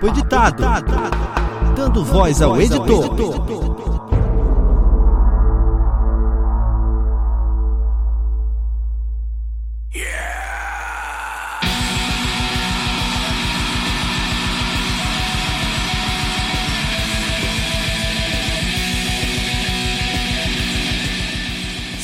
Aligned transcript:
Papo 0.00 0.08
editado. 0.08 0.62
Dando 1.76 2.02
voz 2.02 2.40
ao 2.40 2.58
editor. 2.58 3.99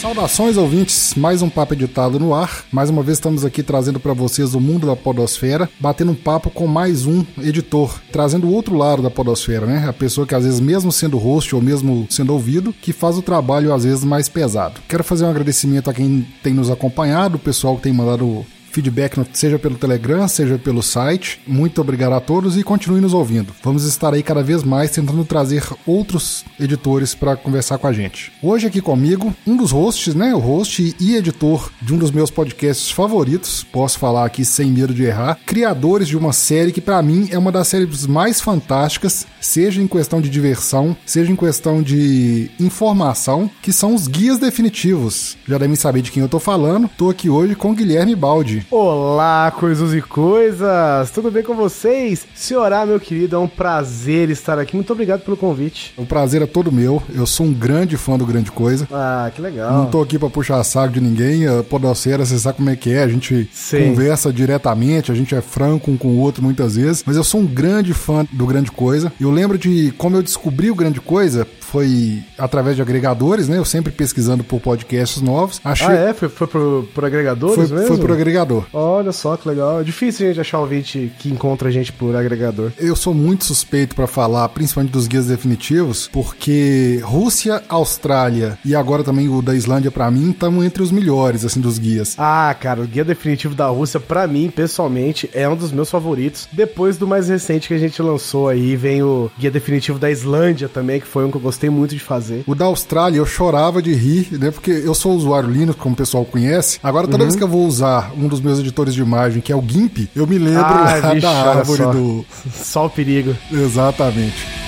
Saudações 0.07 0.57
ouvintes, 0.57 1.15
mais 1.17 1.43
um 1.43 1.51
papo 1.51 1.75
editado 1.75 2.17
no 2.21 2.33
ar. 2.33 2.65
Mais 2.71 2.89
uma 2.89 3.03
vez 3.03 3.19
estamos 3.19 3.45
aqui 3.45 3.61
trazendo 3.61 3.99
para 3.99 4.13
vocês 4.13 4.55
o 4.55 4.61
mundo 4.61 4.87
da 4.87 4.95
podosfera, 4.95 5.69
batendo 5.81 6.13
um 6.13 6.15
papo 6.15 6.49
com 6.49 6.69
mais 6.69 7.07
um 7.07 7.25
editor, 7.43 8.01
trazendo 8.13 8.47
o 8.47 8.53
outro 8.53 8.77
lado 8.77 9.03
da 9.03 9.11
podosfera, 9.11 9.67
né? 9.67 9.85
A 9.89 9.93
pessoa 9.93 10.25
que 10.25 10.33
às 10.33 10.45
vezes 10.45 10.61
mesmo 10.61 10.93
sendo 10.93 11.19
host 11.19 11.57
ou 11.57 11.61
mesmo 11.61 12.07
sendo 12.09 12.33
ouvido, 12.33 12.73
que 12.73 12.93
faz 12.93 13.19
o 13.19 13.23
trabalho 13.23 13.75
às 13.75 13.83
vezes 13.83 14.05
mais 14.05 14.29
pesado. 14.29 14.81
Quero 14.89 15.03
fazer 15.03 15.25
um 15.25 15.31
agradecimento 15.31 15.91
a 15.91 15.93
quem 15.93 16.25
tem 16.41 16.55
nos 16.55 16.71
acompanhado, 16.71 17.35
o 17.35 17.41
pessoal 17.41 17.75
que 17.75 17.83
tem 17.83 17.93
mandado 17.93 18.47
feedback, 18.77 19.19
seja 19.33 19.59
pelo 19.59 19.77
Telegram, 19.77 20.29
seja 20.29 20.59
pelo 20.59 20.83
site. 20.83 21.41
Muito 21.47 21.81
obrigado 21.81 22.13
a 22.13 22.21
todos 22.21 22.59
e 22.59 22.63
continue 22.63 23.01
nos 23.01 23.15
ouvindo. 23.15 23.55
Vamos 23.63 23.85
estar 23.85 24.13
aí 24.13 24.23
cada 24.23 24.43
vez 24.43 24.63
mais 24.63 24.91
tentando 24.91 25.25
trazer 25.25 25.65
outros 25.87 26.45
editores 26.61 27.15
para 27.15 27.37
conversar 27.37 27.79
com 27.79 27.87
a 27.87 27.93
gente. 27.93 28.31
Hoje 28.43 28.67
aqui 28.67 28.83
comigo, 28.83 29.35
um 29.47 29.57
dos 29.57 29.71
hosts, 29.71 30.15
né? 30.15 30.35
O 30.35 30.39
host 30.39 30.95
e 31.01 31.17
editor 31.17 31.71
de 31.81 31.95
um 31.95 31.97
dos 31.97 32.11
meus 32.11 32.31
podcasts 32.31 32.91
favoritos, 32.91 33.65
posso 33.65 33.99
falar 33.99 34.27
aqui 34.27 34.45
sem 34.45 34.71
medo 34.71 34.93
de 34.93 35.05
errar, 35.05 35.39
criadores 35.47 36.07
de 36.07 36.17
uma 36.17 36.35
série 36.35 36.71
que 36.71 36.81
para 36.83 37.03
mim 37.03 37.29
é 37.31 37.39
uma 37.39 37.51
das 37.51 37.69
séries 37.69 38.07
mais 38.07 38.43
fantásticas, 38.43 39.27
seja 39.41 39.81
em 39.81 39.87
questão 39.87 40.21
de 40.21 40.29
diversão, 40.29 40.95
seja 41.07 41.33
em 41.33 41.37
questão 41.37 41.83
de 41.83 42.51
informação, 42.61 43.51
que 43.63 43.73
são 43.73 43.95
os 43.95 44.07
guias 44.07 44.39
definitivos. 44.39 45.39
Já 45.49 45.57
devem 45.57 45.77
saber 45.77 46.03
de 46.03 46.11
quem 46.11 46.23
eu 46.23 46.29
tô 46.29 46.39
falando. 46.39 46.91
Tô 46.99 47.09
aqui 47.09 47.31
hoje 47.31 47.55
com 47.55 47.75
Guilherme 47.75 48.15
Baldi. 48.15 48.66
Olá, 48.69 49.53
coisas 49.53 49.95
e 49.95 50.03
coisas! 50.03 51.09
Tudo 51.13 51.31
bem 51.31 51.45
com 51.45 51.55
vocês? 51.55 52.27
Senhorá, 52.35 52.85
meu 52.85 52.99
querido, 52.99 53.37
é 53.37 53.39
um 53.39 53.47
prazer 53.47 54.29
estar 54.29 54.59
aqui. 54.59 54.75
Muito 54.75 54.93
obrigado 54.93 55.21
pelo 55.21 55.37
convite. 55.37 55.95
O 55.97 56.05
prazer 56.05 56.43
é 56.43 56.47
todo 56.47 56.73
meu. 56.73 57.01
Eu 57.15 57.27
sou 57.27 57.47
um 57.47 57.53
grande 57.53 57.97
fã 57.97 58.19
do 58.19 58.27
Grande 58.27 58.51
Coisa. 58.51 58.89
Ah, 58.91 59.31
que 59.33 59.41
legal. 59.41 59.73
Não 59.73 59.87
tô 59.87 60.03
aqui 60.03 60.19
pra 60.19 60.29
puxar 60.29 60.63
saco 60.65 60.95
de 60.95 61.01
ninguém. 61.01 61.47
A 61.47 61.63
Podocera, 61.63 62.27
você 62.27 62.37
sabe 62.41 62.57
como 62.57 62.69
é 62.69 62.75
que 62.75 62.91
é. 62.91 63.05
A 63.05 63.09
gente 63.09 63.49
Sim. 63.53 63.91
conversa 63.91 64.33
diretamente, 64.33 65.13
a 65.13 65.15
gente 65.15 65.33
é 65.33 65.41
franco 65.41 65.93
um 65.93 65.97
com 65.97 66.09
o 66.09 66.19
outro 66.19 66.43
muitas 66.43 66.75
vezes. 66.75 67.05
Mas 67.07 67.17
eu 67.17 67.23
sou 67.23 67.43
um 67.43 67.47
grande 67.47 67.95
fã 67.95 68.27
do 68.33 68.47
Grande 68.47 68.73
Coisa. 68.73 69.13
Eu 69.21 69.31
lembro 69.31 69.57
de 69.57 69.95
como 69.97 70.17
eu 70.17 70.23
descobri 70.25 70.73
o 70.73 70.75
Grande 70.75 71.01
Coisa 71.01 71.47
foi 71.67 72.23
através 72.39 72.77
de 72.77 72.83
agregadores, 72.83 73.49
né? 73.49 73.59
Eu 73.59 73.65
sempre 73.65 73.93
pesquisando 73.93 74.45
por 74.45 74.61
podcasts 74.61 75.21
novos. 75.21 75.61
Achei... 75.65 75.87
Ah, 75.87 75.93
é? 75.93 76.15
Foi, 76.15 76.29
foi 76.29 76.47
por, 76.47 76.89
por 76.95 77.05
agregadores 77.05 77.69
foi, 77.69 77.79
mesmo? 77.79 77.89
Foi 77.89 77.99
por 77.99 78.13
agregador. 78.13 78.65
Olha 78.73 79.13
só 79.13 79.37
que 79.37 79.49
legal. 79.49 79.81
É 79.81 79.85
difícil 79.85 80.27
a 80.27 80.29
gente 80.29 80.41
achar 80.41 80.59
um 80.59 80.63
ouvinte 80.63 81.13
que 81.19 81.29
encontra 81.29 81.69
a 81.69 81.73
gente 81.73 81.93
por 81.93 82.15
agregador. 82.15 82.73
Eu 82.79 82.95
sou 82.95 83.13
muito 83.13 83.45
suspeito 83.45 83.95
para 83.95 84.07
falar, 84.07 84.49
principalmente 84.51 84.93
dos 84.93 85.07
guias 85.07 85.27
definitivos, 85.27 86.09
porque 86.13 87.01
Rússia, 87.03 87.63
Austrália 87.69 88.59
e 88.65 88.75
agora 88.75 89.03
também 89.03 89.29
o 89.29 89.43
da 89.43 89.55
Islândia, 89.55 89.91
para 89.91 90.11
mim, 90.11 90.31
estão 90.31 90.63
entre 90.63 90.83
os 90.83 90.93
melhores, 90.93 91.45
assim, 91.45 91.61
dos 91.61 91.79
guias. 91.79 92.15
Ah, 92.19 92.55
cara, 92.59 92.81
o 92.81 92.87
guia 92.87 93.05
definitivo 93.05 93.55
da 93.55 93.67
Rússia, 93.67 93.99
para 93.99 94.27
mim, 94.27 94.51
pessoalmente, 94.55 95.29
é 95.33 95.49
um 95.49 95.57
dos 95.57 95.73
meus 95.73 95.91
favoritos. 95.91 96.49
Depois 96.53 96.97
do 96.97 97.07
mais 97.07 97.29
recente 97.29 97.69
que 97.69 97.75
a 97.75 97.79
gente 97.79 98.01
lançou 98.01 98.49
aí, 98.49 98.77
vem 98.77 99.03
o 99.03 99.31
guia 99.39 99.51
definitivo 99.51 99.99
da 99.99 100.11
Islândia 100.11 100.69
também, 100.69 101.01
que 101.01 101.07
foi 101.07 101.25
um 101.25 101.31
que 101.31 101.37
eu 101.37 101.41
gostei 101.41 101.56
gostei 101.57 101.71
muito 101.71 101.95
de 101.95 102.01
fazer. 102.01 102.45
O 102.47 102.55
da 102.55 102.67
Austrália 102.67 103.19
eu 103.19 103.27
chorava 103.27 103.81
de 103.81 103.95
rir, 103.95 104.29
né? 104.39 104.51
Porque 104.51 104.71
eu 104.71 104.95
sou 104.95 105.13
usuário 105.15 105.51
Linux, 105.51 105.79
como 105.81 105.95
o 105.95 105.97
pessoal 105.97 106.25
conhece. 106.25 106.79
Agora, 106.83 107.07
toda 107.07 107.19
uhum. 107.19 107.25
vez 107.25 107.37
que 107.37 107.43
eu 107.43 107.49
vou 107.49 107.67
usar 107.67 108.13
um 108.17 108.29
dos 108.29 108.41
meus 108.41 108.59
editores 108.59 108.95
de 108.95 109.01
imagem, 109.01 109.41
que 109.41 109.51
é 109.51 109.57
o 109.57 109.63
GIMP, 109.67 110.09
eu 110.15 110.27
me 110.27 110.39
lembro 110.39 110.65
ah, 110.65 111.01
lá 111.03 111.15
bicho, 111.15 111.27
da 111.27 111.31
árvore 111.31 111.83
só. 111.83 111.93
do. 111.93 112.27
Só 112.53 112.87
o 112.87 112.91
perigo. 112.91 113.35
Exatamente. 113.51 114.66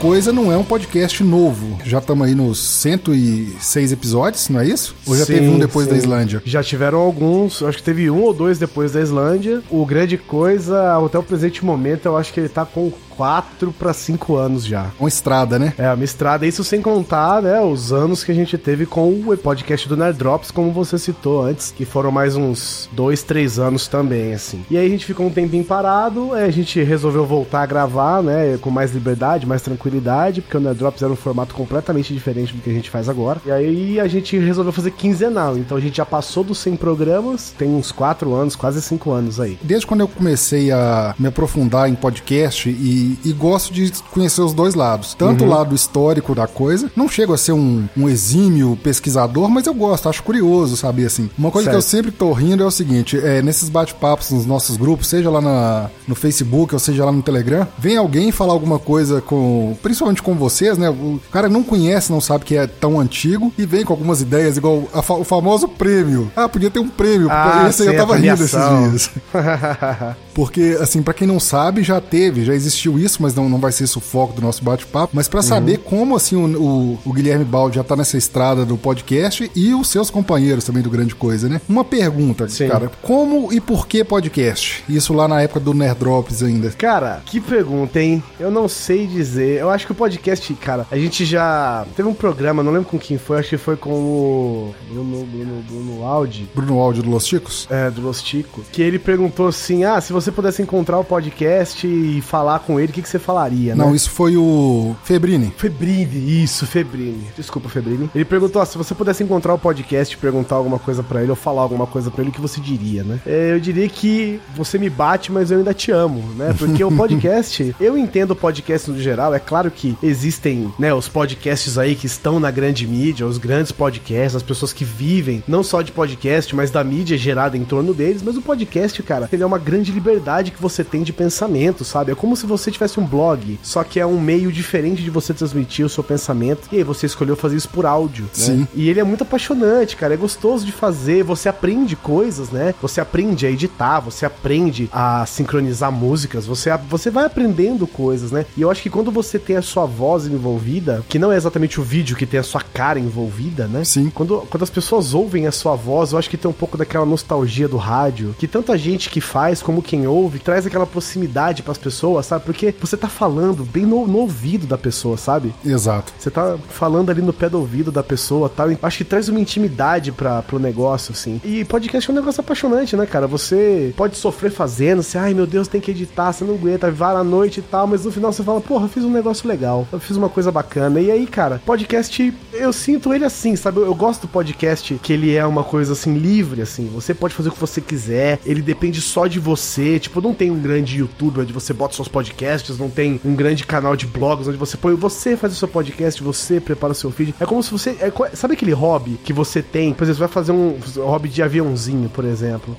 Coisa 0.00 0.32
não 0.32 0.52
é 0.52 0.56
um 0.56 0.62
podcast 0.62 1.24
novo. 1.24 1.76
Já 1.84 1.98
estamos 1.98 2.26
aí 2.26 2.34
nos 2.34 2.58
106 2.60 3.92
episódios, 3.92 4.48
não 4.48 4.60
é 4.60 4.66
isso? 4.66 4.94
Ou 5.04 5.16
já 5.16 5.24
sim, 5.24 5.34
teve 5.34 5.48
um 5.48 5.58
depois 5.58 5.86
sim. 5.86 5.92
da 5.92 5.98
Islândia? 5.98 6.42
Já 6.44 6.62
tiveram 6.62 6.98
alguns, 6.98 7.62
acho 7.62 7.78
que 7.78 7.82
teve 7.82 8.08
um 8.08 8.22
ou 8.22 8.32
dois 8.32 8.58
depois 8.58 8.92
da 8.92 9.00
Islândia. 9.00 9.60
O 9.68 9.84
grande 9.84 10.16
coisa, 10.16 10.96
até 11.04 11.18
o 11.18 11.22
presente 11.22 11.64
momento, 11.64 12.06
eu 12.06 12.16
acho 12.16 12.32
que 12.32 12.38
ele 12.38 12.48
tá 12.48 12.64
com 12.64 12.92
4 13.18 13.72
para 13.72 13.92
5 13.92 14.36
anos 14.36 14.64
já. 14.64 14.92
Uma 15.00 15.08
estrada, 15.08 15.58
né? 15.58 15.74
É, 15.76 15.92
uma 15.92 16.04
estrada. 16.04 16.46
Isso 16.46 16.62
sem 16.62 16.80
contar, 16.80 17.42
né, 17.42 17.60
os 17.60 17.92
anos 17.92 18.22
que 18.22 18.30
a 18.30 18.34
gente 18.34 18.56
teve 18.56 18.86
com 18.86 19.10
o 19.10 19.36
podcast 19.36 19.88
do 19.88 19.96
Nerd 19.96 20.16
Drops, 20.16 20.52
como 20.52 20.70
você 20.70 20.96
citou 20.96 21.42
antes, 21.42 21.74
que 21.76 21.84
foram 21.84 22.12
mais 22.12 22.36
uns 22.36 22.88
2, 22.92 23.24
3 23.24 23.58
anos 23.58 23.88
também, 23.88 24.32
assim. 24.34 24.64
E 24.70 24.78
aí 24.78 24.86
a 24.86 24.88
gente 24.88 25.04
ficou 25.04 25.26
um 25.26 25.30
tempinho 25.30 25.64
parado, 25.64 26.32
a 26.32 26.48
gente 26.50 26.80
resolveu 26.80 27.26
voltar 27.26 27.62
a 27.62 27.66
gravar, 27.66 28.22
né, 28.22 28.56
com 28.60 28.70
mais 28.70 28.92
liberdade, 28.92 29.46
mais 29.46 29.62
tranquilidade, 29.62 29.87
porque 29.90 30.56
o 30.56 30.60
Nerd 30.60 30.78
Drops 30.78 31.02
era 31.02 31.12
um 31.12 31.16
formato 31.16 31.54
completamente 31.54 32.12
diferente 32.12 32.54
do 32.54 32.62
que 32.62 32.70
a 32.70 32.72
gente 32.72 32.90
faz 32.90 33.08
agora. 33.08 33.40
E 33.46 33.50
aí 33.50 34.00
a 34.00 34.06
gente 34.06 34.38
resolveu 34.38 34.72
fazer 34.72 34.90
quinzenal, 34.92 35.56
então 35.56 35.76
a 35.76 35.80
gente 35.80 35.96
já 35.96 36.06
passou 36.06 36.44
dos 36.44 36.58
100 36.58 36.76
programas, 36.76 37.54
tem 37.56 37.68
uns 37.68 37.92
4 37.92 38.34
anos, 38.34 38.54
quase 38.56 38.80
5 38.82 39.10
anos 39.10 39.40
aí. 39.40 39.58
Desde 39.62 39.86
quando 39.86 40.00
eu 40.00 40.08
comecei 40.08 40.70
a 40.70 41.14
me 41.18 41.28
aprofundar 41.28 41.88
em 41.88 41.94
podcast 41.94 42.68
e 42.68 42.98
e, 43.24 43.32
gosto 43.32 43.72
de 43.72 43.92
conhecer 44.10 44.40
os 44.40 44.52
dois 44.52 44.74
lados. 44.74 45.14
Tanto 45.14 45.44
uhum. 45.44 45.50
o 45.50 45.52
lado 45.52 45.74
histórico 45.74 46.34
da 46.34 46.46
coisa, 46.46 46.90
não 46.96 47.08
chego 47.08 47.32
a 47.32 47.38
ser 47.38 47.52
um, 47.52 47.86
um 47.96 48.08
exímio 48.08 48.78
pesquisador, 48.82 49.48
mas 49.48 49.66
eu 49.66 49.74
gosto, 49.74 50.08
acho 50.08 50.22
curioso 50.22 50.76
saber 50.76 51.06
assim. 51.06 51.30
Uma 51.38 51.50
coisa 51.50 51.66
certo. 51.66 51.74
que 51.74 51.78
eu 51.78 51.88
sempre 51.88 52.10
tô 52.10 52.32
rindo 52.32 52.62
é 52.62 52.66
o 52.66 52.70
seguinte: 52.70 53.18
é, 53.18 53.42
nesses 53.42 53.68
bate-papos 53.68 54.30
nos 54.30 54.46
nossos 54.46 54.76
grupos, 54.76 55.06
seja 55.06 55.30
lá 55.30 55.40
na, 55.40 55.90
no 56.06 56.14
Facebook 56.14 56.74
ou 56.74 56.78
seja 56.78 57.04
lá 57.04 57.12
no 57.12 57.22
Telegram, 57.22 57.66
vem 57.78 57.96
alguém 57.96 58.32
falar 58.32 58.52
alguma 58.52 58.78
coisa 58.78 59.20
com. 59.20 59.76
Principalmente 59.82 60.22
com 60.22 60.34
vocês, 60.34 60.78
né? 60.78 60.90
O 60.90 61.20
cara 61.32 61.48
não 61.48 61.62
conhece, 61.62 62.12
não 62.12 62.20
sabe 62.20 62.44
que 62.44 62.56
é 62.56 62.66
tão 62.66 62.98
antigo 62.98 63.52
e 63.56 63.64
vem 63.64 63.84
com 63.84 63.92
algumas 63.92 64.20
ideias, 64.20 64.56
igual 64.56 64.88
a, 64.92 65.00
o 65.12 65.24
famoso 65.24 65.68
prêmio. 65.68 66.30
Ah, 66.36 66.48
podia 66.48 66.70
ter 66.70 66.80
um 66.80 66.88
prêmio. 66.88 67.28
Ah, 67.30 67.66
esse 67.68 67.82
aí 67.82 67.88
eu 67.88 67.96
tava 67.96 68.16
rindo 68.16 68.42
esses 68.42 68.50
dias. 68.50 69.10
Porque, 70.38 70.78
assim, 70.80 71.02
para 71.02 71.12
quem 71.12 71.26
não 71.26 71.40
sabe, 71.40 71.82
já 71.82 72.00
teve, 72.00 72.44
já 72.44 72.54
existiu 72.54 72.96
isso, 72.96 73.20
mas 73.20 73.34
não, 73.34 73.48
não 73.48 73.58
vai 73.58 73.72
ser 73.72 73.84
isso 73.84 73.98
o 73.98 74.02
foco 74.02 74.34
do 74.34 74.40
nosso 74.40 74.62
bate-papo. 74.62 75.10
Mas 75.12 75.26
para 75.26 75.40
uhum. 75.40 75.46
saber 75.46 75.78
como, 75.78 76.14
assim, 76.14 76.36
o, 76.36 76.62
o, 76.62 76.98
o, 77.04 77.12
Guilherme 77.12 77.44
Baldi 77.44 77.74
já 77.74 77.82
tá 77.82 77.96
nessa 77.96 78.16
estrada 78.16 78.64
do 78.64 78.76
podcast 78.76 79.50
e 79.54 79.74
os 79.74 79.88
seus 79.88 80.10
companheiros 80.10 80.62
também 80.62 80.80
do 80.80 80.90
Grande 80.90 81.14
Coisa, 81.14 81.48
né? 81.48 81.60
Uma 81.68 81.84
pergunta, 81.84 82.48
Sim. 82.48 82.68
cara. 82.68 82.88
Como 83.02 83.52
e 83.52 83.60
por 83.60 83.88
que 83.88 84.04
podcast? 84.04 84.84
Isso 84.88 85.12
lá 85.12 85.26
na 85.26 85.42
época 85.42 85.58
do 85.58 85.74
Nerd 85.74 85.98
Drops 85.98 86.40
ainda. 86.40 86.70
Cara, 86.70 87.20
que 87.26 87.40
pergunta, 87.40 88.00
hein? 88.00 88.22
Eu 88.38 88.50
não 88.50 88.68
sei 88.68 89.08
dizer. 89.08 89.64
Eu 89.68 89.72
acho 89.72 89.84
que 89.84 89.92
o 89.92 89.94
podcast, 89.94 90.54
cara, 90.54 90.86
a 90.90 90.96
gente 90.96 91.26
já 91.26 91.86
teve 91.94 92.08
um 92.08 92.14
programa, 92.14 92.62
não 92.62 92.72
lembro 92.72 92.88
com 92.88 92.98
quem 92.98 93.18
foi, 93.18 93.38
acho 93.38 93.50
que 93.50 93.58
foi 93.58 93.76
com 93.76 93.90
o 93.90 94.74
Bruno, 94.90 95.26
Bruno, 95.26 95.62
Bruno 95.68 96.04
Aldi. 96.04 96.48
Bruno 96.54 96.78
Aldi 96.78 97.02
do 97.02 97.10
Los 97.10 97.26
Ticos? 97.26 97.68
É, 97.70 97.90
do 97.90 98.00
Los 98.00 98.22
Ticos. 98.22 98.64
Que 98.72 98.80
ele 98.80 98.98
perguntou 98.98 99.48
assim: 99.48 99.84
ah, 99.84 100.00
se 100.00 100.10
você 100.10 100.32
pudesse 100.32 100.62
encontrar 100.62 100.98
o 100.98 101.04
podcast 101.04 101.86
e 101.86 102.22
falar 102.22 102.60
com 102.60 102.80
ele, 102.80 102.90
o 102.90 102.94
que, 102.94 103.02
que 103.02 103.08
você 103.08 103.18
falaria, 103.18 103.74
né? 103.74 103.84
Não, 103.84 103.94
isso 103.94 104.10
foi 104.10 104.38
o 104.38 104.96
Febrini. 105.04 105.52
Febrini, 105.54 106.42
isso, 106.42 106.66
Febrini. 106.66 107.26
Desculpa, 107.36 107.68
Febrini. 107.68 108.08
Ele 108.14 108.24
perguntou, 108.24 108.64
se 108.64 108.78
você 108.78 108.94
pudesse 108.94 109.22
encontrar 109.22 109.52
o 109.52 109.58
podcast 109.58 110.14
e 110.14 110.18
perguntar 110.18 110.56
alguma 110.56 110.78
coisa 110.78 111.02
para 111.02 111.20
ele 111.20 111.30
ou 111.30 111.36
falar 111.36 111.60
alguma 111.60 111.86
coisa 111.86 112.10
para 112.10 112.22
ele, 112.22 112.30
o 112.30 112.32
que 112.32 112.40
você 112.40 112.58
diria, 112.58 113.04
né? 113.04 113.20
É, 113.26 113.52
eu 113.52 113.60
diria 113.60 113.86
que 113.86 114.40
você 114.56 114.78
me 114.78 114.88
bate, 114.88 115.30
mas 115.30 115.50
eu 115.50 115.58
ainda 115.58 115.74
te 115.74 115.90
amo, 115.90 116.22
né? 116.36 116.54
Porque 116.58 116.82
o 116.82 116.88
podcast, 116.96 117.76
eu 117.78 117.98
entendo 117.98 118.30
o 118.30 118.36
podcast 118.36 118.90
no 118.90 118.98
geral, 118.98 119.34
é 119.34 119.38
claro 119.38 119.57
que 119.70 119.96
existem, 120.02 120.72
né, 120.78 120.92
os 120.94 121.08
podcasts 121.08 121.38
podcasts 121.58 121.78
aí 121.78 121.94
que 121.94 122.06
estão 122.06 122.40
na 122.40 122.50
grande 122.50 122.86
mídia, 122.86 123.26
os 123.26 123.38
grandes 123.38 123.72
podcasts, 123.72 124.36
as 124.36 124.42
pessoas 124.42 124.72
que 124.72 124.84
vivem 124.84 125.42
não 125.46 125.62
só 125.62 125.82
de 125.82 125.92
podcast, 125.92 126.54
mas 126.54 126.70
da 126.70 126.82
mídia 126.82 127.18
gerada 127.18 127.56
em 127.56 127.64
torno 127.64 127.92
deles. 127.92 128.22
Mas 128.22 128.36
o 128.36 128.42
podcast, 128.42 129.02
cara, 129.02 129.28
ele 129.32 129.42
é 129.42 129.46
uma 129.46 129.58
grande 129.58 129.92
liberdade 129.92 130.50
que 130.50 130.60
você 130.60 130.82
tem 130.82 131.02
de 131.02 131.12
pensamento, 131.12 131.84
sabe? 131.84 132.12
É 132.12 132.14
como 132.14 132.36
se 132.36 132.46
você 132.46 132.70
tivesse 132.70 132.98
um 132.98 133.04
blog, 133.04 133.58
só 133.62 133.84
que 133.84 134.00
é 134.00 134.06
um 134.06 134.20
meio 134.20 134.50
diferente 134.50 135.02
de 135.02 135.10
você 135.10 135.34
transmitir 135.34 135.84
o 135.84 135.88
seu 135.88 136.02
pensamento. 136.02 136.68
E 136.72 136.76
aí 136.76 136.82
você 136.82 137.06
escolheu 137.06 137.36
fazer 137.36 137.56
isso 137.56 137.68
por 137.68 137.86
áudio, 137.86 138.24
né? 138.24 138.30
Sim. 138.32 138.68
E 138.74 138.88
ele 138.88 139.00
é 139.00 139.04
muito 139.04 139.22
apaixonante, 139.22 139.96
cara. 139.96 140.14
É 140.14 140.16
gostoso 140.16 140.64
de 140.64 140.72
fazer. 140.72 141.22
Você 141.24 141.48
aprende 141.48 141.94
coisas, 141.96 142.50
né? 142.50 142.74
Você 142.80 143.00
aprende 143.00 143.46
a 143.46 143.50
editar, 143.50 144.00
você 144.00 144.24
aprende 144.24 144.88
a 144.92 145.24
sincronizar 145.26 145.92
músicas, 145.92 146.46
você, 146.46 146.70
você 146.88 147.10
vai 147.10 147.24
aprendendo 147.24 147.86
coisas, 147.86 148.32
né? 148.32 148.46
E 148.56 148.62
eu 148.62 148.70
acho 148.70 148.82
que 148.82 148.90
quando 148.90 149.10
você 149.10 149.38
tem 149.48 149.56
a 149.56 149.62
sua 149.62 149.86
voz 149.86 150.26
envolvida, 150.26 151.02
que 151.08 151.18
não 151.18 151.32
é 151.32 151.36
exatamente 151.36 151.80
o 151.80 151.82
vídeo 151.82 152.14
que 152.14 152.26
tem 152.26 152.38
a 152.38 152.42
sua 152.42 152.60
cara 152.60 152.98
envolvida, 152.98 153.66
né? 153.66 153.82
Sim. 153.82 154.10
Quando, 154.14 154.46
quando 154.50 154.62
as 154.62 154.68
pessoas 154.68 155.14
ouvem 155.14 155.46
a 155.46 155.52
sua 155.52 155.74
voz, 155.74 156.12
eu 156.12 156.18
acho 156.18 156.28
que 156.28 156.36
tem 156.36 156.50
um 156.50 156.54
pouco 156.54 156.76
daquela 156.76 157.06
nostalgia 157.06 157.66
do 157.66 157.78
rádio, 157.78 158.36
que 158.38 158.46
tanta 158.46 158.76
gente 158.76 159.08
que 159.08 159.22
faz 159.22 159.62
como 159.62 159.80
quem 159.80 160.06
ouve 160.06 160.38
traz 160.38 160.66
aquela 160.66 160.86
proximidade 160.86 161.62
para 161.62 161.72
as 161.72 161.78
pessoas, 161.78 162.26
sabe? 162.26 162.44
Porque 162.44 162.74
você 162.78 162.94
tá 162.94 163.08
falando 163.08 163.64
bem 163.64 163.86
no, 163.86 164.06
no 164.06 164.18
ouvido 164.18 164.66
da 164.66 164.76
pessoa, 164.76 165.16
sabe? 165.16 165.54
Exato. 165.64 166.12
Você 166.18 166.30
tá 166.30 166.58
falando 166.68 167.08
ali 167.08 167.22
no 167.22 167.32
pé 167.32 167.48
do 167.48 167.58
ouvido 167.58 167.90
da 167.90 168.02
pessoa 168.02 168.50
tal. 168.50 168.70
e 168.70 168.78
Acho 168.82 168.98
que 168.98 169.04
traz 169.04 169.30
uma 169.30 169.40
intimidade 169.40 170.12
para 170.12 170.42
pro 170.42 170.58
negócio, 170.58 171.12
assim. 171.12 171.40
E 171.42 171.64
podcast 171.64 172.10
é 172.10 172.12
um 172.12 172.16
negócio 172.16 172.42
apaixonante, 172.42 172.94
né, 172.96 173.06
cara? 173.06 173.26
Você 173.26 173.94
pode 173.96 174.14
sofrer 174.18 174.50
fazendo, 174.50 175.02
você, 175.02 175.16
ai 175.16 175.32
meu 175.32 175.46
Deus, 175.46 175.68
tem 175.68 175.80
que 175.80 175.90
editar, 175.90 176.34
você 176.34 176.44
não 176.44 176.54
aguenta, 176.54 176.90
vai 176.90 177.16
à 177.16 177.24
noite 177.24 177.60
e 177.60 177.62
tal, 177.62 177.86
mas 177.86 178.04
no 178.04 178.12
final 178.12 178.30
você 178.30 178.42
fala, 178.42 178.60
porra, 178.60 178.88
fiz 178.88 179.04
um 179.04 179.10
negócio 179.10 179.37
legal, 179.46 179.86
eu 179.92 180.00
fiz 180.00 180.16
uma 180.16 180.28
coisa 180.28 180.50
bacana. 180.50 181.00
E 181.00 181.10
aí, 181.10 181.26
cara, 181.26 181.60
podcast, 181.64 182.34
eu 182.52 182.72
sinto 182.72 183.12
ele 183.12 183.24
assim, 183.24 183.56
sabe? 183.56 183.78
Eu, 183.78 183.86
eu 183.86 183.94
gosto 183.94 184.22
do 184.22 184.28
podcast 184.28 184.94
que 185.02 185.12
ele 185.12 185.34
é 185.34 185.44
uma 185.46 185.64
coisa 185.64 185.92
assim, 185.92 186.14
livre, 186.14 186.62
assim. 186.62 186.90
Você 186.94 187.14
pode 187.14 187.34
fazer 187.34 187.48
o 187.48 187.52
que 187.52 187.60
você 187.60 187.80
quiser, 187.80 188.40
ele 188.44 188.62
depende 188.62 189.00
só 189.00 189.26
de 189.26 189.38
você. 189.38 189.98
Tipo, 189.98 190.20
não 190.20 190.34
tem 190.34 190.50
um 190.50 190.60
grande 190.60 190.98
YouTube 190.98 191.40
onde 191.40 191.52
você 191.52 191.72
bota 191.72 191.94
seus 191.94 192.08
podcasts, 192.08 192.78
não 192.78 192.90
tem 192.90 193.20
um 193.24 193.34
grande 193.34 193.64
canal 193.64 193.96
de 193.96 194.06
blogs 194.06 194.48
onde 194.48 194.56
você 194.56 194.76
põe, 194.76 194.94
você 194.94 195.36
faz 195.36 195.52
o 195.52 195.56
seu 195.56 195.68
podcast, 195.68 196.22
você 196.22 196.60
prepara 196.60 196.92
o 196.92 196.96
seu 196.96 197.10
feed. 197.10 197.34
É 197.38 197.46
como 197.46 197.62
se 197.62 197.70
você. 197.70 197.90
é 198.00 198.12
sabe 198.34 198.54
aquele 198.54 198.72
hobby 198.72 199.18
que 199.22 199.32
você 199.32 199.62
tem? 199.62 199.92
Por 199.92 200.04
exemplo, 200.04 200.18
você 200.18 200.20
vai 200.20 200.28
fazer 200.28 200.52
um 200.52 200.78
hobby 200.96 201.28
de 201.28 201.42
aviãozinho, 201.42 202.08
por 202.08 202.24
exemplo. 202.24 202.76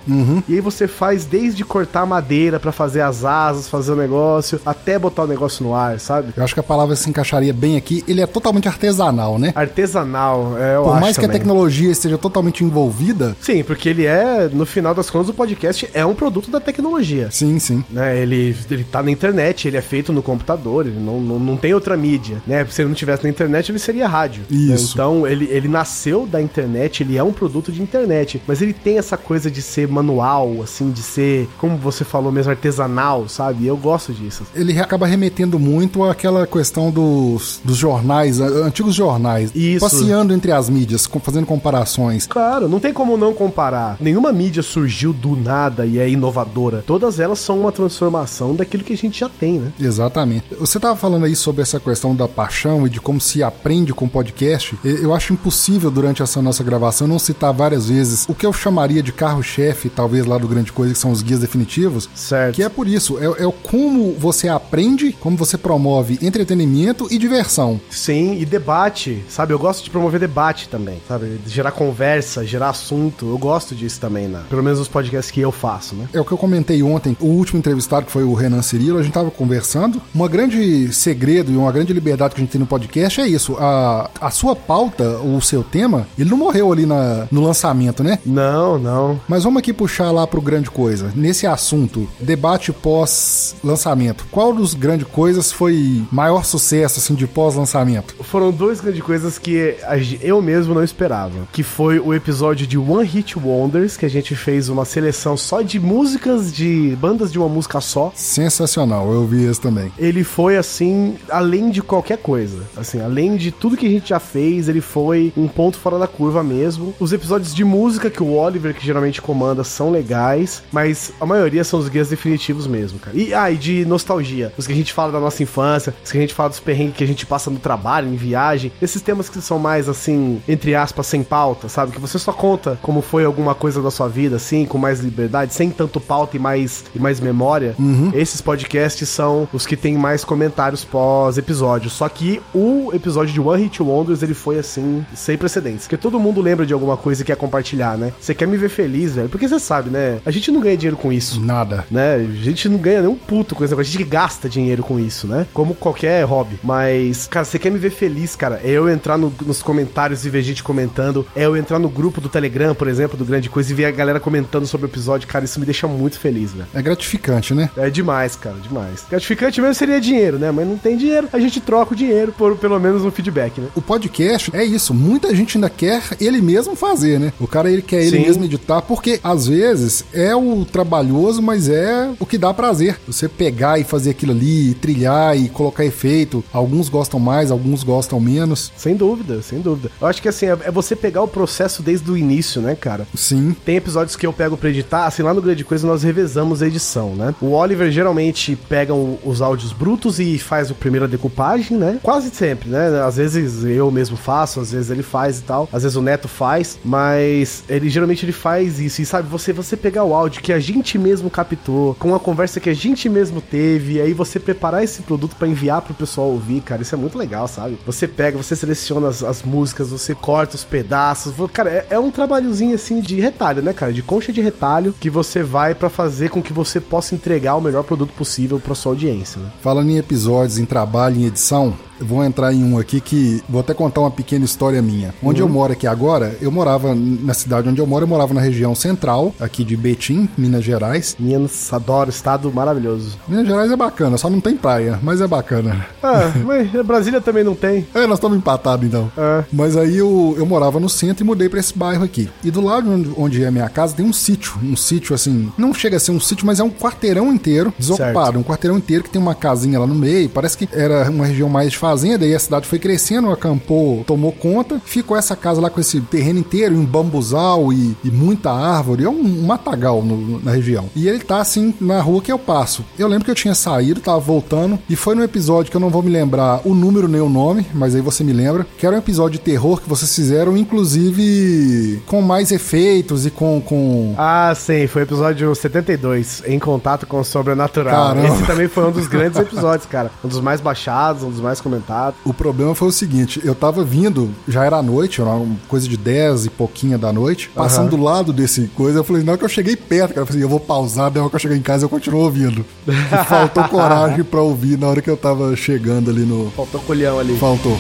E 0.48 0.56
aí 0.56 0.62
você 0.62 0.88
faz 0.88 1.26
desde 1.26 1.64
cortar 1.64 2.06
madeira 2.06 2.60
pra 2.60 2.72
fazer 2.72 3.02
as 3.02 3.24
asas, 3.24 3.68
fazer 3.68 3.92
o 3.92 3.96
negócio, 3.96 4.60
até 4.66 4.98
botar 4.98 5.24
o 5.24 5.28
negócio 5.28 5.64
no 5.66 5.74
ar, 5.74 6.00
sabe? 6.00 6.34
Eu 6.36 6.44
acho 6.50 6.54
que 6.56 6.60
a 6.60 6.64
palavra 6.64 6.96
se 6.96 7.08
encaixaria 7.10 7.54
bem 7.54 7.78
aqui. 7.78 8.04
Ele 8.08 8.22
é 8.22 8.26
totalmente 8.28 8.68
artesanal, 8.68 9.38
né? 9.38 9.52
Artesanal, 9.56 10.58
é, 10.58 10.76
eu 10.76 10.84
Por 10.84 10.92
acho 10.94 11.02
mais 11.02 11.18
que 11.18 11.26
a 11.26 11.28
também. 11.28 11.40
tecnologia 11.40 11.92
esteja 11.92 12.18
totalmente 12.18 12.64
envolvida. 12.64 13.36
Sim, 13.40 13.64
porque 13.64 13.90
ele 13.90 14.06
é, 14.06 14.50
no 14.52 14.66
final 14.66 14.94
das 14.96 15.10
contas, 15.10 15.30
o 15.30 15.34
podcast 15.34 15.88
é 15.94 16.06
um 16.06 16.16
produto 16.16 16.50
da 16.50 16.60
tecnologia. 16.60 17.30
Sim, 17.32 17.60
sim. 17.60 17.84
Né, 17.90 18.20
ele, 18.20 18.56
ele 18.70 18.84
tá 18.84 19.04
na 19.04 19.12
internet, 19.12 19.68
ele 19.68 19.78
é 19.78 19.82
feito 19.82 20.12
no 20.12 20.22
computador, 20.24 20.88
ele 20.88 21.00
não, 21.00 21.22
não, 21.22 21.40
não 21.40 21.58
tem 21.58 21.74
outra 21.74 21.96
mídia, 21.96 22.42
né? 22.48 22.66
Se 22.70 22.82
ele 22.82 22.90
não 22.90 22.96
tivesse 22.96 23.24
na 23.24 23.30
internet, 23.30 23.72
ele 23.72 23.80
seria 23.80 24.08
rádio. 24.08 24.44
né? 24.50 24.58
Isso. 24.76 24.94
Então, 24.94 25.28
ele, 25.28 25.46
ele 25.46 25.68
nasceu 25.68 26.26
da 26.26 26.42
internet, 26.42 27.04
ele 27.04 27.18
é 27.18 27.24
um 27.24 27.32
produto 27.32 27.72
de 27.72 27.82
internet, 27.82 28.42
mas 28.48 28.62
ele 28.62 28.74
tem 28.74 28.98
essa 28.98 29.18
coisa 29.18 29.52
de 29.52 29.62
ser 29.62 29.88
manual, 29.88 30.62
assim, 30.64 30.90
de 30.92 31.02
ser, 31.04 31.48
como 31.60 31.78
você 31.78 32.04
falou 32.04 32.32
mesmo, 32.32 32.52
artesanal, 32.52 33.28
sabe? 33.30 33.68
Eu 33.68 33.78
gosto 33.78 34.14
disso. 34.14 34.44
Ele 34.56 34.80
acaba 34.80 35.06
remetendo 35.06 35.60
muito 35.60 36.04
àquela 36.04 36.39
questão 36.48 36.92
dos, 36.92 37.60
dos 37.64 37.78
jornais, 37.78 38.40
antigos 38.40 38.96
jornais. 38.96 39.52
Isso. 39.56 39.80
Passeando 39.80 40.34
entre 40.34 40.52
as 40.52 40.70
mídias, 40.70 41.10
fazendo 41.22 41.46
comparações. 41.46 42.28
Claro, 42.28 42.68
não 42.68 42.80
tem 42.80 42.94
como 42.94 43.18
não 43.18 43.34
comparar. 43.34 43.98
Nenhuma 44.00 44.32
mídia 44.32 44.64
surgiu 44.64 45.14
do 45.14 45.36
nada 45.36 45.86
e 45.86 46.00
é 46.00 46.10
inovadora. 46.10 46.84
Todas 46.86 47.20
elas 47.20 47.40
são 47.40 47.60
uma 47.60 47.72
transformação 47.72 48.56
daquilo 48.56 48.84
que 48.84 48.94
a 48.94 48.98
gente 48.98 49.20
já 49.20 49.30
tem, 49.30 49.60
né? 49.60 49.72
Exatamente. 49.80 50.46
Você 50.60 50.78
estava 50.78 50.96
falando 50.96 51.26
aí 51.26 51.36
sobre 51.36 51.62
essa 51.62 51.80
questão 51.80 52.16
da 52.16 52.28
paixão 52.28 52.86
e 52.86 52.90
de 52.90 53.00
como 53.00 53.20
se 53.20 53.42
aprende 53.44 53.94
com 53.94 54.08
podcast. 54.08 54.78
Eu 54.84 55.14
acho 55.14 55.34
impossível, 55.34 55.92
durante 55.92 56.22
essa 56.22 56.42
nossa 56.42 56.64
gravação, 56.64 57.08
não 57.08 57.20
citar 57.20 57.54
várias 57.54 57.90
vezes 57.90 58.26
o 58.28 58.34
que 58.34 58.46
eu 58.46 58.54
chamaria 58.54 59.02
de 59.02 59.12
carro-chefe, 59.12 59.90
talvez 59.90 60.26
lá 60.26 60.38
do 60.38 60.48
Grande 60.48 60.72
Coisa, 60.72 60.94
que 60.94 61.00
são 61.00 61.12
os 61.12 61.22
guias 61.22 61.40
definitivos. 61.40 62.10
Certo. 62.16 62.56
Que 62.56 62.64
é 62.64 62.70
por 62.70 62.88
isso, 62.88 63.18
é, 63.20 63.44
é 63.44 63.48
o 63.48 63.52
como 63.52 64.14
você 64.14 64.48
aprende, 64.48 65.12
como 65.14 65.38
você 65.38 65.58
promove 65.58 66.18
entretenimento 66.30 67.08
e 67.12 67.18
diversão. 67.18 67.80
Sim, 67.90 68.40
e 68.40 68.46
debate, 68.46 69.24
sabe? 69.28 69.54
Eu 69.54 69.60
gosto 69.60 69.84
de 69.84 69.90
promover 69.90 70.20
debate 70.20 70.70
também, 70.70 71.02
sabe? 71.08 71.40
Gerar 71.46 71.72
conversa, 71.72 72.46
gerar 72.46 72.70
assunto. 72.70 73.30
Eu 73.30 73.38
gosto 73.38 73.76
disso 73.76 74.00
também, 74.00 74.28
né? 74.28 74.42
Pelo 74.50 74.64
menos 74.64 74.80
nos 74.80 74.88
podcasts 74.88 75.32
que 75.32 75.42
eu 75.42 75.52
faço, 75.52 75.96
né? 75.96 76.08
É 76.14 76.20
o 76.20 76.26
que 76.26 76.32
eu 76.32 76.38
comentei 76.38 76.82
ontem, 76.84 77.16
o 77.20 77.28
último 77.28 77.60
entrevistado, 77.60 78.06
que 78.06 78.12
foi 78.12 78.24
o 78.24 78.34
Renan 78.34 78.62
Cirilo, 78.62 79.00
a 79.00 79.04
gente 79.04 79.14
tava 79.14 79.32
conversando. 79.32 80.02
Uma 80.14 80.28
grande 80.28 80.92
segredo 80.94 81.52
e 81.52 81.58
uma 81.58 81.72
grande 81.72 81.94
liberdade 81.94 82.36
que 82.36 82.42
a 82.42 82.44
gente 82.44 82.52
tem 82.52 82.62
no 82.62 82.68
podcast 82.68 83.20
é 83.22 83.28
isso. 83.28 83.56
A, 83.60 84.10
a 84.22 84.32
sua 84.32 84.56
pauta, 84.56 85.18
o 85.20 85.42
seu 85.42 85.64
tema, 85.64 86.08
ele 86.18 86.30
não 86.30 86.38
morreu 86.38 86.72
ali 86.72 86.86
na, 86.86 87.28
no 87.32 87.42
lançamento, 87.42 88.04
né? 88.04 88.20
Não, 88.26 88.78
não. 88.78 89.20
Mas 89.28 89.44
vamos 89.44 89.60
aqui 89.60 89.74
puxar 89.74 90.12
lá 90.12 90.26
pro 90.26 90.42
grande 90.42 90.70
coisa. 90.70 91.12
Nesse 91.16 91.48
assunto, 91.48 92.08
debate 92.20 92.72
pós-lançamento. 92.72 94.26
Qual 94.32 94.54
dos 94.54 94.74
grandes 94.74 95.08
coisas 95.08 95.52
foi 95.52 96.04
maior 96.12 96.44
sucesso, 96.46 97.00
assim, 97.00 97.16
de 97.16 97.28
pós-lançamento? 97.28 98.16
Foram 98.24 98.52
duas 98.52 98.82
grandes 98.82 99.02
coisas 99.02 99.38
que 99.38 99.76
eu 100.22 100.42
mesmo 100.42 100.74
não 100.74 100.84
esperava. 100.84 101.48
Que 101.52 101.64
foi 101.64 102.00
o 102.00 102.14
episódio 102.14 102.66
de 102.66 102.78
One 102.78 103.08
Hit 103.08 103.38
Wonders, 103.38 103.98
que 103.98 104.06
a 104.06 104.10
gente 104.10 104.36
fez 104.36 104.70
uma 104.70 104.86
seleção 104.86 105.38
só 105.38 105.62
de 105.62 105.80
músicas 105.80 106.54
de 106.54 106.98
bandas 107.00 107.32
de 107.32 107.40
uma 107.40 107.50
música 107.50 107.82
só. 107.82 108.12
Sensacional, 108.16 109.12
eu 109.12 109.26
vi 109.26 109.46
esse 109.46 109.62
também. 109.62 109.92
Ele 109.98 110.24
foi 110.24 110.58
assim, 110.58 111.16
além 111.30 111.70
de 111.70 111.82
qualquer 111.82 112.18
coisa. 112.18 112.64
Assim, 112.76 113.02
além 113.02 113.36
de 113.36 113.52
tudo 113.52 113.78
que 113.78 113.86
a 113.86 113.90
gente 113.90 114.10
já 114.10 114.20
fez, 114.20 114.68
ele 114.68 114.82
foi 114.82 115.34
um 115.36 115.48
ponto 115.48 115.78
fora 115.78 115.98
da 115.98 116.08
curva 116.08 116.44
mesmo. 116.44 116.94
Os 117.00 117.14
episódios 117.14 117.54
de 117.54 117.64
música 117.64 118.10
que 118.10 118.24
o 118.24 118.34
Oliver, 118.34 118.74
que 118.74 118.86
geralmente 118.86 119.22
comanda, 119.22 119.64
são 119.64 119.92
legais, 119.92 120.64
mas 120.72 121.12
a 121.20 121.26
maioria 121.26 121.64
são 121.64 121.80
os 121.80 121.90
guias 121.90 122.10
definitivos 122.10 122.68
mesmo, 122.68 123.00
cara. 123.00 123.16
E, 123.18 123.34
ah, 123.34 123.52
e 123.52 123.58
de 123.58 123.86
nostalgia. 123.86 124.54
Os 124.58 124.68
que 124.68 124.74
a 124.74 124.76
gente 124.76 124.94
fala 124.94 125.12
da 125.12 125.20
nossa 125.20 125.44
infância, 125.44 125.94
que 126.04 126.18
a 126.18 126.22
gente 126.22 126.34
fala 126.34 126.50
dos 126.50 126.60
perrengues 126.60 126.98
que 126.98 127.04
a 127.04 127.08
gente 127.08 127.26
passa 127.26 127.50
no 127.50 127.60
trabalho, 127.60 128.08
em 128.08 128.16
viagem. 128.16 128.72
Esses 128.82 129.02
temas 129.02 129.30
que 129.30 129.42
são 129.42 129.60
mais, 129.60 129.88
assim, 129.88 130.42
entre 130.48 130.76
aspas, 130.76 131.08
sem 131.08 131.24
pauta, 131.24 131.70
sabe? 131.70 131.92
Que 131.92 132.00
você 132.00 132.18
só 132.18 132.32
conta 132.32 132.78
como 132.82 133.02
foi 133.02 133.26
alguma 133.26 133.56
coisa 133.56 133.82
da 133.82 133.92
sua 133.92 134.08
vida, 134.08 134.36
assim, 134.36 134.66
com 134.66 134.78
mais 134.78 135.00
liberdade, 135.00 135.54
sem 135.54 135.70
tanto 135.70 136.00
pauta 136.00 136.36
e 136.36 136.40
mais, 136.40 136.86
e 136.96 137.00
mais 137.00 137.20
memória. 137.20 137.76
Esses 138.14 138.42
podcasts 138.42 139.08
são 139.08 139.48
os 139.54 139.66
que 139.66 139.76
têm 139.76 139.98
mais 139.98 140.24
comentários 140.24 140.84
pós-episódio. 140.84 141.90
Só 141.90 142.08
que 142.10 142.42
o 142.54 142.92
episódio 142.94 143.34
de 143.34 143.40
One 143.40 143.64
Hit 143.64 143.82
Wonders, 143.82 144.24
ele 144.24 144.34
foi 144.34 144.60
assim, 144.60 145.06
sem 145.16 145.38
precedentes. 145.38 145.84
Porque 145.84 145.98
todo 145.98 146.20
mundo 146.20 146.42
lembra 146.42 146.66
de 146.66 146.74
alguma 146.74 146.98
coisa 146.98 147.22
e 147.22 147.26
quer 147.26 147.36
compartilhar, 147.36 147.98
né? 147.98 148.12
Você 148.20 148.34
quer 148.34 148.48
me 148.48 148.58
ver 148.58 148.70
feliz, 148.70 149.16
velho? 149.16 149.30
Porque 149.30 149.48
você 149.48 149.60
sabe, 149.60 149.90
né? 149.90 150.20
A 150.26 150.32
gente 150.32 150.52
não 150.52 150.60
ganha 150.60 150.78
dinheiro 150.78 150.98
com 150.98 151.12
isso. 151.12 151.40
Nada. 151.42 151.86
Né? 151.90 152.16
A 152.16 152.44
gente 152.44 152.68
não 152.68 152.78
ganha 152.78 153.02
nem 153.02 153.10
um 153.10 153.16
puto 153.16 153.56
com 153.56 153.64
negócio. 153.64 153.80
A 153.80 153.84
gente 153.84 154.04
gasta 154.04 154.50
dinheiro 154.50 154.84
com 154.84 155.00
isso, 155.00 155.28
né? 155.28 155.46
Como 155.54 155.76
qualquer 155.90 156.24
hobby. 156.24 156.60
Mas, 156.64 157.28
cara, 157.28 157.46
você 157.46 157.58
quer 157.60 157.72
me 157.72 157.80
ver 157.80 157.90
feliz, 157.90 158.36
cara? 158.36 158.62
É 158.64 158.70
eu 158.70 158.88
entrar 158.90 159.18
no- 159.18 159.34
nos 159.46 159.62
comentários 159.62 160.26
e 160.26 160.30
ver 160.30 160.42
gente 160.44 160.64
comentando. 160.64 161.26
É 161.36 161.46
eu 161.46 161.58
entrar 161.58 161.80
no 161.80 161.90
grupo 161.90 162.22
do 162.22 162.30
Telegram, 162.30 162.76
por 162.76 162.88
exemplo, 162.88 163.18
do 163.18 163.26
Grande 163.26 163.50
Coisa, 163.50 163.72
e 163.72 163.76
ver 163.76 163.86
a 163.86 163.92
galera 163.92 164.20
comentando 164.20 164.66
sobre 164.68 164.86
o 164.88 164.90
episódio. 164.90 165.28
Cara, 165.28 165.46
isso 165.46 165.60
me 165.60 165.66
deixa 165.66 165.88
muito 165.88 166.20
feliz, 166.20 166.52
velho. 166.52 166.68
É 166.74 166.82
gratificante, 166.82 167.54
né? 167.54 167.70
É 167.76 167.90
demais, 167.90 168.36
cara, 168.36 168.56
demais. 168.58 169.04
Gratificante 169.10 169.60
mesmo 169.60 169.74
seria 169.74 170.00
dinheiro, 170.00 170.38
né? 170.38 170.52
Mas 170.52 170.68
não 170.68 170.78
tem 170.78 170.96
dinheiro, 170.98 171.28
a 171.34 171.40
gente 171.40 171.60
troca 171.60 171.94
o 171.94 171.96
dinheiro 171.96 172.32
por 172.38 172.56
pelo 172.58 172.80
menos 172.80 173.04
um 173.04 173.12
feedback, 173.12 173.60
né? 173.60 173.68
O 173.76 173.82
podcast 173.82 174.52
é 174.54 174.64
isso. 174.64 174.94
Muita 174.94 175.34
gente 175.36 175.58
ainda 175.58 175.70
quer 175.70 176.02
ele 176.20 176.42
mesmo 176.42 176.76
fazer, 176.76 177.20
né? 177.20 177.34
O 177.40 177.48
cara 177.48 177.72
ele 177.72 177.82
quer 177.82 178.02
ele 178.04 178.18
Sim. 178.18 178.24
mesmo 178.24 178.44
editar, 178.46 178.82
porque 178.82 179.20
às 179.24 179.48
vezes 179.48 180.04
é 180.14 180.36
o 180.36 180.66
trabalhoso, 180.66 181.42
mas 181.42 181.68
é 181.70 182.12
o 182.20 182.26
que 182.26 182.38
dá 182.38 182.54
prazer. 182.54 182.98
Você 183.08 183.28
pegar 183.28 183.80
e 183.80 183.84
fazer 183.84 184.12
aquilo 184.12 184.32
ali, 184.32 184.74
trilhar 184.76 185.38
e 185.38 185.50
colocar 185.50 185.79
efeito. 185.86 186.44
Alguns 186.54 186.90
gostam 186.90 187.20
mais, 187.20 187.52
alguns 187.52 187.84
gostam 187.84 188.20
menos. 188.20 188.72
Sem 188.78 188.96
dúvida, 188.96 189.42
sem 189.42 189.60
dúvida. 189.60 189.92
Eu 190.00 190.08
acho 190.08 190.22
que 190.22 190.30
assim, 190.30 190.46
é 190.46 190.70
é 190.70 190.72
você 190.72 190.96
pegar 190.96 191.22
o 191.22 191.28
processo 191.28 191.82
desde 191.82 192.10
o 192.10 192.18
início, 192.18 192.62
né, 192.62 192.76
cara? 192.76 193.08
Sim. 193.16 193.56
Tem 193.66 193.76
episódios 193.76 194.16
que 194.16 194.26
eu 194.26 194.32
pego 194.32 194.56
pra 194.56 194.70
editar, 194.70 195.06
assim, 195.06 195.24
lá 195.24 195.34
no 195.34 195.42
Grande 195.42 195.64
Coisa 195.64 195.86
nós 195.88 196.04
revezamos 196.04 196.62
a 196.62 196.68
edição, 196.68 197.16
né? 197.16 197.34
O 197.42 197.52
Oliver 197.52 197.92
geralmente 197.92 198.56
pega 198.56 198.94
os 198.94 199.42
áudios 199.42 199.74
brutos 199.74 200.20
e 200.20 200.38
faz 200.38 200.72
a 200.72 200.74
primeira 200.74 201.08
decupagem, 201.08 201.78
né? 201.78 202.00
Quase 202.02 202.30
sempre, 202.30 202.70
né? 202.70 203.02
Às 203.04 203.18
vezes 203.18 203.64
eu 203.64 203.90
mesmo 203.92 204.16
faço, 204.16 204.60
às 204.60 204.72
vezes 204.72 204.92
ele 204.92 205.04
faz 205.04 205.40
e 205.40 205.44
tal, 205.44 205.68
às 205.72 205.84
vezes 205.84 205.96
o 205.96 206.02
Neto 206.02 206.28
faz, 206.28 206.80
mas 206.84 207.64
ele 207.68 207.90
geralmente 207.90 208.26
ele 208.26 208.32
faz 208.32 208.80
isso. 208.80 209.02
E 209.02 209.06
sabe, 209.06 209.28
você, 209.28 209.52
você 209.52 209.76
pegar 209.76 210.04
o 210.04 210.14
áudio 210.14 210.42
que 210.42 210.54
a 210.54 210.60
gente 210.60 210.98
mesmo 210.98 211.30
captou, 211.30 211.96
com 211.96 212.14
a 212.14 212.20
conversa 212.20 212.60
que 212.60 212.70
a 212.70 212.76
gente 212.76 213.10
mesmo 213.10 213.42
teve, 213.42 213.94
e 213.94 214.02
aí 214.02 214.14
você 214.14 214.40
preparar 214.40 214.84
esse 214.84 215.02
produto 215.02 215.36
pra 215.36 215.48
enviar 215.48 215.69
pro 215.82 215.94
pessoal 215.94 216.28
ouvir, 216.28 216.62
cara, 216.62 216.82
isso 216.82 216.96
é 216.96 216.98
muito 216.98 217.18
legal, 217.18 217.48
sabe? 217.48 217.78
Você 217.86 218.08
pega, 218.08 218.38
você 218.38 218.56
seleciona 218.56 219.08
as, 219.08 219.24
as 219.24 219.44
músicas, 219.44 219.90
você 219.90 220.16
corta 220.16 220.56
os 220.56 220.64
pedaços. 220.64 221.34
Cara, 221.54 221.70
é, 221.70 221.88
é, 221.92 222.00
um 222.00 222.12
trabalhozinho 222.12 222.76
assim 222.76 223.00
de 223.02 223.20
retalho, 223.20 223.62
né, 223.62 223.74
cara? 223.74 223.94
De 223.94 224.02
concha 224.02 224.32
de 224.32 224.42
retalho 224.42 224.94
que 225.00 225.10
você 225.10 225.44
vai 225.44 225.76
para 225.76 225.90
fazer 225.90 226.30
com 226.30 226.42
que 226.42 226.54
você 226.54 226.80
possa 226.80 227.16
entregar 227.16 227.56
o 227.56 227.62
melhor 227.62 227.84
produto 227.84 228.14
possível 228.14 228.60
para 228.60 228.76
sua 228.76 228.94
audiência, 228.94 229.42
né? 229.42 229.50
Falando 229.62 229.90
em 229.90 229.98
episódios, 229.98 230.58
em 230.58 230.66
trabalho, 230.66 231.18
em 231.18 231.26
edição, 231.26 231.76
vou 232.00 232.24
entrar 232.24 232.54
em 232.54 232.64
um 232.64 232.78
aqui 232.78 233.00
que 233.00 233.42
vou 233.48 233.62
até 233.62 233.74
contar 233.74 234.02
uma 234.02 234.12
pequena 234.12 234.46
história 234.46 234.82
minha. 234.82 235.14
Onde 235.22 235.42
uhum. 235.42 235.48
eu 235.48 235.54
moro 235.54 235.74
aqui 235.74 235.88
agora, 235.88 236.36
eu 236.42 236.52
morava 236.52 236.96
na 236.96 237.34
cidade 237.34 237.70
onde 237.70 237.80
eu 237.80 237.88
moro, 237.88 238.04
eu 238.04 238.08
morava 238.08 238.34
na 238.34 238.42
região 238.42 238.74
central, 238.76 239.34
aqui 239.40 239.64
de 239.64 239.76
Betim, 239.76 240.30
Minas 240.38 240.64
Gerais. 240.64 241.16
Minas, 241.20 241.72
adoro, 241.72 242.10
estado 242.10 242.52
maravilhoso. 242.52 243.18
Minas 243.28 243.48
Gerais 243.48 243.72
é 243.72 243.76
bacana, 243.76 244.18
só 244.18 244.30
não 244.30 244.40
tem 244.40 244.56
praia, 244.56 245.00
mas 245.02 245.22
é 245.22 245.28
bacana. 245.28 245.86
Ah, 246.02 246.32
mas 246.46 246.70
Brasília 246.86 247.22
também 247.22 247.44
não 247.44 247.56
tem. 247.56 247.88
É, 247.94 248.06
nós 248.08 248.18
estamos 248.18 248.38
empatados 248.38 248.86
então. 248.86 249.12
É. 249.18 249.44
Mas 249.52 249.76
aí 249.78 249.98
eu, 249.98 250.36
eu 250.38 250.46
morava 250.46 250.80
no 250.80 250.90
centro 250.90 251.24
e 251.24 251.28
mudei 251.28 251.50
para 251.50 251.60
esse 251.60 251.78
bairro 251.78 252.04
aqui. 252.04 252.30
E 252.44 252.52
do 252.52 252.62
lado 252.62 252.92
onde, 252.92 253.12
onde 253.18 253.44
é 253.44 253.48
a 253.48 253.52
minha 253.52 253.70
casa 253.70 253.96
tem 253.96 254.06
um 254.06 254.14
sítio, 254.14 254.54
um 254.64 254.76
sítio 254.76 255.14
assim, 255.14 255.52
não 255.58 255.74
chega 255.74 255.98
a 255.98 256.00
ser 256.00 256.12
um 256.12 256.20
sítio, 256.20 256.46
mas 256.46 256.60
é 256.60 256.64
um 256.64 256.70
quarteirão 256.70 257.32
inteiro 257.32 257.74
desocupado, 257.78 258.34
certo. 258.34 258.40
um 258.40 258.44
quarteirão 258.44 258.78
inteiro 258.78 259.04
que 259.04 259.10
tem 259.10 259.22
uma 259.22 259.36
casinha 259.36 259.80
lá 259.80 259.88
no 259.88 259.96
meio, 259.96 260.30
parece 260.30 260.58
que 260.58 260.70
era 260.72 261.10
uma 261.10 261.26
região 261.26 261.50
mais 261.50 261.72
de 261.72 261.78
fazenda 261.90 262.26
e 262.26 262.36
a 262.36 262.40
cidade 262.40 262.68
foi 262.68 262.78
crescendo, 262.78 263.32
acampou, 263.32 264.04
tomou 264.06 264.32
conta, 264.32 264.80
ficou 264.86 265.18
essa 265.18 265.36
casa 265.36 265.60
lá 265.60 265.72
com 265.72 265.82
esse 265.82 266.00
terreno 266.02 266.40
inteiro, 266.40 266.76
um 266.76 266.86
bambuzal 266.86 267.74
e, 267.74 267.98
e 268.04 268.12
muita 268.12 268.52
árvore, 268.52 269.06
é 269.06 269.10
um, 269.10 269.20
um 269.20 269.48
matagal 269.48 270.04
no, 270.04 270.40
na 270.40 270.52
região. 270.52 270.88
E 270.96 271.08
ele 271.08 271.20
tá 271.20 271.42
assim 271.42 271.74
na 271.82 272.00
rua 272.00 272.22
que 272.22 272.32
eu 272.32 272.38
passo. 272.38 272.86
Eu 272.98 273.08
lembro 273.08 273.26
que 273.26 273.32
eu 273.32 273.36
tinha 273.36 273.56
saído, 273.56 274.02
tava 274.02 274.20
voltando, 274.20 274.78
e 274.88 274.96
foi 274.96 275.16
no 275.16 275.24
episódio 275.24 275.72
que 275.72 275.78
eu 275.78 275.82
não 275.82 275.90
vou 275.90 276.04
me 276.04 276.12
lembrar 276.12 276.62
o 276.64 276.76
número 276.76 277.08
nem 277.08 277.22
o 277.22 277.30
nome, 277.30 277.66
mas 277.74 277.96
aí 277.96 278.02
você 278.02 278.24
me 278.24 278.34
lembra, 278.34 278.68
que 278.78 278.86
era 278.86 278.96
um 278.96 279.00
episódio 279.00 279.40
de 279.40 279.40
terror 279.40 279.82
que 279.82 279.90
vocês 279.90 280.14
fizeram, 280.14 280.56
inclusive 280.56 282.04
com 282.06 282.22
mais 282.22 282.52
efeitos 282.52 283.26
e 283.26 283.32
com. 283.32 283.60
com... 283.62 284.14
Ah, 284.16 284.54
sim, 284.56 284.86
foi 284.86 285.02
o 285.02 285.06
episódio 285.06 285.56
72, 285.56 286.44
Em 286.46 286.60
Contato 286.60 287.08
com 287.08 287.20
o 287.20 287.24
Sobrenatural. 287.24 288.10
Caramba. 288.10 288.28
Esse 288.28 288.46
também 288.46 288.68
foi 288.68 288.86
um 288.86 288.92
dos 288.92 289.08
grandes 289.08 289.40
episódios, 289.40 289.88
cara. 289.88 290.12
Um 290.24 290.28
dos 290.28 290.40
mais 290.40 290.62
baixados, 290.62 291.24
um 291.24 291.32
dos 291.32 291.42
mais 291.42 291.60
comentados. 291.60 291.79
O 292.26 292.34
problema 292.34 292.76
foi 292.76 292.88
o 292.88 292.92
seguinte: 292.92 293.42
eu 293.44 293.56
tava 293.56 293.84
vindo, 293.84 294.30
já 294.48 294.66
era 294.66 294.82
noite, 294.82 295.22
era 295.22 295.30
uma 295.30 295.56
coisa 295.68 295.88
de 295.88 295.98
10 295.98 296.46
e 296.46 296.50
pouquinha 296.50 296.98
da 296.98 297.12
noite, 297.12 297.50
passando 297.50 297.94
uhum. 297.94 297.98
do 297.98 298.04
lado 298.04 298.34
desse 298.34 298.68
coisa, 298.76 299.00
eu 299.00 299.04
falei, 299.04 299.24
não, 299.24 299.38
que 299.38 299.44
eu 299.44 299.50
cheguei 299.50 299.76
perto, 299.76 300.10
cara. 300.10 300.22
Eu 300.22 300.28
falei, 300.28 300.44
eu 300.44 300.50
vou 300.50 300.60
pausar, 300.60 301.12
daí 301.12 301.28
que 301.28 301.36
eu 301.36 301.40
chegar 301.40 301.56
em 301.56 301.62
casa 301.62 301.86
eu 301.86 301.90
continuo 301.90 302.22
ouvindo. 302.22 302.66
E 302.88 302.92
faltou 303.26 303.64
coragem 303.66 304.24
pra 304.24 304.42
ouvir 304.42 304.78
na 304.78 304.88
hora 304.88 305.02
que 305.02 305.10
eu 305.10 305.18
tava 305.18 305.56
chegando 305.56 306.10
ali 306.10 306.22
no. 306.22 306.52
Faltou 306.52 306.82
colhão 306.82 307.20
ali. 307.20 307.38
Faltou. 307.38 307.78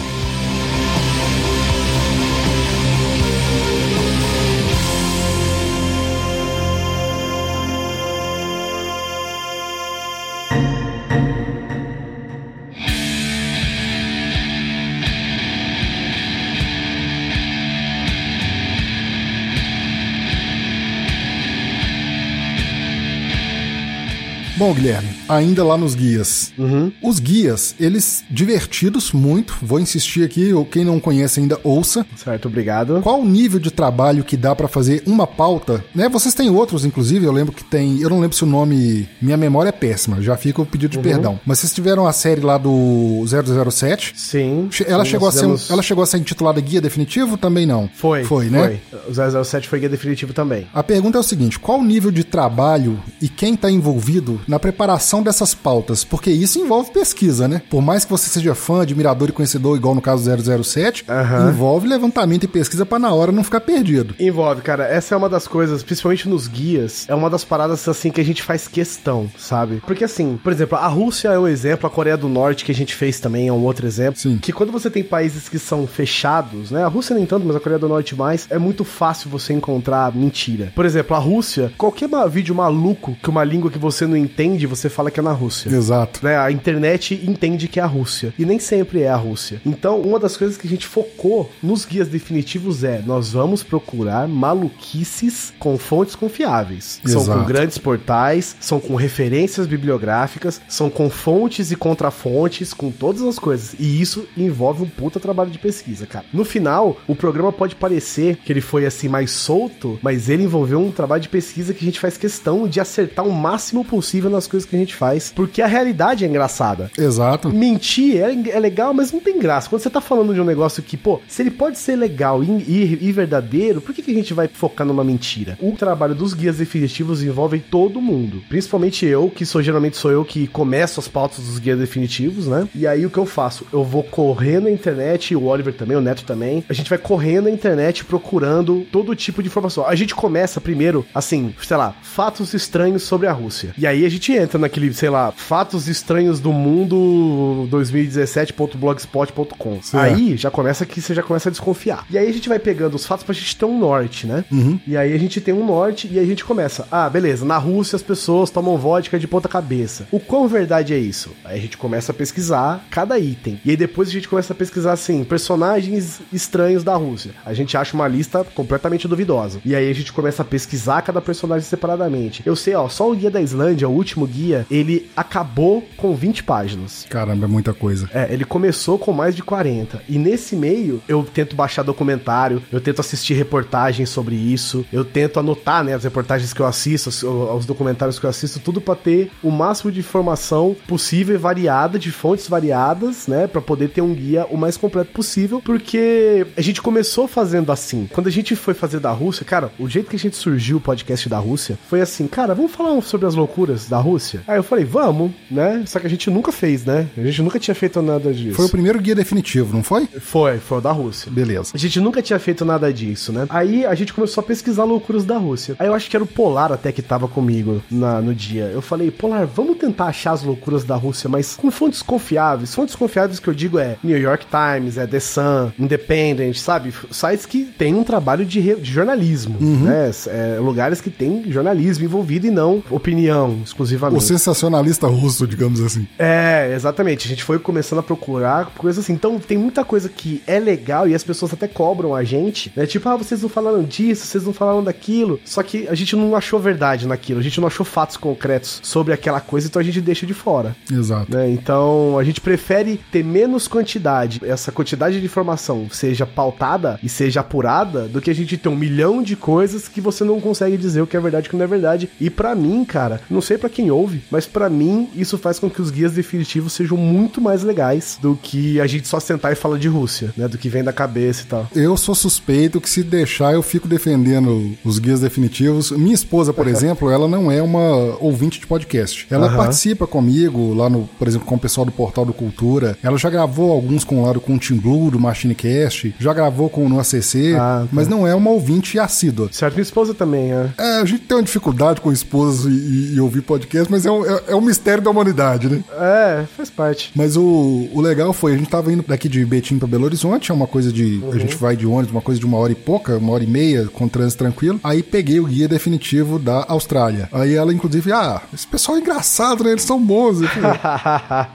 Mogle. 24.70 25.19
Ainda 25.30 25.64
lá 25.64 25.78
nos 25.78 25.96
guias. 25.96 26.52
Uhum. 26.58 26.92
Os 27.02 27.20
guias, 27.20 27.76
eles 27.80 28.24
divertidos 28.30 29.12
muito, 29.12 29.56
vou 29.62 29.80
insistir 29.80 30.24
aqui, 30.24 30.52
ou 30.54 30.66
quem 30.66 30.84
não 30.84 31.00
conhece 31.00 31.40
ainda, 31.40 31.60
ouça. 31.64 32.06
Certo, 32.16 32.48
obrigado. 32.48 33.00
Qual 33.02 33.22
o 33.22 33.26
nível 33.26 33.60
de 33.60 33.72
trabalho 33.72 34.24
que 34.24 34.36
dá 34.36 34.56
para 34.56 34.68
fazer 34.68 35.04
uma 35.06 35.28
pauta? 35.28 35.84
Né? 35.94 36.10
Vocês 36.10 36.34
têm 36.34 36.50
outros, 36.50 36.84
inclusive, 36.84 37.26
eu 37.26 37.32
lembro 37.32 37.54
que 37.54 37.64
tem, 37.64 38.02
eu 38.02 38.10
não 38.10 38.20
lembro 38.20 38.36
se 38.36 38.44
o 38.44 38.48
nome, 38.48 39.08
minha 39.22 39.38
memória 39.38 39.70
é 39.70 39.74
péssima, 39.74 40.22
já 40.22 40.36
fica 40.36 40.62
o 40.62 40.66
pedido 40.66 40.92
de 40.92 40.98
uhum. 40.98 41.04
perdão. 41.04 41.40
Mas 41.46 41.60
vocês 41.60 41.74
tiveram 41.74 42.08
a 42.08 42.14
série 42.14 42.42
lá 42.42 42.58
do 42.58 43.24
007? 43.26 44.14
Sim. 44.16 44.70
Ela, 44.88 45.06
sim, 45.06 45.12
chegou, 45.12 45.28
a 45.28 45.32
ser, 45.32 45.72
ela 45.72 45.82
chegou 45.82 46.04
a 46.04 46.08
ser 46.08 46.18
intitulada 46.18 46.60
Guia 46.60 46.82
Definitivo? 46.82 47.38
Também 47.38 47.66
não. 47.66 47.90
Foi. 47.94 48.24
Foi, 48.24 48.50
né? 48.50 48.80
Foi. 48.90 49.00
O 49.10 49.44
007 49.44 49.68
foi 49.68 49.80
Guia 49.80 49.90
Definitivo 49.90 50.34
também. 50.34 50.68
A 50.74 50.84
pergunta 50.84 51.18
é 51.18 51.22
o 51.22 51.24
seguinte, 51.24 51.60
qual 51.60 51.80
o 51.80 51.84
nível 51.84 52.12
de 52.12 52.24
trabalho 52.24 53.00
e 53.22 53.28
quem 53.28 53.56
tá 53.56 53.70
envolvido 53.70 54.40
na 54.48 54.60
preparação 54.60 55.19
dessas 55.24 55.54
pautas, 55.54 56.04
porque 56.04 56.30
isso 56.30 56.60
envolve 56.60 56.92
pesquisa, 56.92 57.48
né? 57.48 57.62
Por 57.70 57.82
mais 57.82 58.04
que 58.04 58.12
você 58.12 58.30
seja 58.30 58.56
fã, 58.56 58.82
admirador 58.82 59.30
e 59.30 59.32
conhecedor, 59.32 59.78
igual 59.78 59.96
no 59.96 60.02
caso 60.02 60.30
007, 60.64 61.06
uhum. 61.08 61.50
envolve 61.50 61.88
levantamento 61.88 62.44
e 62.44 62.48
pesquisa 62.48 62.86
para 62.86 63.00
na 63.00 63.14
hora 63.14 63.32
não 63.32 63.44
ficar 63.44 63.62
perdido. 63.62 64.16
Envolve, 64.20 64.62
cara. 64.62 64.86
Essa 64.88 65.16
é 65.16 65.18
uma 65.18 65.30
das 65.30 65.48
coisas, 65.48 65.84
principalmente 65.84 66.28
nos 66.28 66.48
guias, 66.48 67.06
é 67.08 67.16
uma 67.16 67.30
das 67.30 67.44
paradas 67.44 67.88
assim 67.88 68.12
que 68.12 68.20
a 68.20 68.26
gente 68.26 68.44
faz 68.44 68.68
questão, 68.68 69.30
sabe? 69.38 69.82
Porque 69.86 70.04
assim, 70.04 70.40
por 70.44 70.52
exemplo, 70.52 70.78
a 70.78 70.88
Rússia 70.88 71.30
é 71.30 71.40
um 71.40 71.48
exemplo, 71.48 71.88
a 71.88 71.90
Coreia 71.90 72.18
do 72.18 72.28
Norte 72.28 72.66
que 72.66 72.72
a 72.72 72.76
gente 72.76 72.96
fez 72.96 73.20
também 73.20 73.48
é 73.48 73.54
um 73.54 73.64
outro 73.64 73.86
exemplo. 73.86 74.20
Sim. 74.20 74.38
Que 74.38 74.52
quando 74.52 74.72
você 74.72 74.90
tem 74.90 75.04
países 75.04 75.48
que 75.48 75.60
são 75.60 75.86
fechados, 75.88 76.72
né? 76.72 76.84
A 76.84 76.88
Rússia 76.88 77.16
nem 77.16 77.26
tanto, 77.26 77.46
mas 77.46 77.56
a 77.56 77.60
Coreia 77.60 77.80
do 77.80 77.88
Norte 77.88 78.16
mais, 78.16 78.48
é 78.50 78.58
muito 78.58 78.84
fácil 78.84 79.30
você 79.30 79.54
encontrar 79.54 80.14
mentira. 80.16 80.72
Por 80.76 80.86
exemplo, 80.86 81.16
a 81.16 81.20
Rússia, 81.20 81.72
qualquer 81.78 82.10
vídeo 82.30 82.56
maluco 82.56 83.16
que 83.22 83.30
uma 83.30 83.44
língua 83.44 83.70
que 83.70 83.78
você 83.78 84.08
não 84.08 84.18
entende, 84.18 84.66
você 84.66 84.80
você 84.80 84.90
fala 85.10 85.12
que 85.12 85.20
é 85.20 85.24
na 85.24 85.32
Rússia. 85.32 85.70
Exato. 85.70 86.24
Né? 86.24 86.38
A 86.38 86.51
internet 86.51 87.20
entende 87.28 87.68
que 87.68 87.80
é 87.80 87.84
a 87.84 87.88
Rússia. 87.88 88.34
E 88.38 88.46
nem 88.46 88.60
sempre 88.60 89.01
é 89.01 89.10
a 89.10 89.16
Rússia. 89.16 89.62
Então, 89.66 90.00
uma 90.01 90.20
das 90.20 90.38
coisas 90.38 90.58
que 90.58 90.68
a 90.68 90.70
gente 90.70 90.88
focou 90.88 91.51
nos 91.62 91.86
guias 91.86 92.08
definitivos 92.08 92.84
é: 92.84 93.01
nós 93.06 93.34
vamos 93.34 93.63
procurar 93.63 94.28
maluquices 94.28 95.54
com 95.60 95.78
fontes 95.78 96.16
confiáveis. 96.16 97.01
Exato. 97.04 97.25
São 97.25 97.39
com 97.39 97.46
grandes 97.46 97.78
portais, 97.78 98.56
são 98.60 98.80
com 98.80 98.96
referências 98.96 99.68
bibliográficas, 99.68 100.62
são 100.68 100.89
com 100.89 101.10
fontes 101.10 101.72
e 101.72 101.75
contrafontes, 101.75 102.74
com 102.74 102.92
todas 102.92 103.22
as 103.24 103.39
coisas. 103.39 103.75
E 103.80 104.00
isso 104.00 104.28
envolve 104.38 104.84
um 104.84 104.89
puta 104.89 105.20
trabalho 105.20 105.50
de 105.50 105.60
pesquisa, 105.60 106.06
cara. 106.06 106.25
No 106.32 106.46
final, 106.46 106.98
o 107.08 107.16
programa 107.16 107.51
pode 107.51 107.75
parecer 107.75 108.38
que 108.38 108.51
ele 108.51 108.62
foi 108.62 108.86
assim 108.86 109.08
mais 109.08 109.32
solto, 109.32 110.00
mas 110.01 110.30
ele 110.30 110.44
envolveu 110.44 110.80
um 110.80 110.92
trabalho 110.92 111.22
de 111.22 111.30
pesquisa 111.30 111.74
que 111.74 111.84
a 111.84 111.86
gente 111.86 112.00
faz 112.00 112.18
questão 112.18 112.68
de 112.68 112.80
acertar 112.80 113.25
o 113.25 113.32
máximo 113.32 113.84
possível 113.84 114.30
nas 114.30 114.48
coisas 114.48 114.70
que 114.70 114.75
a 114.75 114.80
gente 114.80 114.96
faz, 115.00 115.32
porque 115.34 115.62
a 115.62 115.68
realidade 115.68 116.25
é 116.25 116.27
engraçada. 116.27 116.91
Exato. 116.98 117.50
Mentir 117.50 118.18
é, 118.18 118.50
é 118.50 118.60
legal, 118.60 118.94
mas 118.94 119.13
não 119.13 119.22
tem 119.22 119.39
graça. 119.39 119.70
Quando 119.70 119.82
você 119.82 119.89
tá 119.89 120.01
falando 120.01 120.34
de 120.34 120.41
um 120.41 120.46
negócio 120.46 120.84
que, 120.84 120.98
pô, 120.98 121.22
se 121.27 121.41
ele 121.41 121.51
pode 121.51 121.79
ser 121.79 121.96
legal 121.96 122.44
e, 122.44 122.48
e, 122.48 122.98
e 123.01 123.12
verdadeiro, 123.13 123.79
por 123.79 123.96
que, 123.96 124.01
que 124.01 124.12
a 124.12 124.13
gente 124.13 124.34
vai 124.34 124.50
focar 124.50 124.86
numa 124.86 125.03
mentira? 125.03 125.58
O 125.62 125.72
trabalho 125.72 126.13
dos 126.13 126.34
guias 126.34 126.58
definitivos 126.58 127.24
envolve 127.24 127.60
todo 127.60 128.01
mundo, 128.01 128.44
principalmente 128.50 129.06
eu, 129.06 129.29
que 129.29 129.46
sou 129.46 129.62
geralmente 129.62 129.96
sou 129.96 130.12
eu 130.12 130.25
que 130.25 130.48
começo 130.48 131.00
as 131.00 131.08
pautas 131.08 131.46
dos 131.46 131.60
guias 131.60 131.79
definitivos, 131.79 132.48
né? 132.48 132.68
E 132.75 132.86
aí 132.86 133.06
o 133.06 133.10
que 133.10 133.18
eu 133.18 133.25
faço? 133.25 133.65
Eu 133.72 133.84
vou 133.84 134.03
correr 134.03 134.60
na 134.60 134.70
internet, 134.70 135.36
o 135.36 135.46
Oliver 135.46 135.74
também, 135.74 135.96
o 135.96 136.01
Neto 136.01 136.25
também. 136.25 136.63
A 136.68 136.74
gente 136.74 136.89
vai 136.89 137.00
correndo 137.00 137.46
na 137.46 137.51
internet 137.51 138.03
procurando 138.03 138.86
todo 138.91 139.15
tipo 139.15 139.41
de 139.41 139.48
informação. 139.48 139.86
A 139.86 139.96
gente 139.96 140.13
começa 140.13 140.60
primeiro, 140.60 141.06
assim, 141.13 141.53
sei 141.62 141.77
lá, 141.77 141.96
fatos 142.01 142.53
estranhos 142.53 143.03
sobre 143.03 143.27
a 143.27 143.32
Rússia. 143.32 143.74
E 143.77 143.88
aí 143.88 144.06
a 144.06 144.10
gente 144.10 144.34
entra 144.34 144.60
naquele, 144.60 144.88
sei 144.93 145.10
lá, 145.10 145.31
fatos 145.31 145.88
estranhos 145.88 146.39
do 146.39 146.51
mundo 146.51 147.67
2017.blogspot.com. 147.72 149.79
Aí 149.93 150.38
já 150.38 150.51
começa 150.51 150.86
que 150.86 151.01
você 151.01 151.13
já 151.13 151.24
começa 151.24 151.50
a 151.50 151.51
desconfiar. 151.51 152.05
E 152.10 152.17
aí 152.17 152.27
a 152.27 152.34
gente 152.34 152.50
vai 152.50 152.60
pegando 152.60 152.96
os 152.96 153.05
fatos 153.05 153.24
pra 153.24 153.34
gente 153.34 153.55
ter 153.55 153.65
um 153.65 153.77
norte, 153.77 154.27
né? 154.27 154.43
Uhum. 154.51 154.79
E 154.86 154.98
aí 154.98 155.13
a 155.13 155.17
gente 155.17 155.41
tem 155.41 155.53
um 155.53 155.65
norte 155.65 156.08
e 156.12 156.19
a 156.19 156.25
gente 156.25 156.46
começa. 156.46 156.88
Ah, 156.91 157.10
beleza, 157.10 157.46
na 157.46 157.58
Rússia 157.58 157.96
as 157.96 158.03
pessoas 158.03 158.50
tomam 158.50 158.77
vodka 158.77 159.19
de 159.19 159.27
ponta 159.27 159.48
cabeça. 159.48 160.08
O 160.12 160.19
quão 160.19 160.48
verdade 160.48 160.93
é 160.93 160.98
isso? 160.98 161.31
Aí 161.43 161.58
a 161.58 161.62
gente 161.62 161.77
começa 161.77 162.12
a 162.12 162.15
pesquisar 162.15 162.86
cada 162.89 163.17
item. 163.19 163.60
E 163.63 163.72
aí 163.72 163.77
depois 163.77 164.10
a 164.10 164.12
gente 164.12 164.27
começa 164.27 164.53
a 164.53 164.55
pesquisar 164.55 164.93
assim, 164.93 165.24
personagens 165.24 166.22
estranhos 166.31 166.84
da 166.84 166.96
Rússia. 166.96 167.31
A 167.46 167.53
gente 167.53 167.77
acha 167.77 167.96
uma 167.96 168.08
lista 168.08 168.43
completamente 168.43 169.08
duvidosa. 169.08 169.60
E 169.65 169.75
aí 169.75 169.89
a 169.89 169.93
gente 169.93 170.13
começa 170.13 170.41
a 170.41 170.46
pesquisar 170.46 171.01
cada 171.01 171.22
personagem 171.22 171.67
separadamente. 171.67 172.41
Eu 172.46 172.55
sei, 172.55 172.75
ó, 172.75 172.88
só 172.89 173.10
o 173.10 173.15
guia 173.15 173.31
da 173.31 173.41
Islândia, 173.41 173.88
o 173.88 173.93
último 173.93 174.25
guia 174.25 174.65
ele 174.70 175.10
acabou 175.16 175.88
com 175.98 176.16
20 176.16 176.44
páginas. 176.44 177.06
Caramba, 177.10 177.46
é 177.46 177.48
muita 177.48 177.74
coisa. 177.74 178.10
É, 178.14 178.32
ele 178.32 178.46
começou 178.46 178.98
com 178.98 179.12
mais 179.12 179.36
de 179.36 179.44
40. 179.44 180.02
E 180.08 180.18
nesse 180.18 180.56
meio, 180.56 181.02
eu 181.08 181.24
tento 181.24 181.56
baixar 181.56 181.84
documentário, 181.84 182.62
eu 182.72 182.80
tento 182.80 183.00
assistir 183.00 183.34
reportagens 183.34 184.10
sobre 184.10 184.36
isso, 184.36 184.86
eu 184.92 185.04
tento 185.04 185.40
anotar, 185.40 185.84
né, 185.84 185.94
as 185.94 186.04
reportagens 186.04 186.54
que 186.54 186.62
eu 186.62 186.66
assisto, 186.66 187.10
os, 187.10 187.24
os 187.24 187.66
documentários 187.66 188.20
que 188.20 188.26
eu 188.26 188.30
assisto, 188.30 188.60
tudo 188.60 188.80
para 188.82 188.96
ter 188.96 189.32
o 189.42 189.52
máximo 189.52 189.92
de 189.92 190.00
informação 190.00 190.76
possível 190.88 191.36
e 191.36 191.38
variada, 191.38 191.98
de 191.98 192.12
fontes 192.12 192.48
variadas, 192.48 193.28
né, 193.28 193.48
para 193.48 193.62
poder 193.62 193.90
ter 193.90 194.02
um 194.02 194.14
guia 194.14 194.46
o 194.50 194.58
mais 194.58 194.78
completo 194.78 195.12
possível, 195.12 195.62
porque 195.64 196.46
a 196.56 196.62
gente 196.62 196.82
começou 196.82 197.28
fazendo 197.28 197.72
assim. 197.72 198.08
Quando 198.12 198.28
a 198.28 198.32
gente 198.32 198.56
foi 198.56 198.74
fazer 198.74 199.00
da 199.00 199.12
Rússia, 199.12 199.46
cara, 199.46 199.72
o 199.80 199.88
jeito 199.88 200.10
que 200.10 200.16
a 200.16 200.20
gente 200.20 200.36
surgiu 200.36 200.78
o 200.78 200.82
podcast 200.82 201.28
da 201.28 201.38
Rússia 201.38 201.78
foi 201.88 202.02
assim, 202.02 202.28
cara, 202.28 202.54
vamos 202.54 202.72
falar 202.72 203.00
sobre 203.02 203.28
as 203.28 203.36
loucuras 203.36 203.88
da 203.88 203.98
Rússia? 203.98 204.42
Aí 204.48 204.59
eu 204.60 204.63
falei, 204.63 204.86
vamos, 204.86 205.32
né? 205.50 205.84
Só 205.86 206.00
que 206.00 206.08
a 206.08 206.10
gente 206.10 206.30
nunca 206.30 206.51
fez, 206.51 206.86
né? 206.86 207.08
A 207.18 207.22
gente 207.22 207.42
nunca 207.42 207.60
tinha 207.60 207.75
feito 207.75 208.01
nada 208.01 208.34
disso. 208.34 208.56
Foi 208.56 208.66
o 208.66 208.70
primeiro 208.70 209.00
guia 209.00 209.16
definitivo, 209.16 209.75
não 209.75 209.84
foi? 209.84 210.08
Foi, 210.20 210.58
foi 210.58 210.78
o 210.78 210.82
da 210.82 210.92
Rússia. 210.92 211.32
Beleza. 211.32 211.72
A 211.74 211.78
gente 211.78 212.00
nunca 212.00 212.22
tinha 212.22 212.39
feito 212.39 212.63
nada 212.66 212.92
disso, 212.94 213.32
né? 213.32 213.46
Aí 213.50 213.86
a 213.86 213.96
gente 213.96 214.13
começou 214.13 214.42
a 214.42 214.46
pesquisar 214.46 214.84
loucuras 214.84 215.24
da 215.25 215.38
Rússia. 215.38 215.75
Aí 215.80 215.88
eu 215.88 215.94
acho 215.94 216.10
que 216.10 216.16
era 216.16 216.24
o 216.24 216.28
Polar 216.28 216.72
até 216.72 216.92
que 216.92 217.01
tava 217.01 217.28
comigo 217.28 217.82
na, 217.89 218.22
no 218.22 218.34
dia. 218.34 218.66
Eu 218.74 218.82
falei, 218.82 219.10
Polar, 219.12 219.46
vamos 219.48 219.78
tentar 219.78 220.06
achar 220.06 220.32
as 220.32 220.44
loucuras 220.44 220.84
da 220.84 220.96
Rússia, 220.96 221.30
mas 221.30 221.56
com 221.56 221.72
fontes 221.72 222.01
confiáveis. 222.01 222.74
Fontes 222.74 222.96
confiáveis 222.96 223.39
que 223.39 223.48
eu 223.48 223.54
digo 223.54 223.80
é 223.80 223.98
New 224.04 224.18
York 224.18 224.46
Times, 224.46 224.98
é 224.98 225.06
The 225.08 225.20
Sun, 225.20 225.72
Independent, 225.80 226.56
sabe? 226.58 226.94
Sites 227.12 227.46
que 227.46 227.63
tem 227.66 227.94
um 227.96 228.04
trabalho 228.04 228.46
de, 228.46 228.60
re- 228.60 228.75
de 228.75 228.92
jornalismo, 228.92 229.58
né? 229.60 230.12
É, 230.28 230.58
lugares 230.60 231.01
que 231.01 231.10
tem 231.10 231.44
jornalismo 231.51 232.06
envolvido 232.06 232.48
e 232.48 232.51
não 232.51 232.84
opinião 232.89 233.50
O 233.60 233.63
exclusivamente. 233.63 234.24
Sensacionalista 234.50 235.08
russo, 235.08 235.48
digamos 235.48 235.82
assim. 235.82 236.08
É, 236.18 236.72
exatamente. 236.74 237.27
A 237.27 237.29
gente 237.29 237.44
foi 237.44 237.60
começando 237.60 238.00
a 238.00 238.03
procurar 238.03 238.68
coisas 238.77 239.03
assim. 239.03 239.13
Então, 239.13 239.39
tem 239.39 239.58
muita 239.58 239.84
coisa 239.84 240.10
que 240.10 240.41
é 240.48 240.60
legal 240.60 241.08
e 241.08 241.15
as 241.15 241.24
pessoas 241.24 241.53
até 241.53 241.68
cobram 241.68 242.15
a 242.15 242.24
gente, 242.24 242.72
né? 242.75 242.86
Tipo, 242.86 243.10
ah, 243.10 243.15
vocês 243.15 243.41
não 243.41 243.50
falaram 243.50 243.84
disso, 243.84 244.25
vocês 244.25 244.44
não 244.44 244.53
falaram 244.53 244.84
daquilo. 244.84 245.39
Só 245.46 245.62
que 245.63 245.88
a 245.88 245.96
gente 245.96 246.15
não 246.15 246.36
achou 246.36 246.60
verdade 246.60 247.08
naquilo, 247.08 247.39
a 247.39 247.44
gente 247.44 247.60
não 247.60 247.68
achou 247.68 247.86
fatos 247.86 248.18
concretos 248.18 248.79
sobre 248.84 249.13
aquela 249.13 249.39
coisa, 249.39 249.68
então 249.68 249.79
a 249.79 249.86
gente 249.86 250.01
deixa 250.01 250.25
de 250.25 250.34
fora. 250.34 250.75
Exato. 250.91 251.36
né? 251.36 251.50
Então, 251.50 252.18
a 252.18 252.24
gente 252.24 252.41
prefere 252.41 253.00
ter 253.12 253.24
menos 253.24 253.68
quantidade, 253.68 254.41
essa 254.44 254.72
quantidade 254.72 255.20
de 255.20 255.25
informação 255.25 255.88
seja 255.91 256.25
pautada 256.25 257.00
e 257.03 257.10
seja 257.10 257.41
apurada, 257.41 258.08
do 258.08 258.22
que 258.22 258.29
a 258.29 258.36
gente 258.36 258.58
ter 258.58 258.70
um 258.70 258.75
milhão 258.75 259.22
de 259.22 259.36
coisas 259.36 259.88
que 259.88 260.01
você 260.01 260.24
não 260.24 260.39
consegue 260.39 260.77
dizer 260.77 261.01
o 261.01 261.08
que 261.08 261.18
é 261.18 261.20
verdade 261.20 261.46
e 261.46 261.48
o 261.48 261.51
que 261.51 261.58
não 261.58 261.65
é 261.65 261.68
verdade. 261.68 262.10
E 262.20 262.29
pra 262.29 262.56
mim, 262.56 262.84
cara, 262.84 263.22
não 263.29 263.41
sei 263.41 263.58
pra 263.58 263.70
quem 263.70 263.91
ouve, 263.91 264.24
mas 264.32 264.38
pra 264.46 264.69
mim 264.69 265.10
isso 265.15 265.38
faz 265.38 265.60
com 265.60 265.69
que 265.69 265.81
os 265.81 265.89
guias 265.91 266.13
definitivos 266.13 266.74
sejam 266.74 266.98
muito 266.98 267.39
mais 267.41 267.63
legais 267.63 268.17
do 268.22 268.38
que 268.41 268.79
a 268.79 268.88
gente 268.88 269.08
só 269.08 269.19
sentar 269.19 269.51
e 269.51 269.55
falar 269.55 269.77
de 269.77 269.88
Rússia, 269.88 270.34
né? 270.38 270.48
Do 270.48 270.58
que 270.58 270.69
vem 270.69 270.84
da 270.84 270.93
cabeça 270.93 271.43
e 271.43 271.46
tal. 271.46 271.67
Eu 271.75 271.96
sou 271.98 272.13
suspeito 272.15 272.79
que 272.81 272.89
se 272.89 273.03
deixar 273.03 273.53
eu 273.53 273.62
fico 273.62 273.88
defendendo 273.88 274.75
os 274.84 275.00
guias 275.00 275.19
definitivos. 275.22 275.91
Minha 275.91 276.13
esposa, 276.15 276.53
por 276.53 276.67
exemplo, 276.67 277.10
ela 277.10 277.27
não 277.27 277.51
é 277.51 277.62
uma 277.62 278.17
ouvinte 278.19 278.60
de 278.60 278.67
podcast. 278.67 279.27
Ela 279.29 279.48
Aham. 279.48 279.58
participa 279.58 280.05
comigo 280.08 280.74
lá 280.74 280.89
no, 280.89 281.08
por 281.17 281.27
exemplo, 281.27 281.48
com 281.48 281.55
o 281.55 281.60
pessoal 281.60 281.86
do 281.86 281.91
Portal 281.91 282.25
do 282.25 282.34
Cultura. 282.34 282.98
Ela 283.03 283.17
já 283.17 283.29
gravou 283.29 283.72
alguns 283.72 284.03
com 284.03 284.24
lá 284.24 284.34
do 284.34 284.39
com 284.41 284.55
o 284.55 284.60
Team 284.60 284.79
Blue, 284.79 285.12
do 285.12 285.19
MachineCast, 285.19 286.15
já 286.19 286.34
gravou 286.34 286.69
com 286.69 286.86
o 286.86 286.89
no 286.89 287.00
ACC, 287.00 287.53
Ah, 287.55 287.81
tá. 287.84 287.88
mas 287.91 288.08
não 288.08 288.25
é 288.27 288.34
uma 288.36 288.50
ouvinte 288.51 288.98
assídua. 289.00 289.50
Certo, 289.51 289.74
minha 289.74 289.84
esposa 289.84 290.13
também, 290.13 290.51
é. 290.51 290.69
É, 290.77 290.98
a 291.01 291.05
gente 291.05 291.22
tem 291.24 291.38
uma 291.38 291.43
dificuldade 291.43 292.01
com 292.01 292.12
esposas 292.12 292.65
e, 292.65 292.69
e- 292.69 293.13
e 293.15 293.19
ouvir 293.22 293.41
podcast, 293.41 293.89
mas 293.91 294.05
é 294.05 294.12
um, 294.12 294.25
é, 294.30 294.52
é 294.52 294.56
um 294.56 294.62
mistério 294.62 295.04
da 295.04 295.10
humanidade, 295.10 295.68
né? 295.70 295.84
É, 296.00 296.46
faz 296.56 296.70
parte. 296.70 297.12
Mas 297.16 297.36
o, 297.36 297.90
o 297.94 298.02
legal 298.02 298.32
foi, 298.34 298.54
a 298.54 298.58
gente 298.58 298.70
tava 298.70 298.92
indo 298.92 299.04
daqui 299.08 299.28
de 299.28 299.44
Betim 299.46 299.78
pra 299.78 299.88
Belo 299.88 300.06
Horizonte, 300.06 300.52
é 300.52 300.54
uma 300.54 300.68
coisa 300.68 300.92
de. 300.92 301.22
A 301.34 301.38
gente 301.38 301.56
vai 301.56 301.76
de 301.76 301.86
ônibus, 301.86 302.12
uma 302.12 302.22
coisa 302.22 302.40
de 302.40 302.46
uma 302.46 302.58
hora 302.58 302.72
e 302.72 302.76
pouca, 302.76 303.18
uma 303.18 303.34
hora 303.34 303.44
e 303.44 303.48
meia, 303.48 303.86
com 303.92 304.08
trânsito 304.08 304.44
tranquilo. 304.44 304.80
Aí 304.84 305.02
peguei 305.04 305.40
o 305.40 305.46
guia 305.46 305.68
definitivo 305.68 306.38
da 306.40 306.66
Austrália. 306.68 307.28
Aí 307.32 307.56
ela, 307.56 307.74
inclusive, 307.74 308.12
ah, 308.12 308.42
esse 308.54 308.68
pessoal 308.68 308.98
é 308.98 309.02
engraçado, 309.02 309.64
né? 309.64 309.72
Eles 309.72 309.84
são 309.84 310.00
bons. 310.02 310.40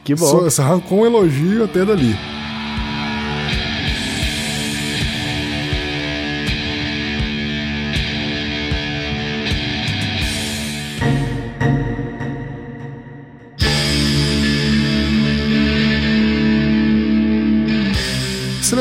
Que 0.05 0.15
bom. 0.15 0.51
Só- 0.51 0.63
arrancou 0.63 1.01
um 1.01 1.07
elogio 1.07 1.65
até 1.65 1.85
dali. 1.85 2.15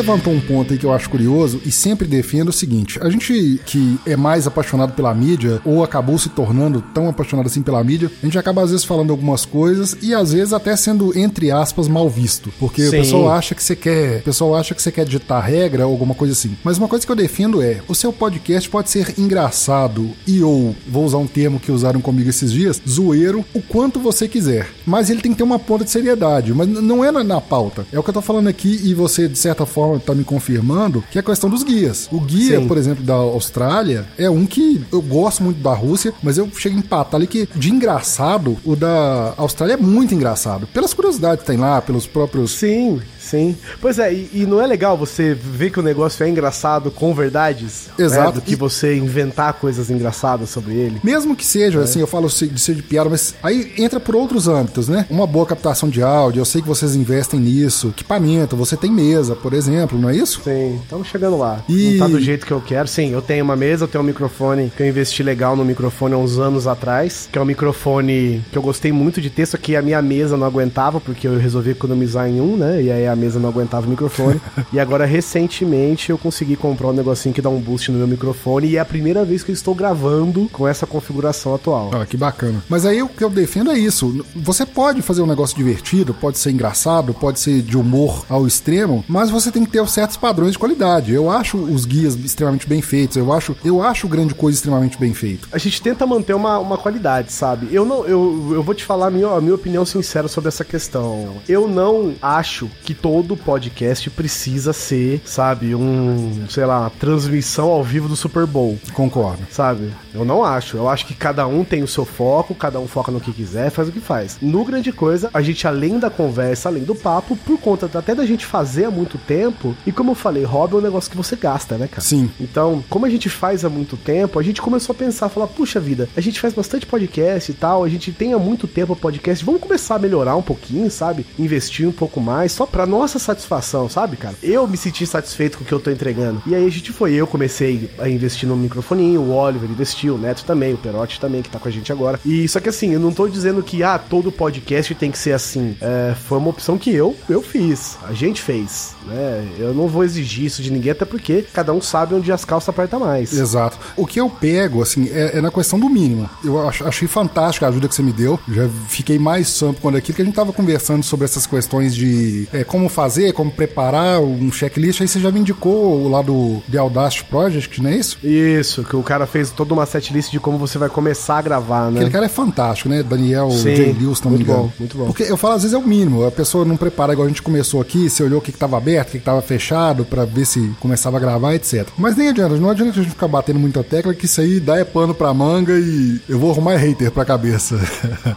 Levantou 0.04 0.34
um 0.34 0.40
ponto 0.40 0.74
aí 0.74 0.80
que 0.80 0.86
eu 0.86 0.92
acho 0.92 1.10
curioso 1.10 1.62
e 1.66 1.72
sempre 1.72 2.06
defendo 2.06 2.50
o 2.50 2.54
seguinte: 2.54 3.00
a 3.02 3.10
gente 3.10 3.60
que 3.66 3.98
é 4.06 4.16
mais 4.16 4.46
apaixonado 4.46 4.94
pela 4.94 5.14
mídia, 5.14 5.62
ou 5.64 5.84
acabou 5.84 6.20
se 6.20 6.30
tornando 6.30 6.84
tão 6.94 7.08
apaixonado 7.08 7.48
assim 7.48 7.62
pela 7.62 7.84
mídia, 7.84 8.12
a 8.22 8.26
gente 8.26 8.38
acaba 8.38 8.62
às 8.62 8.72
vezes 8.72 8.86
falando 8.86 9.12
algumas 9.12 9.46
coisas 9.46 9.96
e 10.02 10.14
às 10.14 10.34
vezes 10.34 10.54
até 10.54 10.76
sendo, 10.76 11.18
entre 11.18 11.52
aspas, 11.52 11.88
mal 11.88 12.10
visto. 12.10 12.52
Porque 12.60 12.84
o 12.84 12.90
Sim. 12.90 12.98
pessoal 12.98 13.32
acha 13.32 13.56
que 13.56 13.64
você 13.64 13.76
quer. 13.76 14.20
O 14.20 14.24
pessoal 14.24 14.56
acha 14.56 14.76
que 14.76 14.82
você 14.82 14.92
quer 14.92 15.06
digitar 15.06 15.44
regra 15.44 15.88
ou 15.88 15.94
alguma 15.94 16.14
coisa 16.14 16.34
assim. 16.34 16.56
Mas 16.64 16.78
uma 16.78 16.88
coisa 16.88 17.06
que 17.06 17.12
eu 17.12 17.16
defendo 17.16 17.62
é: 17.62 17.82
o 17.88 17.96
seu 17.96 18.12
podcast 18.12 18.70
pode 18.70 18.90
ser 18.90 19.14
engraçado 19.18 20.12
e 20.28 20.44
ou, 20.44 20.76
vou 20.88 21.06
usar 21.06 21.18
um 21.18 21.28
termo 21.28 21.60
que 21.60 21.72
usaram 21.72 22.02
comigo 22.02 22.30
esses 22.30 22.52
dias, 22.52 22.82
zoeiro, 22.88 23.46
o 23.54 23.62
quanto 23.62 24.00
você 24.00 24.28
quiser. 24.28 24.70
Mas 24.86 25.10
ele 25.10 25.22
tem 25.22 25.32
que 25.32 25.38
ter 25.38 25.44
uma 25.44 25.60
ponta 25.60 25.86
de 25.86 25.92
seriedade. 25.92 26.54
Mas 26.54 26.68
não 26.68 27.06
é 27.06 27.12
na, 27.12 27.24
na 27.24 27.40
pauta. 27.40 27.86
É 27.92 27.98
o 27.98 28.04
que 28.04 28.10
eu 28.10 28.14
tô 28.14 28.22
falando 28.22 28.50
aqui 28.50 28.82
e 28.84 28.94
você, 28.94 29.28
de 29.28 29.38
certa 29.38 29.66
forma, 29.66 29.93
tá 30.00 30.14
me 30.14 30.24
confirmando, 30.24 31.04
que 31.12 31.18
é 31.18 31.22
a 31.22 31.24
questão 31.24 31.50
dos 31.50 31.64
guias. 31.64 32.08
O 32.12 32.20
guia, 32.20 32.60
Sim. 32.60 32.68
por 32.68 32.78
exemplo, 32.78 33.04
da 33.04 33.14
Austrália, 33.14 34.06
é 34.18 34.30
um 34.30 34.46
que 34.46 34.84
eu 34.92 35.02
gosto 35.02 35.44
muito 35.44 35.62
da 35.62 35.74
Rússia, 35.74 36.14
mas 36.22 36.38
eu 36.38 36.50
chego 36.56 36.76
a 36.76 36.80
empatar 36.80 37.16
ali 37.16 37.28
que, 37.28 37.48
de 37.56 37.70
engraçado, 37.70 38.58
o 38.64 38.76
da 38.76 39.34
Austrália 39.38 39.74
é 39.74 39.78
muito 39.78 40.14
engraçado. 40.14 40.68
Pelas 40.68 40.94
curiosidades 40.94 41.42
que 41.42 41.48
tem 41.48 41.58
lá, 41.58 41.82
pelos 41.82 42.08
próprios. 42.08 42.52
Sim, 42.52 43.02
sim. 43.24 43.56
Pois 43.82 44.00
é, 44.00 44.14
e, 44.14 44.30
e 44.34 44.46
não 44.46 44.62
é 44.62 44.68
legal 44.68 44.98
você 44.98 45.34
ver 45.34 45.72
que 45.72 45.80
o 45.80 45.84
negócio 45.84 46.24
é 46.24 46.30
engraçado 46.30 46.92
com 46.92 47.14
verdades? 47.14 47.88
né, 47.98 48.06
Exato. 48.06 48.34
Do 48.34 48.42
que 48.42 48.54
E- 48.54 48.56
você 48.56 48.96
inventar 48.96 49.54
coisas 49.54 49.90
engraçadas 49.90 50.50
sobre 50.50 50.74
ele. 50.74 51.00
Mesmo 51.04 51.36
que 51.36 51.46
seja, 51.46 51.80
assim, 51.82 52.00
eu 52.00 52.08
falo 52.08 52.28
de 52.28 52.60
ser 52.60 52.76
de 52.76 52.82
piada, 52.84 53.10
mas 53.10 53.36
aí 53.44 53.72
entra 53.78 54.00
por 54.00 54.16
outros 54.16 54.48
âmbitos, 54.48 54.88
né? 54.88 55.06
Uma 55.10 55.26
boa 55.28 55.46
captação 55.46 55.90
de 55.90 56.02
áudio, 56.02 56.42
eu 56.42 56.46
sei 56.46 56.62
que 56.62 56.68
vocês 56.68 56.96
investem 56.96 57.40
nisso. 57.40 57.90
Equipamento, 57.90 58.56
você 58.56 58.76
tem 58.78 58.92
mesa, 58.92 59.36
por 59.36 59.54
exemplo, 59.54 59.98
não 60.00 60.10
é 60.10 60.16
isso? 60.16 60.42
Sim, 60.44 60.80
estamos 60.84 61.08
chegando 61.08 61.38
lá. 61.38 61.64
E- 61.70 61.92
Não 61.98 62.00
tá 62.00 62.08
do 62.08 62.20
jeito 62.20 62.46
que 62.46 62.52
eu 62.52 62.62
quero. 62.62 62.88
Sim, 62.88 63.12
eu 63.12 63.22
tenho 63.22 63.44
uma 63.44 63.56
mesa, 63.56 63.84
eu 63.86 63.88
tenho 63.88 64.04
um 64.04 64.08
microfone 64.08 64.72
que 64.76 64.82
eu 64.84 64.88
investi 64.88 65.24
legal 65.24 65.56
no 65.56 65.64
microfone 65.66 66.14
há 66.14 66.18
uns 66.18 66.38
anos 66.38 66.68
atrás, 66.68 67.28
que 67.32 67.38
é 67.38 67.42
um 67.42 67.46
microfone 67.46 68.44
que 68.52 68.58
eu 68.58 68.62
gostei 68.62 68.92
muito 68.92 69.20
de 69.22 69.30
ter, 69.30 69.46
só 69.46 69.58
que 69.58 69.76
a 69.76 69.82
minha 69.82 70.02
mesa 70.02 70.38
não 70.38 70.46
aguentava, 70.48 71.00
porque 71.00 71.28
eu 71.28 71.38
resolvi 71.38 71.72
economizar 71.72 72.28
em 72.28 72.40
um, 72.42 72.56
né? 72.58 72.82
E 72.82 72.92
aí 72.92 73.08
a 73.08 73.13
mesa 73.16 73.40
não 73.40 73.50
aguentava 73.50 73.86
o 73.86 73.90
microfone. 73.90 74.42
e 74.72 74.80
agora, 74.80 75.06
recentemente, 75.06 76.10
eu 76.10 76.18
consegui 76.18 76.56
comprar 76.56 76.90
um 76.90 76.94
negocinho 76.94 77.34
que 77.34 77.42
dá 77.42 77.50
um 77.50 77.60
boost 77.60 77.92
no 77.92 77.98
meu 77.98 78.08
microfone 78.08 78.68
e 78.68 78.78
é 78.78 78.80
a 78.80 78.86
primeira 78.86 79.24
vez 79.26 79.44
que 79.44 79.52
eu 79.52 79.54
estou 79.54 79.76
gravando 79.76 80.50
com 80.52 80.68
essa 80.68 80.86
configuração 80.86 81.56
atual. 81.56 81.92
Ah, 81.94 82.06
que 82.06 82.18
bacana. 82.18 82.64
Mas 82.70 82.86
aí 82.86 83.02
o 83.02 83.10
que 83.10 83.24
eu 83.24 83.30
defendo 83.30 83.72
é 83.72 83.78
isso. 83.78 84.26
Você 84.36 84.66
pode 84.66 85.02
fazer 85.02 85.22
um 85.22 85.28
negócio 85.28 85.56
divertido, 85.56 86.14
pode 86.14 86.38
ser 86.38 86.52
engraçado, 86.52 87.14
pode 87.14 87.40
ser 87.40 87.62
de 87.62 87.78
humor 87.78 88.26
ao 88.30 88.48
extremo, 88.48 89.04
mas 89.08 89.30
você 89.30 89.52
tem 89.52 89.66
que 89.66 89.72
ter 89.72 89.88
certos 89.88 90.18
padrões 90.18 90.54
de 90.54 90.60
qualidade. 90.60 91.14
Eu 91.14 91.30
acho 91.30 91.58
os 91.58 91.86
guias 91.86 92.16
extremamente 92.16 92.68
bem 92.68 92.82
feitos, 92.82 93.18
eu 93.18 93.32
acho, 93.32 93.56
eu 93.64 93.82
acho 93.82 94.08
grande 94.08 94.34
coisa 94.34 94.58
extremamente 94.58 94.98
bem 94.98 95.14
feito. 95.14 95.48
a 95.52 95.58
gente 95.58 95.82
tenta 95.82 96.06
manter 96.06 96.34
uma, 96.34 96.58
uma 96.60 96.78
qualidade, 96.78 97.32
sabe? 97.32 97.68
Eu 97.72 97.86
não, 97.86 98.06
eu, 98.06 98.52
eu 98.54 98.64
vou 98.64 98.74
te 98.74 98.84
falar 98.84 99.08
a 99.08 99.12
minha, 99.12 99.28
a 99.28 99.42
minha 99.42 99.56
opinião 99.56 99.86
sincera 99.86 100.28
sobre 100.28 100.48
essa 100.48 100.64
questão. 100.64 101.38
Eu 101.48 101.68
não 101.68 102.14
acho 102.22 102.70
que 102.84 102.94
todo 103.04 103.36
podcast 103.36 104.10
precisa 104.12 104.72
ser, 104.72 105.22
sabe, 105.26 105.76
um, 105.76 106.46
sei 106.50 106.66
lá, 106.66 106.90
transmissão 106.90 107.68
ao 107.68 107.84
vivo 107.84 108.08
do 108.08 108.16
Super 108.16 108.48
Bowl. 108.48 108.80
Concordo. 108.94 109.44
Sabe? 109.52 109.92
Eu 110.14 110.24
não 110.24 110.42
acho. 110.42 110.78
Eu 110.78 110.88
acho 110.88 111.06
que 111.06 111.14
cada 111.14 111.46
um 111.46 111.66
tem 111.66 111.84
o 111.84 111.88
seu 111.88 112.06
foco, 112.06 112.56
cada 112.56 112.80
um 112.80 112.88
foca 112.88 113.12
no 113.12 113.20
que 113.20 113.34
quiser, 113.34 113.70
faz 113.72 113.90
o 113.90 113.92
que 113.92 114.00
faz. 114.00 114.38
No 114.42 114.64
grande 114.64 114.94
coisa, 114.94 115.30
a 115.34 115.42
gente, 115.42 115.68
além 115.68 116.00
da 116.00 116.10
conversa, 116.10 116.70
além 116.70 116.84
do 116.84 116.96
papo, 116.96 117.36
por 117.36 117.60
conta 117.60 117.90
até 118.00 118.16
da 118.16 118.26
gente 118.26 118.46
fazer 118.46 118.86
há 118.86 118.92
muito 118.92 119.18
tempo, 119.18 119.76
e 119.86 119.92
como 119.92 120.12
eu 120.12 120.16
falei, 120.16 120.46
hobby 120.46 120.76
é 120.76 120.78
um 120.78 120.82
negócio 120.82 121.12
que 121.12 121.18
você 121.18 121.36
gasta, 121.36 121.78
né, 121.78 121.90
cara? 121.90 122.02
Sim. 122.02 122.32
Então, 122.40 122.82
como 122.90 123.06
a 123.06 123.10
gente 123.10 123.30
faz 123.30 123.66
há 123.66 123.70
muito 123.70 123.98
tempo, 123.98 124.40
a 124.40 124.44
gente 124.44 124.62
começou 124.62 124.94
a 124.94 124.98
pensar, 124.98 125.28
falar, 125.28 125.48
puxa 125.48 125.78
vida, 125.78 126.08
a 126.16 126.22
gente 126.22 126.40
faz 126.40 126.54
bastante 126.54 126.86
podcast 126.86 127.52
e 127.52 127.54
tal, 127.54 127.84
a 127.84 127.90
gente 127.90 128.14
tem 128.14 128.34
há 128.34 128.40
muito 128.40 128.66
tempo 128.66 128.96
podcast, 128.96 129.44
vamos 129.44 129.60
começar 129.60 129.96
a 129.96 130.00
melhorar 130.00 130.38
um 130.38 130.42
pouquinho, 130.42 130.90
sabe? 130.90 131.26
Investir 131.38 131.86
um 131.86 131.92
pouco 131.92 132.22
mais, 132.22 132.54
só 132.54 132.66
pra 132.66 132.86
nossa 132.94 133.20
satisfação, 133.20 133.90
sabe, 133.90 134.18
cara? 134.18 134.36
Eu 134.42 134.68
me 134.68 134.78
senti 134.78 135.06
satisfeito 135.06 135.58
com 135.58 135.64
o 135.64 135.68
que 135.68 135.74
eu 135.74 135.80
tô 135.80 135.90
entregando. 135.92 136.42
E 136.46 136.56
aí 136.56 136.66
a 136.66 136.70
gente 136.70 136.92
foi, 136.92 137.14
eu 137.14 137.26
comecei 137.28 137.90
a 138.00 138.08
investir 138.10 138.48
no 138.48 138.56
microfoninho, 138.56 139.22
o 139.22 139.32
Oliver 139.34 139.70
investiu, 139.70 140.16
o 140.16 140.18
Neto 140.18 140.44
também, 140.46 140.74
o 140.74 140.78
Perotti 140.78 141.20
também, 141.20 141.42
que 141.42 141.50
tá 141.50 141.60
com 141.60 141.68
a 141.68 141.72
gente 141.72 141.92
agora. 141.92 142.20
E 142.26 142.48
só 142.48 142.60
que 142.60 142.70
assim, 142.70 142.92
eu 142.94 143.00
não 143.00 143.12
tô 143.12 143.28
dizendo 143.28 143.62
que, 143.64 143.84
ah, 143.84 143.98
todo 143.98 144.32
podcast 144.32 144.94
tem 144.96 145.12
que 145.12 145.18
ser 145.18 145.34
assim. 145.34 145.76
É, 145.82 146.14
foi 146.28 146.38
uma 146.38 146.50
opção 146.50 146.78
que 146.78 146.94
eu, 146.94 147.16
eu 147.30 147.42
fiz, 147.42 147.98
a 148.08 148.14
gente 148.14 148.42
fez, 148.42 148.94
né? 149.06 149.48
Eu 149.58 149.74
não 149.74 149.88
vou 149.88 150.04
exigir 150.04 150.46
isso 150.46 150.62
de 150.62 150.72
ninguém, 150.72 150.92
até 150.92 151.06
porque 151.06 151.46
cada 151.54 151.74
um 151.74 151.82
sabe 151.82 152.14
onde 152.16 152.32
as 152.32 152.46
calças 152.46 152.70
apertam 152.70 153.00
mais. 153.00 153.34
Exato. 153.34 153.78
O 153.98 154.06
que 154.06 154.20
eu 154.20 154.30
pego, 154.30 154.82
assim, 154.82 155.10
é, 155.12 155.38
é 155.38 155.42
na 155.42 155.52
questão 155.52 155.80
do 155.80 155.90
mínimo. 155.90 156.30
Eu 156.44 156.68
ach- 156.68 156.82
achei 156.84 157.08
fantástica 157.08 157.66
a 157.66 157.70
ajuda 157.70 157.88
que 157.88 157.96
você 157.96 158.02
me 158.04 158.14
deu. 158.14 158.40
Já 158.50 158.70
fiquei 158.88 159.18
mais 159.20 159.48
sampo 159.48 159.82
quando 159.82 159.96
aquilo 159.98 160.16
que 160.16 160.22
a 160.22 160.26
gente 160.26 160.36
tava 160.36 160.54
conversando 160.54 161.04
sobre 161.04 161.26
essas 161.26 161.46
questões 161.46 161.94
de 161.96 162.48
é, 162.54 162.64
como 162.64 162.83
como 162.84 162.90
fazer, 162.90 163.32
como 163.34 163.50
preparar 163.52 164.20
um 164.20 164.52
checklist. 164.52 165.02
Aí 165.02 165.08
você 165.08 165.20
já 165.20 165.32
me 165.32 165.40
indicou 165.40 166.02
o 166.04 166.10
lá 166.10 166.22
do 166.22 166.62
The 166.72 166.78
Audacity 166.78 167.24
Project, 167.26 167.82
não 167.82 167.90
é 167.90 167.96
isso? 167.98 168.18
Isso, 168.24 168.84
que 168.84 168.96
o 168.96 169.04
cara 169.04 169.26
fez 169.26 169.52
toda 169.52 169.74
uma 169.74 169.86
setlist 169.86 170.32
de 170.32 170.40
como 170.40 170.58
você 170.58 170.78
vai 170.78 170.90
começar 170.90 171.38
a 171.38 171.42
gravar, 171.42 171.90
né? 171.90 172.00
Aquele 172.00 172.12
cara 172.12 172.26
é 172.26 172.30
fantástico, 172.30 172.90
né? 172.90 173.02
Daniel 173.02 173.50
Sim, 173.52 173.74
J. 173.76 173.94
Lewis, 173.94 174.22
não 174.22 174.32
me 174.32 174.38
muito 174.38 174.50
engano. 174.50 174.64
bom, 174.64 174.72
muito 174.80 174.98
bom. 174.98 175.06
Porque 175.06 175.24
eu 175.24 175.38
falo, 175.38 175.56
às 175.56 175.62
vezes 175.64 175.74
é 175.74 175.78
o 175.78 175.88
mínimo. 175.88 176.26
A 176.26 176.32
pessoa 176.32 176.66
não 176.66 176.76
prepara 176.76 177.14
igual 177.14 177.26
a 177.26 177.30
gente 177.30 177.42
começou 177.42 177.80
aqui, 177.82 178.10
você 178.10 178.22
olhou 178.24 178.40
o 178.40 178.42
que, 178.42 178.52
que 178.52 178.58
tava 178.58 178.78
aberto, 178.78 179.10
o 179.10 179.12
que, 179.14 179.20
que 179.20 179.26
tava 179.26 179.42
fechado, 179.42 180.04
pra 180.04 180.26
ver 180.26 180.46
se 180.46 180.72
começava 180.80 181.18
a 181.18 181.20
gravar, 181.20 181.56
etc. 181.56 181.88
Mas 181.98 182.16
nem 182.18 182.30
adianta, 182.30 182.56
não 182.58 182.70
adianta 182.70 182.92
a 182.92 182.96
gente 183.04 183.10
ficar 183.12 183.28
batendo 183.28 183.60
muita 183.60 183.84
tecla, 183.84 184.14
que 184.14 184.26
isso 184.26 184.42
aí 184.42 184.60
dá 184.60 184.78
é 184.78 184.84
pano 184.84 185.14
pra 185.14 185.34
manga 185.34 185.74
e 185.80 186.20
eu 186.28 186.38
vou 186.38 186.52
arrumar 186.52 186.76
hater 186.76 187.12
pra 187.12 187.24
cabeça. 187.24 187.80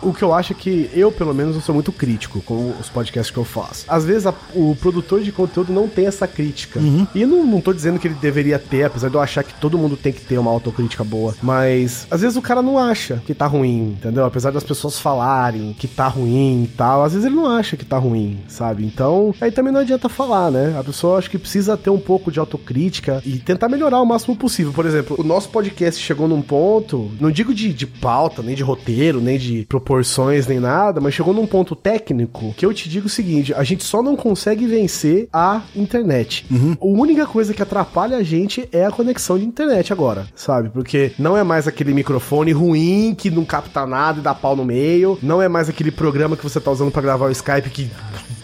O 0.03 0.13
que 0.13 0.23
eu 0.23 0.33
acho 0.33 0.53
é 0.53 0.57
que 0.57 0.89
eu, 0.95 1.11
pelo 1.11 1.35
menos, 1.35 1.57
eu 1.57 1.63
sou 1.63 1.75
muito 1.75 1.91
crítico 1.91 2.41
com 2.43 2.73
os 2.81 2.89
podcasts 2.89 3.31
que 3.33 3.39
eu 3.39 3.45
faço. 3.45 3.85
Às 3.89 4.05
vezes 4.05 4.27
a- 4.27 4.35
o 4.55 4.77
produtor 4.77 5.21
de 5.23 5.33
conteúdo 5.33 5.73
não 5.73 5.89
tem 5.89 6.07
essa 6.07 6.27
crítica. 6.27 6.81
E 7.15 7.25
não, 7.27 7.45
não 7.45 7.61
tô 7.61 7.73
dizendo 7.73 7.99
que 7.99 8.09
ele 8.09 8.15
deveria 8.15 8.59
ter, 8.59 8.85
apesar 8.85 9.09
de 9.09 9.15
eu 9.15 9.21
achar 9.21 9.43
que 9.43 9.55
todo 9.55 9.79
mundo 9.79 9.97
tem 9.97 10.13
que 10.13 10.21
ter 10.21 10.39
uma 10.39 10.51
autocrítica 10.51 11.05
boa. 11.05 11.35
Mas 11.43 12.07
às 12.11 12.21
vezes 12.21 12.37
o 12.37 12.43
cara 12.43 12.63
não 12.63 12.79
acha 12.79 13.23
que 13.27 13.35
tá 13.35 13.47
ruim, 13.47 13.97
entendeu? 13.99 14.25
Apesar 14.25 14.51
das 14.51 14.65
pessoas 14.65 14.99
falarem 14.99 15.75
que 15.79 15.89
tá 15.89 16.09
ruim 16.09 16.65
e 16.65 16.69
tal, 16.69 17.05
às 17.05 17.13
vezes 17.13 17.27
ele 17.27 17.35
não 17.35 17.47
acha 17.47 17.77
que 17.77 17.85
tá 17.85 17.99
ruim, 17.99 18.39
sabe? 18.49 18.85
Então, 18.85 19.35
aí 19.41 19.51
também 19.51 19.73
não 19.73 19.81
adianta 19.81 20.09
falar, 20.09 20.51
né? 20.51 20.77
A 20.79 20.85
pessoa 20.85 21.19
acho 21.19 21.31
que 21.31 21.39
precisa 21.39 21.77
ter 21.77 21.91
um 21.91 21.99
pouco 21.99 22.31
de 22.31 22.39
autocrítica 22.39 23.23
e 23.25 23.39
tentar 23.39 23.69
melhorar 23.69 24.01
o 24.01 24.07
máximo 24.07 24.37
possível. 24.37 24.73
Por 24.73 24.87
exemplo, 24.87 25.17
o 25.19 25.25
nosso 25.25 25.49
podcast 25.49 26.03
chegou 26.03 26.29
num 26.29 26.43
ponto, 26.43 27.11
não 27.21 27.31
digo 27.31 27.55
de, 27.55 27.73
de 27.73 27.87
pauta, 27.87 28.43
nem 28.43 28.55
de 28.55 28.63
roteiro, 28.63 29.21
nem 29.21 29.39
de 29.39 29.65
proporções, 29.69 30.47
nem 30.47 30.61
nada, 30.61 31.01
mas 31.01 31.15
chegou 31.15 31.35
num 31.35 31.47
ponto 31.47 31.75
técnico 31.75 32.55
que 32.57 32.65
eu 32.65 32.73
te 32.73 32.89
digo 32.89 33.07
o 33.07 33.11
seguinte: 33.11 33.55
a 33.55 33.65
gente 33.65 33.85
só 33.85 34.03
não 34.03 34.17
consegue 34.27 34.67
vencer 34.67 35.29
a 35.33 35.63
internet. 35.77 36.45
A 36.81 36.85
única 36.85 37.25
coisa 37.27 37.55
que 37.55 37.63
atrapalha 37.63 38.17
a 38.17 38.25
gente 38.25 38.69
é 38.73 38.85
a 38.85 38.91
conexão 38.91 39.39
de 39.39 39.45
internet 39.45 39.93
agora, 39.93 40.27
sabe? 40.35 40.69
Porque 40.69 41.13
não 41.17 41.37
é 41.37 41.45
mais 41.45 41.69
aquele 41.69 41.95
microfone 41.95 42.51
ruim 42.51 43.15
que 43.17 43.31
não 43.31 43.45
capta 43.45 43.87
nada 43.87 44.19
e 44.19 44.23
dá 44.23 44.35
pau 44.35 44.57
no 44.57 44.65
meio, 44.65 45.17
não 45.23 45.41
é 45.41 45.49
mais 45.49 45.69
aquele 45.69 45.93
programa 45.93 46.37
que 46.37 46.43
você 46.43 46.61
tá 46.61 46.73
usando 46.73 46.91
pra 46.91 47.01
gravar 47.01 47.27
o 47.27 47.31
Skype 47.31 47.71
que 47.71 47.89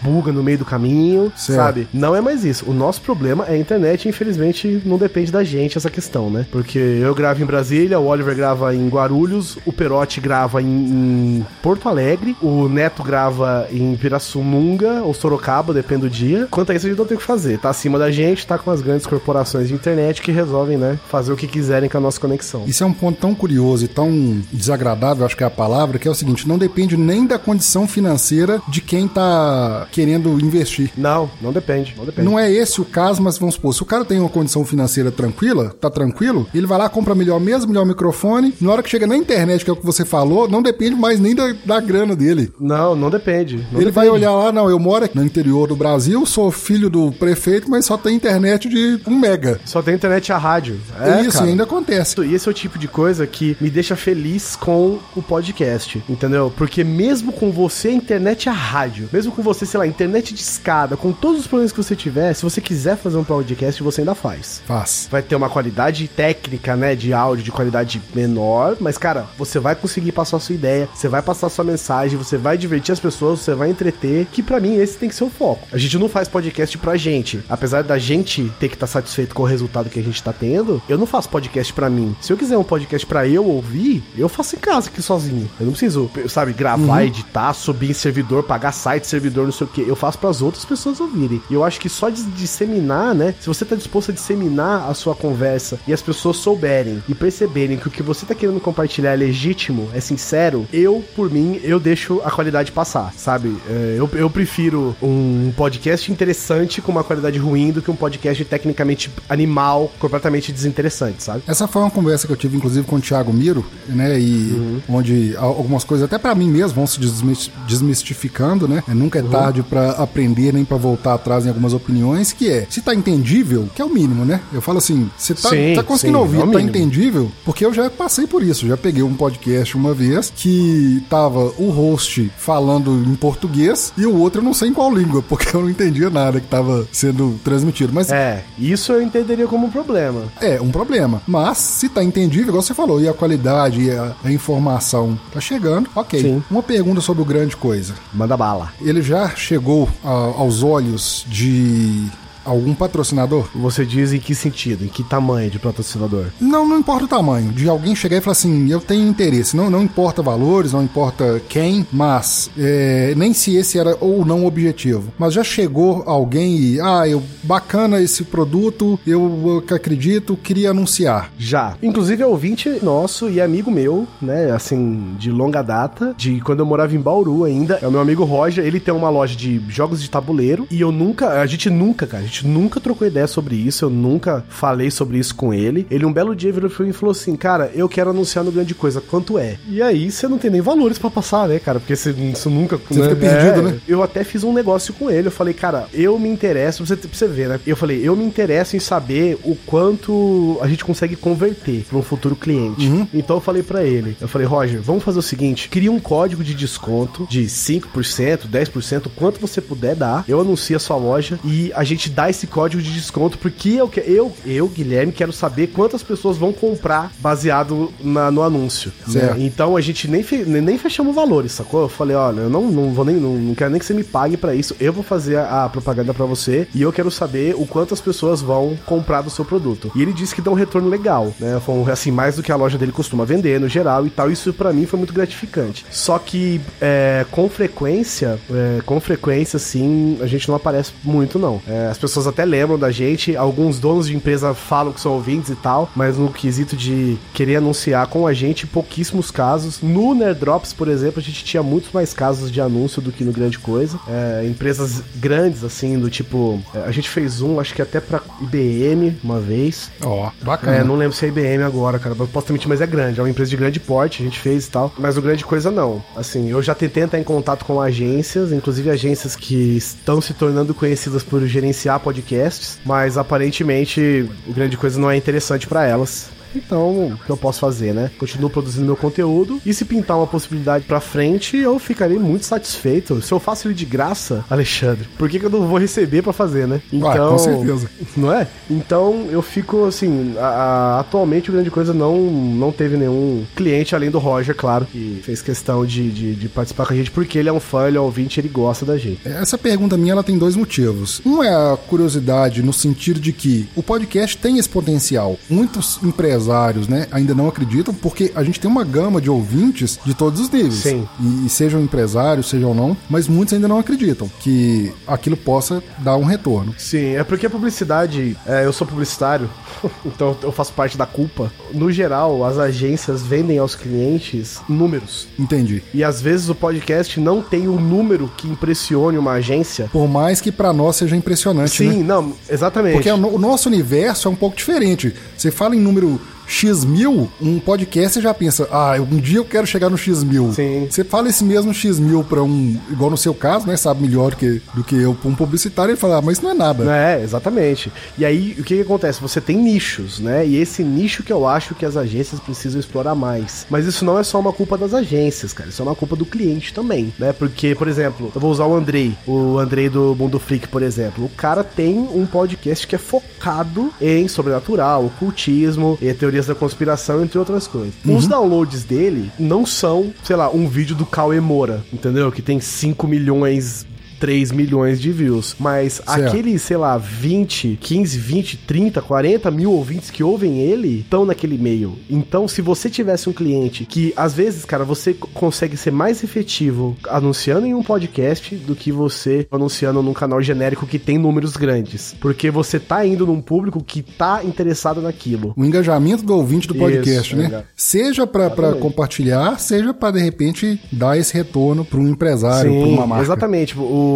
buga 0.03 0.31
no 0.31 0.43
meio 0.43 0.57
do 0.57 0.65
caminho, 0.65 1.31
Certo. 1.35 1.57
sabe? 1.57 1.87
Não 1.93 2.15
é 2.15 2.21
mais 2.21 2.43
isso. 2.43 2.65
O 2.69 2.73
nosso 2.73 3.01
problema 3.01 3.45
é 3.47 3.53
a 3.53 3.57
internet 3.57 4.07
infelizmente 4.07 4.81
não 4.85 4.97
depende 4.97 5.31
da 5.31 5.43
gente 5.43 5.77
essa 5.77 5.89
questão, 5.89 6.29
né? 6.29 6.45
Porque 6.51 6.77
eu 6.77 7.13
gravo 7.15 7.41
em 7.41 7.45
Brasília, 7.45 7.99
o 7.99 8.05
Oliver 8.07 8.35
grava 8.35 8.75
em 8.75 8.87
Guarulhos, 8.87 9.57
o 9.65 9.71
Perotti 9.71 10.19
grava 10.19 10.61
em, 10.61 10.65
em 10.67 11.45
Porto 11.61 11.87
Alegre, 11.87 12.35
o 12.41 12.67
Neto 12.67 13.03
grava 13.03 13.67
em 13.71 13.95
Pirassununga 13.95 15.01
ou 15.03 15.13
Sorocaba, 15.13 15.73
depende 15.73 16.01
do 16.01 16.09
dia. 16.09 16.47
Quanto 16.49 16.71
a 16.71 16.75
isso, 16.75 16.85
a 16.85 16.89
gente 16.89 16.97
não 16.97 17.05
tem 17.05 17.15
o 17.17 17.19
que 17.19 17.25
fazer. 17.25 17.59
Tá 17.59 17.69
acima 17.69 17.97
da 17.99 18.11
gente, 18.11 18.45
tá 18.45 18.57
com 18.57 18.71
as 18.71 18.81
grandes 18.81 19.05
corporações 19.05 19.67
de 19.67 19.73
internet 19.73 20.21
que 20.21 20.31
resolvem, 20.31 20.77
né, 20.77 20.99
fazer 21.09 21.31
o 21.31 21.35
que 21.37 21.47
quiserem 21.47 21.89
com 21.89 21.97
a 21.97 22.01
nossa 22.01 22.19
conexão. 22.19 22.63
Isso 22.67 22.83
é 22.83 22.87
um 22.87 22.93
ponto 22.93 23.19
tão 23.19 23.33
curioso 23.35 23.85
e 23.85 23.87
tão 23.87 24.41
desagradável, 24.51 25.25
acho 25.25 25.37
que 25.37 25.43
é 25.43 25.47
a 25.47 25.51
palavra, 25.51 25.97
que 25.99 26.07
é 26.07 26.11
o 26.11 26.15
seguinte: 26.15 26.47
não 26.47 26.57
depende 26.57 26.97
nem 26.97 27.25
da 27.25 27.37
condição 27.37 27.87
financeira 27.87 28.61
de 28.67 28.81
quem 28.81 29.07
tá 29.07 29.87
querendo 29.93 30.31
investir. 30.43 30.91
Não, 30.97 31.29
não 31.39 31.53
depende, 31.53 31.93
não 31.95 32.03
depende. 32.05 32.27
Não 32.27 32.39
é 32.39 32.51
esse 32.51 32.81
o 32.81 32.85
caso, 32.85 33.21
mas 33.21 33.37
vamos 33.37 33.55
supor, 33.55 33.73
se 33.73 33.83
o 33.83 33.85
cara 33.85 34.03
tem 34.03 34.19
uma 34.19 34.29
condição 34.29 34.65
financeira 34.65 35.11
tranquila, 35.11 35.69
tá 35.79 35.89
tranquilo, 35.89 36.47
ele 36.53 36.65
vai 36.65 36.79
lá, 36.79 36.89
compra 36.89 37.13
melhor 37.13 37.39
mesa, 37.39 37.67
melhor 37.67 37.85
microfone, 37.85 38.53
na 38.59 38.71
hora 38.71 38.81
que 38.81 38.89
chega 38.89 39.05
na 39.05 39.15
internet, 39.15 39.63
que 39.63 39.69
é 39.69 39.73
o 39.73 39.75
que 39.75 39.85
você 39.85 40.03
falou, 40.03 40.49
não 40.49 40.61
depende 40.61 40.95
mais 40.95 41.19
nem 41.19 41.35
da, 41.35 41.53
da 41.63 41.79
grana 41.79 42.15
dele. 42.15 42.51
Não, 42.59 42.95
não 42.95 43.09
depende. 43.09 43.65
não 43.71 43.79
ele 43.79 43.91
vai 43.91 44.05
depende. 44.05 44.25
olhar 44.25 44.31
lá, 44.35 44.51
não, 44.51 44.69
eu 44.69 44.79
moro 44.79 45.05
aqui 45.05 45.15
no 45.15 45.23
interior 45.23 45.67
do 45.67 45.75
Brasil, 45.75 46.25
sou 46.25 46.51
filho 46.51 46.89
do 46.89 47.11
prefeito, 47.11 47.69
mas 47.69 47.85
só 47.85 47.97
tem 47.97 48.15
internet 48.15 48.67
de 48.67 48.99
um 49.07 49.17
mega. 49.17 49.59
Só 49.65 49.81
tem 49.81 49.93
internet 49.93 50.33
a 50.33 50.37
rádio. 50.37 50.79
É, 50.99 51.21
isso, 51.21 51.37
cara. 51.37 51.49
ainda 51.49 51.63
acontece. 51.63 52.19
E 52.21 52.33
esse 52.33 52.47
é 52.47 52.51
o 52.51 52.53
tipo 52.53 52.79
de 52.79 52.87
coisa 52.87 53.27
que 53.27 53.55
me 53.61 53.69
deixa 53.69 53.95
feliz 53.95 54.55
com 54.55 54.99
o 55.15 55.21
podcast, 55.21 56.03
entendeu? 56.09 56.51
Porque 56.57 56.83
mesmo 56.83 57.31
com 57.31 57.51
você, 57.51 57.89
a 57.89 57.93
internet 57.93 58.45
e 58.45 58.49
a 58.49 58.53
rádio, 58.53 59.09
mesmo 59.11 59.31
com 59.31 59.41
você, 59.41 59.65
sei 59.65 59.77
lá, 59.77 59.82
internet 59.87 60.33
de 60.33 60.41
escada, 60.41 60.97
com 60.97 61.11
todos 61.11 61.41
os 61.41 61.47
problemas 61.47 61.71
que 61.71 61.81
você 61.81 61.95
tiver, 61.95 62.33
se 62.33 62.43
você 62.43 62.61
quiser 62.61 62.97
fazer 62.97 63.17
um 63.17 63.23
podcast, 63.23 63.81
você 63.81 64.01
ainda 64.01 64.15
faz. 64.15 64.61
Faz. 64.65 65.07
Vai 65.11 65.21
ter 65.21 65.35
uma 65.35 65.49
qualidade 65.49 66.07
técnica, 66.07 66.75
né, 66.75 66.95
de 66.95 67.13
áudio 67.13 67.43
de 67.43 67.51
qualidade 67.51 68.01
menor, 68.13 68.77
mas 68.79 68.97
cara, 68.97 69.25
você 69.37 69.59
vai 69.59 69.75
conseguir 69.75 70.11
passar 70.11 70.37
a 70.37 70.39
sua 70.39 70.55
ideia, 70.55 70.89
você 70.93 71.07
vai 71.07 71.21
passar 71.21 71.47
a 71.47 71.49
sua 71.49 71.63
mensagem, 71.63 72.17
você 72.17 72.37
vai 72.37 72.57
divertir 72.57 72.91
as 72.91 72.99
pessoas, 72.99 73.39
você 73.39 73.53
vai 73.53 73.69
entreter, 73.69 74.27
que 74.31 74.43
pra 74.43 74.59
mim 74.59 74.75
esse 74.75 74.97
tem 74.97 75.09
que 75.09 75.15
ser 75.15 75.23
o 75.23 75.29
foco. 75.29 75.67
A 75.71 75.77
gente 75.77 75.97
não 75.97 76.09
faz 76.09 76.27
podcast 76.27 76.77
pra 76.77 76.95
gente, 76.95 77.43
apesar 77.49 77.83
da 77.83 77.97
gente 77.97 78.51
ter 78.59 78.69
que 78.69 78.75
estar 78.75 78.87
satisfeito 78.87 79.35
com 79.35 79.43
o 79.43 79.45
resultado 79.45 79.89
que 79.89 79.99
a 79.99 80.03
gente 80.03 80.21
tá 80.21 80.33
tendo, 80.33 80.81
eu 80.87 80.97
não 80.97 81.05
faço 81.05 81.29
podcast 81.29 81.73
pra 81.73 81.89
mim. 81.89 82.15
Se 82.21 82.31
eu 82.31 82.37
quiser 82.37 82.57
um 82.57 82.63
podcast 82.63 83.05
pra 83.05 83.27
eu 83.27 83.45
ouvir, 83.45 84.03
eu 84.17 84.29
faço 84.29 84.55
em 84.55 84.59
casa 84.59 84.89
aqui 84.89 85.01
sozinho. 85.01 85.49
Eu 85.59 85.65
não 85.65 85.73
preciso, 85.73 86.09
sabe, 86.29 86.53
gravar, 86.53 87.03
editar, 87.03 87.53
subir 87.53 87.91
em 87.91 87.93
servidor, 87.93 88.43
pagar 88.43 88.71
site, 88.71 89.07
servidor, 89.07 89.45
não 89.45 89.51
sei 89.51 89.67
o 89.67 89.69
que. 89.73 89.81
Eu 89.81 89.95
faço 89.95 90.17
pras 90.17 90.41
outras 90.41 90.63
pessoas 90.65 90.99
ouvirem. 90.99 91.41
E 91.49 91.53
eu 91.53 91.63
acho 91.63 91.79
que 91.79 91.89
só 91.89 92.09
de 92.09 92.23
disseminar, 92.23 93.13
né? 93.13 93.33
Se 93.39 93.47
você 93.47 93.65
tá 93.65 93.75
disposto 93.75 94.11
a 94.11 94.13
disseminar 94.13 94.89
a 94.89 94.93
sua 94.93 95.15
conversa 95.15 95.79
e 95.87 95.93
as 95.93 96.01
pessoas 96.01 96.37
souberem 96.37 97.03
e 97.09 97.13
perceberem 97.15 97.77
que 97.77 97.87
o 97.87 97.91
que 97.91 98.03
você 98.03 98.25
tá 98.25 98.33
querendo 98.35 98.59
compartilhar 98.59 99.11
é 99.13 99.15
legítimo, 99.15 99.89
é 99.93 99.99
sincero, 99.99 100.67
eu, 100.71 101.03
por 101.15 101.29
mim, 101.31 101.59
eu 101.63 101.79
deixo 101.79 102.21
a 102.23 102.31
qualidade 102.31 102.71
passar, 102.71 103.13
sabe? 103.17 103.55
É, 103.69 103.95
eu, 103.97 104.09
eu 104.13 104.29
prefiro 104.29 104.95
um 105.01 105.51
podcast 105.55 106.11
interessante 106.11 106.81
com 106.81 106.91
uma 106.91 107.03
qualidade 107.03 107.37
ruim 107.39 107.71
do 107.71 107.81
que 107.81 107.89
um 107.91 107.95
podcast 107.95 108.43
tecnicamente 108.45 109.09
animal, 109.29 109.91
completamente 109.99 110.51
desinteressante, 110.51 111.23
sabe? 111.23 111.43
Essa 111.47 111.67
foi 111.67 111.81
uma 111.81 111.91
conversa 111.91 112.27
que 112.27 112.33
eu 112.33 112.37
tive, 112.37 112.57
inclusive, 112.57 112.85
com 112.85 112.97
o 112.97 113.01
Thiago 113.01 113.33
Miro, 113.33 113.65
né? 113.87 114.19
E 114.19 114.81
onde 114.87 115.35
al- 115.37 115.49
algumas 115.57 115.83
coisas, 115.83 116.05
até 116.05 116.17
pra 116.17 116.33
mim 116.35 116.49
mesmo, 116.49 116.75
vão 116.75 116.87
se 116.87 116.99
desmis- 116.99 117.49
desmistificando, 117.67 118.67
né? 118.67 118.83
É, 118.87 118.93
nunca 118.93 119.19
é 119.19 119.21
tarde 119.21 119.52
pra 119.61 119.91
aprender 119.91 120.53
nem 120.53 120.65
pra 120.65 120.77
voltar 120.77 121.13
atrás 121.13 121.45
em 121.45 121.49
algumas 121.49 121.73
opiniões, 121.73 122.31
que 122.31 122.49
é, 122.49 122.65
se 122.69 122.81
tá 122.81 122.95
entendível, 122.95 123.67
que 123.75 123.81
é 123.81 123.85
o 123.85 123.89
mínimo, 123.93 124.25
né? 124.25 124.39
Eu 124.51 124.61
falo 124.61 124.77
assim, 124.77 125.09
você 125.17 125.33
tá, 125.33 125.49
Sim, 125.49 125.73
tá 125.75 125.83
conseguindo 125.83 126.17
sim, 126.17 126.23
ouvir, 126.23 126.41
é 126.41 126.51
tá 126.51 126.61
entendível, 126.61 127.31
porque 127.45 127.65
eu 127.65 127.73
já 127.73 127.89
passei 127.89 128.25
por 128.25 128.41
isso, 128.41 128.67
já 128.67 128.77
peguei 128.77 129.03
um 129.03 129.13
podcast 129.13 129.75
uma 129.75 129.93
vez 129.93 130.31
que 130.35 131.03
tava 131.09 131.51
o 131.57 131.69
host 131.69 132.31
falando 132.37 133.03
em 133.07 133.15
português 133.15 133.93
e 133.97 134.05
o 134.05 134.15
outro 134.17 134.39
eu 134.41 134.43
não 134.45 134.53
sei 134.53 134.69
em 134.69 134.73
qual 134.73 134.93
língua, 134.93 135.21
porque 135.27 135.55
eu 135.55 135.61
não 135.61 135.69
entendia 135.69 136.09
nada 136.09 136.39
que 136.39 136.47
tava 136.47 136.87
sendo 136.91 137.39
transmitido. 137.43 137.91
Mas 137.93 138.11
É, 138.11 138.43
isso 138.57 138.91
eu 138.91 139.01
entenderia 139.01 139.47
como 139.47 139.67
um 139.67 139.71
problema. 139.71 140.23
é 140.41 140.59
um 140.61 140.71
problema. 140.71 141.21
Mas, 141.27 141.57
se 141.57 141.89
tá 141.89 142.03
entendível, 142.03 142.49
igual 142.49 142.61
você 142.61 142.73
falou, 142.73 143.01
e 143.01 143.07
a 143.07 143.13
qualidade 143.13 143.81
e 143.81 143.91
a, 143.91 144.15
a 144.23 144.31
informação 144.31 145.17
tá 145.33 145.39
chegando, 145.39 145.89
ok. 145.95 146.19
Sim. 146.21 146.43
Uma 146.49 146.63
pergunta 146.63 147.01
sobre 147.01 147.21
o 147.21 147.25
grande 147.25 147.55
coisa. 147.57 147.93
Manda 148.13 148.37
bala. 148.37 148.71
Ele 148.81 149.01
já 149.01 149.29
chegou 149.43 149.89
a- 150.03 150.09
aos 150.09 150.63
olhos 150.63 151.25
de 151.27 152.07
algum 152.45 152.73
patrocinador? 152.73 153.47
Você 153.55 153.85
diz 153.85 154.13
em 154.13 154.19
que 154.19 154.35
sentido? 154.35 154.85
Em 154.85 154.87
que 154.87 155.03
tamanho 155.03 155.49
de 155.49 155.59
patrocinador? 155.59 156.27
Não, 156.39 156.67
não 156.67 156.79
importa 156.79 157.05
o 157.05 157.07
tamanho. 157.07 157.51
De 157.51 157.67
alguém 157.67 157.95
chegar 157.95 158.17
e 158.17 158.21
falar 158.21 158.33
assim, 158.33 158.69
eu 158.69 158.79
tenho 158.79 159.07
interesse. 159.07 159.55
Não, 159.55 159.69
não 159.69 159.83
importa 159.83 160.21
valores, 160.21 160.73
não 160.73 160.83
importa 160.83 161.41
quem, 161.47 161.85
mas 161.91 162.49
é, 162.57 163.13
nem 163.15 163.33
se 163.33 163.55
esse 163.55 163.77
era 163.77 163.97
ou 163.99 164.25
não 164.25 164.43
o 164.43 164.47
objetivo. 164.47 165.13
Mas 165.17 165.33
já 165.33 165.43
chegou 165.43 166.03
alguém 166.05 166.57
e, 166.57 166.81
ah, 166.81 167.07
eu 167.07 167.23
bacana 167.43 168.01
esse 168.01 168.23
produto, 168.23 168.99
eu, 169.05 169.63
eu 169.69 169.75
acredito, 169.75 170.37
queria 170.37 170.71
anunciar. 170.71 171.31
Já. 171.37 171.75
Inclusive 171.81 172.23
é 172.23 172.25
ouvinte 172.25 172.69
nosso 172.81 173.29
e 173.29 173.41
amigo 173.41 173.71
meu, 173.71 174.07
né? 174.21 174.51
Assim, 174.51 175.15
de 175.17 175.31
longa 175.31 175.61
data, 175.61 176.13
de 176.17 176.39
quando 176.41 176.59
eu 176.59 176.65
morava 176.65 176.95
em 176.95 176.99
Bauru 176.99 177.43
ainda. 177.43 177.79
É 177.81 177.87
o 177.87 177.91
meu 177.91 178.01
amigo 178.01 178.23
Roger, 178.23 178.65
ele 178.65 178.79
tem 178.79 178.93
uma 178.93 179.09
loja 179.09 179.35
de 179.35 179.61
jogos 179.69 180.01
de 180.01 180.09
tabuleiro 180.09 180.67
e 180.69 180.81
eu 180.81 180.91
nunca, 180.91 181.41
a 181.41 181.45
gente 181.45 181.69
nunca, 181.69 182.05
cara, 182.07 182.23
gente 182.33 182.47
nunca 182.47 182.79
trocou 182.79 183.07
ideia 183.07 183.27
sobre 183.27 183.55
isso, 183.55 183.85
eu 183.85 183.89
nunca 183.89 184.43
falei 184.49 184.89
sobre 184.89 185.19
isso 185.19 185.35
com 185.35 185.53
ele. 185.53 185.85
Ele 185.89 186.05
um 186.05 186.11
belo 186.11 186.35
dia 186.35 186.51
virou 186.51 186.69
pra 186.69 186.83
mim 186.83 186.89
e 186.91 186.93
falou 186.93 187.11
assim: 187.11 187.35
"Cara, 187.35 187.71
eu 187.75 187.87
quero 187.87 188.09
anunciar 188.09 188.43
no 188.43 188.51
grande 188.51 188.73
coisa, 188.73 188.99
quanto 188.99 189.37
é?". 189.37 189.57
E 189.67 189.81
aí 189.81 190.11
você 190.11 190.27
não 190.27 190.37
tem 190.37 190.49
nem 190.49 190.61
valores 190.61 190.97
pra 190.97 191.09
passar, 191.09 191.47
né, 191.47 191.59
cara? 191.59 191.79
Porque 191.79 191.95
você, 191.95 192.11
você 192.11 192.49
nunca 192.49 192.77
Você 192.77 193.03
fica 193.03 193.15
perdido, 193.15 193.61
né? 193.61 193.79
Eu 193.87 194.01
até 194.01 194.23
fiz 194.23 194.43
um 194.43 194.53
negócio 194.53 194.93
com 194.93 195.09
ele. 195.09 195.27
Eu 195.27 195.31
falei, 195.31 195.53
cara, 195.53 195.87
eu 195.93 196.17
me 196.17 196.29
interesso, 196.29 196.85
você, 196.85 196.95
pra 196.95 197.09
você 197.11 197.27
ver, 197.27 197.49
né? 197.49 197.59
Eu 197.65 197.75
falei, 197.75 198.01
eu 198.03 198.15
me 198.15 198.23
interesso 198.23 198.75
em 198.75 198.79
saber 198.79 199.37
o 199.43 199.55
quanto 199.65 200.57
a 200.61 200.67
gente 200.67 200.83
consegue 200.83 201.15
converter 201.15 201.85
para 201.87 201.97
um 201.97 202.01
futuro 202.01 202.35
cliente. 202.35 202.87
Uhum. 202.87 203.07
Então 203.13 203.37
eu 203.37 203.41
falei 203.41 203.61
pra 203.61 203.83
ele, 203.83 204.17
eu 204.19 204.27
falei, 204.27 204.47
Roger, 204.47 204.81
vamos 204.81 205.03
fazer 205.03 205.19
o 205.19 205.21
seguinte: 205.21 205.69
cria 205.69 205.91
um 205.91 205.99
código 205.99 206.43
de 206.43 206.53
desconto 206.53 207.27
de 207.29 207.43
5%, 207.43 208.47
10%, 208.49 209.07
quanto 209.15 209.39
você 209.39 209.61
puder 209.61 209.95
dar. 209.95 210.23
Eu 210.27 210.39
anuncio 210.39 210.75
a 210.75 210.79
sua 210.79 210.97
loja 210.97 211.39
e 211.43 211.71
a 211.75 211.83
gente 211.83 212.09
dá 212.09 212.22
dar 212.23 212.29
esse 212.29 212.47
código 212.47 212.81
de 212.81 212.93
desconto, 212.93 213.37
porque 213.37 213.69
eu, 213.69 213.91
eu, 214.05 214.31
eu 214.45 214.67
Guilherme, 214.67 215.11
quero 215.11 215.33
saber 215.33 215.67
quantas 215.67 216.01
pessoas 216.01 216.37
vão 216.37 216.53
comprar 216.53 217.11
baseado 217.19 217.91
na, 217.99 218.31
no 218.31 218.41
anúncio. 218.41 218.91
Né? 219.07 219.35
Então 219.39 219.75
a 219.75 219.81
gente 219.81 220.07
nem, 220.07 220.23
fe, 220.23 220.37
nem 220.45 220.77
fechamos 220.77 221.13
valores, 221.13 221.51
sacou? 221.51 221.81
Eu 221.81 221.89
falei, 221.89 222.15
olha, 222.15 222.41
eu 222.41 222.49
não, 222.49 222.71
não 222.71 222.93
vou 222.93 223.03
nem, 223.03 223.15
não, 223.15 223.35
não 223.35 223.55
quero 223.55 223.71
nem 223.71 223.79
que 223.79 223.85
você 223.85 223.93
me 223.93 224.03
pague 224.03 224.37
para 224.37 224.55
isso, 224.55 224.75
eu 224.79 224.93
vou 224.93 225.03
fazer 225.03 225.37
a, 225.37 225.65
a 225.65 225.69
propaganda 225.69 226.13
para 226.13 226.25
você 226.25 226.67
e 226.73 226.81
eu 226.81 226.93
quero 226.93 227.11
saber 227.11 227.55
o 227.57 227.65
quantas 227.65 227.99
pessoas 227.99 228.41
vão 228.41 228.77
comprar 228.85 229.21
do 229.21 229.29
seu 229.29 229.43
produto. 229.43 229.91
E 229.95 230.01
ele 230.01 230.13
disse 230.13 230.33
que 230.33 230.41
dá 230.41 230.51
um 230.51 230.55
retorno 230.55 230.87
legal, 230.87 231.33
né? 231.39 231.61
Foi 231.65 231.91
assim, 231.91 232.11
mais 232.11 232.35
do 232.35 232.43
que 232.43 232.51
a 232.51 232.55
loja 232.55 232.77
dele 232.77 232.91
costuma 232.91 233.25
vender 233.25 233.59
no 233.59 233.67
geral 233.67 234.05
e 234.05 234.09
tal. 234.09 234.31
Isso 234.31 234.53
para 234.53 234.71
mim 234.71 234.85
foi 234.85 234.97
muito 234.97 235.13
gratificante. 235.13 235.85
Só 235.91 236.17
que 236.19 236.61
é, 236.79 237.25
com 237.31 237.49
frequência, 237.49 238.39
é, 238.51 238.81
com 238.85 238.99
frequência, 238.99 239.57
assim, 239.57 240.17
a 240.21 240.27
gente 240.27 240.47
não 240.47 240.55
aparece 240.55 240.91
muito, 241.03 241.37
não. 241.37 241.61
É, 241.67 241.87
as 241.87 241.97
pessoas 241.97 242.12
até 242.27 242.45
lembram 242.45 242.77
da 242.77 242.91
gente, 242.91 243.35
alguns 243.35 243.79
donos 243.79 244.07
de 244.07 244.15
empresa 244.15 244.53
falam 244.53 244.93
que 244.93 245.01
são 245.01 245.13
ouvintes 245.13 245.49
e 245.49 245.55
tal, 245.55 245.89
mas 245.95 246.17
no 246.17 246.31
quesito 246.31 246.75
de 246.75 247.17
querer 247.33 247.57
anunciar 247.57 248.07
com 248.07 248.25
a 248.25 248.33
gente, 248.33 248.65
pouquíssimos 248.65 249.31
casos. 249.31 249.81
No 249.81 250.13
Nerdrops, 250.13 250.73
por 250.73 250.87
exemplo, 250.87 251.19
a 251.19 251.23
gente 251.23 251.43
tinha 251.43 251.63
muitos 251.63 251.91
mais 251.91 252.13
casos 252.13 252.51
de 252.51 252.61
anúncio 252.61 253.01
do 253.01 253.11
que 253.11 253.23
no 253.23 253.31
Grande 253.31 253.59
Coisa. 253.59 253.99
É, 254.07 254.45
empresas 254.47 255.03
grandes, 255.15 255.63
assim, 255.63 255.99
do 255.99 256.09
tipo. 256.09 256.61
É, 256.73 256.79
a 256.79 256.91
gente 256.91 257.09
fez 257.09 257.41
um, 257.41 257.59
acho 257.59 257.73
que 257.73 257.81
até 257.81 257.99
pra 257.99 258.21
IBM 258.41 259.17
uma 259.23 259.39
vez. 259.39 259.91
Ó, 260.01 260.27
oh, 260.27 260.45
bacana. 260.45 260.77
É, 260.77 260.83
não 260.83 260.95
lembro 260.95 261.15
se 261.15 261.25
é 261.25 261.27
IBM 261.27 261.63
agora, 261.63 261.99
cara. 261.99 262.15
Eu 262.17 262.27
posso 262.27 262.53
mas 262.67 262.81
é 262.81 262.87
grande. 262.87 263.19
É 263.19 263.23
uma 263.23 263.29
empresa 263.29 263.49
de 263.49 263.57
grande 263.57 263.79
porte, 263.79 264.21
a 264.21 264.25
gente 264.25 264.39
fez 264.39 264.65
e 264.65 264.69
tal. 264.69 264.93
Mas 264.97 265.17
o 265.17 265.21
Grande 265.21 265.43
Coisa 265.43 265.71
não. 265.71 266.03
Assim, 266.15 266.49
eu 266.49 266.61
já 266.61 266.75
tentei 266.75 267.03
entrar 267.03 267.19
em 267.19 267.23
contato 267.23 267.65
com 267.65 267.81
agências, 267.81 268.51
inclusive 268.51 268.89
agências 268.89 269.35
que 269.35 269.77
estão 269.77 270.21
se 270.21 270.33
tornando 270.33 270.73
conhecidas 270.73 271.23
por 271.23 271.45
gerenciar 271.45 271.99
podcasts, 272.03 272.79
mas 272.85 273.17
aparentemente 273.17 274.29
Grande 274.47 274.77
Coisa 274.77 274.99
não 274.99 275.09
é 275.09 275.15
interessante 275.17 275.65
para 275.65 275.85
elas. 275.85 276.29
Então, 276.55 277.07
o 277.07 277.17
que 277.25 277.29
eu 277.29 277.37
posso 277.37 277.59
fazer, 277.59 277.93
né? 277.93 278.11
Continuo 278.17 278.49
produzindo 278.49 278.85
meu 278.85 278.95
conteúdo 278.95 279.61
e 279.65 279.73
se 279.73 279.85
pintar 279.85 280.17
uma 280.17 280.27
possibilidade 280.27 280.85
pra 280.85 280.99
frente, 280.99 281.57
eu 281.57 281.77
ficarei 281.79 282.19
muito 282.19 282.45
satisfeito. 282.45 283.21
Se 283.21 283.31
eu 283.31 283.39
faço 283.39 283.67
ele 283.67 283.75
de 283.75 283.85
graça, 283.85 284.45
Alexandre, 284.49 285.07
por 285.17 285.29
que, 285.29 285.39
que 285.39 285.45
eu 285.45 285.49
não 285.49 285.67
vou 285.67 285.77
receber 285.77 286.21
para 286.21 286.33
fazer, 286.33 286.67
né? 286.67 286.81
Então, 286.91 287.27
ah, 287.27 287.29
com 287.31 287.37
certeza. 287.37 287.89
Não 288.15 288.31
é? 288.31 288.47
Então, 288.69 289.27
eu 289.31 289.41
fico 289.41 289.85
assim, 289.85 290.35
a, 290.37 290.45
a, 290.45 290.99
atualmente 290.99 291.49
o 291.49 291.53
grande 291.53 291.71
coisa 291.71 291.93
não 291.93 292.13
não 292.21 292.71
teve 292.71 292.95
nenhum 292.95 293.43
cliente 293.55 293.95
além 293.95 294.11
do 294.11 294.19
Roger, 294.19 294.55
claro, 294.55 294.85
que 294.85 295.19
fez 295.23 295.41
questão 295.41 295.85
de, 295.85 296.11
de, 296.11 296.35
de 296.35 296.49
participar 296.49 296.85
com 296.85 296.93
a 296.93 296.95
gente 296.95 297.11
porque 297.11 297.37
ele 297.37 297.49
é 297.49 297.53
um 297.53 297.59
fã, 297.59 297.87
ele 297.87 297.97
é 297.97 298.01
um 298.01 298.03
ouvinte, 298.03 298.39
ele 298.39 298.49
gosta 298.49 298.85
da 298.85 298.97
gente. 298.97 299.27
Essa 299.27 299.57
pergunta 299.57 299.97
minha 299.97 300.13
ela 300.13 300.23
tem 300.23 300.37
dois 300.37 300.55
motivos. 300.55 301.21
Um 301.25 301.43
é 301.43 301.49
a 301.49 301.77
curiosidade 301.77 302.61
no 302.61 302.71
sentido 302.71 303.19
de 303.19 303.33
que 303.33 303.67
o 303.75 303.81
podcast 303.81 304.37
tem 304.37 304.57
esse 304.59 304.69
potencial. 304.69 305.37
Muitos 305.49 305.99
empresários 306.03 306.42
empresários, 306.43 306.87
né, 306.87 307.07
ainda 307.11 307.33
não 307.33 307.47
acreditam, 307.47 307.93
porque 307.93 308.31
a 308.35 308.43
gente 308.43 308.59
tem 308.59 308.69
uma 308.69 308.83
gama 308.83 309.21
de 309.21 309.29
ouvintes 309.29 309.99
de 310.05 310.13
todos 310.13 310.39
os 310.39 310.49
níveis. 310.49 310.75
Sim. 310.75 311.07
E, 311.19 311.45
e 311.45 311.49
sejam 311.49 311.81
empresários, 311.81 312.49
sejam 312.49 312.73
não, 312.73 312.95
mas 313.09 313.27
muitos 313.27 313.53
ainda 313.53 313.67
não 313.67 313.79
acreditam 313.79 314.29
que 314.39 314.91
aquilo 315.07 315.37
possa 315.37 315.81
dar 315.99 316.17
um 316.17 316.23
retorno. 316.23 316.75
Sim, 316.77 317.15
é 317.15 317.23
porque 317.23 317.45
a 317.45 317.49
publicidade, 317.49 318.35
é, 318.45 318.65
eu 318.65 318.73
sou 318.73 318.85
publicitário, 318.85 319.49
então 320.05 320.35
eu 320.41 320.51
faço 320.51 320.73
parte 320.73 320.97
da 320.97 321.05
culpa. 321.05 321.51
No 321.73 321.91
geral, 321.91 322.43
as 322.43 322.57
agências 322.57 323.21
vendem 323.21 323.57
aos 323.57 323.75
clientes 323.75 324.61
números. 324.67 325.27
Entendi. 325.39 325.81
E 325.93 326.03
às 326.03 326.21
vezes 326.21 326.49
o 326.49 326.55
podcast 326.55 327.19
não 327.19 327.41
tem 327.41 327.67
o 327.67 327.79
número 327.79 328.29
que 328.37 328.47
impressione 328.47 329.17
uma 329.17 329.33
agência. 329.33 329.89
Por 329.91 330.07
mais 330.07 330.41
que 330.41 330.51
para 330.51 330.73
nós 330.73 330.97
seja 330.97 331.15
impressionante, 331.15 331.77
Sim, 331.77 331.99
né? 331.99 332.03
não, 332.03 332.33
exatamente. 332.49 332.93
Porque 332.93 333.09
o 333.09 333.37
nosso 333.37 333.69
universo 333.69 334.27
é 334.27 334.31
um 334.31 334.35
pouco 334.35 334.57
diferente. 334.57 335.13
Você 335.37 335.51
fala 335.51 335.75
em 335.75 335.79
número 335.79 336.19
X 336.53 336.85
mil, 336.85 337.31
um 337.41 337.59
podcast 337.59 338.13
você 338.13 338.21
já 338.21 338.31
pensa, 338.31 338.67
ah, 338.71 338.93
um 338.99 339.17
dia 339.17 339.39
eu 339.39 339.43
quero 339.43 339.65
chegar 339.65 339.89
no 339.89 339.97
X 339.97 340.23
mil. 340.23 340.53
Sim. 340.53 340.85
Você 340.87 341.03
fala 341.03 341.27
esse 341.27 341.43
mesmo 341.43 341.73
X 341.73 341.99
mil 341.99 342.23
pra 342.23 342.43
um, 342.43 342.79
igual 342.91 343.09
no 343.09 343.17
seu 343.17 343.33
caso, 343.33 343.65
né? 343.65 343.75
Sabe 343.75 344.03
melhor 344.03 344.29
do 344.29 344.37
que, 344.37 344.61
do 344.75 344.83
que 344.83 344.95
eu, 344.95 345.15
pra 345.15 345.29
um 345.29 345.35
publicitário, 345.35 345.91
ele 345.91 345.99
fala, 345.99 346.17
ah, 346.17 346.21
mas 346.21 346.37
isso 346.37 346.45
não 346.45 346.51
é 346.51 346.53
nada. 346.53 346.95
É, 346.95 347.23
exatamente. 347.23 347.91
E 348.19 348.23
aí, 348.23 348.55
o 348.59 348.63
que, 348.63 348.75
que 348.75 348.81
acontece? 348.81 349.19
Você 349.19 349.41
tem 349.41 349.57
nichos, 349.57 350.19
né? 350.19 350.45
E 350.45 350.57
esse 350.57 350.83
nicho 350.83 351.23
que 351.23 351.33
eu 351.33 351.47
acho 351.47 351.73
que 351.73 351.87
as 351.87 351.97
agências 351.97 352.39
precisam 352.39 352.79
explorar 352.79 353.15
mais. 353.15 353.65
Mas 353.67 353.87
isso 353.87 354.05
não 354.05 354.19
é 354.19 354.23
só 354.23 354.39
uma 354.39 354.53
culpa 354.53 354.77
das 354.77 354.93
agências, 354.93 355.53
cara. 355.53 355.71
Isso 355.71 355.81
é 355.81 355.85
uma 355.85 355.95
culpa 355.95 356.15
do 356.15 356.25
cliente 356.25 356.71
também, 356.71 357.11
né? 357.17 357.33
Porque, 357.33 357.73
por 357.73 357.87
exemplo, 357.87 358.31
eu 358.33 358.39
vou 358.39 358.51
usar 358.51 358.67
o 358.67 358.75
Andrei, 358.75 359.17
o 359.25 359.57
Andrei 359.57 359.89
do 359.89 360.15
Mundo 360.15 360.39
Freak, 360.39 360.67
por 360.67 360.83
exemplo. 360.83 361.25
O 361.25 361.29
cara 361.29 361.63
tem 361.63 361.97
um 361.97 362.27
podcast 362.27 362.85
que 362.85 362.95
é 362.95 362.99
focado 362.99 363.91
em 363.99 364.27
sobrenatural, 364.27 365.07
ocultismo 365.07 365.97
e 365.99 366.13
teoria 366.13 366.42
teorias 366.43 366.47
da 366.47 366.55
conspiração, 366.55 367.23
entre 367.23 367.39
outras 367.39 367.67
coisas. 367.67 367.93
Uhum. 368.05 368.17
Os 368.17 368.27
downloads 368.27 368.83
dele 368.83 369.31
não 369.39 369.65
são, 369.65 370.13
sei 370.23 370.35
lá, 370.35 370.49
um 370.49 370.67
vídeo 370.67 370.95
do 370.95 371.05
Cauê 371.05 371.39
Moura, 371.39 371.83
entendeu? 371.91 372.31
Que 372.31 372.41
tem 372.41 372.59
5 372.59 373.07
milhões 373.07 373.85
3 374.19 374.51
milhões 374.51 374.99
de 374.99 375.11
views. 375.11 375.55
Mas 375.59 375.93
certo. 375.93 376.27
aquele, 376.27 376.57
sei 376.59 376.77
lá, 376.77 376.97
20, 376.97 377.77
15, 377.79 378.17
20, 378.17 378.57
30, 378.57 379.01
40 379.01 379.51
mil 379.51 379.71
ouvintes 379.71 380.09
que 380.09 380.23
ouvem 380.23 380.59
ele 380.59 380.99
estão 380.99 381.25
naquele 381.25 381.57
meio. 381.57 381.97
Então, 382.09 382.47
se 382.47 382.61
você 382.61 382.89
tivesse 382.89 383.29
um 383.29 383.33
cliente 383.33 383.85
que, 383.85 384.13
às 384.15 384.33
vezes, 384.33 384.65
cara, 384.65 384.83
você 384.83 385.13
consegue 385.13 385.77
ser 385.77 385.91
mais 385.91 386.23
efetivo 386.23 386.95
anunciando 387.07 387.65
em 387.65 387.73
um 387.73 387.83
podcast 387.83 388.55
do 388.55 388.75
que 388.75 388.91
você 388.91 389.47
anunciando 389.51 390.01
num 390.01 390.13
canal 390.13 390.41
genérico 390.41 390.85
que 390.85 390.99
tem 390.99 391.17
números 391.17 391.57
grandes. 391.57 392.15
Porque 392.19 392.49
você 392.49 392.79
tá 392.79 393.05
indo 393.05 393.25
num 393.25 393.41
público 393.41 393.83
que 393.83 394.01
tá 394.01 394.43
interessado 394.43 395.01
naquilo. 395.01 395.53
O 395.55 395.65
engajamento 395.65 396.23
do 396.23 396.35
ouvinte 396.35 396.67
do 396.67 396.75
podcast, 396.75 397.33
Isso, 397.33 397.35
né? 397.35 397.59
É. 397.59 397.63
Seja 397.75 398.25
para 398.25 398.73
compartilhar, 398.79 399.59
seja 399.59 399.93
para 399.93 400.11
de 400.11 400.19
repente 400.21 400.79
dar 400.91 401.17
esse 401.17 401.33
retorno 401.33 401.83
para 401.83 401.99
um 401.99 402.07
empresário, 402.07 402.71
para 402.71 402.89
uma 402.89 403.07
marca. 403.07 403.23
Exatamente. 403.23 403.77
O 403.77 404.12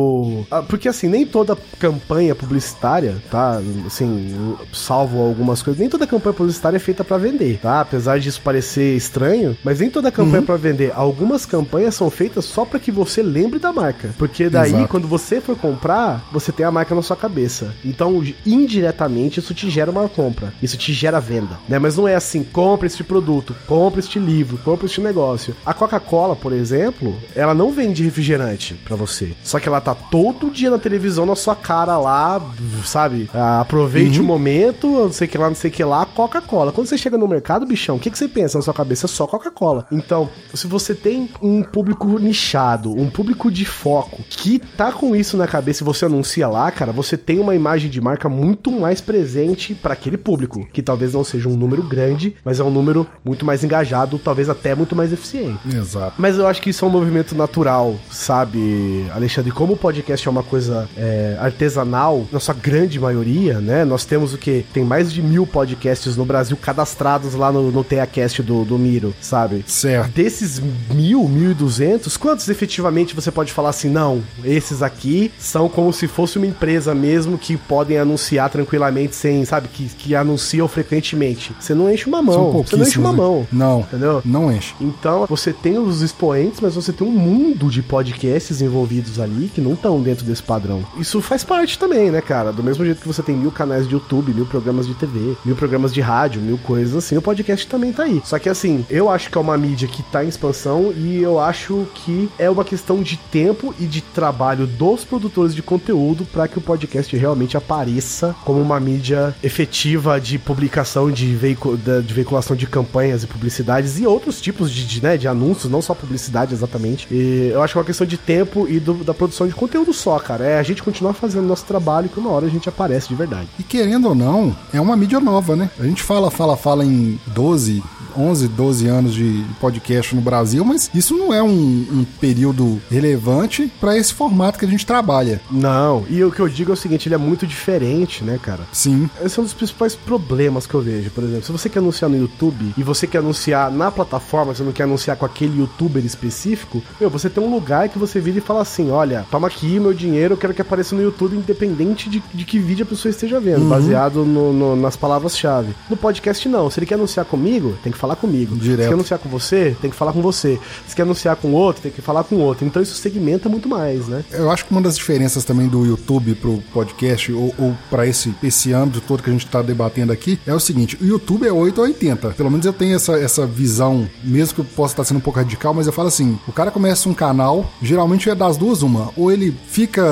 ah, 0.50 0.62
porque 0.62 0.88
assim, 0.88 1.08
nem 1.08 1.26
toda 1.26 1.58
campanha 1.80 2.36
publicitária, 2.36 3.16
tá? 3.30 3.62
Assim, 3.86 4.56
salvo 4.74 5.22
algumas 5.22 5.62
coisas, 5.62 5.80
nem 5.80 5.90
toda 5.90 6.08
campanha 6.08 6.34
publicitária 6.34 6.78
é 6.78 6.80
feita 6.80 7.04
para 7.04 7.18
vender, 7.18 7.60
tá? 7.62 7.82
Apesar 7.82 8.20
disso 8.20 8.42
parecer 8.42 8.96
estranho, 8.96 9.58
mas 9.64 9.80
nem 9.80 9.90
toda 9.90 10.12
campanha 10.12 10.38
uhum. 10.38 10.44
é 10.44 10.46
para 10.46 10.58
vender. 10.58 10.92
Algumas 10.96 11.46
campanhas 11.46 11.96
são 11.96 12.10
feitas 12.10 12.46
só 12.46 12.66
para 12.66 12.80
que 12.80 12.92
você 12.92 13.22
lembre 13.22 13.60
da 13.60 13.72
marca. 13.74 14.14
Porque 14.18 14.50
daí, 14.50 14.72
Exato. 14.72 14.88
quando 14.88 15.08
você 15.08 15.42
for 15.42 15.58
comprar, 15.58 16.28
você 16.32 16.52
tem 16.52 16.66
a 16.66 16.72
marca 16.72 16.96
na 16.96 17.02
sua 17.02 17.16
cabeça. 17.16 17.74
Então, 17.84 18.24
indiretamente, 18.46 19.40
isso 19.40 19.54
te 19.54 19.70
gera 19.70 19.92
uma 19.92 20.08
compra. 20.08 20.54
Isso 20.62 20.78
te 20.78 20.94
gera 20.94 21.20
venda, 21.20 21.60
né? 21.68 21.80
Mas 21.80 21.96
não 21.98 22.08
é 22.08 22.16
assim, 22.16 22.44
compra 22.44 22.88
este 22.88 23.04
produto, 23.04 23.56
compra 23.68 24.00
este 24.00 24.20
livro, 24.20 24.58
compra 24.60 24.86
este 24.86 25.02
negócio. 25.02 25.56
A 25.66 25.74
Coca-Cola, 25.74 26.36
por 26.36 26.54
exemplo, 26.54 27.16
ela 27.36 27.54
não 27.54 27.72
vende 27.72 28.04
refrigerante 28.04 28.74
para 28.74 28.96
você. 28.96 29.34
Só 29.44 29.60
que 29.60 29.68
ela 29.68 29.77
tá 29.82 29.96
todo 29.96 30.50
dia 30.50 30.70
na 30.70 30.78
televisão 30.78 31.26
na 31.26 31.36
sua 31.36 31.56
cara 31.56 31.98
lá, 31.98 32.42
sabe? 32.84 33.30
Ah, 33.34 33.62
aproveite 33.62 34.20
uhum. 34.20 34.26
o 34.26 34.28
momento, 34.28 34.88
não 34.88 35.12
sei 35.12 35.28
que 35.28 35.38
lá, 35.38 35.48
não 35.48 35.56
sei 35.56 35.72
que 35.72 35.84
lá, 35.84 36.06
Coca-Cola. 36.06 36.72
Quando 36.72 36.88
você 36.88 36.98
chega 36.98 37.18
no 37.18 37.28
mercado, 37.28 37.66
bichão, 37.66 37.96
o 37.96 38.00
que, 38.00 38.10
que 38.10 38.18
você 38.18 38.28
pensa 38.28 38.58
na 38.58 38.64
sua 38.64 38.74
cabeça? 38.74 39.08
Só 39.08 39.28
Coca-Cola. 39.28 39.88
Então, 39.92 40.30
se 40.54 40.68
você 40.68 40.94
tem 40.94 41.30
um 41.42 41.64
público 41.64 42.08
nichado, 42.20 42.92
um 42.92 43.10
público 43.10 43.52
de 43.52 43.66
foco, 43.66 44.24
que 44.30 44.60
tá 44.60 44.92
com 44.92 45.16
isso 45.16 45.38
na 45.38 45.48
cabeça 45.48 45.84
e 45.84 45.86
você 45.86 46.06
anuncia 46.06 46.48
lá, 46.48 46.70
cara, 46.72 46.92
você 46.92 47.18
tem 47.18 47.40
uma 47.40 47.56
imagem 47.56 47.90
de 47.90 48.00
marca 48.02 48.30
muito 48.30 48.72
mais 48.72 49.02
presente 49.02 49.74
para 49.74 49.94
aquele 49.94 50.18
público, 50.18 50.68
que 50.72 50.82
talvez 50.82 51.14
não 51.14 51.24
seja 51.24 51.50
um 51.50 51.58
número 51.58 51.84
grande, 51.84 52.36
mas 52.44 52.60
é 52.60 52.64
um 52.64 52.72
número 52.72 53.08
muito 53.24 53.46
mais 53.46 53.64
engajado, 53.64 54.20
talvez 54.20 54.50
até 54.50 54.76
muito 54.76 54.96
mais 54.96 55.12
eficiente. 55.12 55.60
Exato. 55.76 56.16
Mas 56.18 56.38
eu 56.38 56.48
acho 56.48 56.62
que 56.62 56.70
isso 56.70 56.86
é 56.86 56.88
um 56.88 56.92
movimento 56.92 57.36
natural, 57.36 57.96
sabe, 58.10 59.06
Alexandre? 59.14 59.52
Como 59.52 59.67
o 59.74 59.78
podcast 59.78 60.28
é 60.28 60.32
uma 60.32 60.44
coisa 60.44 60.90
é, 60.98 61.38
artesanal, 61.40 62.26
na 62.32 62.40
sua 62.40 62.54
grande 62.54 63.00
maioria, 63.00 63.60
né? 63.60 63.86
Nós 63.86 64.06
temos 64.06 64.34
o 64.34 64.38
que? 64.38 64.66
Tem 64.74 64.84
mais 64.84 65.12
de 65.12 65.22
mil 65.22 65.46
podcasts 65.46 66.16
no 66.16 66.26
Brasil 66.26 66.58
cadastrados 66.58 67.34
lá 67.34 67.52
no, 67.52 67.72
no 67.72 67.84
TeaCast 67.84 68.42
do, 68.44 68.64
do 68.64 68.78
Miro, 68.78 69.14
sabe? 69.22 69.64
Certo. 69.68 70.12
Desses 70.12 70.62
mil, 70.92 71.28
mil 71.28 71.52
e 71.52 71.54
duzentos, 71.54 72.18
quantos 72.18 72.48
efetivamente 72.50 73.16
você 73.16 73.32
pode 73.32 73.52
falar 73.52 73.70
assim, 73.70 73.90
não, 73.90 74.24
esses 74.44 74.82
aqui 74.82 75.32
são 75.40 75.70
como 75.70 75.92
se 75.94 76.08
fosse 76.08 76.38
uma 76.38 76.48
empresa 76.48 76.94
mesmo 76.94 77.38
que 77.38 77.58
podem 77.58 77.98
anunciar 77.98 78.50
tranquilamente 78.50 79.16
sem, 79.16 79.44
sabe, 79.46 79.68
que, 79.68 79.86
que 79.86 80.16
anunciam 80.16 80.68
frequentemente. 80.68 81.54
Você 81.60 81.74
não 81.74 81.92
enche 81.92 82.08
uma 82.08 82.22
mão. 82.22 82.64
Você 82.64 82.76
não 82.76 82.86
enche 82.86 83.00
uma 83.00 83.12
né? 83.12 83.18
mão. 83.18 83.48
Não. 83.52 83.80
Entendeu? 83.82 84.22
Não 84.26 84.52
enche. 84.52 84.74
Então, 84.80 85.26
você 85.28 85.54
tem 85.54 85.78
os 85.78 86.02
expoentes, 86.02 86.60
mas 86.62 86.76
você 86.76 86.92
tem 86.92 87.08
um 87.08 87.12
mundo 87.12 87.70
de 87.70 87.82
podcasts 87.82 88.62
envolvidos 88.62 89.20
ali 89.20 89.50
que 89.58 89.62
não 89.62 89.74
estão 89.74 90.00
dentro 90.04 90.24
desse 90.24 90.44
padrão. 90.44 90.86
Isso 91.00 91.20
faz 91.20 91.44
parte 91.44 91.80
também, 91.80 92.12
né, 92.12 92.22
cara? 92.22 92.54
Do 92.54 92.62
mesmo 92.62 92.86
jeito 92.86 93.02
que 93.02 93.08
você 93.08 93.24
tem 93.24 93.36
mil 93.36 93.52
canais 93.52 93.88
de 93.88 93.96
YouTube, 93.96 94.32
mil 94.32 94.46
programas 94.46 94.86
de 94.86 94.94
TV, 94.94 95.36
mil 95.44 95.56
programas 95.56 95.92
de 95.92 96.00
rádio, 96.00 96.40
mil 96.40 96.60
coisas 96.60 96.96
assim, 96.96 97.18
o 97.18 97.24
podcast 97.24 97.66
também 97.66 97.92
tá 97.92 98.04
aí. 98.04 98.22
Só 98.24 98.38
que 98.38 98.50
assim, 98.50 98.86
eu 98.88 99.10
acho 99.10 99.32
que 99.32 99.38
é 99.38 99.42
uma 99.42 99.58
mídia 99.58 99.88
que 99.88 100.04
tá 100.04 100.24
em 100.24 100.28
expansão 100.28 100.94
e 100.96 101.24
eu 101.24 101.40
acho 101.40 101.88
que 101.96 102.30
é 102.38 102.48
uma 102.48 102.64
questão 102.64 103.02
de 103.02 103.18
tempo 103.18 103.74
e 103.80 103.86
de 103.86 104.00
trabalho 104.00 104.68
dos 104.68 105.04
produtores 105.04 105.56
de 105.56 105.64
conteúdo 105.64 106.24
para 106.26 106.48
que 106.48 106.60
o 106.60 106.62
podcast 106.62 107.18
realmente 107.18 107.58
apareça 107.58 108.36
como 108.46 108.62
uma 108.62 108.80
mídia 108.80 109.36
efetiva 109.42 110.22
de 110.22 110.38
publicação, 110.38 111.10
de, 111.10 111.36
veicu 111.36 111.76
de 111.78 112.14
veiculação 112.14 112.56
de 112.56 112.68
campanhas 112.68 113.24
e 113.24 113.28
publicidades 113.28 114.00
e 114.00 114.06
outros 114.06 114.40
tipos 114.40 114.72
de, 114.72 114.86
de, 114.86 115.02
né, 115.02 115.18
de 115.18 115.28
anúncios, 115.28 115.72
não 115.72 115.82
só 115.82 115.96
publicidade 115.96 116.54
exatamente. 116.54 117.08
E 117.10 117.50
eu 117.52 117.64
acho 117.64 117.74
que 117.74 117.80
é 117.80 117.82
uma 117.82 117.88
questão 117.88 118.06
de 118.06 118.18
tempo 118.18 118.68
e 118.70 118.80
do, 118.80 118.94
da 119.04 119.16
produção 119.16 119.47
de 119.48 119.56
conteúdo 119.56 119.94
só, 119.94 120.18
cara. 120.20 120.46
É 120.46 120.60
a 120.60 120.64
gente 120.64 120.84
continuar 120.84 121.14
fazendo 121.14 121.48
nosso 121.48 121.66
trabalho 121.66 122.10
que 122.10 122.20
uma 122.20 122.32
hora 122.32 122.46
a 122.46 122.50
gente 122.50 122.70
aparece 122.70 123.08
de 123.08 123.16
verdade. 123.16 123.48
E 123.60 123.64
querendo 123.64 124.10
ou 124.10 124.16
não, 124.16 124.56
é 124.74 124.80
uma 124.80 124.96
mídia 124.96 125.20
nova, 125.20 125.56
né? 125.56 125.70
A 125.80 125.84
gente 125.84 126.04
fala, 126.04 126.30
fala, 126.32 126.56
fala 126.58 126.86
em 126.86 127.20
12, 127.28 127.84
11, 128.18 128.48
12 128.48 128.88
anos 128.88 129.14
de 129.14 129.46
podcast 129.60 130.16
no 130.16 130.22
Brasil, 130.22 130.64
mas 130.66 130.90
isso 130.94 131.16
não 131.16 131.34
é 131.34 131.42
um, 131.42 131.50
um 131.50 132.06
período 132.20 132.82
relevante 132.90 133.72
para 133.80 133.98
esse 133.98 134.14
formato 134.14 134.58
que 134.58 134.66
a 134.66 134.68
gente 134.68 134.86
trabalha. 134.86 135.42
Não, 135.52 136.06
e 136.10 136.24
o 136.24 136.32
que 136.32 136.40
eu 136.40 136.50
digo 136.50 136.72
é 136.72 136.74
o 136.74 136.78
seguinte, 136.78 137.08
ele 137.08 137.16
é 137.16 137.18
muito 137.18 137.46
diferente, 137.46 138.24
né, 138.24 138.40
cara? 138.42 138.62
Sim. 138.72 139.10
Esse 139.22 139.38
é 139.38 139.42
um 139.42 139.46
dos 139.46 139.54
principais 139.54 139.96
problemas 139.96 140.66
que 140.66 140.74
eu 140.74 140.82
vejo. 140.82 141.10
Por 141.12 141.24
exemplo, 141.24 141.44
se 141.44 141.52
você 141.52 141.70
quer 141.70 141.80
anunciar 141.80 142.10
no 142.10 142.18
YouTube 142.18 142.74
e 142.78 142.84
você 142.84 143.08
quer 143.08 143.20
anunciar 143.20 143.72
na 143.72 143.92
plataforma, 143.92 144.54
você 144.54 144.64
não 144.64 144.72
quer 144.72 144.84
anunciar 144.84 145.18
com 145.18 145.26
aquele 145.26 145.60
youtuber 145.60 146.04
específico, 146.06 146.82
meu, 147.00 147.10
você 147.10 147.30
tem 147.30 147.44
um 147.44 147.54
lugar 147.54 147.90
que 147.90 148.00
você 148.00 148.20
vira 148.20 148.38
e 148.38 148.42
fala 148.42 148.62
assim: 148.62 148.92
olha, 148.92 149.26
toma 149.30 149.48
aqui 149.48 149.80
meu 149.80 149.94
dinheiro, 149.94 150.34
eu 150.34 150.38
quero 150.38 150.54
que 150.54 150.62
apareça 150.62 150.96
no 150.96 151.02
YouTube, 151.02 151.36
independente 151.36 152.10
de, 152.10 152.24
de 152.34 152.46
que 152.46 152.60
vídeo 152.60 152.84
a 152.84 152.88
pessoa 152.88 153.10
esteja 153.10 153.40
vendo, 153.40 153.64
uhum. 153.64 153.70
baseado 153.70 154.26
no, 154.26 154.54
no, 154.54 154.76
nas 154.76 154.96
palavras-chave. 154.96 155.76
No 155.90 155.98
podcast, 155.98 156.48
não. 156.48 156.70
Se 156.70 156.80
ele 156.80 156.86
quer 156.86 156.96
anunciar 156.96 157.26
comigo, 157.26 157.78
tem 157.84 157.92
que 157.92 157.98
falar 157.98 158.07
comigo. 158.16 158.56
Direto. 158.56 158.84
Se 158.84 158.88
quer 158.88 158.94
anunciar 158.94 159.20
com 159.20 159.30
você, 159.30 159.76
tem 159.82 159.90
que 159.90 159.96
falar 159.96 160.14
com 160.14 160.22
você. 160.22 160.60
Se 160.88 160.96
quer 160.96 161.04
anunciar 161.04 161.36
com 161.36 161.52
outro, 161.54 161.82
tem 161.82 161.92
que 161.92 162.02
falar 162.02 162.24
com 162.24 162.38
outro. 162.38 162.66
Então 162.66 162.82
isso 162.82 162.96
segmenta 162.96 163.50
muito 163.50 163.68
mais, 163.68 164.08
né? 164.08 164.24
Eu 164.32 164.52
acho 164.52 164.66
que 164.66 164.72
uma 164.72 164.82
das 164.82 164.96
diferenças 164.98 165.44
também 165.44 165.68
do 165.68 165.86
YouTube 165.86 166.36
pro 166.36 166.64
podcast 166.74 167.32
ou, 167.32 167.54
ou 167.58 167.78
para 167.90 168.08
esse, 168.08 168.34
esse 168.44 168.74
âmbito 168.74 169.02
todo 169.02 169.24
que 169.24 169.30
a 169.30 169.34
gente 169.34 169.48
tá 169.48 169.62
debatendo 169.62 170.12
aqui 170.12 170.40
é 170.46 170.54
o 170.54 170.60
seguinte: 170.60 170.98
o 171.02 171.06
YouTube 171.06 171.48
é 171.48 171.52
8 171.52 171.78
ou 171.78 171.84
80. 171.86 172.30
Pelo 172.32 172.52
menos 172.52 172.66
eu 172.66 172.74
tenho 172.74 172.96
essa, 172.96 173.14
essa 173.20 173.46
visão, 173.46 174.08
mesmo 174.24 174.56
que 174.56 174.62
eu 174.62 174.66
possa 174.66 174.94
estar 174.94 175.04
sendo 175.04 175.18
um 175.18 175.22
pouco 175.22 175.40
radical, 175.40 175.74
mas 175.74 175.88
eu 175.88 175.94
falo 175.94 176.08
assim: 176.08 176.38
o 176.48 176.52
cara 176.52 176.72
começa 176.72 177.10
um 177.10 177.14
canal, 177.14 177.72
geralmente 177.82 178.30
é 178.30 178.36
das 178.36 178.58
duas 178.58 178.82
uma. 178.82 179.12
Ou 179.16 179.32
ele 179.32 179.56
fica 179.68 180.06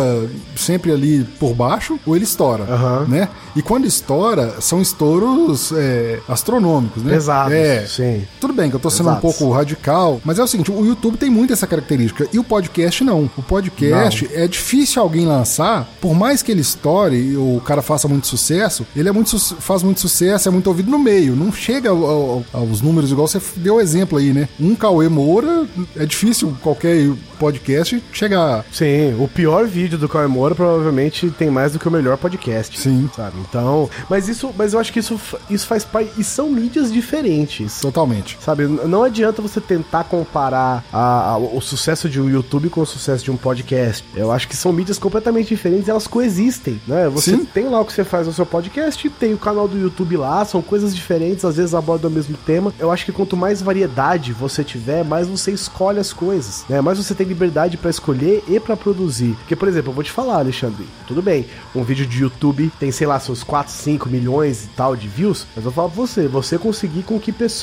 sempre 0.55 0.91
ali 0.91 1.23
por 1.39 1.53
baixo, 1.53 1.99
ou 2.05 2.15
ele 2.15 2.25
estoura, 2.25 2.63
uhum. 2.63 3.08
né? 3.08 3.29
E 3.55 3.62
quando 3.62 3.86
estoura, 3.86 4.60
são 4.60 4.81
estouros 4.81 5.71
é, 5.71 6.19
astronômicos, 6.27 7.03
né? 7.03 7.13
Pesados, 7.13 7.53
é. 7.53 7.85
Sim. 7.86 8.28
Tudo 8.39 8.54
bem 8.54 8.69
que 8.69 8.76
eu 8.76 8.80
tô 8.80 8.89
sendo 8.89 9.10
Exatos. 9.10 9.17
um 9.17 9.21
pouco 9.21 9.52
radical, 9.54 10.21
mas 10.24 10.39
é 10.39 10.43
o 10.43 10.48
seguinte, 10.48 10.71
o 10.71 10.86
YouTube 10.86 11.17
tem 11.17 11.30
muito 11.30 11.54
essa 11.54 11.67
característica 11.67 12.28
e 12.32 12.39
o 12.39 12.43
podcast 12.43 13.04
não. 13.04 13.30
O 13.38 13.43
podcast 13.43 14.28
não. 14.28 14.43
é 14.43 14.48
difícil 14.48 15.02
alguém 15.02 15.26
lançar, 15.26 15.88
por 16.02 16.13
mais 16.13 16.41
que 16.41 16.52
ele 16.52 16.62
estoure 16.62 17.15
e 17.15 17.38
o 17.38 17.62
cara 17.65 17.82
faça 17.82 18.08
muito 18.08 18.28
sucesso, 18.28 18.86
ele 18.95 19.10
é 19.10 19.12
muito 19.12 19.38
faz 19.60 19.84
muito 19.84 20.00
sucesso, 20.00 20.48
é 20.48 20.52
muito 20.52 20.67
ouvido 20.67 20.89
no 20.89 21.00
meio, 21.00 21.36
não 21.36 21.52
chega 21.52 21.89
ao, 21.89 22.06
ao, 22.06 22.45
aos 22.54 22.82
números 22.82 23.12
igual 23.12 23.28
você 23.28 23.41
deu 23.58 23.80
exemplo 23.80 24.17
aí, 24.17 24.34
né? 24.34 24.48
Um 24.60 24.76
Cauê 24.76 25.10
Moura, 25.10 25.67
é 25.95 26.06
difícil 26.06 26.56
qualquer 26.62 27.10
podcast 27.39 28.02
chegar. 28.12 28.65
Sim, 28.71 29.15
o 29.19 29.28
pior 29.28 29.67
vídeo 29.67 29.98
do 29.98 30.10
Cauê 30.10 30.28
Moura 30.28 30.56
provavelmente 30.56 31.30
tem 31.32 31.50
mais 31.50 31.74
do 31.74 31.80
que 31.80 31.88
o 31.88 31.91
melhor 31.91 32.17
podcast. 32.17 32.80
Sim. 32.80 33.10
Sabe? 33.15 33.38
Então, 33.48 33.89
mas 34.10 34.28
isso, 34.28 34.54
mas 34.58 34.74
eu 34.74 34.80
acho 34.80 34.91
que 34.91 35.00
isso, 35.00 35.19
isso 35.50 35.65
faz 35.67 35.84
parte 35.84 36.12
e 36.17 36.24
são 36.24 36.50
mídias 36.50 36.91
diferentes. 36.91 37.64
Totalmente. 37.82 38.38
Sabe? 38.41 38.65
Não 38.67 39.04
adianta 39.04 39.41
você 39.41 39.60
tentar 39.60 40.06
comparar 40.06 40.84
a, 40.91 41.32
a, 41.32 41.38
o 41.38 41.62
sucesso 41.62 42.10
de 42.10 42.19
um 42.21 42.30
YouTube 42.30 42.69
com 42.69 42.82
o 42.82 42.86
sucesso 42.86 43.23
de 43.23 43.32
um 43.32 43.38
podcast. 43.38 44.04
Eu 44.15 44.32
acho 44.32 44.47
que 44.47 44.56
são 44.56 44.71
mídias 44.71 44.97
completamente 44.97 45.47
diferentes, 45.47 45.89
elas 45.89 46.08
coexistem, 46.08 46.80
né? 46.88 47.10
Você 47.10 47.32
Sim. 47.32 47.45
tem 47.45 47.69
lá 47.69 47.80
o 47.80 47.86
que 47.86 47.93
você 47.93 48.04
faz 48.04 48.28
no 48.28 48.34
seu 48.34 48.45
podcast, 48.45 49.10
tem 49.12 49.34
o 49.34 49.38
canal 49.38 49.67
do 49.67 49.78
YouTube 49.78 50.17
lá, 50.17 50.45
são 50.45 50.62
coisas 50.62 50.95
diferentes, 50.95 51.45
às 51.45 51.58
vezes 51.58 51.73
abordam 51.73 52.10
o 52.10 52.13
mesmo 52.13 52.38
tema. 52.38 52.73
Eu 52.80 52.91
acho 52.91 53.06
que 53.06 53.12
quanto 53.12 53.36
mais 53.36 53.62
variedade 53.62 54.32
você 54.32 54.63
tiver, 54.63 55.04
mais 55.04 55.28
você 55.28 55.51
escolhe 55.51 55.99
as 55.99 56.13
coisas, 56.13 56.65
né? 56.69 56.82
Mais 56.82 56.97
você 56.97 57.13
tem 57.13 57.28
liberdade 57.28 57.78
para 57.78 57.89
escolher 57.89 58.43
e 58.47 58.60
para 58.60 58.78
produzir. 58.78 59.36
Porque, 59.39 59.56
por 59.56 59.67
exemplo, 59.67 59.91
eu 59.91 59.95
vou 59.95 60.04
te 60.04 60.12
falar, 60.12 60.39
Alexandre, 60.39 60.86
tudo 61.08 61.21
bem, 61.21 61.45
um 61.73 61.84
vídeo 61.84 62.06
de 62.06 62.21
YouTube 62.21 62.71
tem, 62.80 62.91
sei 62.91 63.08
lá, 63.08 63.19
seus 63.19 63.43
4, 63.43 63.71
5 63.71 64.10
milhões 64.10 64.65
e 64.65 64.67
tal 64.67 64.95
de 64.95 65.08
views, 65.08 65.45
mas 65.56 65.65
eu 65.65 65.71
vou 65.71 65.73
falar 65.73 65.89
pra 65.89 65.97
você, 65.97 66.28
você 66.28 66.58
conseguir 66.58 67.04
com 67.04 67.19
que 67.19 67.32
pessoas 67.32 67.55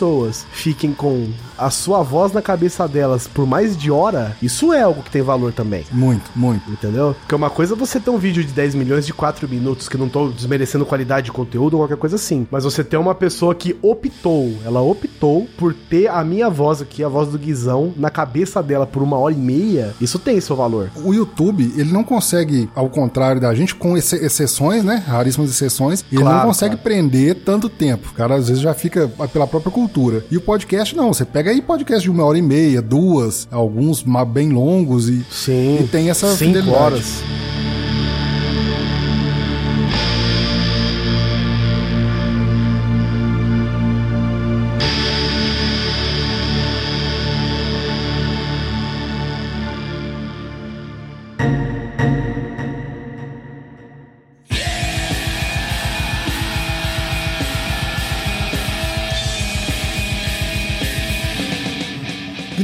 fiquem 0.52 0.92
com 0.92 1.28
a 1.58 1.70
sua 1.70 2.02
voz 2.02 2.32
na 2.32 2.42
cabeça 2.42 2.86
delas 2.88 3.26
por 3.26 3.46
mais 3.46 3.76
de 3.76 3.90
hora, 3.90 4.36
isso 4.42 4.72
é 4.72 4.82
algo 4.82 5.02
que 5.02 5.10
tem 5.10 5.22
valor 5.22 5.52
também. 5.52 5.84
Muito, 5.90 6.30
muito. 6.34 6.70
Entendeu? 6.70 7.14
Porque 7.20 7.34
uma 7.34 7.50
coisa 7.50 7.74
é 7.74 7.76
você 7.76 8.00
ter 8.00 8.10
um 8.10 8.18
vídeo 8.18 8.44
de 8.44 8.52
10 8.52 8.74
milhões 8.74 9.06
de 9.06 9.12
4 9.12 9.48
minutos, 9.48 9.88
que 9.88 9.96
não 9.96 10.08
tô 10.08 10.28
desmerecendo 10.28 10.86
qualidade 10.86 11.26
de 11.26 11.32
conteúdo 11.32 11.74
ou 11.74 11.80
qualquer 11.80 11.96
coisa 11.96 12.16
assim, 12.16 12.46
mas 12.50 12.64
você 12.64 12.82
ter 12.82 12.96
uma 12.96 13.14
pessoa 13.14 13.54
que 13.54 13.76
optou, 13.82 14.54
ela 14.64 14.80
optou 14.80 15.46
por 15.56 15.74
ter 15.74 16.08
a 16.08 16.22
minha 16.24 16.48
voz 16.48 16.80
aqui, 16.80 17.02
a 17.02 17.08
voz 17.08 17.28
do 17.28 17.38
Guizão, 17.38 17.92
na 17.96 18.10
cabeça 18.10 18.62
dela 18.62 18.86
por 18.86 19.02
uma 19.02 19.16
hora 19.18 19.34
e 19.34 19.38
meia, 19.38 19.94
isso 20.00 20.18
tem 20.18 20.40
seu 20.40 20.56
valor. 20.56 20.90
O 21.04 21.12
YouTube, 21.12 21.72
ele 21.76 21.92
não 21.92 22.04
consegue, 22.04 22.68
ao 22.74 22.88
contrário 22.88 23.40
da 23.40 23.54
gente, 23.54 23.74
com 23.74 23.96
exceções, 23.96 24.84
né? 24.84 25.02
Raríssimas 25.06 25.50
exceções, 25.50 26.04
ele 26.10 26.22
claro, 26.22 26.38
não 26.38 26.46
consegue 26.46 26.76
claro. 26.76 26.82
prender 26.82 27.36
tanto 27.44 27.68
tempo. 27.68 28.08
O 28.10 28.14
cara 28.14 28.34
às 28.34 28.48
vezes 28.48 28.62
já 28.62 28.74
fica 28.74 29.08
pela 29.32 29.46
própria 29.46 29.70
cultura. 29.70 29.81
E 30.30 30.36
o 30.36 30.40
podcast 30.40 30.94
não, 30.96 31.12
você 31.12 31.24
pega 31.24 31.50
aí 31.50 31.60
podcast 31.62 32.02
de 32.02 32.10
uma 32.10 32.24
hora 32.24 32.38
e 32.38 32.42
meia, 32.42 32.80
duas, 32.82 33.46
alguns 33.50 34.04
bem 34.26 34.50
longos 34.50 35.08
e, 35.08 35.24
Sim, 35.30 35.78
e 35.82 35.88
tem 35.88 36.10
essa 36.10 36.28
cinco 36.36 36.54
fidelidade. 36.54 36.76
horas. 36.82 37.22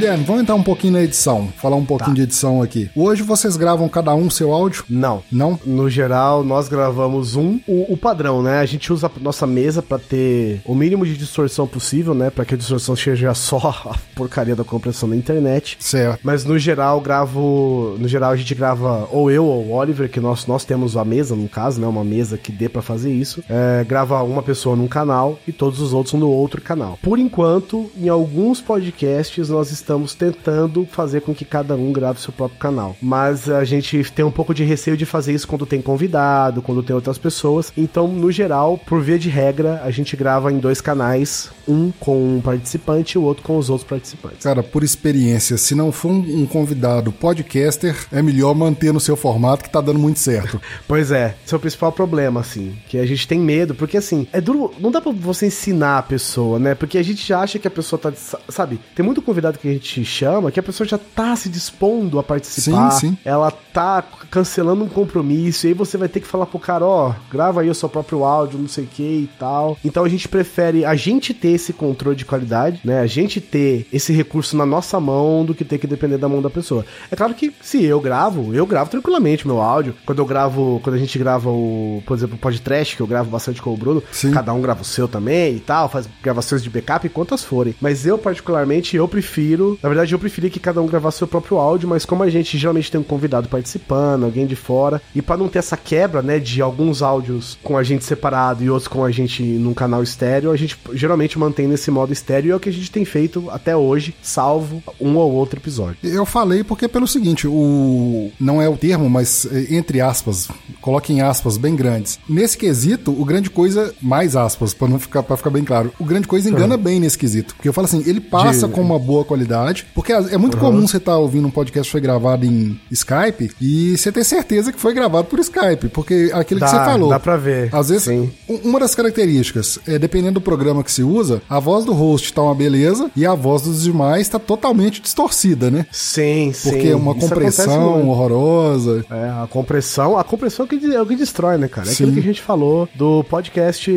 Guilherme, 0.09 0.25
vamos 0.25 0.43
entrar 0.43 0.55
um 0.55 0.63
pouquinho 0.63 0.95
na 0.95 1.03
edição, 1.03 1.53
falar 1.59 1.77
um 1.77 1.85
pouquinho 1.85 2.13
tá. 2.13 2.15
de 2.15 2.23
edição 2.23 2.63
aqui. 2.63 2.89
Hoje 2.97 3.23
vocês 3.23 3.59
gravam 3.59 3.87
cada 3.91 4.15
um 4.15 4.31
seu 4.31 4.55
áudio? 4.55 4.83
Não. 4.89 5.23
Não? 5.31 5.61
No 5.67 5.91
geral, 5.91 6.43
nós 6.43 6.67
gravamos 6.67 7.37
um, 7.37 7.61
o, 7.67 7.93
o 7.93 7.97
padrão, 7.97 8.43
né? 8.43 8.61
A 8.61 8.65
gente 8.65 8.91
usa 8.91 9.07
a 9.07 9.21
nossa 9.21 9.47
mesa 9.47 9.83
para 9.83 9.99
ter 9.99 10.63
o 10.65 10.75
mínimo 10.75 11.05
de 11.05 11.15
distorção 11.15 11.67
possível, 11.67 12.15
né? 12.15 12.31
Para 12.31 12.47
que 12.47 12.55
a 12.55 12.57
distorção 12.57 12.97
seja 12.97 13.35
só 13.35 13.59
a 13.85 13.99
porcaria 14.15 14.57
da 14.57 14.65
compressão 14.65 15.11
da 15.11 15.15
internet. 15.15 15.77
Certo. 15.79 16.21
Mas 16.23 16.43
no 16.43 16.59
geral, 16.59 17.03
gravo. 17.03 17.97
No 17.99 18.09
geral, 18.09 18.31
a 18.31 18.37
gente 18.37 18.55
grava 18.55 19.07
ou 19.13 19.31
eu 19.31 19.45
ou 19.45 19.67
o 19.67 19.73
Oliver, 19.73 20.09
que 20.09 20.21
nós, 20.21 20.47
nós 20.47 20.65
temos 20.65 20.97
a 20.97 21.05
mesa, 21.05 21.37
no 21.37 21.51
caso, 21.51 21.79
né? 21.83 21.87
Uma 21.87 22.05
mesa 22.05 22.39
que 22.39 22.51
dê 22.51 22.67
para 22.67 22.81
fazer 22.81 23.13
isso. 23.13 23.45
É, 23.47 23.85
grava 23.85 24.23
uma 24.23 24.43
pessoa 24.43 24.75
num 24.75 24.89
canal 24.89 25.39
e 25.47 25.53
todos 25.53 25.83
os 25.83 25.93
outros 25.93 26.15
no 26.15 26.31
outro 26.31 26.63
canal. 26.63 26.99
Por 27.03 27.19
enquanto, 27.19 27.91
em 27.95 28.09
alguns 28.09 28.59
podcasts, 28.63 29.51
nós 29.51 29.71
estamos 29.71 29.98
estamos 30.05 30.15
tentando 30.15 30.87
fazer 30.91 31.23
com 31.23 31.35
que 31.35 31.45
cada 31.45 31.75
um 31.75 31.93
grave 31.93 32.21
seu 32.21 32.33
próprio 32.33 32.59
canal. 32.59 32.97
Mas 33.01 33.49
a 33.49 33.65
gente 33.65 34.05
tem 34.13 34.25
um 34.25 34.31
pouco 34.31 34.53
de 34.53 34.65
receio 34.65 34.97
de 34.97 35.07
fazer 35.07 35.33
isso 35.33 35.49
quando 35.49 35.65
tem 35.65 35.81
convidado, 35.81 36.61
quando 36.63 36.83
tem 36.83 36.95
outras 36.95 37.19
pessoas. 37.19 37.73
Então, 37.77 38.09
no 38.09 38.31
geral, 38.31 38.79
por 38.79 39.01
via 39.01 39.19
de 39.19 39.29
regra, 39.29 39.81
a 39.85 39.91
gente 39.91 40.17
grava 40.17 40.53
em 40.53 40.59
dois 40.59 40.81
canais, 40.81 41.51
um 41.67 41.91
com 41.91 42.37
um 42.37 42.41
participante 42.41 43.13
e 43.13 43.19
o 43.19 43.23
outro 43.23 43.43
com 43.43 43.57
os 43.57 43.71
outros 43.71 43.89
participantes. 43.89 44.43
Cara, 44.43 44.63
por 44.63 44.83
experiência, 44.83 45.57
se 45.57 45.75
não 45.75 45.91
for 45.91 46.11
um 46.11 46.47
convidado 46.47 47.13
podcaster, 47.13 47.97
é 48.13 48.23
melhor 48.23 48.55
manter 48.55 48.93
no 48.93 49.01
seu 49.01 49.17
formato 49.17 49.65
que 49.65 49.71
tá 49.71 49.81
dando 49.81 49.99
muito 49.99 50.19
certo. 50.19 50.61
pois 50.87 51.11
é, 51.11 51.35
esse 51.45 51.55
é 51.55 51.57
o 51.57 51.61
principal 51.61 51.93
problema, 51.93 52.41
assim, 52.41 52.77
que 52.89 52.99
a 52.99 53.07
gente 53.07 53.27
tem 53.27 53.39
medo, 53.39 53.75
porque 53.75 53.97
assim, 53.97 54.27
é 54.33 54.41
duro, 54.41 54.73
não 54.79 54.91
dá 54.91 55.01
pra 55.01 55.13
você 55.13 55.47
ensinar 55.47 55.99
a 55.99 56.03
pessoa, 56.03 56.59
né? 56.59 56.75
Porque 56.75 56.99
a 56.99 57.03
gente 57.03 57.27
já 57.27 57.41
acha 57.41 57.59
que 57.59 57.69
a 57.69 57.71
pessoa 57.71 57.99
tá, 57.99 58.13
sabe, 58.49 58.81
tem 58.95 59.05
muito 59.05 59.23
convidado 59.23 59.59
que 59.59 59.69
que 59.69 59.71
a 59.71 59.73
gente 59.73 59.88
chama, 60.05 60.51
que 60.51 60.61
a 60.61 60.63
pessoa 60.63 60.87
já 60.87 60.99
tá 60.99 61.35
se 61.37 61.49
dispondo 61.49 62.19
a 62.19 62.23
participar. 62.23 62.91
Sim, 62.91 63.11
sim. 63.11 63.19
Ela 63.25 63.51
tá 63.51 64.03
cancelando 64.31 64.85
um 64.85 64.89
compromisso, 64.89 65.67
e 65.67 65.69
aí 65.69 65.75
você 65.75 65.97
vai 65.97 66.09
ter 66.09 66.21
que 66.21 66.27
falar 66.27 66.47
pro 66.47 66.59
cara, 66.59 66.85
ó, 66.85 67.13
grava 67.31 67.61
aí 67.61 67.71
o 67.71 67.75
seu 67.75 67.89
próprio 67.89 68.25
áudio, 68.25 68.59
não 68.59 68.69
sei 68.69 68.85
o 68.85 68.89
que 68.89 69.03
e 69.03 69.31
tal. 69.39 69.77
Então 69.85 70.05
a 70.05 70.09
gente 70.09 70.29
prefere 70.29 70.85
a 70.85 70.95
gente 70.95 71.33
ter 71.33 71.51
esse 71.51 71.73
controle 71.73 72.17
de 72.17 72.25
qualidade, 72.25 72.81
né? 72.85 73.01
A 73.01 73.07
gente 73.07 73.41
ter 73.41 73.87
esse 73.93 74.13
recurso 74.13 74.57
na 74.57 74.67
nossa 74.67 74.99
mão 75.01 75.45
do 75.45 75.55
que 75.55 75.65
ter 75.65 75.79
que 75.79 75.87
depender 75.87 76.19
da 76.19 76.29
mão 76.29 76.43
da 76.43 76.51
pessoa. 76.51 76.85
É 77.11 77.17
claro 77.17 77.35
que 77.35 77.53
se 77.61 77.85
eu 77.85 78.01
gravo, 78.01 78.55
eu 78.55 78.67
gravo 78.67 78.91
tranquilamente 78.91 79.45
o 79.45 79.49
meu 79.49 79.61
áudio. 79.61 79.95
Quando 80.05 80.19
eu 80.19 80.27
gravo, 80.27 80.81
quando 80.83 80.97
a 80.97 80.99
gente 80.99 81.19
grava 81.19 81.51
o, 81.51 82.03
por 82.07 82.17
exemplo, 82.17 82.37
o 82.37 82.39
podcast, 82.39 82.97
que 82.97 83.03
eu 83.03 83.07
gravo 83.07 83.31
bastante 83.31 83.61
com 83.61 83.73
o 83.73 83.77
Bruno, 83.77 84.03
Sim. 84.11 84.31
cada 84.31 84.53
um 84.53 84.61
grava 84.61 84.83
o 84.83 84.85
seu 84.85 85.09
também 85.09 85.57
e 85.57 85.61
tal, 85.61 85.89
faz 85.89 86.09
gravações 86.23 86.63
de 86.63 86.71
backup 86.71 87.09
quantas 87.09 87.45
forem. 87.45 87.75
Mas 87.81 88.07
eu, 88.07 88.19
particularmente, 88.19 88.97
eu 88.97 89.09
prefiro, 89.09 89.68
na 89.83 89.89
verdade, 89.89 90.13
eu 90.13 90.19
preferi 90.19 90.51
que 90.51 90.61
cada 90.61 90.81
um 90.81 90.87
gravasse 90.87 91.19
seu 91.19 91.27
próprio 91.27 91.59
áudio, 91.59 91.89
mas 91.89 92.05
como 92.05 92.23
a 92.23 92.31
gente 92.31 92.57
geralmente 92.57 92.91
tem 92.91 93.01
um 93.01 93.05
convidado 93.05 93.49
participando, 93.49 94.25
alguém 94.25 94.47
de 94.47 94.57
fora, 94.57 95.01
e 95.15 95.21
para 95.21 95.37
não 95.37 95.49
ter 95.49 95.59
essa 95.59 95.77
quebra, 95.77 96.23
né, 96.23 96.39
de 96.39 96.63
alguns 96.63 97.03
áudios 97.03 97.59
com 97.63 97.77
a 97.77 97.83
gente 97.83 98.05
separado 98.05 98.63
e 98.63 98.71
outros 98.71 98.89
com 98.89 99.05
a 99.05 99.11
gente 99.11 99.43
num 99.43 99.75
canal 99.75 100.03
estéreo, 100.03 100.51
a 100.51 100.57
gente 100.57 100.77
geralmente 100.93 101.39
mantém 101.39 101.67
nesse 101.67 101.91
modo 101.91 102.13
estéreo 102.13 102.49
e 102.49 102.53
é 102.53 102.57
o 102.57 102.61
que 102.61 102.69
a 102.69 102.73
gente 102.73 102.91
tem 102.91 103.05
feito 103.05 103.49
até 103.51 103.77
hoje, 103.77 104.15
salvo 104.23 104.83
um 105.01 105.17
ou 105.17 105.33
outro 105.33 105.59
episódio. 105.59 105.97
Eu 106.03 106.25
falei 106.25 106.63
porque 106.65 106.85
é 106.85 106.89
pelo 106.89 107.07
seguinte, 107.07 107.47
o 107.47 108.31
não 108.41 108.61
é 108.63 108.69
o 108.69 108.77
termo, 108.77 109.09
mas 109.11 109.47
eh, 109.51 109.67
entre 109.71 110.01
aspas, 110.01 110.49
coloque 110.81 111.13
em 111.13 111.21
aspas 111.21 111.57
bem 111.57 111.75
grandes. 111.77 112.19
Nesse 112.29 112.57
quesito, 112.57 113.11
o 113.11 113.25
grande 113.25 113.51
coisa, 113.51 113.95
mais 114.01 114.37
aspas, 114.37 114.73
para 114.75 114.89
não 114.89 114.99
ficar 114.99 115.23
para 115.23 115.37
ficar 115.37 115.51
bem 115.51 115.65
claro, 115.65 115.93
o 115.99 116.05
grande 116.05 116.27
coisa 116.27 116.49
engana 116.49 116.77
bem 116.77 117.01
nesse 117.01 117.19
quesito, 117.19 117.55
porque 117.55 117.69
eu 117.69 117.73
falo 117.73 117.87
assim, 117.87 118.03
ele 118.07 118.21
passa 118.21 118.67
De- 118.67 118.73
com 118.75 118.81
uma 118.81 118.99
boa 118.99 119.25
qualidade, 119.25 119.58
porque 119.95 120.13
é 120.13 120.37
muito 120.39 120.57
comum 120.57 120.87
você 120.87 120.97
estar 120.99 121.17
ouvindo 121.17 121.47
um 121.47 121.51
podcast 121.51 121.89
que 121.89 121.93
foi 121.93 122.01
gravado 122.01 122.45
em 122.47 122.79
Skype 122.91 123.51
e 123.61 123.97
você 123.97 124.11
ter 124.13 124.25
certeza 124.25 124.73
que 124.73 124.81
foi 124.81 124.93
gravado 124.95 125.27
por 125.29 125.39
Skype, 125.41 125.89
porque 125.89 126.31
aquilo 126.33 126.61
que 126.61 126.67
Dá- 126.67 126.69
você 126.69 126.77
falou. 126.91 127.09
dá 127.11 127.19
pra 127.21 127.37
ver, 127.37 127.69
Às 127.75 127.89
vezes, 127.89 128.05
sim. 128.05 128.31
um- 128.49 128.57
uma 128.69 128.81
das 128.81 128.95
características, 128.95 129.79
é, 129.87 129.99
dependendo 129.99 130.35
do 130.35 130.41
programa 130.41 130.83
que 130.85 130.93
se 130.93 131.03
usa, 131.03 131.41
a 131.49 131.59
voz 131.59 131.85
do 131.85 131.93
host 131.93 132.33
tá 132.33 132.43
uma 132.43 132.55
beleza 132.55 133.11
e 133.17 133.25
a 133.27 133.35
voz 133.35 133.63
dos 133.63 133.83
demais 133.83 134.29
tá 134.29 134.39
totalmente 134.39 135.01
distorcida, 135.01 135.71
né? 135.71 135.87
Sim, 135.93 136.53
sim. 136.55 136.71
Porque 136.71 136.89
é 136.89 136.97
uma 136.97 137.13
Isso 137.17 137.29
compressão 137.29 138.09
horrorosa. 138.09 139.05
É, 139.11 139.29
a 139.43 139.47
compressão, 139.51 140.19
a 140.19 140.25
compressão 140.25 140.65
é 140.65 140.67
o 140.67 140.69
que, 140.79 140.95
é 140.95 141.03
o 141.03 141.07
que 141.07 141.17
destrói, 141.17 141.57
né, 141.59 141.69
cara? 141.69 141.89
É 141.89 141.91
Sim. 141.93 142.05
aquilo 142.05 142.13
que 142.13 142.21
a 142.21 142.23
gente 142.33 142.43
falou 142.43 142.89
do 142.95 143.25
podcast 143.25 143.91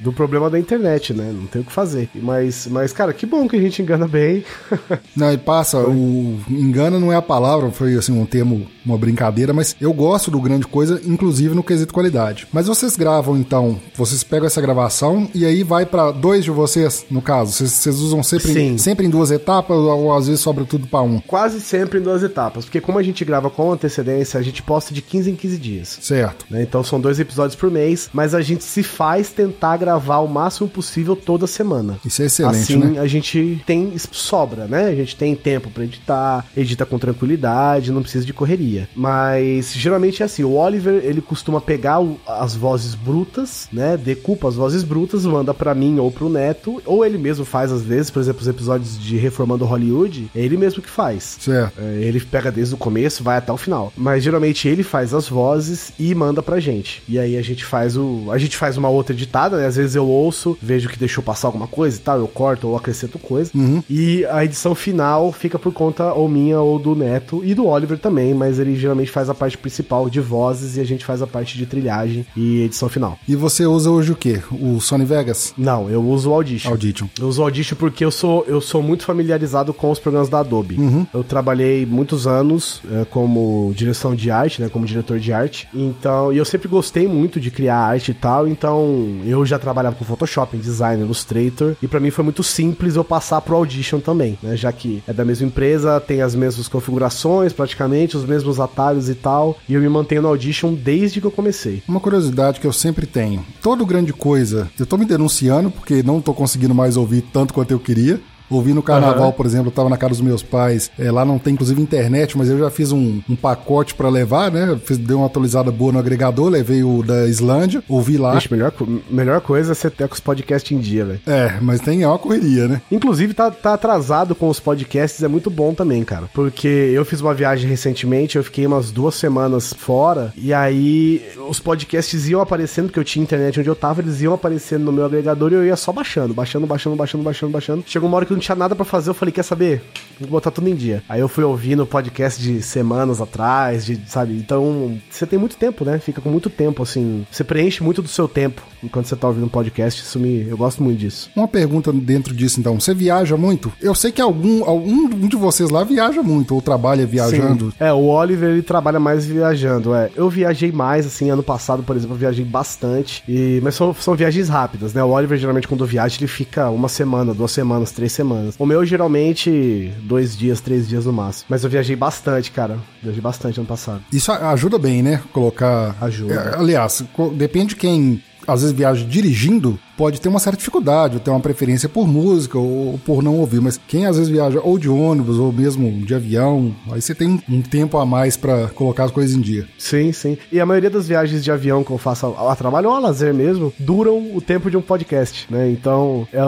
do 0.00 0.12
problema 0.12 0.48
da 0.50 0.58
internet, 0.58 1.12
né? 1.12 1.32
Não 1.34 1.46
tem 1.46 1.62
o 1.62 1.64
que 1.64 1.72
fazer. 1.72 2.08
Mas, 2.14 2.66
mas 2.70 2.92
cara, 2.92 3.12
que 3.12 3.26
bom 3.26 3.48
que 3.48 3.56
a 3.56 3.60
gente 3.60 3.80
engana 3.82 4.06
bem. 4.06 4.44
Não, 5.16 5.32
e 5.32 5.38
passa, 5.38 5.78
o 5.78 6.38
engana 6.50 6.98
não 6.98 7.12
é 7.12 7.16
a 7.16 7.22
palavra, 7.22 7.70
foi 7.70 7.94
assim 7.94 8.12
um 8.12 8.26
termo, 8.26 8.66
uma 8.84 8.98
brincadeira, 8.98 9.52
mas 9.52 9.76
eu 9.80 9.92
gosto 9.92 10.30
do 10.30 10.40
grande 10.40 10.66
coisa, 10.66 11.00
inclusive 11.04 11.54
no 11.54 11.62
quesito 11.62 11.94
qualidade. 11.94 12.46
Mas 12.52 12.66
vocês 12.66 12.96
gravam 12.96 13.36
então, 13.36 13.80
vocês 13.94 14.22
pegam 14.22 14.46
essa 14.46 14.60
gravação 14.60 15.28
e 15.34 15.44
aí 15.46 15.62
vai 15.62 15.86
pra 15.86 16.10
dois 16.10 16.44
de 16.44 16.50
vocês, 16.50 17.06
no 17.10 17.22
caso, 17.22 17.52
vocês, 17.52 17.70
vocês 17.70 18.00
usam 18.00 18.22
sempre, 18.22 18.52
Sim. 18.52 18.78
sempre 18.78 19.06
em 19.06 19.10
duas 19.10 19.30
etapas 19.30 19.76
ou 19.76 20.14
às 20.14 20.26
vezes 20.26 20.40
sobra 20.40 20.64
tudo 20.64 20.86
pra 20.86 21.02
um, 21.02 21.20
Quase 21.20 21.60
sempre 21.60 21.98
em 21.98 22.02
duas 22.02 22.22
etapas. 22.22 22.64
Porque 22.64 22.80
como 22.80 22.98
a 22.98 23.02
gente 23.02 23.24
grava 23.24 23.48
com 23.50 23.72
antecedência, 23.72 24.38
a 24.38 24.42
gente 24.42 24.62
posta 24.62 24.92
de 24.92 25.02
15 25.02 25.30
em 25.30 25.36
15 25.36 25.58
dias. 25.58 25.98
certo? 26.00 26.46
né? 26.50 26.62
Então 26.62 26.82
são 26.82 27.00
dois 27.00 27.18
episódios 27.20 27.54
por 27.54 27.70
mês, 27.70 28.08
mas 28.12 28.34
a 28.34 28.40
gente 28.40 28.64
se 28.64 28.82
faz 28.82 29.30
tentar 29.30 29.76
gravar 29.76 30.18
o 30.18 30.28
máximo 30.28 30.68
possível 30.68 31.16
toda 31.16 31.46
semana. 31.46 31.98
Isso 32.04 32.22
é 32.22 32.26
excelente, 32.26 32.56
assim, 32.56 32.76
né? 32.76 33.00
a 33.00 33.06
gente 33.06 33.62
tem 33.66 33.92
sobra, 34.12 34.45
né? 34.54 34.86
A 34.86 34.94
gente 34.94 35.16
tem 35.16 35.34
tempo 35.34 35.70
pra 35.70 35.84
editar, 35.84 36.44
edita 36.56 36.86
com 36.86 36.98
tranquilidade, 36.98 37.90
não 37.92 38.02
precisa 38.02 38.24
de 38.24 38.32
correria. 38.32 38.88
Mas 38.94 39.72
geralmente 39.74 40.22
é 40.22 40.26
assim, 40.26 40.44
o 40.44 40.52
Oliver, 40.54 41.00
ele 41.04 41.20
costuma 41.20 41.60
pegar 41.60 42.00
o- 42.00 42.18
as 42.26 42.54
vozes 42.54 42.94
brutas, 42.94 43.68
né? 43.72 43.96
Decupa 43.96 44.48
as 44.48 44.54
vozes 44.54 44.82
brutas, 44.82 45.24
manda 45.24 45.52
pra 45.54 45.74
mim 45.74 45.98
ou 45.98 46.10
pro 46.10 46.28
Neto, 46.28 46.80
ou 46.84 47.04
ele 47.04 47.18
mesmo 47.18 47.44
faz 47.44 47.72
às 47.72 47.82
vezes, 47.82 48.10
por 48.10 48.20
exemplo, 48.20 48.42
os 48.42 48.48
episódios 48.48 48.98
de 48.98 49.16
Reformando 49.16 49.64
Hollywood, 49.64 50.30
é 50.34 50.40
ele 50.40 50.56
mesmo 50.56 50.82
que 50.82 50.90
faz. 50.90 51.36
Certo. 51.40 51.80
É, 51.80 51.96
Ele 52.06 52.20
pega 52.20 52.52
desde 52.52 52.74
o 52.74 52.76
começo, 52.78 53.24
vai 53.24 53.36
até 53.38 53.52
o 53.52 53.56
final. 53.56 53.92
Mas 53.96 54.22
geralmente 54.22 54.68
ele 54.68 54.82
faz 54.82 55.12
as 55.14 55.28
vozes 55.28 55.92
e 55.98 56.14
manda 56.14 56.42
pra 56.42 56.60
gente. 56.60 57.02
E 57.08 57.18
aí 57.18 57.36
a 57.36 57.42
gente 57.42 57.64
faz 57.64 57.96
o. 57.96 58.30
A 58.30 58.38
gente 58.38 58.56
faz 58.56 58.76
uma 58.76 58.88
outra 58.88 59.14
editada, 59.14 59.56
né? 59.56 59.66
Às 59.66 59.76
vezes 59.76 59.94
eu 59.96 60.06
ouço, 60.06 60.56
vejo 60.60 60.88
que 60.88 60.98
deixou 60.98 61.22
passar 61.22 61.48
alguma 61.48 61.66
coisa 61.66 61.96
e 61.96 62.00
tal, 62.00 62.18
eu 62.18 62.28
corto 62.28 62.68
ou 62.68 62.76
acrescento 62.76 63.18
coisa. 63.18 63.50
E 63.88 64.24
a 64.36 64.44
edição 64.44 64.74
final 64.74 65.32
fica 65.32 65.58
por 65.58 65.72
conta 65.72 66.12
ou 66.12 66.28
minha 66.28 66.60
ou 66.60 66.78
do 66.78 66.94
Neto 66.94 67.42
e 67.44 67.54
do 67.54 67.66
Oliver 67.66 67.98
também, 67.98 68.34
mas 68.34 68.58
ele 68.58 68.76
geralmente 68.76 69.10
faz 69.10 69.30
a 69.30 69.34
parte 69.34 69.56
principal 69.56 70.10
de 70.10 70.20
vozes 70.20 70.76
e 70.76 70.80
a 70.80 70.84
gente 70.84 71.04
faz 71.04 71.22
a 71.22 71.26
parte 71.26 71.56
de 71.56 71.64
trilhagem 71.64 72.26
e 72.36 72.62
edição 72.62 72.88
final. 72.88 73.18
E 73.26 73.34
você 73.34 73.64
usa 73.66 73.90
hoje 73.90 74.12
o 74.12 74.16
quê? 74.16 74.42
O 74.50 74.80
Sony 74.80 75.04
Vegas? 75.04 75.54
Não, 75.56 75.88
eu 75.88 76.04
uso 76.04 76.30
o 76.30 76.34
Audition. 76.34 76.70
Audition. 76.70 77.08
Eu 77.18 77.28
uso 77.28 77.40
o 77.40 77.44
Audition 77.44 77.76
porque 77.76 78.04
eu 78.04 78.10
sou, 78.10 78.44
eu 78.46 78.60
sou 78.60 78.82
muito 78.82 79.04
familiarizado 79.04 79.72
com 79.72 79.90
os 79.90 79.98
programas 79.98 80.28
da 80.28 80.40
Adobe. 80.40 80.76
Eu 81.14 81.24
trabalhei 81.24 81.86
muitos 81.86 82.26
anos 82.26 82.82
eh, 82.90 83.06
como 83.10 83.72
direção 83.74 84.14
de 84.14 84.30
arte, 84.30 84.60
né, 84.60 84.68
como 84.68 84.84
diretor 84.84 85.18
de 85.18 85.32
arte. 85.32 85.68
Então, 85.72 86.32
e 86.32 86.36
eu 86.36 86.44
sempre 86.44 86.68
gostei 86.68 87.08
muito 87.08 87.40
de 87.40 87.50
criar 87.50 87.78
arte 87.78 88.10
e 88.10 88.14
tal. 88.14 88.46
Então, 88.46 89.20
eu 89.24 89.44
já 89.46 89.58
trabalhava 89.58 89.96
com 89.96 90.04
Photoshop, 90.04 90.56
design, 90.56 91.02
Illustrator. 91.02 91.74
E 91.82 91.88
pra 91.88 92.00
mim 92.00 92.10
foi 92.10 92.24
muito 92.24 92.42
simples 92.42 92.96
eu 92.96 93.04
passar 93.04 93.40
pro 93.40 93.56
Audition 93.56 94.00
também, 94.00 94.25
né, 94.42 94.56
já 94.56 94.72
que 94.72 95.02
é 95.06 95.12
da 95.12 95.24
mesma 95.24 95.46
empresa, 95.46 96.00
tem 96.00 96.22
as 96.22 96.34
mesmas 96.34 96.68
configurações, 96.68 97.52
praticamente 97.52 98.16
os 98.16 98.24
mesmos 98.24 98.58
atalhos 98.58 99.08
e 99.08 99.14
tal. 99.14 99.58
E 99.68 99.74
eu 99.74 99.80
me 99.80 99.88
mantenho 99.88 100.22
no 100.22 100.28
Audition 100.28 100.74
desde 100.74 101.20
que 101.20 101.26
eu 101.26 101.30
comecei. 101.30 101.82
Uma 101.86 102.00
curiosidade 102.00 102.60
que 102.60 102.66
eu 102.66 102.72
sempre 102.72 103.06
tenho. 103.06 103.44
Todo 103.62 103.86
grande 103.86 104.12
coisa, 104.12 104.70
eu 104.78 104.86
tô 104.86 104.96
me 104.96 105.04
denunciando 105.04 105.70
porque 105.70 106.02
não 106.02 106.20
tô 106.20 106.32
conseguindo 106.32 106.74
mais 106.74 106.96
ouvir 106.96 107.22
tanto 107.32 107.54
quanto 107.54 107.70
eu 107.70 107.78
queria. 107.78 108.20
Ouvi 108.50 108.72
no 108.72 108.82
carnaval, 108.82 109.24
Aham. 109.24 109.32
por 109.32 109.46
exemplo, 109.46 109.68
eu 109.68 109.72
tava 109.72 109.88
na 109.88 109.96
casa 109.96 110.10
dos 110.10 110.20
meus 110.20 110.42
pais. 110.42 110.90
é, 110.98 111.10
lá 111.10 111.24
não 111.24 111.38
tem 111.38 111.54
inclusive 111.54 111.80
internet, 111.80 112.36
mas 112.36 112.48
eu 112.48 112.58
já 112.58 112.70
fiz 112.70 112.92
um, 112.92 113.20
um 113.28 113.36
pacote 113.36 113.94
pra 113.94 114.08
levar, 114.08 114.50
né? 114.50 114.78
Fiz, 114.84 114.98
dei 114.98 115.16
uma 115.16 115.26
atualizada 115.26 115.70
boa 115.70 115.92
no 115.92 115.98
agregador, 115.98 116.48
levei 116.48 116.82
o 116.82 117.02
da 117.02 117.26
Islândia, 117.26 117.82
ouvi 117.88 118.16
lá. 118.16 118.34
Gente, 118.34 118.52
melhor, 118.52 118.72
melhor 119.10 119.40
coisa 119.40 119.72
é 119.72 119.74
você 119.74 119.90
ter 119.90 120.08
com 120.08 120.14
os 120.14 120.20
podcasts 120.20 120.70
em 120.70 120.78
dia, 120.80 121.04
velho. 121.04 121.20
É, 121.26 121.58
mas 121.60 121.80
tem 121.80 122.02
é 122.02 122.08
uma 122.08 122.18
correria, 122.18 122.68
né? 122.68 122.80
Inclusive, 122.90 123.34
tá, 123.34 123.50
tá 123.50 123.74
atrasado 123.74 124.34
com 124.34 124.48
os 124.48 124.60
podcasts, 124.60 125.22
é 125.22 125.28
muito 125.28 125.50
bom 125.50 125.74
também, 125.74 126.04
cara. 126.04 126.28
Porque 126.32 126.68
eu 126.68 127.04
fiz 127.04 127.20
uma 127.20 127.34
viagem 127.34 127.68
recentemente, 127.68 128.36
eu 128.36 128.44
fiquei 128.44 128.66
umas 128.66 128.90
duas 128.90 129.14
semanas 129.14 129.72
fora, 129.76 130.32
e 130.36 130.52
aí 130.52 131.22
os 131.48 131.60
podcasts 131.60 132.28
iam 132.28 132.40
aparecendo, 132.40 132.86
porque 132.86 133.00
eu 133.00 133.04
tinha 133.04 133.22
internet 133.22 133.58
onde 133.60 133.68
eu 133.68 133.76
tava, 133.76 134.00
eles 134.00 134.20
iam 134.20 134.34
aparecendo 134.34 134.84
no 134.84 134.92
meu 134.92 135.04
agregador 135.04 135.52
e 135.52 135.54
eu 135.54 135.64
ia 135.64 135.76
só 135.76 135.92
baixando, 135.92 136.34
baixando, 136.34 136.66
baixando, 136.66 136.96
baixando, 136.96 137.24
baixando, 137.24 137.52
baixando. 137.52 137.84
Chegou 137.86 138.08
uma 138.08 138.16
hora 138.16 138.26
que 138.26 138.32
eu 138.32 138.35
não 138.36 138.40
tinha 138.40 138.54
nada 138.54 138.76
pra 138.76 138.84
fazer, 138.84 139.10
eu 139.10 139.14
falei, 139.14 139.32
quer 139.32 139.42
saber? 139.42 139.82
Vou 140.20 140.30
botar 140.30 140.50
tudo 140.50 140.68
em 140.68 140.74
dia. 140.74 141.02
Aí 141.08 141.20
eu 141.20 141.28
fui 141.28 141.44
ouvindo 141.44 141.84
podcast 141.86 142.40
de 142.40 142.62
semanas 142.62 143.20
atrás, 143.20 143.84
de, 143.84 144.00
sabe? 144.06 144.34
Então, 144.34 144.98
você 145.10 145.26
tem 145.26 145.38
muito 145.38 145.56
tempo, 145.56 145.84
né? 145.84 145.98
Fica 145.98 146.20
com 146.20 146.30
muito 146.30 146.48
tempo, 146.48 146.82
assim. 146.82 147.26
Você 147.30 147.44
preenche 147.44 147.82
muito 147.82 148.00
do 148.00 148.08
seu 148.08 148.26
tempo 148.26 148.62
enquanto 148.82 149.06
você 149.06 149.16
tá 149.16 149.26
ouvindo 149.26 149.46
um 149.46 149.48
podcast. 149.48 150.02
Isso 150.02 150.18
me. 150.18 150.46
Eu 150.48 150.56
gosto 150.56 150.82
muito 150.82 150.98
disso. 150.98 151.30
Uma 151.36 151.48
pergunta 151.48 151.92
dentro 151.92 152.34
disso, 152.34 152.60
então. 152.60 152.78
Você 152.80 152.94
viaja 152.94 153.36
muito? 153.36 153.72
Eu 153.80 153.94
sei 153.94 154.10
que 154.10 154.20
algum, 154.20 154.64
algum 154.64 155.28
de 155.28 155.36
vocês 155.36 155.70
lá 155.70 155.84
viaja 155.84 156.22
muito, 156.22 156.54
ou 156.54 156.62
trabalha 156.62 157.06
viajando. 157.06 157.70
Sim. 157.70 157.76
É, 157.78 157.92
o 157.92 158.06
Oliver 158.06 158.50
ele 158.50 158.62
trabalha 158.62 158.98
mais 158.98 159.26
viajando. 159.26 159.94
É. 159.94 160.10
Eu 160.16 160.30
viajei 160.30 160.72
mais, 160.72 161.06
assim, 161.06 161.30
ano 161.30 161.42
passado, 161.42 161.82
por 161.82 161.96
exemplo, 161.96 162.14
eu 162.14 162.18
viajei 162.18 162.44
bastante. 162.44 163.22
E... 163.28 163.60
Mas 163.62 163.74
são, 163.74 163.94
são 163.94 164.14
viagens 164.14 164.48
rápidas, 164.48 164.94
né? 164.94 165.02
O 165.04 165.10
Oliver, 165.10 165.36
geralmente, 165.38 165.68
quando 165.68 165.84
viaja, 165.84 166.16
ele 166.18 166.26
fica 166.26 166.70
uma 166.70 166.88
semana, 166.88 167.34
duas 167.34 167.50
semanas, 167.50 167.92
três 167.92 168.12
semanas. 168.12 168.25
O 168.58 168.66
meu, 168.66 168.84
geralmente, 168.84 169.92
dois 170.02 170.36
dias, 170.36 170.60
três 170.60 170.88
dias 170.88 171.06
no 171.06 171.12
máximo. 171.12 171.46
Mas 171.48 171.64
eu 171.64 171.70
viajei 171.70 171.96
bastante, 171.96 172.50
cara. 172.50 172.78
Viajei 173.02 173.20
bastante 173.20 173.58
ano 173.58 173.66
passado. 173.66 174.02
Isso 174.12 174.30
ajuda 174.32 174.78
bem, 174.78 175.02
né? 175.02 175.22
Colocar. 175.32 175.96
Ajuda. 176.00 176.34
É, 176.34 176.56
aliás, 176.56 177.04
depende 177.34 177.68
de 177.70 177.76
quem 177.76 178.22
às 178.46 178.62
vezes 178.62 178.76
viaja 178.76 179.04
dirigindo, 179.04 179.78
pode 179.96 180.20
ter 180.20 180.28
uma 180.28 180.38
certa 180.38 180.58
dificuldade, 180.58 181.14
ou 181.14 181.20
ter 181.20 181.30
uma 181.30 181.40
preferência 181.40 181.88
por 181.88 182.06
música 182.06 182.58
ou 182.58 182.98
por 183.04 183.22
não 183.22 183.36
ouvir. 183.36 183.60
Mas 183.60 183.80
quem 183.88 184.06
às 184.06 184.16
vezes 184.16 184.30
viaja 184.30 184.60
ou 184.62 184.78
de 184.78 184.88
ônibus 184.88 185.38
ou 185.38 185.52
mesmo 185.52 185.90
de 186.04 186.14
avião, 186.14 186.74
aí 186.90 187.00
você 187.00 187.14
tem 187.14 187.40
um 187.48 187.62
tempo 187.62 187.98
a 187.98 188.06
mais 188.06 188.36
pra 188.36 188.68
colocar 188.68 189.04
as 189.04 189.10
coisas 189.10 189.36
em 189.36 189.40
dia. 189.40 189.66
Sim, 189.78 190.12
sim. 190.12 190.36
E 190.50 190.60
a 190.60 190.66
maioria 190.66 190.90
das 190.90 191.08
viagens 191.08 191.42
de 191.42 191.50
avião 191.50 191.82
que 191.82 191.90
eu 191.90 191.98
faço 191.98 192.26
a, 192.26 192.56
trabalho 192.56 192.88
ou 192.88 192.94
a 192.94 192.98
lazer 192.98 193.32
mesmo, 193.32 193.72
duram 193.78 194.34
o 194.34 194.40
tempo 194.40 194.70
de 194.70 194.76
um 194.76 194.82
podcast, 194.82 195.46
né? 195.50 195.70
Então, 195.70 196.26
é, 196.32 196.40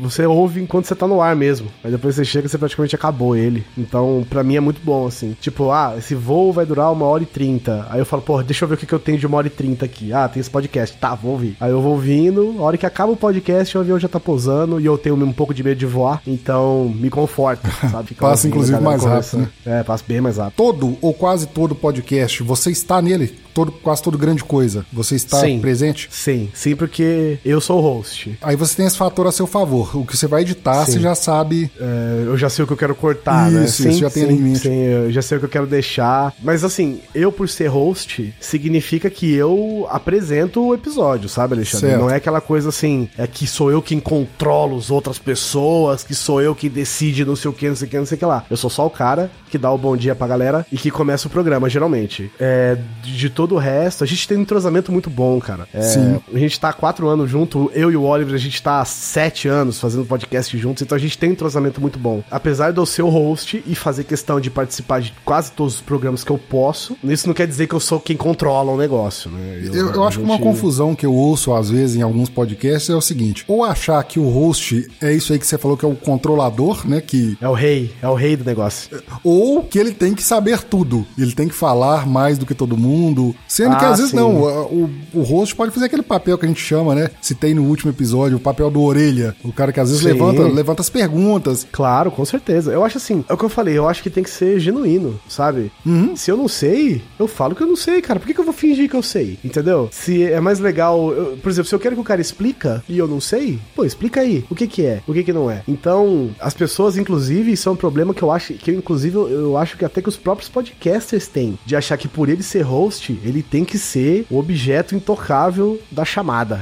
você 0.00 0.26
ouve 0.26 0.60
enquanto 0.60 0.86
você 0.86 0.94
tá 0.94 1.06
no 1.06 1.20
ar 1.20 1.36
mesmo. 1.36 1.68
Aí 1.82 1.90
depois 1.90 2.14
você 2.14 2.24
chega, 2.24 2.48
você 2.48 2.58
praticamente 2.58 2.94
acabou 2.94 3.36
ele. 3.36 3.64
Então, 3.76 4.26
pra 4.28 4.42
mim 4.42 4.56
é 4.56 4.60
muito 4.60 4.80
bom, 4.82 5.06
assim. 5.06 5.36
Tipo, 5.40 5.70
ah, 5.70 5.94
esse 5.98 6.14
voo 6.14 6.52
vai 6.52 6.66
durar 6.66 6.92
uma 6.92 7.06
hora 7.06 7.22
e 7.22 7.26
trinta. 7.26 7.86
Aí 7.90 8.00
eu 8.00 8.06
falo, 8.06 8.22
pô, 8.22 8.42
deixa 8.42 8.64
eu 8.64 8.68
ver 8.68 8.74
o 8.74 8.78
que, 8.78 8.86
que 8.86 8.92
eu 8.92 8.98
tenho 8.98 9.18
de 9.18 9.26
uma 9.26 9.36
hora 9.38 9.46
e 9.46 9.50
trinta 9.50 9.84
aqui. 9.84 10.12
Ah, 10.12 10.28
tem 10.28 10.40
esse 10.40 10.50
podcast. 10.50 10.96
Tá, 10.96 11.14
vou 11.14 11.32
ouvir. 11.32 11.56
Aí 11.60 11.70
eu 11.70 11.80
vou 11.80 11.92
ouvindo, 11.92 12.56
a 12.58 12.62
hora 12.62 12.76
que 12.76 12.86
acaba 12.88 13.12
o 13.12 13.16
podcast 13.16 13.76
o 13.76 13.80
avião 13.80 13.98
já 13.98 14.08
tá 14.08 14.18
pousando 14.18 14.80
e 14.80 14.86
eu 14.86 14.98
tenho 14.98 15.14
um 15.16 15.32
pouco 15.32 15.54
de 15.54 15.62
medo 15.62 15.78
de 15.78 15.86
voar, 15.86 16.20
então 16.26 16.92
me 16.94 17.08
conforta, 17.08 17.70
sabe? 17.90 18.08
Fica 18.08 18.26
Passa, 18.26 18.48
inclusive, 18.48 18.80
mais 18.80 19.02
rápido, 19.02 19.10
conversando. 19.10 19.48
É, 19.64 19.82
passa 19.82 20.04
bem 20.06 20.20
mais 20.20 20.36
rápido. 20.36 20.56
Todo 20.56 20.98
ou 21.00 21.14
quase 21.14 21.46
todo 21.46 21.74
podcast, 21.74 22.42
você 22.42 22.70
está 22.70 23.00
nele? 23.00 23.38
Todo, 23.54 23.72
quase 23.72 24.00
todo 24.02 24.16
grande 24.16 24.44
coisa. 24.44 24.86
Você 24.92 25.16
está 25.16 25.40
Sim. 25.40 25.58
presente? 25.58 26.08
Sim, 26.12 26.48
sim, 26.54 26.76
porque 26.76 27.38
eu 27.44 27.60
sou 27.60 27.78
o 27.78 27.80
host. 27.80 28.38
Aí 28.40 28.54
você 28.54 28.76
tem 28.76 28.86
esse 28.86 28.96
fator 28.96 29.26
a 29.26 29.32
seu 29.32 29.48
favor. 29.48 29.96
O 29.96 30.06
que 30.06 30.16
você 30.16 30.28
vai 30.28 30.42
editar, 30.42 30.84
Sim. 30.84 30.92
você 30.92 31.00
já 31.00 31.14
sabe. 31.16 31.68
É, 31.80 32.22
eu 32.26 32.36
já 32.36 32.48
sei 32.48 32.62
o 32.62 32.66
que 32.66 32.72
eu 32.72 32.76
quero 32.76 32.94
cortar, 32.94 33.50
né? 33.50 33.64
Isso, 33.64 33.88
isso, 33.88 33.98
já 33.98 34.10
tem 34.10 34.28
sim, 34.28 34.38
mente. 34.38 34.60
Sim, 34.60 34.82
eu 34.84 35.10
já 35.10 35.22
sei 35.22 35.38
o 35.38 35.40
que 35.40 35.46
eu 35.46 35.50
quero 35.50 35.66
deixar. 35.66 36.32
Mas 36.40 36.62
assim, 36.62 37.00
eu 37.12 37.32
por 37.32 37.48
ser 37.48 37.66
host, 37.66 38.32
significa 38.40 39.10
que 39.10 39.34
eu 39.34 39.88
apresento 39.90 40.62
o 40.62 40.72
episódio, 40.72 41.28
sabe, 41.28 41.54
Alexandre? 41.54 41.88
Certo. 41.88 42.00
Não 42.00 42.10
é 42.10 42.16
aquela 42.16 42.40
coisa 42.40 42.68
assim, 42.68 42.77
é 42.86 43.26
que 43.26 43.46
sou 43.46 43.70
eu 43.70 43.80
quem 43.82 43.98
controla 44.00 44.76
as 44.76 44.90
outras 44.90 45.18
pessoas, 45.18 46.02
que 46.04 46.14
sou 46.14 46.40
eu 46.42 46.54
que 46.54 46.68
decide 46.68 47.24
não 47.24 47.34
sei 47.36 47.50
o 47.50 47.54
que, 47.54 47.68
não 47.68 47.76
sei 47.76 47.86
o 47.86 47.90
que, 47.90 47.98
não 47.98 48.06
sei 48.06 48.16
o 48.16 48.18
que 48.18 48.24
lá. 48.24 48.44
Eu 48.50 48.56
sou 48.56 48.68
só 48.70 48.86
o 48.86 48.90
cara 48.90 49.30
que 49.50 49.56
dá 49.58 49.70
o 49.72 49.78
bom 49.78 49.96
dia 49.96 50.14
pra 50.14 50.26
galera 50.26 50.66
e 50.70 50.76
que 50.76 50.90
começa 50.90 51.26
o 51.26 51.30
programa, 51.30 51.68
geralmente. 51.70 52.30
É, 52.38 52.76
de 53.02 53.30
todo 53.30 53.54
o 53.54 53.58
resto, 53.58 54.04
a 54.04 54.06
gente 54.06 54.28
tem 54.28 54.36
um 54.36 54.42
entrosamento 54.42 54.92
muito 54.92 55.08
bom, 55.08 55.40
cara. 55.40 55.66
É, 55.72 55.80
Sim. 55.80 56.20
A 56.34 56.38
gente 56.38 56.58
tá 56.60 56.68
há 56.68 56.72
quatro 56.72 57.08
anos 57.08 57.30
junto, 57.30 57.70
eu 57.74 57.90
e 57.90 57.96
o 57.96 58.02
Oliver, 58.02 58.34
a 58.34 58.38
gente 58.38 58.62
tá 58.62 58.80
há 58.80 58.84
sete 58.84 59.48
anos 59.48 59.80
fazendo 59.80 60.04
podcast 60.04 60.56
juntos, 60.58 60.82
então 60.82 60.94
a 60.96 61.00
gente 61.00 61.16
tem 61.16 61.30
um 61.30 61.32
entrosamento 61.32 61.80
muito 61.80 61.98
bom. 61.98 62.22
Apesar 62.30 62.72
de 62.72 62.78
eu 62.78 62.84
ser 62.86 63.02
o 63.02 63.08
host 63.08 63.62
e 63.66 63.74
fazer 63.74 64.04
questão 64.04 64.38
de 64.40 64.50
participar 64.50 65.00
de 65.00 65.14
quase 65.24 65.52
todos 65.52 65.76
os 65.76 65.80
programas 65.80 66.22
que 66.22 66.30
eu 66.30 66.38
posso, 66.38 66.96
isso 67.04 67.26
não 67.26 67.34
quer 67.34 67.46
dizer 67.46 67.66
que 67.66 67.74
eu 67.74 67.80
sou 67.80 67.98
quem 67.98 68.16
controla 68.16 68.70
o 68.72 68.76
negócio, 68.76 69.30
né? 69.30 69.62
Eu, 69.64 69.92
eu 69.94 70.04
a 70.04 70.08
acho 70.08 70.18
que 70.18 70.24
uma 70.24 70.34
gente- 70.34 70.42
confusão 70.44 70.94
que 70.94 71.06
eu 71.06 71.14
ouço 71.14 71.54
às 71.54 71.70
vezes 71.70 71.96
em 71.96 72.02
alguns 72.02 72.28
podcasts 72.28 72.67
é 72.70 72.94
o 72.94 73.00
seguinte: 73.00 73.44
ou 73.48 73.64
achar 73.64 74.02
que 74.04 74.18
o 74.18 74.28
host 74.28 74.88
é 75.00 75.12
isso 75.12 75.32
aí 75.32 75.38
que 75.38 75.46
você 75.46 75.58
falou 75.58 75.76
que 75.76 75.84
é 75.84 75.88
o 75.88 75.94
controlador, 75.94 76.86
né? 76.88 77.00
Que 77.00 77.36
É 77.40 77.48
o 77.48 77.52
rei, 77.52 77.90
é 78.02 78.08
o 78.08 78.14
rei 78.14 78.36
do 78.36 78.44
negócio. 78.44 78.90
ou 79.24 79.62
que 79.62 79.78
ele 79.78 79.92
tem 79.92 80.14
que 80.14 80.22
saber 80.22 80.62
tudo, 80.62 81.06
ele 81.16 81.32
tem 81.32 81.48
que 81.48 81.54
falar 81.54 82.06
mais 82.06 82.38
do 82.38 82.44
que 82.46 82.54
todo 82.54 82.76
mundo, 82.76 83.34
sendo 83.46 83.76
que 83.76 83.84
Ah, 83.84 83.90
às 83.90 83.96
vezes 83.98 84.10
sim. 84.10 84.16
não, 84.16 84.36
o, 84.42 84.90
o 85.14 85.22
host 85.22 85.54
pode 85.54 85.72
fazer 85.72 85.86
aquele 85.86 86.02
papel 86.02 86.36
que 86.38 86.44
a 86.44 86.48
gente 86.48 86.60
chama, 86.60 86.94
né? 86.94 87.10
Se 87.20 87.34
tem 87.34 87.54
no 87.54 87.64
último 87.64 87.90
episódio, 87.90 88.36
o 88.36 88.40
papel 88.40 88.70
do 88.70 88.82
orelha, 88.82 89.34
o 89.44 89.52
cara 89.52 89.72
que 89.72 89.80
às 89.80 89.88
vezes 89.90 90.02
Sim. 90.02 90.12
levanta, 90.12 90.42
levanta 90.42 90.82
as 90.82 90.90
perguntas. 90.90 91.66
Claro, 91.70 92.10
com 92.10 92.24
certeza. 92.24 92.72
Eu 92.72 92.84
acho 92.84 92.98
assim, 92.98 93.24
é 93.28 93.32
o 93.32 93.36
que 93.36 93.44
eu 93.44 93.48
falei, 93.48 93.76
eu 93.76 93.88
acho 93.88 94.02
que 94.02 94.10
tem 94.10 94.22
que 94.22 94.30
ser 94.30 94.58
genuíno, 94.60 95.18
sabe? 95.28 95.70
Uhum. 95.84 96.14
Se 96.16 96.30
eu 96.30 96.36
não 96.36 96.48
sei, 96.48 97.02
eu 97.18 97.26
falo 97.28 97.54
que 97.54 97.62
eu 97.62 97.66
não 97.66 97.76
sei, 97.76 98.00
cara. 98.02 98.18
Por 98.20 98.26
que, 98.26 98.34
que 98.34 98.40
eu 98.40 98.44
vou 98.44 98.54
fingir 98.54 98.88
que 98.88 98.96
eu 98.96 99.02
sei? 99.02 99.38
Entendeu? 99.44 99.88
Se 99.92 100.22
é 100.24 100.40
mais 100.40 100.58
legal, 100.58 101.12
eu- 101.12 101.36
por 101.42 101.50
exemplo, 101.50 101.68
se 101.68 101.74
eu 101.74 101.78
quero 101.78 101.94
que 101.94 102.00
o 102.00 102.04
cara 102.04 102.20
explica 102.58 102.82
e 102.88 102.98
eu 102.98 103.06
não 103.06 103.20
sei, 103.20 103.58
pô, 103.74 103.84
explica 103.84 104.20
aí. 104.20 104.44
O 104.50 104.54
que 104.54 104.66
que 104.66 104.84
é? 104.84 105.00
O 105.06 105.12
que 105.14 105.22
que 105.22 105.32
não 105.32 105.50
é? 105.50 105.62
Então, 105.68 106.30
as 106.40 106.54
pessoas, 106.54 106.96
inclusive, 106.96 107.52
isso 107.52 107.68
é 107.68 107.72
um 107.72 107.76
problema 107.76 108.12
que 108.12 108.22
eu 108.22 108.30
acho, 108.30 108.54
que 108.54 108.70
eu, 108.70 108.74
inclusive, 108.74 109.16
eu, 109.16 109.56
acho 109.56 109.76
que 109.76 109.84
até 109.84 110.02
que 110.02 110.08
os 110.08 110.16
próprios 110.16 110.48
podcasters 110.48 111.28
têm, 111.28 111.58
de 111.64 111.76
achar 111.76 111.96
que 111.96 112.08
por 112.08 112.28
ele 112.28 112.42
ser 112.42 112.62
host, 112.62 113.18
ele 113.22 113.42
tem 113.42 113.64
que 113.64 113.78
ser 113.78 114.26
o 114.30 114.38
objeto 114.38 114.94
intocável 114.94 115.80
da 115.90 116.04
chamada. 116.04 116.60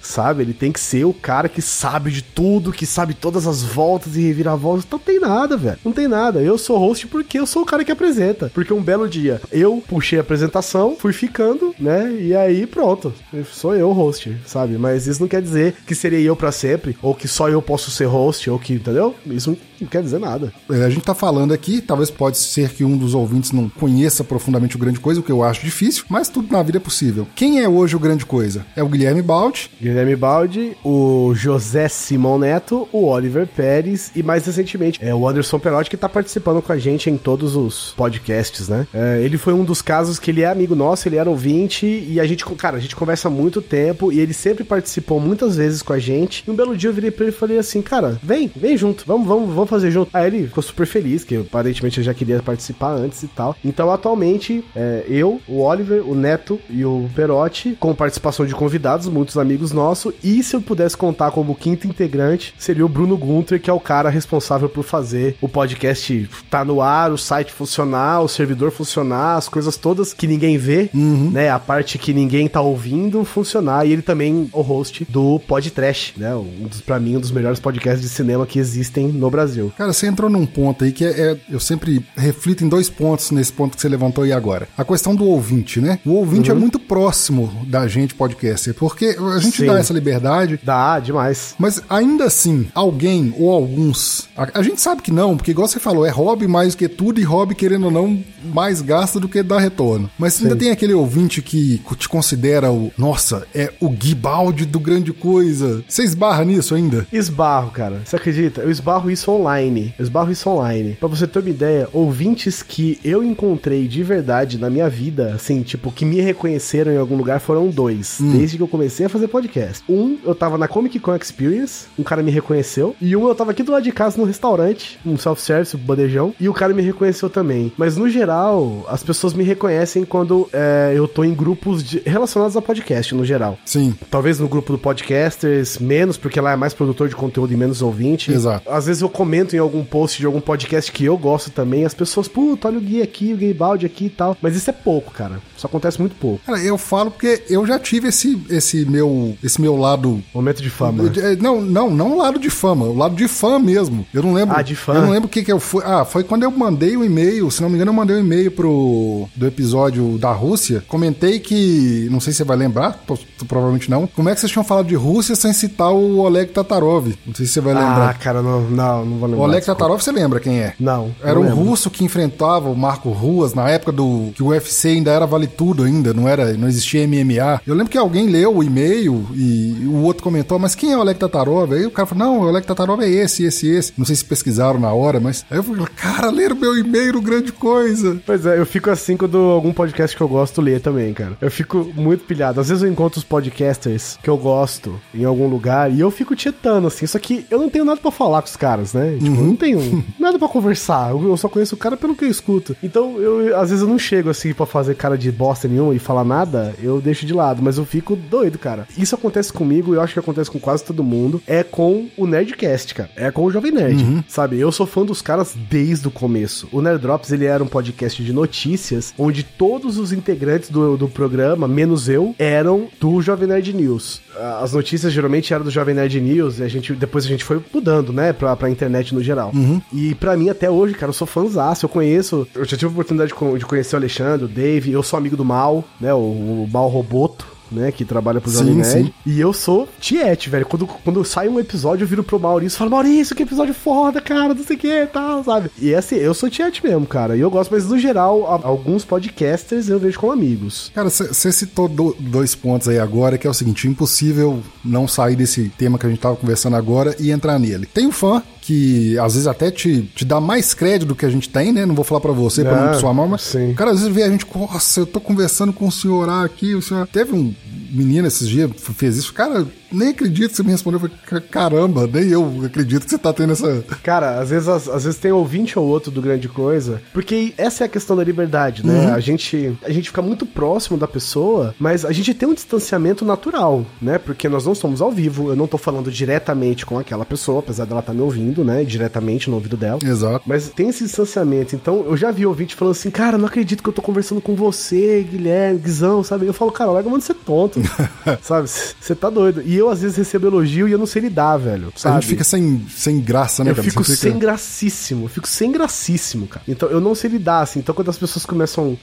Sabe? 0.00 0.42
Ele 0.42 0.52
tem 0.52 0.70
que 0.70 0.80
ser 0.80 1.04
o 1.04 1.14
cara 1.14 1.48
que 1.48 1.62
sabe 1.62 2.10
de 2.10 2.22
tudo, 2.22 2.72
que 2.72 2.84
sabe 2.84 3.14
todas 3.14 3.46
as 3.46 3.62
voltas 3.62 4.16
e 4.16 4.20
reviravoltas. 4.20 4.86
Não 4.90 4.98
tem 4.98 5.18
nada, 5.18 5.56
velho. 5.56 5.78
Não 5.84 5.92
tem 5.92 6.08
nada. 6.08 6.40
Eu 6.40 6.58
sou 6.58 6.78
host 6.78 7.06
porque 7.06 7.38
eu 7.38 7.46
sou 7.46 7.62
o 7.62 7.66
cara 7.66 7.84
que 7.84 7.92
apresenta. 7.92 8.50
Porque 8.52 8.72
um 8.72 8.82
belo 8.82 9.08
dia 9.08 9.40
eu 9.50 9.82
puxei 9.86 10.18
a 10.18 10.22
apresentação, 10.22 10.96
fui 10.98 11.12
ficando, 11.12 11.74
né? 11.78 12.12
E 12.18 12.34
aí 12.34 12.66
pronto. 12.66 13.12
Sou 13.52 13.74
eu 13.74 13.90
o 13.90 13.92
host, 13.92 14.36
sabe? 14.46 14.76
Mas 14.78 15.06
isso 15.06 15.20
não 15.20 15.28
quer 15.30 15.40
dizer 15.40 15.74
que 15.86 15.94
serei 15.94 16.28
eu 16.28 16.36
pra 16.36 16.52
sempre, 16.52 16.96
ou 17.00 17.14
que 17.14 17.28
só 17.28 17.48
eu 17.48 17.62
posso 17.62 17.90
ser 17.90 18.04
host, 18.04 18.50
ou 18.50 18.58
que, 18.58 18.74
entendeu? 18.74 19.14
Isso 19.26 19.56
não 19.84 19.90
quer 19.90 20.02
dizer 20.02 20.18
nada. 20.18 20.52
É, 20.70 20.84
A 20.84 20.90
gente 20.90 21.04
tá 21.04 21.14
falando 21.14 21.52
aqui, 21.52 21.80
talvez 21.80 22.10
pode 22.10 22.38
ser 22.38 22.70
que 22.70 22.84
um 22.84 22.96
dos 22.96 23.14
ouvintes 23.14 23.52
não 23.52 23.68
conheça 23.68 24.24
profundamente 24.24 24.76
o 24.76 24.78
Grande 24.78 25.00
Coisa, 25.00 25.20
o 25.20 25.22
que 25.22 25.32
eu 25.32 25.42
acho 25.42 25.64
difícil, 25.64 26.04
mas 26.08 26.28
tudo 26.28 26.52
na 26.52 26.62
vida 26.62 26.78
é 26.78 26.80
possível. 26.80 27.26
Quem 27.34 27.60
é 27.60 27.68
hoje 27.68 27.96
o 27.96 28.00
Grande 28.00 28.26
Coisa? 28.26 28.64
É 28.76 28.82
o 28.82 28.88
Guilherme 28.88 29.22
Baldi, 29.22 29.70
Guilherme 29.80 30.16
Baldi, 30.16 30.76
o 30.84 31.32
José 31.34 31.88
Simão 31.88 32.38
Neto, 32.38 32.88
o 32.92 33.06
Oliver 33.06 33.46
Pérez 33.46 34.10
e 34.14 34.22
mais 34.22 34.44
recentemente 34.46 34.98
é 35.02 35.14
o 35.14 35.28
Anderson 35.28 35.58
Perotti 35.58 35.90
que 35.90 35.96
tá 35.96 36.08
participando 36.08 36.62
com 36.62 36.72
a 36.72 36.78
gente 36.78 37.08
em 37.10 37.16
todos 37.16 37.56
os 37.56 37.92
podcasts, 37.96 38.68
né? 38.68 38.86
É, 38.92 39.20
ele 39.22 39.38
foi 39.38 39.52
um 39.52 39.64
dos 39.64 39.82
casos 39.82 40.18
que 40.18 40.30
ele 40.30 40.42
é 40.42 40.46
amigo 40.46 40.74
nosso, 40.74 41.08
ele 41.08 41.16
era 41.16 41.28
ouvinte 41.28 41.86
e 41.86 42.20
a 42.20 42.26
gente, 42.26 42.44
cara, 42.56 42.76
a 42.76 42.80
gente 42.80 42.96
conversa 42.96 43.28
há 43.28 43.30
muito 43.30 43.62
tempo 43.62 44.12
e 44.12 44.20
ele 44.20 44.32
sempre 44.32 44.64
participou 44.64 45.20
muitas 45.20 45.56
vezes 45.56 45.82
com 45.82 45.92
a 45.92 45.98
gente. 45.98 46.44
E 46.46 46.50
um 46.50 46.54
belo 46.54 46.76
dia 46.76 46.90
eu 46.90 46.94
virei 46.94 47.10
pra 47.10 47.24
ele 47.24 47.34
e 47.34 47.38
falei 47.38 47.58
assim, 47.58 47.82
cara, 47.82 48.18
vem, 48.22 48.50
vem 48.54 48.76
junto, 48.76 49.04
vamos, 49.06 49.26
vamos, 49.26 49.54
vamos 49.54 49.69
fazer 49.70 49.90
junto. 49.90 50.10
Aí 50.12 50.26
ele 50.26 50.46
ficou 50.46 50.62
super 50.62 50.86
feliz, 50.86 51.24
que 51.24 51.36
aparentemente 51.36 51.98
eu 51.98 52.04
já 52.04 52.12
queria 52.12 52.42
participar 52.42 52.92
antes 52.92 53.22
e 53.22 53.28
tal. 53.28 53.56
Então 53.64 53.90
atualmente 53.90 54.64
é, 54.74 55.04
eu, 55.08 55.40
o 55.48 55.62
Oliver, 55.62 56.06
o 56.06 56.14
Neto 56.14 56.60
e 56.68 56.84
o 56.84 57.08
Perotti, 57.14 57.76
com 57.78 57.94
participação 57.94 58.46
de 58.46 58.54
convidados, 58.54 59.08
muitos 59.08 59.38
amigos 59.38 59.72
nossos, 59.72 60.12
e 60.22 60.42
se 60.42 60.54
eu 60.54 60.60
pudesse 60.60 60.96
contar 60.96 61.30
como 61.30 61.54
quinto 61.54 61.86
integrante, 61.86 62.54
seria 62.58 62.84
o 62.84 62.88
Bruno 62.88 63.16
Gunter, 63.16 63.60
que 63.60 63.70
é 63.70 63.72
o 63.72 63.80
cara 63.80 64.08
responsável 64.08 64.68
por 64.68 64.84
fazer 64.84 65.36
o 65.40 65.48
podcast 65.48 66.28
tá 66.48 66.64
no 66.64 66.80
ar, 66.80 67.12
o 67.12 67.18
site 67.18 67.52
funcionar, 67.52 68.20
o 68.20 68.28
servidor 68.28 68.70
funcionar, 68.70 69.36
as 69.36 69.48
coisas 69.48 69.76
todas 69.76 70.12
que 70.12 70.26
ninguém 70.26 70.56
vê, 70.56 70.90
né? 71.32 71.50
A 71.50 71.58
parte 71.58 71.98
que 71.98 72.12
ninguém 72.12 72.48
tá 72.48 72.60
ouvindo 72.60 73.24
funcionar. 73.24 73.86
E 73.86 73.92
ele 73.92 74.02
também 74.02 74.50
é 74.52 74.56
o 74.56 74.62
host 74.62 75.06
do 75.08 75.38
Podtrash, 75.40 76.14
né? 76.16 76.34
Um 76.34 76.66
dos, 76.66 76.80
pra 76.80 76.98
mim, 76.98 77.16
um 77.16 77.20
dos 77.20 77.30
melhores 77.30 77.60
podcasts 77.60 78.02
de 78.02 78.08
cinema 78.08 78.46
que 78.46 78.58
existem 78.58 79.08
no 79.08 79.30
Brasil. 79.30 79.59
Cara, 79.76 79.92
você 79.92 80.06
entrou 80.06 80.30
num 80.30 80.46
ponto 80.46 80.84
aí 80.84 80.92
que 80.92 81.04
é, 81.04 81.10
é- 81.10 81.36
eu 81.50 81.60
sempre 81.60 82.04
reflito 82.16 82.64
em 82.64 82.68
dois 82.68 82.88
pontos 82.88 83.30
nesse 83.30 83.52
ponto 83.52 83.76
que 83.76 83.82
você 83.82 83.88
levantou 83.88 84.24
aí 84.24 84.32
agora. 84.32 84.68
A 84.76 84.84
questão 84.84 85.14
do 85.14 85.24
ouvinte, 85.24 85.80
né? 85.80 85.98
O 86.04 86.12
ouvinte 86.12 86.50
é 86.50 86.54
muito 86.54 86.78
próximo 86.78 87.50
da 87.66 87.86
gente, 87.86 88.14
podcaster, 88.14 88.74
porque 88.74 89.16
a 89.34 89.38
gente 89.38 89.58
Sim. 89.58 89.66
dá 89.66 89.78
essa 89.78 89.92
liberdade. 89.92 90.58
Dá 90.62 90.98
demais. 90.98 91.54
Mas 91.58 91.82
ainda 91.88 92.24
assim, 92.24 92.68
alguém 92.74 93.34
ou 93.38 93.50
alguns. 93.50 94.28
A, 94.36 94.60
a 94.60 94.62
gente 94.62 94.80
sabe 94.80 95.02
que 95.02 95.12
não, 95.12 95.36
porque 95.36 95.50
igual 95.50 95.68
você 95.68 95.78
falou, 95.78 96.06
é 96.06 96.10
hobby 96.10 96.46
mais 96.46 96.74
que 96.74 96.88
tudo 96.88 97.20
e 97.20 97.22
hobby, 97.22 97.54
querendo 97.54 97.84
ou 97.84 97.90
não, 97.90 98.22
mais 98.52 98.80
gasta 98.80 99.20
do 99.20 99.28
que 99.28 99.42
dá 99.42 99.58
retorno. 99.58 100.10
Mas 100.18 100.40
ainda 100.40 100.56
tem 100.56 100.70
aquele 100.70 100.94
ouvinte 100.94 101.42
que 101.42 101.80
te 101.96 102.08
considera 102.08 102.70
o. 102.72 102.92
Nossa, 102.96 103.46
é 103.54 103.72
o 103.80 103.88
Gui 103.88 104.14
Baldi 104.14 104.64
do 104.64 104.80
grande 104.80 105.12
coisa. 105.12 105.82
Você 105.88 106.02
esbarra 106.02 106.44
nisso 106.44 106.74
ainda? 106.74 107.06
Esbarro, 107.12 107.70
cara. 107.70 108.02
Você 108.04 108.16
acredita? 108.16 108.60
Eu 108.60 108.70
esbarro 108.70 109.10
isso 109.10 109.30
online. 109.30 109.49
Eu 109.98 110.02
esbarro 110.04 110.30
isso 110.30 110.48
online. 110.48 110.96
Pra 110.98 111.08
você 111.08 111.26
ter 111.26 111.38
uma 111.38 111.50
ideia, 111.50 111.88
ouvintes 111.92 112.62
que 112.62 112.98
eu 113.04 113.22
encontrei 113.24 113.86
de 113.88 114.02
verdade 114.02 114.58
na 114.58 114.70
minha 114.70 114.88
vida, 114.88 115.32
assim, 115.34 115.62
tipo, 115.62 115.90
que 115.90 116.04
me 116.04 116.20
reconheceram 116.20 116.92
em 116.92 116.96
algum 116.96 117.16
lugar 117.16 117.40
foram 117.40 117.68
dois. 117.68 118.18
Desde 118.20 118.56
que 118.56 118.62
eu 118.62 118.68
comecei 118.68 119.06
a 119.06 119.08
fazer 119.08 119.28
podcast. 119.28 119.82
Um, 119.88 120.18
eu 120.24 120.34
tava 120.34 120.56
na 120.58 120.68
Comic 120.68 120.98
Con 121.00 121.16
Experience, 121.16 121.86
um 121.98 122.02
cara 122.02 122.22
me 122.22 122.30
reconheceu. 122.30 122.94
E 123.00 123.16
um, 123.16 123.26
eu 123.28 123.34
tava 123.34 123.50
aqui 123.50 123.62
do 123.62 123.72
lado 123.72 123.82
de 123.82 123.92
casa 123.92 124.16
no 124.18 124.24
restaurante, 124.24 124.98
um 125.04 125.16
self-service, 125.16 125.76
um 125.76 125.80
bandejão. 125.80 126.34
E 126.38 126.48
o 126.48 126.52
cara 126.54 126.72
me 126.74 126.82
reconheceu 126.82 127.28
também. 127.30 127.72
Mas 127.76 127.96
no 127.96 128.08
geral, 128.08 128.84
as 128.88 129.02
pessoas 129.02 129.34
me 129.34 129.42
reconhecem 129.44 130.04
quando 130.04 130.48
é, 130.52 130.92
eu 130.94 131.08
tô 131.08 131.24
em 131.24 131.34
grupos 131.34 131.82
de- 131.82 132.02
relacionados 132.04 132.56
a 132.56 132.62
podcast, 132.62 133.14
no 133.14 133.24
geral. 133.24 133.58
Sim. 133.64 133.94
Talvez 134.10 134.38
no 134.38 134.48
grupo 134.48 134.72
do 134.72 134.78
podcasters, 134.78 135.78
menos, 135.78 136.16
porque 136.16 136.40
lá 136.40 136.52
é 136.52 136.56
mais 136.56 136.74
produtor 136.74 137.08
de 137.08 137.16
conteúdo 137.16 137.52
e 137.52 137.56
menos 137.56 137.82
ouvinte. 137.82 138.30
Exato. 138.32 138.70
Às 138.70 138.86
vezes 138.86 139.02
eu 139.02 139.08
comento 139.08 139.29
em 139.54 139.58
algum 139.58 139.84
post 139.84 140.18
de 140.18 140.26
algum 140.26 140.40
podcast 140.40 140.90
que 140.92 141.04
eu 141.04 141.16
gosto 141.16 141.50
também, 141.50 141.84
as 141.84 141.94
pessoas, 141.94 142.28
puta, 142.28 142.68
olha 142.68 142.78
o 142.78 142.80
Gui 142.80 143.02
aqui, 143.02 143.32
o 143.32 143.36
Gui 143.36 143.52
Baldi 143.54 143.86
aqui 143.86 144.06
e 144.06 144.10
tal. 144.10 144.36
Mas 144.40 144.56
isso 144.56 144.68
é 144.70 144.72
pouco, 144.72 145.12
cara. 145.12 145.40
Isso 145.56 145.66
acontece 145.66 145.98
muito 146.00 146.14
pouco. 146.16 146.40
Cara, 146.44 146.58
eu 146.62 146.76
falo 146.78 147.10
porque 147.10 147.42
eu 147.48 147.66
já 147.66 147.78
tive 147.78 148.08
esse, 148.08 148.40
esse 148.48 148.84
meu 148.86 149.36
esse 149.42 149.60
meu 149.60 149.76
lado 149.76 150.22
Momento 150.34 150.62
de 150.62 150.70
fama. 150.70 151.04
É, 151.16 151.36
Não, 151.36 151.60
não, 151.60 151.90
não 151.90 152.14
o 152.14 152.18
lado 152.18 152.38
de 152.38 152.50
fama, 152.50 152.86
o 152.86 152.96
lado 152.96 153.14
de 153.14 153.28
fã 153.28 153.58
mesmo. 153.58 154.06
Eu 154.12 154.22
não 154.22 154.32
lembro. 154.32 154.56
Ah, 154.56 154.62
de 154.62 154.74
fã. 154.74 154.94
Eu 154.94 155.02
não 155.02 155.10
lembro 155.10 155.26
o 155.26 155.30
que 155.30 155.42
que 155.42 155.52
eu 155.52 155.60
fui. 155.60 155.82
Ah, 155.84 156.04
foi 156.04 156.24
quando 156.24 156.42
eu 156.44 156.50
mandei 156.50 156.96
o 156.96 157.04
e-mail, 157.04 157.50
se 157.50 157.60
não 157.62 157.68
me 157.68 157.74
engano, 157.76 157.90
eu 157.90 157.94
mandei 157.94 158.16
um 158.16 158.20
e-mail 158.20 158.50
pro 158.50 159.28
do 159.36 159.46
episódio 159.46 160.18
da 160.18 160.32
Rússia. 160.32 160.82
Comentei 160.88 161.38
que, 161.40 162.08
não 162.10 162.20
sei 162.20 162.32
se 162.32 162.38
você 162.38 162.44
vai 162.44 162.56
lembrar, 162.56 163.02
provavelmente 163.46 163.90
não. 163.90 164.06
Como 164.06 164.28
é 164.28 164.34
que 164.34 164.40
vocês 164.40 164.50
tinham 164.52 164.64
falado 164.64 164.86
de 164.86 164.94
Rússia 164.94 165.34
sem 165.36 165.52
citar 165.52 165.92
o 165.92 166.18
Oleg 166.18 166.50
Tatarov? 166.52 167.08
Não 167.26 167.34
sei 167.34 167.46
se 167.46 167.52
você 167.52 167.60
vai 167.60 167.74
Ah, 167.74 167.78
lembrar. 167.88 168.18
cara, 168.18 168.42
não, 168.42 168.62
não, 168.62 169.04
não 169.04 169.18
vou 169.20 169.28
lembrar. 169.28 169.46
O 169.46 169.50
desculpa. 169.50 169.78
Tatarov, 169.78 170.02
você 170.02 170.12
lembra 170.12 170.40
quem 170.40 170.60
é? 170.60 170.74
Não. 170.78 171.14
Era 171.22 171.34
não 171.34 171.42
um 171.42 171.44
lembro. 171.44 171.64
russo 171.64 171.90
que 171.90 172.04
enfrentava 172.04 172.68
o 172.68 172.76
Marco 172.76 173.10
Ruas 173.10 173.54
na 173.54 173.68
época 173.68 173.92
do 173.92 174.30
que 174.34 174.42
o 174.42 174.48
UFC 174.48 174.88
ainda 174.88 175.10
era 175.10 175.26
vale 175.26 175.46
tudo 175.46 175.84
ainda, 175.84 176.12
não 176.12 176.28
era, 176.28 176.52
não 176.54 176.68
existia 176.68 177.06
MMA. 177.06 177.60
Eu 177.66 177.74
lembro 177.74 177.90
que 177.90 177.98
alguém 177.98 178.26
leu 178.28 178.56
o 178.56 178.62
e-mail 178.62 179.26
e 179.34 179.86
o 179.86 180.02
outro 180.02 180.22
comentou, 180.22 180.58
mas 180.58 180.74
quem 180.74 180.92
é 180.92 180.96
o 180.96 181.00
Oleg 181.00 181.18
Tatarov? 181.18 181.72
Aí 181.72 181.86
o 181.86 181.90
cara 181.90 182.06
falou, 182.06 182.24
não, 182.24 182.40
o 182.40 182.48
Oleg 182.48 182.66
Tatarov 182.66 183.00
é 183.02 183.08
esse, 183.08 183.44
esse, 183.44 183.68
esse. 183.68 183.92
Não 183.96 184.04
sei 184.04 184.16
se 184.16 184.24
pesquisaram 184.24 184.80
na 184.80 184.92
hora, 184.92 185.20
mas 185.20 185.44
aí 185.50 185.58
eu 185.58 185.62
falei, 185.62 185.86
cara, 185.96 186.30
leram 186.30 186.56
meu 186.56 186.76
e-mail, 186.76 187.20
grande 187.20 187.52
coisa. 187.52 188.20
Pois 188.24 188.46
é, 188.46 188.58
eu 188.58 188.66
fico 188.66 188.90
assim 188.90 189.16
quando 189.16 189.38
algum 189.38 189.72
podcast 189.72 190.16
que 190.16 190.22
eu 190.22 190.28
gosto 190.28 190.60
lê 190.60 190.78
também, 190.78 191.12
cara. 191.12 191.36
Eu 191.40 191.50
fico 191.50 191.90
muito 191.94 192.24
pilhado. 192.24 192.60
Às 192.60 192.68
vezes 192.68 192.82
eu 192.82 192.90
encontro 192.90 193.18
os 193.18 193.24
podcasters 193.24 194.18
que 194.22 194.30
eu 194.30 194.36
gosto 194.36 194.98
em 195.14 195.24
algum 195.24 195.48
lugar 195.48 195.92
e 195.92 196.00
eu 196.00 196.10
fico 196.10 196.34
tietando, 196.36 196.86
assim. 196.86 197.06
Só 197.06 197.18
que 197.18 197.46
eu 197.50 197.58
não 197.58 197.68
tenho 197.68 197.84
nada 197.84 198.00
pra 198.00 198.10
falar 198.10 198.42
com 198.42 198.48
os 198.48 198.56
caras, 198.56 198.92
né? 198.94 199.09
Tipo, 199.18 199.36
eu 199.36 199.44
não 199.44 199.56
tenho 199.56 200.04
nada 200.18 200.38
pra 200.38 200.48
conversar. 200.48 201.10
Eu 201.10 201.36
só 201.36 201.48
conheço 201.48 201.74
o 201.74 201.78
cara 201.78 201.96
pelo 201.96 202.14
que 202.14 202.24
eu 202.24 202.30
escuto. 202.30 202.76
Então, 202.82 203.18
eu, 203.18 203.58
às 203.58 203.70
vezes 203.70 203.82
eu 203.82 203.88
não 203.88 203.98
chego 203.98 204.30
assim 204.30 204.52
pra 204.52 204.66
fazer 204.66 204.94
cara 204.94 205.16
de 205.16 205.30
bosta 205.30 205.68
nenhuma 205.68 205.94
e 205.94 205.98
falar 205.98 206.24
nada, 206.24 206.74
eu 206.82 207.00
deixo 207.00 207.26
de 207.26 207.32
lado. 207.32 207.62
Mas 207.62 207.78
eu 207.78 207.84
fico 207.84 208.16
doido, 208.16 208.58
cara. 208.58 208.86
Isso 208.96 209.14
acontece 209.14 209.52
comigo 209.52 209.92
e 209.92 209.96
eu 209.96 210.00
acho 210.00 210.12
que 210.12 210.18
acontece 210.18 210.50
com 210.50 210.58
quase 210.58 210.84
todo 210.84 211.04
mundo. 211.04 211.42
É 211.46 211.62
com 211.62 212.08
o 212.16 212.26
Nerdcast, 212.26 212.94
cara. 212.94 213.10
É 213.16 213.30
com 213.30 213.44
o 213.44 213.50
Jovem 213.50 213.72
Nerd. 213.72 214.24
Sabe? 214.28 214.58
Eu 214.58 214.72
sou 214.72 214.86
fã 214.86 215.04
dos 215.04 215.22
caras 215.22 215.54
desde 215.68 216.08
o 216.08 216.10
começo. 216.10 216.68
O 216.72 216.80
Nerd 216.80 217.00
Drops, 217.00 217.32
ele 217.32 217.44
era 217.44 217.62
um 217.62 217.66
podcast 217.66 218.22
de 218.22 218.32
notícias, 218.32 219.14
onde 219.18 219.42
todos 219.42 219.98
os 219.98 220.12
integrantes 220.12 220.70
do, 220.70 220.96
do 220.96 221.08
programa, 221.08 221.66
menos 221.66 222.08
eu, 222.08 222.34
eram 222.38 222.88
do 223.00 223.20
Jovem 223.22 223.48
Nerd 223.48 223.72
News. 223.72 224.20
As 224.60 224.72
notícias 224.72 225.12
geralmente 225.12 225.52
eram 225.52 225.64
do 225.64 225.70
Jovem 225.70 225.94
Nerd 225.94 226.20
News, 226.20 226.58
e 226.58 226.62
a 226.62 226.68
gente, 226.68 226.92
depois 226.92 227.24
a 227.24 227.28
gente 227.28 227.44
foi 227.44 227.60
mudando, 227.72 228.12
né, 228.12 228.32
pra, 228.32 228.54
pra 228.56 228.70
internet 228.70 228.99
no 229.14 229.22
geral. 229.22 229.52
E 229.92 230.14
pra 230.14 230.36
mim, 230.36 230.48
até 230.48 230.70
hoje, 230.70 230.94
cara, 230.94 231.10
eu 231.10 231.14
sou 231.14 231.26
fãzaço, 231.26 231.84
eu 231.84 231.88
conheço, 231.88 232.46
eu 232.54 232.64
já 232.64 232.76
tive 232.76 232.86
a 232.86 232.92
oportunidade 232.92 233.28
de, 233.28 233.34
con- 233.34 233.56
de 233.56 233.64
conhecer 233.66 233.96
o 233.96 233.98
Alexandre, 233.98 234.44
o 234.44 234.48
Dave, 234.48 234.92
eu 234.92 235.02
sou 235.02 235.16
amigo 235.18 235.36
do 235.36 235.44
Mal, 235.44 235.84
né, 236.00 236.12
o, 236.14 236.18
o 236.18 236.68
Mal 236.72 236.88
Roboto. 236.88 237.46
Né, 237.72 237.92
que 237.92 238.04
trabalha 238.04 238.40
pro 238.40 238.50
Jovem 238.50 238.74
Nerd. 238.94 239.14
E 239.24 239.38
eu 239.38 239.52
sou 239.52 239.88
Tiete, 240.00 240.50
velho. 240.50 240.66
Quando, 240.66 240.88
quando 240.88 241.24
sai 241.24 241.46
um 241.48 241.60
episódio, 241.60 242.02
eu 242.02 242.08
viro 242.08 242.24
pro 242.24 242.36
Maurício 242.40 242.74
e 242.74 242.78
falo, 242.80 242.90
Maurício, 242.90 243.36
que 243.36 243.44
episódio 243.44 243.72
foda, 243.72 244.20
cara, 244.20 244.52
não 244.52 244.64
sei 244.64 244.74
o 244.74 244.78
que 244.80 244.88
e 244.88 245.06
tal, 245.06 245.44
sabe? 245.44 245.70
E 245.80 245.94
assim, 245.94 246.16
eu 246.16 246.34
sou 246.34 246.50
Tiete 246.50 246.84
mesmo, 246.84 247.06
cara. 247.06 247.36
E 247.36 247.40
eu 247.40 247.48
gosto, 247.48 247.70
mas 247.70 247.86
no 247.88 247.96
geral, 247.96 248.44
a- 248.44 248.66
alguns 248.66 249.04
podcasters 249.04 249.88
eu 249.88 250.00
vejo 250.00 250.18
como 250.18 250.32
amigos. 250.32 250.90
Cara, 250.92 251.08
você 251.08 251.52
citou 251.52 251.86
do- 251.86 252.16
dois 252.18 252.56
pontos 252.56 252.88
aí 252.88 252.98
agora, 252.98 253.38
que 253.38 253.46
é 253.46 253.50
o 253.50 253.54
seguinte, 253.54 253.86
impossível 253.86 254.60
não 254.84 255.06
sair 255.06 255.36
desse 255.36 255.68
tema 255.78 255.96
que 255.96 256.06
a 256.06 256.08
gente 256.08 256.18
tava 256.20 256.34
conversando 256.34 256.74
agora 256.74 257.14
e 257.20 257.30
entrar 257.30 257.56
nele. 257.60 257.86
Tem 257.86 258.04
um 258.04 258.10
fã 258.12 258.42
que 258.70 259.18
às 259.18 259.32
vezes 259.34 259.48
até 259.48 259.68
te, 259.68 260.02
te 260.14 260.24
dá 260.24 260.40
mais 260.40 260.72
crédito 260.72 261.08
do 261.08 261.16
que 261.16 261.26
a 261.26 261.28
gente 261.28 261.48
tem, 261.48 261.72
né? 261.72 261.84
Não 261.84 261.94
vou 261.94 262.04
falar 262.04 262.20
pra 262.20 262.30
você, 262.30 262.62
pra 262.62 262.78
Ah, 262.78 262.84
não 262.86 262.92
pessoa 262.92 263.12
mal, 263.12 263.26
mas 263.26 263.42
sim. 263.42 263.72
o 263.72 263.74
cara 263.74 263.90
às 263.90 263.98
vezes 264.00 264.14
vê 264.14 264.22
a 264.22 264.30
gente, 264.30 264.46
nossa, 264.54 265.00
eu 265.00 265.06
tô 265.06 265.20
conversando 265.20 265.72
com 265.72 265.88
o 265.88 265.92
senhor 265.92 266.28
A 266.28 266.44
aqui, 266.44 266.72
o 266.76 266.80
senhor... 266.80 267.04
Teve 267.08 267.34
um 267.34 267.52
menino 267.90 268.28
esses 268.28 268.48
dias 268.48 268.70
que 268.70 268.80
fez 268.94 269.16
isso, 269.16 269.34
cara, 269.34 269.66
nem 269.92 270.08
acredito 270.08 270.50
que 270.50 270.56
você 270.56 270.62
me 270.62 270.70
respondeu, 270.70 271.00
eu 271.02 271.10
falei, 271.24 271.44
caramba, 271.50 272.06
nem 272.06 272.28
eu 272.28 272.62
acredito 272.64 273.04
que 273.04 273.10
você 273.10 273.18
tá 273.18 273.32
tendo 273.32 273.52
essa... 273.52 273.84
Cara, 274.02 274.38
às 274.40 274.50
vezes, 274.50 274.68
às, 274.68 274.88
às 274.88 275.04
vezes 275.04 275.18
tem 275.18 275.32
ouvinte 275.32 275.78
ou 275.78 275.86
outro 275.86 276.10
do 276.10 276.22
Grande 276.22 276.48
Coisa, 276.48 277.02
porque 277.12 277.52
essa 277.56 277.84
é 277.84 277.86
a 277.86 277.88
questão 277.88 278.16
da 278.16 278.24
liberdade, 278.24 278.84
né? 278.86 279.12
A, 279.12 279.20
gente, 279.20 279.76
a 279.84 279.90
gente 279.90 280.08
fica 280.08 280.22
muito 280.22 280.46
próximo 280.46 280.98
da 280.98 281.08
pessoa, 281.08 281.74
mas 281.78 282.04
a 282.04 282.12
gente 282.12 282.34
tem 282.34 282.48
um 282.48 282.54
distanciamento 282.54 283.24
natural, 283.24 283.84
né? 284.00 284.18
Porque 284.18 284.48
nós 284.48 284.64
não 284.64 284.72
estamos 284.72 285.00
ao 285.00 285.10
vivo, 285.10 285.50
eu 285.50 285.56
não 285.56 285.66
tô 285.66 285.78
falando 285.78 286.10
diretamente 286.10 286.86
com 286.86 286.98
aquela 286.98 287.24
pessoa, 287.24 287.60
apesar 287.60 287.84
dela 287.84 288.00
estar 288.00 288.12
me 288.12 288.20
ouvindo, 288.20 288.64
né? 288.64 288.84
Diretamente 288.84 289.48
no 289.48 289.56
ouvido 289.56 289.76
dela. 289.76 289.98
Exato. 290.04 290.44
Mas 290.46 290.68
tem 290.68 290.88
esse 290.88 291.04
distanciamento. 291.04 291.74
Então, 291.74 292.04
eu 292.06 292.16
já 292.16 292.30
vi 292.30 292.46
ouvinte 292.46 292.74
falando 292.74 292.92
assim, 292.92 293.10
cara, 293.10 293.38
não 293.38 293.46
acredito 293.46 293.82
que 293.82 293.88
eu 293.88 293.92
tô 293.92 294.02
conversando 294.02 294.40
com 294.40 294.54
você, 294.54 295.26
Guilherme, 295.28 295.78
Guizão, 295.80 296.22
sabe? 296.22 296.46
Eu 296.46 296.52
falo, 296.52 296.72
cara, 296.72 296.90
larga 296.90 297.08
mano, 297.08 297.22
você 297.22 297.32
é 297.32 297.34
tonto. 297.34 297.80
sabe? 298.42 298.68
Você 298.68 299.14
tá 299.14 299.30
doido. 299.30 299.62
E 299.64 299.79
eu, 299.80 299.90
às 299.90 300.00
vezes, 300.02 300.16
recebo 300.16 300.46
elogio 300.46 300.88
e 300.88 300.92
eu 300.92 300.98
não 300.98 301.06
sei 301.06 301.22
lidar, 301.22 301.56
velho. 301.56 301.92
Sabe? 301.96 302.16
A 302.16 302.20
gente 302.20 302.28
fica 302.28 302.44
sem, 302.44 302.84
sem 302.88 303.20
graça, 303.20 303.64
né, 303.64 303.70
Eu 303.70 303.74
cara? 303.76 303.88
fico 303.88 304.04
fica- 304.04 304.16
sem 304.16 304.38
gracíssimo, 304.38 305.24
eu 305.24 305.28
fico 305.28 305.48
sem 305.48 305.72
gracíssimo, 305.72 306.46
cara. 306.46 306.64
Então 306.68 306.88
eu 306.88 307.00
não 307.00 307.14
sei 307.14 307.30
lidar, 307.30 307.60
assim. 307.60 307.78
Então 307.80 307.94
quando 307.94 308.08
as 308.08 308.18
pessoas 308.18 308.44
começam. 308.46 308.96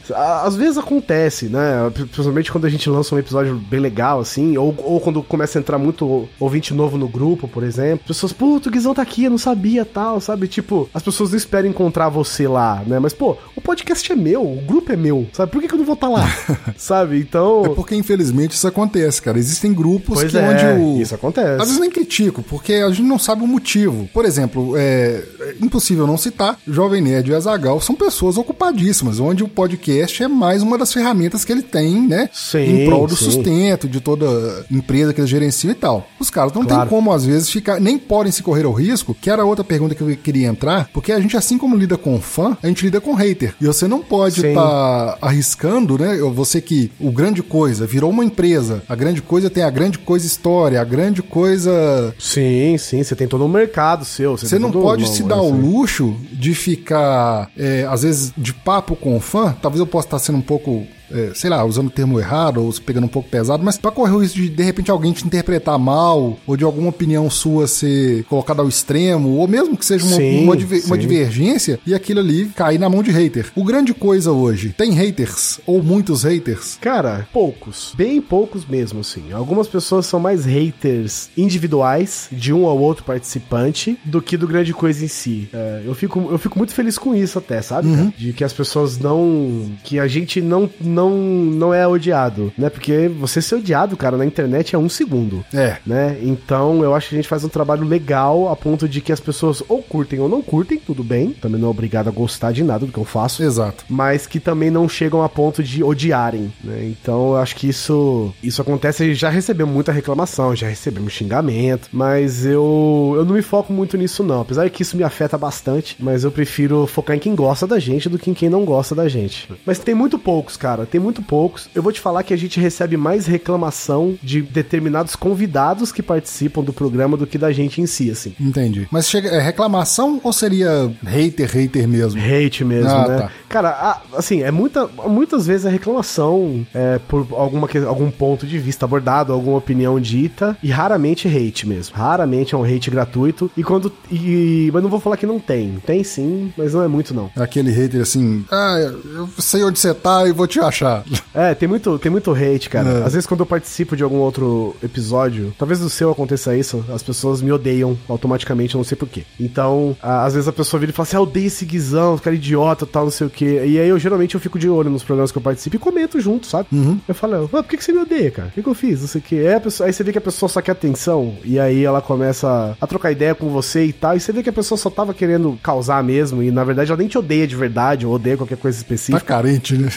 Às 0.44 0.56
vezes 0.56 0.78
acontece, 0.78 1.46
né? 1.46 1.90
Principalmente 1.94 2.52
quando 2.52 2.66
a 2.66 2.70
gente 2.70 2.90
lança 2.90 3.14
um 3.16 3.20
episódio 3.20 3.56
bem 3.56 3.80
legal, 3.80 4.20
assim. 4.20 4.58
Ou, 4.58 4.76
ou 4.84 5.00
quando 5.00 5.22
começa 5.24 5.58
a 5.58 5.62
entrar 5.62 5.78
muito 5.78 6.28
ouvinte 6.40 6.74
novo 6.74 6.98
no 6.98 7.08
grupo, 7.08 7.48
por 7.48 7.64
exemplo. 7.64 8.02
As 8.04 8.08
pessoas, 8.08 8.34
puto, 8.34 8.70
o 8.70 8.72
Guizão 8.72 8.94
tá 8.94 9.02
aqui, 9.02 9.24
eu 9.26 9.32
não 9.32 9.38
sabia 9.38 9.84
tal, 9.86 10.20
sabe? 10.22 10.48
Tipo, 10.48 10.90
as 10.94 11.02
pessoas 11.04 11.32
não 11.32 11.38
esperam 11.38 11.70
encontrar 11.70 12.10
você 12.10 12.48
lá, 12.48 12.84
né? 12.86 13.00
Mas, 13.00 13.14
pô, 13.14 13.36
o 13.56 13.62
podcast 13.62 14.12
é 14.12 14.16
meu, 14.16 14.42
o 14.44 14.62
grupo 14.66 14.92
é 14.92 14.96
meu, 14.96 15.28
sabe? 15.34 15.52
Por 15.52 15.62
que, 15.62 15.68
que 15.68 15.74
eu 15.74 15.78
não 15.80 15.86
vou 15.86 15.96
estar 15.96 16.08
lá? 16.10 16.26
sabe? 16.78 17.20
Então. 17.20 17.66
É 17.66 17.70
porque, 17.70 17.96
infelizmente, 17.96 18.52
isso 18.52 18.68
acontece, 18.68 19.22
cara. 19.22 19.38
Existem 19.40 19.74
grupos 19.74 20.20
Pois 20.20 20.32
que 20.32 20.38
é, 20.38 20.42
onde 20.50 20.64
o. 20.76 21.02
isso 21.02 21.16
acontece. 21.16 21.62
Às 21.62 21.68
vezes 21.68 21.80
nem 21.80 21.90
critico, 21.90 22.42
porque 22.44 22.74
a 22.74 22.90
gente 22.90 23.04
não 23.04 23.20
sabe 23.20 23.44
o 23.44 23.48
motivo. 23.48 24.10
Por 24.14 24.26
exemplo, 24.26 24.76
é, 24.78 25.24
é 25.42 25.56
impossível 25.62 26.06
não 26.08 26.18
citar, 26.18 26.58
Jovem 26.68 27.02
Nerd 27.02 27.30
e 27.32 27.36
Azagal 27.36 27.80
são 27.82 27.96
pessoas 27.96 28.38
ocupadíssimas, 28.38 29.20
onde 29.20 29.44
o 29.44 29.48
podcast 29.48 30.24
é 30.24 30.28
mais 30.28 30.62
uma 30.62 30.78
das 30.78 30.92
ferramentas 30.94 31.44
que 31.46 31.52
ele 31.52 31.62
tem, 31.64 32.08
né? 32.08 32.30
Sim, 32.34 32.60
em 32.84 32.86
prol 32.86 33.08
do 33.08 33.16
sim. 33.16 33.26
sustento 33.26 33.88
de 33.88 34.02
toda 34.02 34.66
empresa 34.72 35.14
que 35.14 35.22
eles 35.22 35.30
gerenciam 35.30 35.72
e 35.72 35.76
tal. 35.76 36.08
Os 36.20 36.30
caras 36.30 36.54
não 36.54 36.64
Claro. 36.66 36.82
tem 36.82 36.90
como, 36.90 37.14
às 37.14 37.26
vezes, 37.26 37.50
ficar. 37.50 37.80
Nem 37.80 37.98
podem 37.98 38.32
se 38.32 38.44
correr 38.44 38.66
ao 38.66 38.74
risco, 38.74 39.14
que 39.20 39.30
era 39.30 39.46
outra 39.46 39.64
pergunta 39.64 39.96
que 39.96 40.02
eu 40.02 40.18
queria 40.18 40.48
entrar, 40.48 40.90
porque 40.94 41.12
a 41.12 41.20
gente, 41.20 41.38
assim 41.38 41.58
como 41.58 41.76
lida 41.76 41.98
com 41.98 42.20
fã, 42.20 42.58
a 42.62 42.68
gente 42.68 42.84
lida 42.86 43.00
com 43.00 43.14
hater. 43.14 43.54
E 43.62 43.66
você 43.66 43.88
não 43.88 44.02
pode 44.02 44.46
estar 44.46 45.18
arriscando, 45.22 45.98
né? 45.98 46.18
Você 46.34 46.62
que 46.62 46.92
o 47.00 47.12
grande 47.12 47.42
coisa 47.44 47.86
virou 47.86 48.10
uma 48.10 48.26
empresa. 48.26 48.82
A 48.88 48.96
grande 48.96 49.22
coisa 49.22 49.50
tem 49.50 49.64
a 49.64 49.70
grande 49.70 49.98
coisa 50.00 50.26
história, 50.58 50.82
a 50.82 50.84
grande 50.84 51.22
coisa. 51.22 52.14
Sim, 52.18 52.78
sim, 52.78 53.04
você 53.04 53.16
tem 53.16 53.28
todo 53.28 53.46
um 53.46 53.48
mercado 53.48 54.04
seu. 54.04 54.38
Você 54.38 54.50
tem 54.50 54.60
não 54.60 54.72
pode 54.72 55.08
se 55.08 55.24
dar 55.24 55.42
o 55.42 55.50
assim. 55.50 55.62
luxo 55.62 56.16
de 56.32 56.54
ficar, 56.56 57.50
é, 57.58 57.86
às 57.90 58.02
vezes, 58.04 58.34
de 58.36 58.54
papo 58.54 58.96
com 58.96 59.16
o 59.16 59.20
fã. 59.20 59.56
Talvez 59.62 59.80
eu 59.80 59.88
possa 59.88 60.08
estar 60.08 60.20
sendo 60.20 60.40
um 60.40 60.42
pouco, 60.42 60.86
é, 61.12 61.32
sei 61.34 61.50
lá, 61.50 61.64
usando 61.66 61.88
o 61.88 61.92
termo 61.92 62.20
errado 62.20 62.64
ou 62.64 62.74
pegando 62.86 63.06
um 63.06 63.10
pouco 63.10 63.30
pesado, 63.30 63.64
mas 63.64 63.78
pra 63.78 63.92
correr 63.92 64.12
o 64.14 64.20
risco 64.20 64.38
de, 64.38 64.50
de 64.50 64.64
repente, 64.64 64.92
alguém 64.92 65.12
te 65.14 65.26
interpretar 65.26 65.78
mal 65.80 66.38
ou 66.46 66.58
de 66.58 66.64
alguma 66.64 66.90
opinião 66.90 67.30
sua 67.30 67.68
ser 67.68 68.24
colocada 68.26 68.62
ao 68.62 68.68
extremo, 68.70 69.30
ou 69.38 69.48
mesmo 69.48 69.76
que 69.78 69.86
seja 69.86 70.06
uma, 70.06 70.16
Sim, 70.18 70.44
uma, 70.44 70.56
diver- 70.58 70.86
uma 70.86 70.98
divergência 70.98 71.80
e 71.86 71.94
aquilo 71.94 72.20
ali 72.20 72.46
cair 72.56 72.80
na 72.80 72.90
mão 72.90 73.02
de 73.04 73.12
hater. 73.12 73.52
O 73.56 73.64
grande 73.64 73.94
coisa 73.94 74.32
hoje, 74.32 74.74
tem 74.78 74.92
haters 74.94 75.60
ou 75.66 75.82
muitos 75.84 76.24
haters? 76.24 76.78
Cara, 76.82 77.28
poucos. 77.34 77.94
Bem 77.96 78.22
poucos 78.22 78.66
mesmo, 78.66 79.00
assim. 79.02 79.32
Algumas 79.32 79.68
pessoas 79.68 80.06
são 80.06 80.20
mais 80.20 80.46
haters 80.46 81.30
individuais 81.38 82.28
de 82.32 82.54
um 82.54 82.64
ou 82.64 82.80
outro 82.80 83.04
participante 83.04 83.98
do 84.06 84.22
que 84.22 84.38
do 84.38 84.48
grande 84.48 84.74
coisa 84.74 85.04
em 85.04 85.08
si. 85.08 85.50
É, 85.54 85.82
eu, 85.86 85.94
fico, 85.96 86.28
eu 86.32 86.38
fico 86.38 86.58
muito 86.58 86.74
feliz 86.74 86.98
com 86.98 87.16
isso 87.16 87.38
até, 87.40 87.62
sabe? 87.62 87.90
cara? 87.96 88.14
De 88.18 88.34
que 88.34 88.44
as 88.44 88.54
pessoas 88.54 88.98
não... 88.98 89.72
Que 89.84 90.00
a 90.00 90.08
gente 90.08 90.42
não, 90.42 90.70
não, 90.98 91.12
não 91.12 91.74
é 91.74 91.88
odiado, 91.88 92.52
né? 92.58 92.70
Porque 92.70 93.08
você 93.08 93.42
ser 93.42 93.56
odiado, 93.56 93.96
cara, 93.96 94.18
na 94.18 94.26
internet 94.26 94.76
é 94.76 94.80
um 94.80 94.90
segundo. 94.90 95.46
É. 95.54 95.78
Né? 95.86 96.18
Então 96.24 96.84
eu 96.84 96.96
acho 96.96 97.10
que 97.10 97.16
a 97.16 97.18
gente 97.18 97.30
faz 97.30 97.44
um 97.44 97.50
trabalho 97.50 97.84
legal 97.84 98.50
a 98.50 98.56
ponto 98.56 98.90
de 98.90 99.00
que 99.00 99.12
as 99.12 99.20
pessoas 99.20 99.62
ou 99.70 99.84
curtem 99.84 100.20
ou 100.20 100.28
não 100.28 100.42
curtem, 100.42 100.80
tudo 100.80 101.04
bem. 101.04 101.32
Também 101.32 101.62
não 101.62 101.68
é 101.68 101.72
obrigado 101.72 102.08
a 102.08 102.12
gostar 102.12 102.52
de 102.52 102.64
nada 102.64 102.86
do 102.86 102.92
que 102.92 102.98
eu 102.98 103.06
faço 103.06 103.44
Exato. 103.44 103.86
mas 103.88 104.26
que 104.26 104.40
também 104.40 104.72
não 104.72 104.90
chegam 104.90 105.22
a 105.22 105.30
ponto 105.30 105.64
de 105.64 105.84
odiarem, 105.84 106.52
né? 106.64 106.86
Então 106.86 107.30
eu 107.30 107.38
acho 107.38 107.56
que 107.56 107.70
isso 107.70 108.34
isso 108.42 108.62
acontece, 108.62 109.14
já 109.14 109.30
recebemos 109.30 109.74
muita 109.74 109.92
reclamação, 109.92 110.56
já 110.56 110.68
recebemos 110.68 111.14
xingamento, 111.14 111.90
mas 111.92 112.46
eu 112.46 113.14
eu 113.16 113.26
não 113.26 113.36
me 113.36 113.42
foco 113.42 113.72
muito 113.72 113.98
nisso 113.98 114.24
não, 114.24 114.42
apesar 114.42 114.70
que 114.70 114.82
isso 114.82 114.98
me 114.98 115.04
afeta 115.04 115.38
bastante, 115.38 115.96
mas 116.00 116.24
eu 116.24 116.32
prefiro 116.32 116.88
focar 116.88 117.16
em 117.16 117.20
quem 117.20 117.36
gosta 117.36 117.68
da 117.68 117.78
gente 117.78 118.10
do 118.10 118.18
que 118.18 118.32
em 118.32 118.34
quem 118.34 118.50
não 118.50 118.66
gosta 118.66 118.96
da 118.96 119.08
gente. 119.08 119.48
Mas 119.66 119.80
tem 119.80 119.94
muito 119.94 120.18
poucos, 120.18 120.58
cara, 120.58 120.87
tem 120.88 121.00
muito 121.00 121.22
poucos. 121.22 121.70
Eu 121.76 121.84
vou 121.84 121.92
te 121.92 122.00
falar 122.00 122.24
que 122.24 122.34
a 122.34 122.38
gente 122.38 122.60
recebe 122.60 122.98
mais 122.98 123.26
reclamação 123.28 124.18
de 124.22 124.42
determinados 124.42 125.16
convidados 125.16 125.92
que 125.92 126.02
participam 126.02 126.64
do 126.64 126.74
programa 126.74 127.18
do 127.18 127.28
que 127.28 127.38
da 127.38 127.52
gente 127.52 127.82
em 127.82 127.86
si, 127.86 128.10
assim. 128.12 128.34
Entendi. 128.40 128.88
Mas 128.92 129.10
chega, 129.10 129.30
é 129.30 129.40
reclamação 129.40 130.20
ou 130.24 130.32
seria 130.34 130.92
hater, 131.06 131.50
hater 131.52 131.88
mesmo? 131.88 132.20
Hate 132.22 132.64
mesmo, 132.64 132.90
Ah, 132.90 133.08
né? 133.08 133.18
tá. 133.20 133.32
Cara, 133.50 133.70
a- 133.70 134.02
assim, 134.18 134.42
é 134.44 134.52
muita, 134.52 134.88
muitas 135.08 135.46
vezes 135.48 135.66
a 135.66 135.70
reclamação 135.70 136.66
é 136.74 137.00
por 137.08 137.28
alguma, 137.32 137.68
algum 137.88 138.12
ponto 138.12 138.46
de 138.46 138.58
vista 138.58 138.86
abordado, 138.86 139.34
alguma 139.34 139.58
opinião 139.58 140.00
dita, 140.00 140.58
e 140.62 140.70
raramente 140.70 141.28
hate 141.28 141.68
mesmo. 141.68 141.96
Raramente 141.96 142.54
é 142.54 142.58
um 142.58 142.64
hate 142.64 142.90
gratuito. 142.90 143.50
E 143.58 143.64
quando. 143.64 143.92
E, 144.12 144.70
mas 144.74 144.84
não 144.84 144.90
vou 144.90 145.00
falar 145.00 145.18
que 145.18 145.26
não 145.26 145.40
tem. 145.40 145.78
Tem 145.86 146.04
sim, 146.04 146.52
mas 146.58 146.74
não 146.74 146.82
é 146.84 146.88
muito 146.88 147.14
não. 147.14 147.30
Aquele 147.36 147.72
hater 147.72 148.02
assim, 148.02 148.46
ah, 148.52 148.76
eu 148.80 149.30
sei 149.40 149.64
onde 149.64 149.80
você 149.80 149.94
tá 149.94 150.28
e 150.28 150.32
vou 150.32 150.48
te 150.48 150.60
achar 150.60 150.77
achar. 150.78 151.04
É, 151.34 151.54
tem 151.54 151.68
muito, 151.68 151.98
tem 152.00 152.12
muito 152.12 152.32
hate, 152.32 152.70
cara. 152.70 152.90
É. 152.90 153.04
Às 153.04 153.14
vezes 153.14 153.26
quando 153.26 153.42
eu 153.42 153.46
participo 153.46 153.96
de 153.96 154.04
algum 154.04 154.18
outro 154.18 154.76
episódio, 154.84 155.54
talvez 155.58 155.80
no 155.80 155.90
seu 155.90 156.12
aconteça 156.12 156.56
isso, 156.56 156.84
as 156.94 157.04
pessoas 157.04 157.42
me 157.42 157.52
odeiam 157.52 157.98
automaticamente, 158.08 158.76
eu 158.76 158.80
não 158.80 158.86
sei 158.86 158.98
porquê. 158.98 159.24
Então, 159.40 159.96
às 160.02 160.34
vezes 160.34 160.48
a 160.48 160.54
pessoa 160.54 160.80
vira 160.80 160.92
e 160.92 160.94
fala 160.94 161.08
assim, 161.08 161.18
ah, 161.18 161.22
odeio 161.22 161.48
esse 161.48 161.66
guizão, 161.66 162.18
cara 162.18 162.36
idiota, 162.36 162.86
tal, 162.86 163.06
não 163.06 163.12
sei 163.12 163.28
o 163.28 163.30
quê. 163.30 163.64
E 163.66 163.80
aí 163.80 163.90
eu 163.90 164.00
geralmente 164.00 164.36
eu 164.36 164.42
fico 164.42 164.60
de 164.60 164.70
olho 164.70 164.90
nos 164.90 165.04
programas 165.04 165.32
que 165.32 165.38
eu 165.38 165.42
participo 165.42 165.76
e 165.76 165.80
comento 165.80 166.20
junto, 166.20 166.48
sabe? 166.48 166.68
Uhum. 166.72 167.00
Eu 167.08 167.16
falo, 167.16 167.46
ah, 167.46 167.48
por 167.48 167.64
que, 167.66 167.78
que 167.78 167.84
você 167.84 167.92
me 167.92 168.00
odeia, 168.00 168.32
cara? 168.32 168.48
O 168.50 168.52
que, 168.52 168.64
que 168.64 168.70
eu 168.70 168.74
fiz? 168.74 169.02
Não 169.02 169.08
sei 169.08 169.22
o 169.22 169.24
quê. 169.24 169.36
Aí, 169.36 169.60
pessoa, 169.60 169.88
aí 169.88 169.94
você 169.94 170.04
vê 170.04 170.12
que 170.12 170.18
a 170.18 170.22
pessoa 170.22 170.50
só 170.50 170.62
quer 170.62 170.72
atenção, 170.72 171.36
e 171.44 171.60
aí 171.60 171.84
ela 171.84 172.02
começa 172.02 172.78
a 172.80 172.88
trocar 172.88 173.12
ideia 173.12 173.36
com 173.36 173.50
você 173.50 173.86
e 173.86 173.94
tal, 173.94 174.16
e 174.16 174.20
você 174.20 174.32
vê 174.32 174.44
que 174.44 174.50
a 174.50 174.54
pessoa 174.54 174.78
só 174.78 174.90
tava 174.90 175.14
querendo 175.14 175.58
causar 175.62 176.04
mesmo, 176.04 176.44
e 176.44 176.52
na 176.52 176.64
verdade 176.64 176.92
ela 176.92 176.98
nem 176.98 177.08
te 177.08 177.18
odeia 177.18 177.48
de 177.48 177.56
verdade, 177.56 178.06
ou 178.06 178.14
odeia 178.14 178.38
qualquer 178.38 178.58
coisa 178.58 178.78
específica. 178.78 179.20
Tá 179.20 179.26
carente, 179.26 179.78
né? 179.78 179.90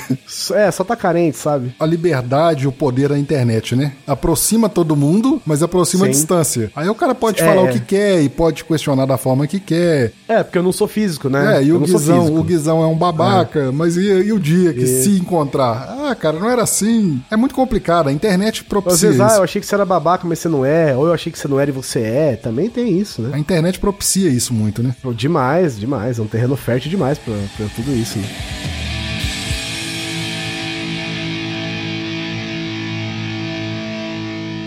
É, 0.54 0.69
só 0.72 0.84
tá 0.84 0.96
carente, 0.96 1.36
sabe? 1.36 1.74
A 1.78 1.86
liberdade, 1.86 2.66
o 2.66 2.72
poder 2.72 3.08
da 3.10 3.18
internet, 3.18 3.74
né? 3.74 3.92
Aproxima 4.06 4.68
todo 4.68 4.96
mundo, 4.96 5.40
mas 5.44 5.62
aproxima 5.62 6.04
Sim. 6.04 6.10
a 6.10 6.12
distância. 6.12 6.72
Aí 6.74 6.88
o 6.88 6.94
cara 6.94 7.14
pode 7.14 7.42
é. 7.42 7.44
falar 7.44 7.62
o 7.62 7.68
que 7.68 7.80
quer 7.80 8.22
e 8.22 8.28
pode 8.28 8.64
questionar 8.64 9.06
da 9.06 9.16
forma 9.16 9.46
que 9.46 9.60
quer. 9.60 10.12
É, 10.28 10.42
porque 10.42 10.58
eu 10.58 10.62
não 10.62 10.72
sou 10.72 10.88
físico, 10.88 11.28
né? 11.28 11.58
É, 11.58 11.64
e 11.64 11.72
o 11.72 11.80
Guizão, 11.80 12.34
o 12.34 12.42
Guizão 12.42 12.82
é 12.82 12.86
um 12.86 12.96
babaca, 12.96 13.60
é. 13.60 13.70
mas 13.70 13.96
e, 13.96 14.06
e, 14.06 14.32
o 14.32 14.38
dia 14.38 14.72
que 14.72 14.82
e... 14.82 15.02
se 15.02 15.10
encontrar? 15.10 15.96
Ah, 16.10 16.14
cara, 16.14 16.38
não 16.38 16.50
era 16.50 16.62
assim. 16.62 17.22
É 17.30 17.36
muito 17.36 17.54
complicado, 17.54 18.08
a 18.08 18.12
internet 18.12 18.64
propicia 18.64 19.10
Às 19.10 19.16
vezes, 19.16 19.32
ah, 19.32 19.38
eu 19.38 19.42
achei 19.42 19.60
que 19.60 19.66
você 19.66 19.74
era 19.74 19.84
babaca, 19.84 20.26
mas 20.26 20.38
você 20.38 20.48
não 20.48 20.64
é, 20.64 20.96
ou 20.96 21.06
eu 21.06 21.12
achei 21.12 21.32
que 21.32 21.38
você 21.38 21.48
não 21.48 21.58
era 21.58 21.70
e 21.70 21.72
você 21.72 22.00
é, 22.00 22.36
também 22.36 22.68
tem 22.68 22.98
isso, 22.98 23.22
né? 23.22 23.30
A 23.32 23.38
internet 23.38 23.78
propicia 23.78 24.30
isso 24.30 24.54
muito, 24.54 24.82
né? 24.82 24.94
Demais, 25.14 25.78
demais, 25.78 26.18
é 26.18 26.22
um 26.22 26.26
terreno 26.26 26.56
fértil 26.56 26.90
demais 26.90 27.18
pra, 27.18 27.34
pra 27.56 27.66
tudo 27.74 27.94
isso, 27.94 28.18
né? 28.18 28.79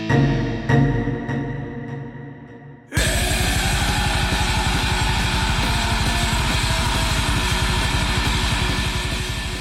Thank 0.08 0.38
you. 0.38 0.43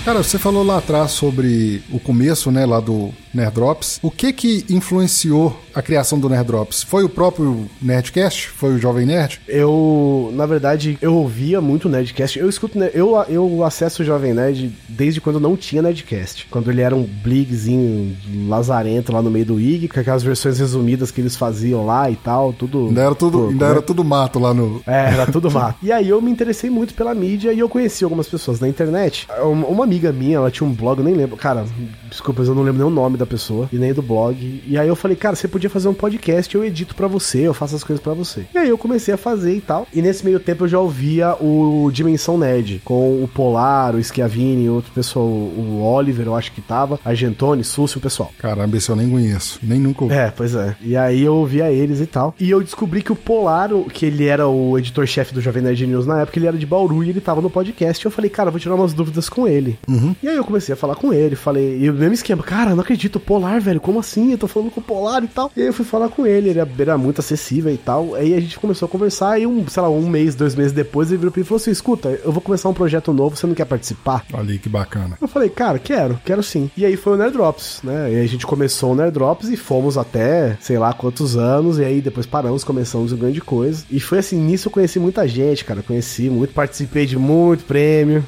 Cara, 0.06 0.22
você 0.22 0.38
falou 0.38 0.66
lá 0.66 0.80
atrás 0.80 1.12
sobre 1.12 1.82
o 1.90 1.98
começo, 1.98 2.52
né, 2.52 2.66
lá 2.66 2.82
do 2.82 3.10
Nerdrops. 3.34 4.00
O 4.04 4.12
que 4.12 4.34
que 4.34 4.66
influenciou 4.70 5.58
a 5.74 5.82
criação 5.82 6.20
do 6.20 6.28
Nerdrops? 6.28 6.84
Foi 6.84 7.06
o 7.06 7.10
próprio 7.10 7.70
Nerdcast? 7.82 8.50
Foi 8.50 8.76
o 8.76 8.78
Jovem 8.78 9.06
Nerd? 9.06 9.40
Eu, 9.48 10.30
na 10.34 10.46
verdade, 10.46 10.98
eu 11.02 11.16
ouvia 11.16 11.62
muito 11.62 11.88
Nerdcast. 11.88 12.38
Eu 12.38 12.50
escuto, 12.50 12.78
eu, 12.94 13.16
eu 13.30 13.64
acesso 13.64 14.04
o 14.04 14.06
Jovem 14.06 14.34
Nerd 14.34 14.74
desde 14.90 15.22
quando 15.22 15.40
não 15.40 15.56
tinha 15.56 15.82
Nerdcast. 15.82 16.48
Quando 16.52 16.70
ele 16.70 16.82
era 16.82 16.94
um 16.94 17.04
bligzinho 17.04 18.16
lazarento 18.48 19.14
lá 19.14 19.22
no 19.22 19.32
meio 19.32 19.46
do 19.46 19.60
IG, 19.60 19.88
com 19.88 20.02
aquelas 20.02 20.22
versões 20.22 20.60
resumidas 20.60 21.12
que 21.12 21.22
eles 21.22 21.38
faziam 21.38 21.86
lá 21.86 22.12
e 22.12 22.18
tal, 22.18 22.52
tudo... 22.52 22.88
Ainda 22.88 23.04
era 23.04 23.16
tudo, 23.16 23.48
ainda 23.48 23.66
era 23.66 23.76
né? 23.76 23.82
tudo 23.82 24.04
mato 24.04 24.38
lá 24.38 24.54
no... 24.54 24.82
É, 24.86 25.14
era 25.14 25.26
tudo 25.32 25.50
mato. 25.50 25.80
e 25.82 25.94
aí 25.94 26.10
eu 26.10 26.22
me 26.22 26.30
interessei 26.30 26.70
muito 26.70 26.94
pela 26.94 27.16
mídia 27.16 27.54
e 27.54 27.60
eu 27.60 27.70
conheci 27.70 28.04
algumas 28.04 28.28
pessoas 28.28 28.60
na 28.60 28.68
internet. 28.68 29.28
Uma 29.42 29.88
amiga 29.94 30.12
minha, 30.12 30.38
ela 30.38 30.52
tinha 30.52 30.68
um 30.68 30.74
blog, 30.74 31.00
eu 31.00 31.06
nem 31.06 31.14
lembro, 31.14 31.38
cara, 31.38 31.66
desculpas, 32.10 32.48
eu 32.48 32.56
não 32.56 32.64
lembro 32.64 32.80
nem 32.84 32.88
o 32.88 32.94
nome 32.94 33.18
da 33.18 33.26
pessoa 33.26 33.70
e 33.72 33.78
nem 33.78 33.94
do 33.94 34.02
blog. 34.02 34.64
E 34.66 34.78
aí 34.78 34.88
eu 34.88 34.96
falei, 34.96 35.16
cara, 35.16 35.36
você 35.36 35.48
podia 35.48 35.70
fazer 35.70 35.88
um 35.88 35.94
podcast, 35.94 36.54
eu 36.56 36.64
edito 36.64 36.96
para 36.96 37.08
você, 37.08 37.42
eu 37.42 37.54
faço 37.54 37.76
as 37.76 37.84
coisas 37.84 38.04
para 38.04 38.14
você. 38.14 38.46
E 38.54 38.58
aí 38.58 38.70
eu 38.70 38.78
comecei 38.78 39.14
a 39.14 39.18
fazer 39.18 39.56
e 39.56 39.62
tal. 39.62 39.88
E 39.94 40.02
nesse 40.02 40.26
meio 40.26 40.40
tempo 40.40 40.64
eu 40.64 40.68
já 40.68 40.80
ouvia 40.80 41.36
o 41.40 41.90
Dimensão 41.92 42.38
Nerd, 42.38 42.82
com 42.84 43.24
o 43.24 43.28
Polar, 43.28 43.96
o 43.96 44.04
Schiavini, 44.04 44.70
outro 44.70 44.92
pessoal, 44.92 45.26
o 45.26 45.82
Oliver, 45.84 46.26
eu 46.26 46.36
acho 46.36 46.52
que 46.52 46.62
tava, 46.62 47.00
a 47.04 47.14
Gentone, 47.14 47.64
Súcio, 47.64 48.00
o 48.00 48.02
pessoal. 48.02 48.32
Caramba, 48.40 48.78
esse 48.78 48.90
eu 48.90 48.96
nem 48.96 49.10
conheço, 49.10 49.60
nem 49.62 49.80
nunca 49.80 50.04
ouvi. 50.04 50.16
É, 50.16 50.32
pois 50.32 50.56
é. 50.56 50.76
E 50.82 50.98
aí 50.98 51.24
eu 51.24 51.36
ouvia 51.36 51.72
eles 51.72 52.00
e 52.00 52.06
tal. 52.06 52.34
E 52.40 52.50
eu 52.50 52.62
descobri 52.62 53.02
que 53.02 53.12
o 53.12 53.16
Polar, 53.16 53.70
que 53.92 54.06
ele 54.06 54.26
era 54.26 54.48
o 54.48 54.78
editor-chefe 54.78 55.34
do 55.34 55.42
Jovem 55.42 55.64
Nerd 55.64 55.86
News 55.88 56.06
na 56.06 56.22
época, 56.22 56.40
ele 56.40 56.48
era 56.48 56.58
de 56.58 56.66
Bauru 56.66 57.04
e 57.04 57.10
ele 57.10 57.22
tava 57.22 57.42
no 57.42 57.50
podcast. 57.50 58.04
E 58.04 58.08
eu 58.08 58.12
falei, 58.12 58.30
cara, 58.30 58.52
vou 58.52 58.60
tirar 58.60 58.76
umas 58.76 58.94
dúvidas 58.94 59.30
com 59.30 59.48
ele. 59.48 59.78
Uhum. 59.88 60.16
E 60.22 60.28
aí 60.28 60.36
eu 60.36 60.44
comecei 60.44 60.74
a 60.74 60.78
falar 60.78 60.96
com 60.96 61.14
ele, 61.14 61.36
falei, 61.36 61.78
e 61.80 61.90
o 61.90 61.94
mesmo 61.94 62.14
esquema, 62.14 62.44
cara, 62.44 62.72
não 62.72 62.82
acredito, 62.82 63.20
Polar, 63.20 63.62
velho, 63.62 63.80
como 63.80 64.00
assim? 64.00 64.32
Eu 64.32 64.38
tô 64.38 64.48
falando 64.48 64.72
com 64.72 64.80
o 64.80 64.84
Polar 64.84 65.24
e 65.24 65.28
tal. 65.28 65.52
E 65.56 65.62
aí 65.62 65.68
eu 65.68 65.74
fui 65.74 65.86
falar 65.86 66.10
com 66.10 66.26
ele, 66.26 66.50
ele 66.50 66.60
era 66.80 66.98
muito 66.98 67.20
acessível 67.20 67.74
e 67.74 67.78
tal. 67.78 68.16
Aí 68.16 68.34
a 68.34 68.40
gente 68.40 68.60
começou 68.60 68.86
a 68.86 68.90
conversar 68.90 69.40
e 69.40 69.48
um, 69.48 69.68
sei 69.68 69.82
lá, 69.82 69.90
um 69.90 70.08
mês, 70.08 70.36
dois 70.36 70.56
meses 70.56 70.72
depois, 70.72 71.10
ele 71.10 71.18
virou 71.18 71.32
pra 71.32 71.40
mim 71.40 71.46
e 71.46 71.48
falou 71.48 71.62
assim: 71.62 71.72
escuta, 71.72 72.10
eu 72.24 72.32
vou 72.32 72.42
começar 72.42 72.70
um 72.70 72.74
projeto 72.74 73.14
novo, 73.14 73.36
você 73.36 73.48
não 73.48 73.56
quer 73.56 73.66
participar? 73.66 74.26
Aí, 74.34 74.58
que 74.58 74.70
bacana. 74.70 75.18
Eu 75.22 75.28
falei, 75.28 75.50
cara, 75.50 75.80
quero, 75.80 76.20
quero 76.24 76.44
sim. 76.44 76.70
E 76.76 76.86
aí 76.86 76.96
foi 76.96 77.14
o 77.14 77.18
Nerd 77.18 77.34
Drops, 77.34 77.82
né? 77.84 78.14
E 78.14 78.20
a 78.20 78.28
gente 78.28 78.46
começou 78.46 78.92
o 78.92 78.96
Nerd 78.96 79.14
Drops 79.14 79.50
e 79.50 79.58
fomos 79.58 79.98
até, 79.98 80.58
sei 80.62 80.78
lá 80.78 80.94
quantos 80.94 81.36
anos, 81.36 81.80
e 81.80 81.84
aí 81.84 82.02
depois 82.02 82.26
paramos, 82.26 82.64
começamos 82.64 83.12
um 83.12 83.18
grande 83.18 83.42
coisa. 83.42 83.84
E 83.90 84.00
foi 84.00 84.20
assim, 84.20 84.40
nisso 84.40 84.68
eu 84.68 84.72
conheci 84.72 85.00
muita 85.00 85.28
gente, 85.28 85.66
cara, 85.66 85.82
conheci 85.82 86.30
muito, 86.30 86.54
participei 86.54 87.06
de 87.06 87.18
muito 87.18 87.66
prêmio. 87.66 88.24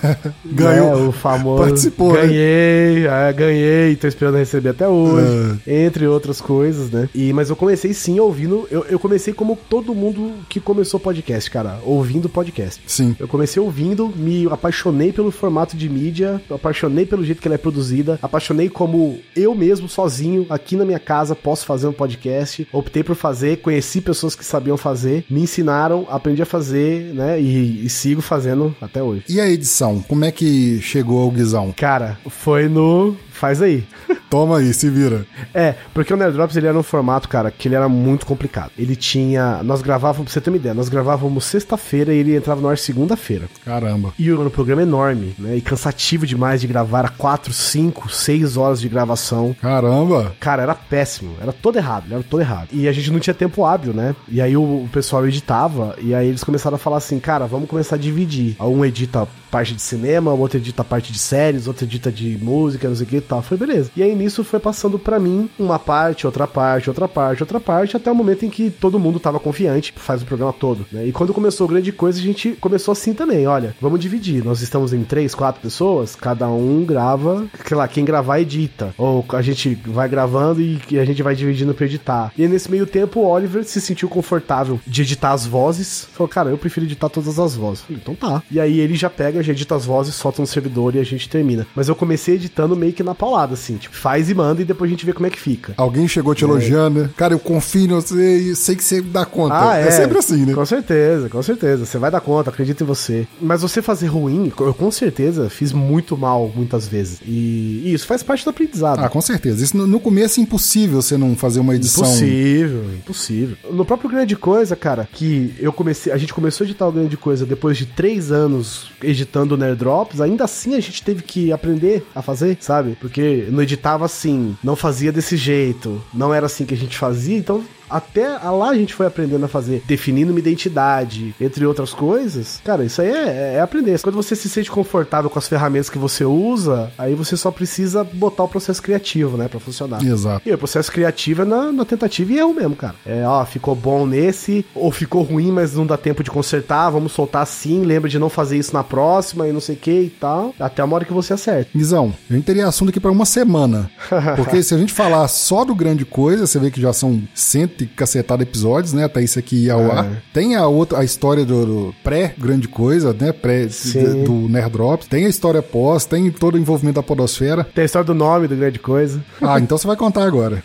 Ganhou. 0.44 0.96
Né? 0.96 0.97
O 0.98 1.12
famoso. 1.12 1.62
Participou, 1.62 2.12
né? 2.12 2.20
Ganhei, 2.22 3.00
né? 3.02 3.32
ganhei, 3.32 3.96
tô 3.96 4.06
esperando 4.06 4.36
receber 4.36 4.70
até 4.70 4.88
hoje. 4.88 5.58
É. 5.66 5.86
Entre 5.86 6.06
outras 6.06 6.40
coisas, 6.40 6.90
né? 6.90 7.08
E, 7.14 7.32
mas 7.32 7.50
eu 7.50 7.56
comecei 7.56 7.92
sim 7.92 8.18
ouvindo. 8.20 8.66
Eu, 8.70 8.84
eu 8.88 8.98
comecei 8.98 9.32
como 9.32 9.58
todo 9.68 9.94
mundo 9.94 10.32
que 10.48 10.60
começou 10.60 10.98
podcast, 10.98 11.50
cara, 11.50 11.78
ouvindo 11.84 12.28
podcast. 12.28 12.82
Sim. 12.86 13.16
Eu 13.18 13.28
comecei 13.28 13.62
ouvindo, 13.62 14.12
me 14.16 14.46
apaixonei 14.50 15.12
pelo 15.12 15.30
formato 15.30 15.76
de 15.76 15.88
mídia, 15.88 16.40
apaixonei 16.50 17.06
pelo 17.06 17.24
jeito 17.24 17.40
que 17.40 17.48
ela 17.48 17.54
é 17.54 17.58
produzida, 17.58 18.18
apaixonei 18.22 18.68
como 18.68 19.18
eu 19.34 19.54
mesmo, 19.54 19.88
sozinho, 19.88 20.46
aqui 20.50 20.76
na 20.76 20.84
minha 20.84 20.98
casa, 20.98 21.34
posso 21.34 21.64
fazer 21.64 21.86
um 21.86 21.92
podcast. 21.92 22.66
Optei 22.72 23.02
por 23.02 23.14
fazer, 23.14 23.58
conheci 23.58 24.00
pessoas 24.00 24.34
que 24.34 24.44
sabiam 24.44 24.76
fazer, 24.76 25.24
me 25.30 25.42
ensinaram, 25.42 26.06
aprendi 26.08 26.42
a 26.42 26.46
fazer, 26.46 27.14
né? 27.14 27.40
E, 27.40 27.84
e 27.84 27.88
sigo 27.88 28.20
fazendo 28.20 28.74
até 28.80 29.02
hoje. 29.02 29.24
E 29.28 29.40
a 29.40 29.48
edição? 29.48 30.02
Como 30.02 30.24
é 30.24 30.32
que 30.32 30.80
chegou 30.88 31.22
ao 31.22 31.30
Guizão? 31.30 31.72
Cara, 31.76 32.18
foi 32.28 32.66
no 32.66 33.14
faz 33.38 33.62
aí. 33.62 33.84
Toma 34.28 34.58
aí, 34.58 34.74
se 34.74 34.90
vira. 34.90 35.26
É, 35.54 35.74
porque 35.94 36.12
o 36.12 36.16
Nerd 36.16 36.34
Drops 36.34 36.56
ele 36.56 36.66
era 36.66 36.78
um 36.78 36.82
formato, 36.82 37.28
cara, 37.28 37.50
que 37.50 37.66
ele 37.68 37.74
era 37.74 37.88
muito 37.88 38.26
complicado. 38.26 38.72
Ele 38.76 38.94
tinha. 38.94 39.62
Nós 39.62 39.80
gravávamos, 39.80 40.24
pra 40.26 40.32
você 40.32 40.40
ter 40.40 40.50
uma 40.50 40.56
ideia, 40.56 40.74
nós 40.74 40.88
gravávamos 40.88 41.44
sexta-feira 41.44 42.12
e 42.12 42.18
ele 42.18 42.36
entrava 42.36 42.60
no 42.60 42.68
ar 42.68 42.76
segunda-feira. 42.76 43.48
Caramba. 43.64 44.12
E 44.18 44.28
era 44.28 44.40
um 44.40 44.50
programa 44.50 44.82
enorme, 44.82 45.34
né? 45.38 45.56
E 45.56 45.60
cansativo 45.60 46.26
demais 46.26 46.60
de 46.60 46.66
gravar. 46.66 46.98
Era 46.98 47.08
4, 47.08 47.52
5, 47.52 48.10
6 48.10 48.56
horas 48.56 48.80
de 48.80 48.88
gravação. 48.88 49.54
Caramba. 49.60 50.34
Cara, 50.38 50.62
era 50.62 50.74
péssimo. 50.74 51.34
Era 51.40 51.52
todo 51.52 51.76
errado, 51.76 52.12
era 52.12 52.22
todo 52.22 52.40
errado. 52.40 52.68
E 52.72 52.88
a 52.88 52.92
gente 52.92 53.10
não 53.10 53.20
tinha 53.20 53.34
tempo 53.34 53.64
hábil, 53.64 53.94
né? 53.94 54.14
E 54.28 54.40
aí 54.40 54.56
o, 54.56 54.88
pessoal 54.92 55.26
editava, 55.26 55.96
e 56.00 56.14
aí 56.14 56.28
eles 56.28 56.42
começaram 56.42 56.74
a 56.74 56.78
falar 56.78 56.96
assim, 56.98 57.18
cara, 57.18 57.46
vamos 57.46 57.68
começar 57.68 57.96
a 57.96 57.98
dividir. 57.98 58.56
Um 58.60 58.84
edita 58.84 59.28
parte 59.50 59.74
de 59.74 59.80
cinema, 59.80 60.32
o 60.32 60.38
outro 60.38 60.58
edita 60.58 60.84
parte 60.84 61.12
de 61.12 61.18
séries, 61.18 61.66
outro 61.66 61.84
edita 61.84 62.10
de 62.10 62.38
música, 62.42 62.88
não 62.88 62.96
sei 62.96 63.06
o 63.06 63.08
que 63.08 63.20
tal. 63.28 63.42
Foi 63.42 63.56
beleza. 63.56 63.90
E 63.96 64.02
aí 64.02 64.14
nisso 64.14 64.42
foi 64.42 64.58
passando 64.58 64.98
para 64.98 65.18
mim 65.18 65.48
uma 65.58 65.78
parte, 65.78 66.26
outra 66.26 66.46
parte, 66.46 66.88
outra 66.88 67.06
parte, 67.06 67.42
outra 67.42 67.60
parte, 67.60 67.96
até 67.96 68.10
o 68.10 68.14
momento 68.14 68.44
em 68.44 68.50
que 68.50 68.70
todo 68.70 68.98
mundo 68.98 69.20
tava 69.20 69.38
confiante, 69.38 69.92
faz 69.96 70.22
o 70.22 70.24
programa 70.24 70.52
todo, 70.52 70.86
né? 70.90 71.06
E 71.06 71.12
quando 71.12 71.34
começou 71.34 71.66
a 71.66 71.70
grande 71.70 71.92
coisa, 71.92 72.18
a 72.18 72.22
gente 72.22 72.52
começou 72.60 72.92
assim 72.92 73.14
também, 73.14 73.46
olha, 73.46 73.74
vamos 73.80 74.00
dividir. 74.00 74.44
Nós 74.44 74.60
estamos 74.60 74.92
em 74.92 75.04
três, 75.04 75.34
quatro 75.34 75.60
pessoas, 75.60 76.14
cada 76.14 76.48
um 76.48 76.84
grava, 76.84 77.46
sei 77.66 77.76
lá, 77.76 77.86
quem 77.86 78.04
gravar 78.04 78.40
edita. 78.40 78.94
Ou 78.96 79.24
a 79.30 79.42
gente 79.42 79.74
vai 79.86 80.08
gravando 80.08 80.60
e 80.60 80.98
a 80.98 81.04
gente 81.04 81.22
vai 81.22 81.34
dividindo 81.34 81.74
pra 81.74 81.86
editar. 81.86 82.32
E 82.36 82.46
nesse 82.48 82.70
meio 82.70 82.86
tempo, 82.86 83.20
o 83.20 83.26
Oliver 83.26 83.64
se 83.64 83.80
sentiu 83.80 84.08
confortável 84.08 84.80
de 84.86 85.02
editar 85.02 85.32
as 85.32 85.46
vozes. 85.46 86.08
Falou, 86.12 86.28
cara, 86.28 86.50
eu 86.50 86.58
prefiro 86.58 86.86
editar 86.86 87.08
todas 87.08 87.38
as 87.38 87.54
vozes. 87.54 87.82
Falei, 87.82 88.00
então 88.02 88.14
tá. 88.14 88.42
E 88.50 88.60
aí 88.60 88.80
ele 88.80 88.94
já 88.94 89.10
pega, 89.10 89.42
já 89.42 89.52
edita 89.52 89.74
as 89.74 89.84
vozes, 89.84 90.14
solta 90.14 90.40
no 90.40 90.46
servidor 90.46 90.94
e 90.94 90.98
a 90.98 91.04
gente 91.04 91.28
termina. 91.28 91.66
Mas 91.74 91.88
eu 91.88 91.94
comecei 91.94 92.34
editando 92.36 92.76
meio 92.76 92.92
que 92.92 93.02
na 93.02 93.14
paulada, 93.18 93.54
assim, 93.54 93.76
tipo, 93.76 93.94
faz 93.94 94.30
e 94.30 94.34
manda 94.34 94.62
e 94.62 94.64
depois 94.64 94.88
a 94.88 94.92
gente 94.92 95.04
vê 95.04 95.12
como 95.12 95.26
é 95.26 95.30
que 95.30 95.38
fica. 95.38 95.74
Alguém 95.76 96.06
chegou 96.06 96.34
te 96.34 96.44
é. 96.44 96.48
elogiando, 96.48 97.02
né? 97.02 97.10
Cara, 97.16 97.34
eu 97.34 97.38
confio 97.38 97.84
em 97.84 97.88
você 97.88 98.38
e 98.38 98.56
sei 98.56 98.76
que 98.76 98.84
você 98.84 99.02
dá 99.02 99.24
conta. 99.24 99.70
Ah, 99.70 99.78
é. 99.78 99.88
é 99.88 99.90
sempre 99.90 100.18
assim, 100.18 100.46
né? 100.46 100.54
Com 100.54 100.64
certeza, 100.64 101.28
com 101.28 101.42
certeza. 101.42 101.84
Você 101.84 101.98
vai 101.98 102.10
dar 102.10 102.20
conta, 102.20 102.50
acredito 102.50 102.82
em 102.82 102.86
você. 102.86 103.26
Mas 103.40 103.62
você 103.62 103.82
fazer 103.82 104.06
ruim, 104.06 104.52
eu 104.58 104.74
com 104.74 104.90
certeza 104.90 105.50
fiz 105.50 105.72
muito 105.72 106.16
mal 106.16 106.50
muitas 106.54 106.86
vezes. 106.86 107.20
E, 107.26 107.82
e 107.84 107.92
isso 107.92 108.06
faz 108.06 108.22
parte 108.22 108.44
do 108.44 108.50
aprendizado. 108.50 109.00
Ah, 109.00 109.08
com 109.08 109.20
certeza. 109.20 109.62
Isso 109.62 109.76
no, 109.76 109.86
no, 109.86 110.00
começo 110.00 110.40
é 110.40 110.42
impossível 110.42 111.02
você 111.02 111.16
não 111.16 111.34
fazer 111.36 111.60
uma 111.60 111.74
edição. 111.74 112.04
Impossível, 112.04 112.84
impossível. 112.94 113.56
No 113.70 113.84
próprio 113.84 114.10
Grande 114.10 114.36
Coisa, 114.36 114.76
cara, 114.76 115.08
que 115.12 115.54
eu 115.58 115.72
comecei, 115.72 116.12
a 116.12 116.16
gente 116.16 116.32
começou 116.32 116.64
a 116.64 116.68
editar 116.68 116.86
o 116.86 116.92
Grande 116.92 117.16
Coisa 117.16 117.44
depois 117.44 117.76
de 117.76 117.86
três 117.86 118.30
anos 118.30 118.90
editando 119.02 119.54
o 119.54 119.58
Nerd 119.58 119.78
Drops, 119.78 120.20
ainda 120.20 120.44
assim 120.44 120.74
a 120.74 120.80
gente 120.80 121.02
teve 121.02 121.22
que 121.22 121.52
aprender 121.52 122.06
a 122.14 122.22
fazer, 122.22 122.56
sabe? 122.60 122.96
Porque 123.08 123.46
não 123.50 123.62
editava 123.62 124.04
assim, 124.04 124.56
não 124.62 124.76
fazia 124.76 125.10
desse 125.10 125.36
jeito, 125.36 126.00
não 126.12 126.32
era 126.32 126.44
assim 126.44 126.66
que 126.66 126.74
a 126.74 126.76
gente 126.76 126.98
fazia, 126.98 127.38
então 127.38 127.64
até 127.88 128.28
lá 128.38 128.70
a 128.70 128.74
gente 128.74 128.94
foi 128.94 129.06
aprendendo 129.06 129.44
a 129.44 129.48
fazer, 129.48 129.82
definindo 129.86 130.32
uma 130.32 130.38
identidade, 130.38 131.34
entre 131.40 131.64
outras 131.66 131.92
coisas. 131.92 132.60
Cara, 132.64 132.84
isso 132.84 133.00
aí 133.00 133.08
é, 133.08 133.54
é 133.56 133.60
aprender. 133.60 134.00
Quando 134.00 134.14
você 134.14 134.34
se 134.36 134.48
sente 134.48 134.70
confortável 134.70 135.30
com 135.30 135.38
as 135.38 135.48
ferramentas 135.48 135.90
que 135.90 135.98
você 135.98 136.24
usa, 136.24 136.90
aí 136.98 137.14
você 137.14 137.36
só 137.36 137.50
precisa 137.50 138.04
botar 138.04 138.44
o 138.44 138.48
processo 138.48 138.82
criativo, 138.82 139.36
né, 139.36 139.48
pra 139.48 139.60
funcionar. 139.60 140.04
Exato. 140.04 140.48
E 140.48 140.52
o 140.52 140.58
processo 140.58 140.90
criativo 140.90 141.42
é 141.42 141.44
na, 141.44 141.72
na 141.72 141.84
tentativa 141.84 142.32
e 142.32 142.38
erro 142.38 142.54
mesmo, 142.54 142.76
cara. 142.76 142.94
É, 143.06 143.26
ó, 143.26 143.44
ficou 143.44 143.74
bom 143.74 144.06
nesse, 144.06 144.64
ou 144.74 144.90
ficou 144.90 145.22
ruim, 145.22 145.50
mas 145.50 145.74
não 145.74 145.86
dá 145.86 145.96
tempo 145.96 146.22
de 146.22 146.30
consertar, 146.30 146.90
vamos 146.90 147.12
soltar 147.12 147.42
assim, 147.42 147.82
lembra 147.84 148.08
de 148.08 148.18
não 148.18 148.28
fazer 148.28 148.58
isso 148.58 148.72
na 148.72 148.84
próxima 148.84 149.48
e 149.48 149.52
não 149.52 149.60
sei 149.60 149.74
o 149.74 149.78
que 149.78 149.90
e 149.90 150.10
tal, 150.10 150.54
até 150.58 150.82
uma 150.82 150.94
hora 150.94 151.04
que 151.04 151.12
você 151.12 151.32
acerta. 151.32 151.70
Guizão, 151.74 152.12
a 152.28 152.34
gente 152.34 152.44
teria 152.44 152.66
assunto 152.66 152.90
aqui 152.90 153.00
pra 153.00 153.10
uma 153.10 153.24
semana. 153.24 153.90
Porque 154.36 154.62
se 154.62 154.74
a 154.74 154.78
gente 154.78 154.92
falar 154.92 155.26
só 155.28 155.64
do 155.64 155.74
grande 155.74 156.04
coisa, 156.04 156.46
você 156.46 156.58
vê 156.58 156.70
que 156.70 156.80
já 156.80 156.92
são 156.92 157.22
cento 157.34 157.77
e 157.84 157.86
cacetado 157.86 158.42
episódios, 158.42 158.92
né? 158.92 159.04
Até 159.04 159.22
isso 159.22 159.38
aqui 159.38 159.64
ir 159.66 159.70
ao 159.70 159.80
É. 159.80 159.92
ar. 159.92 160.22
Tem 160.32 160.56
a 160.56 160.66
outra, 160.66 160.98
a 160.98 161.04
história 161.04 161.44
do, 161.44 161.66
do 161.66 161.94
pré-grande 162.02 162.68
coisa, 162.68 163.12
né? 163.18 163.32
Pré 163.32 163.68
Sim. 163.68 164.24
do 164.24 164.48
Nerd 164.48 164.70
Drops. 164.70 165.08
Tem 165.08 165.24
a 165.26 165.28
história 165.28 165.62
pós, 165.62 166.04
tem 166.04 166.30
todo 166.30 166.54
o 166.54 166.58
envolvimento 166.58 166.96
da 166.96 167.02
podosfera. 167.02 167.64
Tem 167.74 167.82
a 167.82 167.86
história 167.86 168.06
do 168.06 168.14
nome 168.14 168.48
do 168.48 168.56
grande 168.56 168.78
coisa. 168.78 169.22
Ah, 169.40 169.58
então 169.58 169.76
você 169.78 169.86
vai 169.86 169.96
contar 169.96 170.24
agora. 170.24 170.62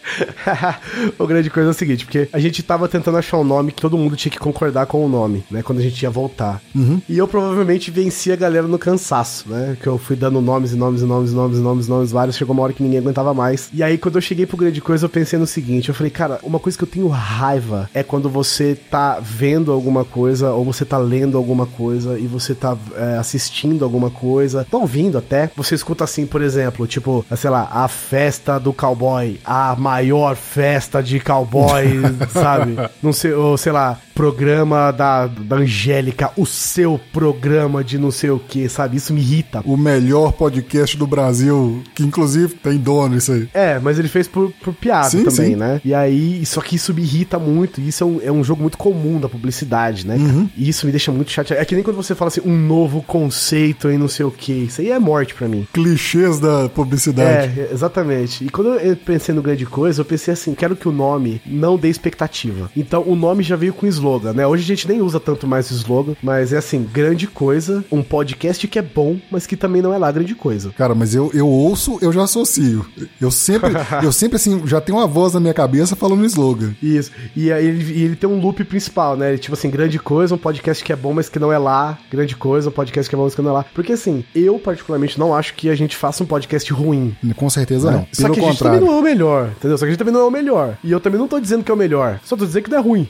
o 1.18 1.28
grande 1.28 1.50
coisa 1.50 1.70
é 1.70 1.72
o 1.72 1.74
seguinte, 1.74 2.06
porque 2.06 2.28
a 2.32 2.40
gente 2.40 2.62
tava 2.64 2.88
tentando 2.88 3.18
achar 3.18 3.38
um 3.38 3.44
nome 3.44 3.72
que 3.72 3.82
todo 3.82 3.98
mundo 3.98 4.16
tinha 4.16 4.32
que 4.32 4.40
concordar 4.40 4.86
com 4.86 5.06
o 5.06 5.10
nome, 5.10 5.44
né? 5.50 5.62
Quando 5.62 5.80
a 5.80 5.82
gente 5.82 6.02
ia 6.02 6.10
voltar. 6.10 6.62
E 7.08 7.18
eu 7.18 7.28
provavelmente 7.28 7.92
venci 7.92 8.32
a 8.32 8.36
galera 8.36 8.68
no 8.68 8.78
cansaço, 8.80 9.48
né? 9.50 9.78
Que 9.82 9.88
eu 9.88 9.98
fui 9.98 10.16
dando 10.16 10.42
nomes 10.42 10.74
e 10.74 10.76
nomes 10.76 11.02
e 11.02 11.06
nomes 11.06 11.32
e 11.32 11.36
nomes 11.36 11.58
e 11.58 11.62
nomes, 11.62 11.88
nomes 11.88 12.12
vários. 12.12 12.36
Chegou 12.38 12.54
uma 12.54 12.64
hora 12.64 12.74
que 12.74 12.84
ninguém 12.84 13.00
aguentava 13.00 13.34
mais. 13.34 13.70
E 13.74 13.84
aí, 13.84 13.98
quando 13.98 14.16
eu 14.16 14.22
cheguei 14.22 14.46
pro 14.46 14.58
grande 14.58 14.82
coisa, 14.82 15.06
eu 15.06 15.10
pensei 15.10 15.38
no 15.40 15.48
seguinte: 15.48 15.90
eu 15.90 15.96
falei, 15.96 16.10
cara, 16.12 16.40
uma 16.44 16.60
coisa 16.60 16.78
que 16.78 16.84
eu 16.84 16.88
tenho 16.88 17.03
raiva 17.08 17.90
é 17.94 18.04
quando 18.04 18.30
você 18.30 18.76
tá 18.76 19.20
vendo 19.22 19.72
alguma 19.72 20.04
coisa 20.06 20.52
ou 20.52 20.64
você 20.64 20.86
tá 20.86 20.98
lendo 20.98 21.38
alguma 21.38 21.66
coisa 21.66 22.20
e 22.20 22.28
você 22.28 22.54
tá 22.54 22.78
é, 22.96 23.18
assistindo 23.18 23.84
alguma 23.84 24.10
coisa, 24.10 24.66
tá 24.70 24.78
ouvindo 24.78 25.18
até. 25.18 25.50
Você 25.56 25.76
escuta 25.76 26.04
assim, 26.04 26.26
por 26.26 26.42
exemplo, 26.42 26.88
tipo, 26.88 27.26
sei 27.36 27.50
lá, 27.50 27.70
a 27.72 27.88
festa 27.88 28.60
do 28.60 28.74
cowboy, 28.74 29.40
a 29.44 29.76
maior 29.76 30.36
festa 30.36 31.02
de 31.02 31.20
cowboy, 31.20 31.86
sabe? 32.32 32.76
Não 33.02 33.14
sei, 33.14 33.34
ou 33.34 33.58
sei 33.58 33.72
lá, 33.72 34.00
programa 34.14 34.92
da, 34.92 35.28
da 35.28 35.58
Angélica, 35.58 36.32
o 36.38 36.46
seu 36.46 37.00
programa 37.12 37.84
de 37.84 37.98
não 37.98 38.12
sei 38.12 38.30
o 38.30 38.40
que, 38.40 38.68
sabe? 38.68 38.98
Isso 38.98 39.14
me 39.14 39.22
irrita. 39.22 39.62
O 39.66 39.78
melhor 39.78 40.34
podcast 40.34 40.98
do 40.98 41.08
Brasil, 41.08 41.84
que 41.96 42.04
inclusive 42.04 42.56
tem 42.56 42.78
dono 42.78 43.16
isso 43.18 43.32
aí. 43.32 43.48
É, 43.54 43.80
mas 43.80 44.00
ele 44.00 44.08
fez 44.08 44.28
por, 44.28 44.52
por 44.64 44.74
piada 44.74 45.10
Sim, 45.10 45.24
também, 45.24 45.52
sim. 45.52 45.56
né? 45.56 45.82
E 45.84 45.94
aí, 45.94 46.46
só 46.46 46.62
que 46.62 46.76
isso 46.76 46.94
me 46.94 47.02
irrita 47.02 47.40
muito. 47.40 47.80
E 47.80 47.88
isso 47.88 48.04
é 48.04 48.08
um, 48.08 48.20
é 48.24 48.32
um 48.32 48.44
jogo 48.44 48.62
muito 48.62 48.78
comum 48.78 49.20
da 49.20 49.30
publicidade, 49.30 50.06
né? 50.06 50.18
cara? 50.18 50.50
E 50.56 50.70
isso 50.70 50.86
me 50.86 50.92
deixa 50.92 51.12
muito 51.12 51.32
chateado. 51.32 51.62
É 51.62 51.66
que 51.66 51.76
nem 51.76 51.84
quando 51.84 51.96
você 51.96 52.16
fala 52.16 52.30
assim, 52.30 52.42
um 52.46 52.58
novo 52.58 53.02
conceito 53.02 53.90
e 53.90 53.98
não 53.98 54.08
sei 54.08 54.26
o 54.26 54.32
que. 54.32 54.52
Isso 54.52 54.82
aí 54.82 54.90
é 54.90 55.00
morte 55.00 55.34
pra 55.34 55.48
mim. 55.48 55.68
Clichês 55.74 56.40
da 56.40 56.70
publicidade. 56.70 57.60
É, 57.60 57.70
exatamente. 57.72 58.46
E 58.46 58.50
quando 58.50 58.76
eu 58.76 58.96
pensei 58.96 59.34
no 59.34 59.42
grande 59.42 59.66
coisa, 59.66 60.02
eu 60.02 60.06
pensei 60.06 60.34
assim, 60.34 60.54
quero 60.54 60.76
que 60.76 60.88
o 60.88 60.92
nome 60.92 61.42
não 61.46 61.78
dê 61.78 61.90
expectativa. 61.90 62.70
Então 62.76 63.04
o 63.06 63.16
nome 63.16 63.44
já 63.44 63.56
veio 63.56 63.74
com 63.74 63.86
slogan, 63.88 64.03
né? 64.34 64.46
Hoje 64.46 64.64
a 64.64 64.66
gente 64.66 64.88
nem 64.88 65.02
usa 65.02 65.20
tanto 65.20 65.48
mais 65.48 65.72
o 65.72 65.74
slogan, 65.74 66.16
mas 66.22 66.52
é 66.54 66.58
assim, 66.58 66.84
grande 66.84 67.28
coisa, 67.28 67.84
um 67.92 68.04
podcast 68.04 68.68
que 68.68 68.78
é 68.78 68.82
bom, 68.82 69.18
mas 69.32 69.48
que 69.48 69.56
também 69.56 69.82
não 69.82 69.94
é 69.94 69.98
lá 69.98 70.12
grande 70.12 70.36
coisa. 70.36 70.72
Cara, 70.72 70.94
mas 70.94 71.16
eu, 71.16 71.32
eu 71.34 71.48
ouço, 71.48 71.98
eu 72.02 72.12
já 72.12 72.24
associo. 72.24 72.86
Eu 73.20 73.32
sempre, 73.32 73.72
eu 74.04 74.12
sempre 74.12 74.36
assim, 74.36 74.66
já 74.68 74.82
tenho 74.82 74.98
uma 74.98 75.08
voz 75.08 75.34
na 75.34 75.40
minha 75.40 75.54
cabeça 75.54 75.96
falando 75.96 76.26
slogan. 76.26 76.74
Isso. 76.82 77.12
E 77.36 77.52
aí 77.52 77.66
ele, 77.66 78.04
ele 78.04 78.16
tem 78.16 78.30
um 78.30 78.40
loop 78.40 78.64
principal, 78.66 79.16
né? 79.16 79.38
Tipo 79.38 79.54
assim, 79.54 79.70
grande 79.70 79.98
coisa, 80.00 80.36
um 80.36 80.38
podcast 80.38 80.84
que 80.84 80.92
é 80.92 80.96
bom, 80.96 81.14
mas 81.14 81.30
que 81.30 81.40
não 81.40 81.52
é 81.52 81.58
lá. 81.58 81.98
Grande 82.12 82.36
coisa, 82.36 82.70
um 82.70 82.74
podcast 82.74 83.10
que 83.10 83.16
é 83.16 83.18
bom, 83.18 83.24
mas 83.24 83.36
que 83.36 83.42
não 83.42 83.52
é 83.52 83.54
lá. 83.54 83.66
Porque 83.74 83.94
assim, 83.94 84.24
eu 84.36 84.60
particularmente 84.60 85.20
não 85.20 85.34
acho 85.34 85.54
que 85.54 85.70
a 85.70 85.76
gente 85.76 85.96
faça 85.96 86.24
um 86.24 86.28
podcast 86.28 86.72
ruim. 86.74 87.16
Com 87.36 87.50
certeza 87.50 87.92
não. 87.92 88.08
Só 88.12 88.24
Pelo 88.24 88.34
que 88.34 88.40
a 88.42 88.44
gente 88.50 88.60
também 88.60 88.80
não 88.80 88.94
é 88.94 89.00
o 89.00 89.02
melhor, 89.02 89.50
entendeu? 89.58 89.78
Só 89.78 89.86
que 89.86 89.90
a 89.90 89.92
gente 89.92 90.00
também 90.00 90.14
não 90.14 90.22
é 90.22 90.26
o 90.26 90.32
melhor. 90.32 90.78
E 90.84 90.92
eu 90.92 91.00
também 91.00 91.20
não 91.20 91.28
tô 91.28 91.40
dizendo 91.40 91.64
que 91.64 91.72
é 91.72 91.74
o 91.74 91.78
melhor. 91.78 92.20
Só 92.24 92.36
tô 92.36 92.46
dizendo 92.46 92.64
que 92.64 92.72
não 92.72 92.78
é 92.78 92.82
ruim. 92.82 93.08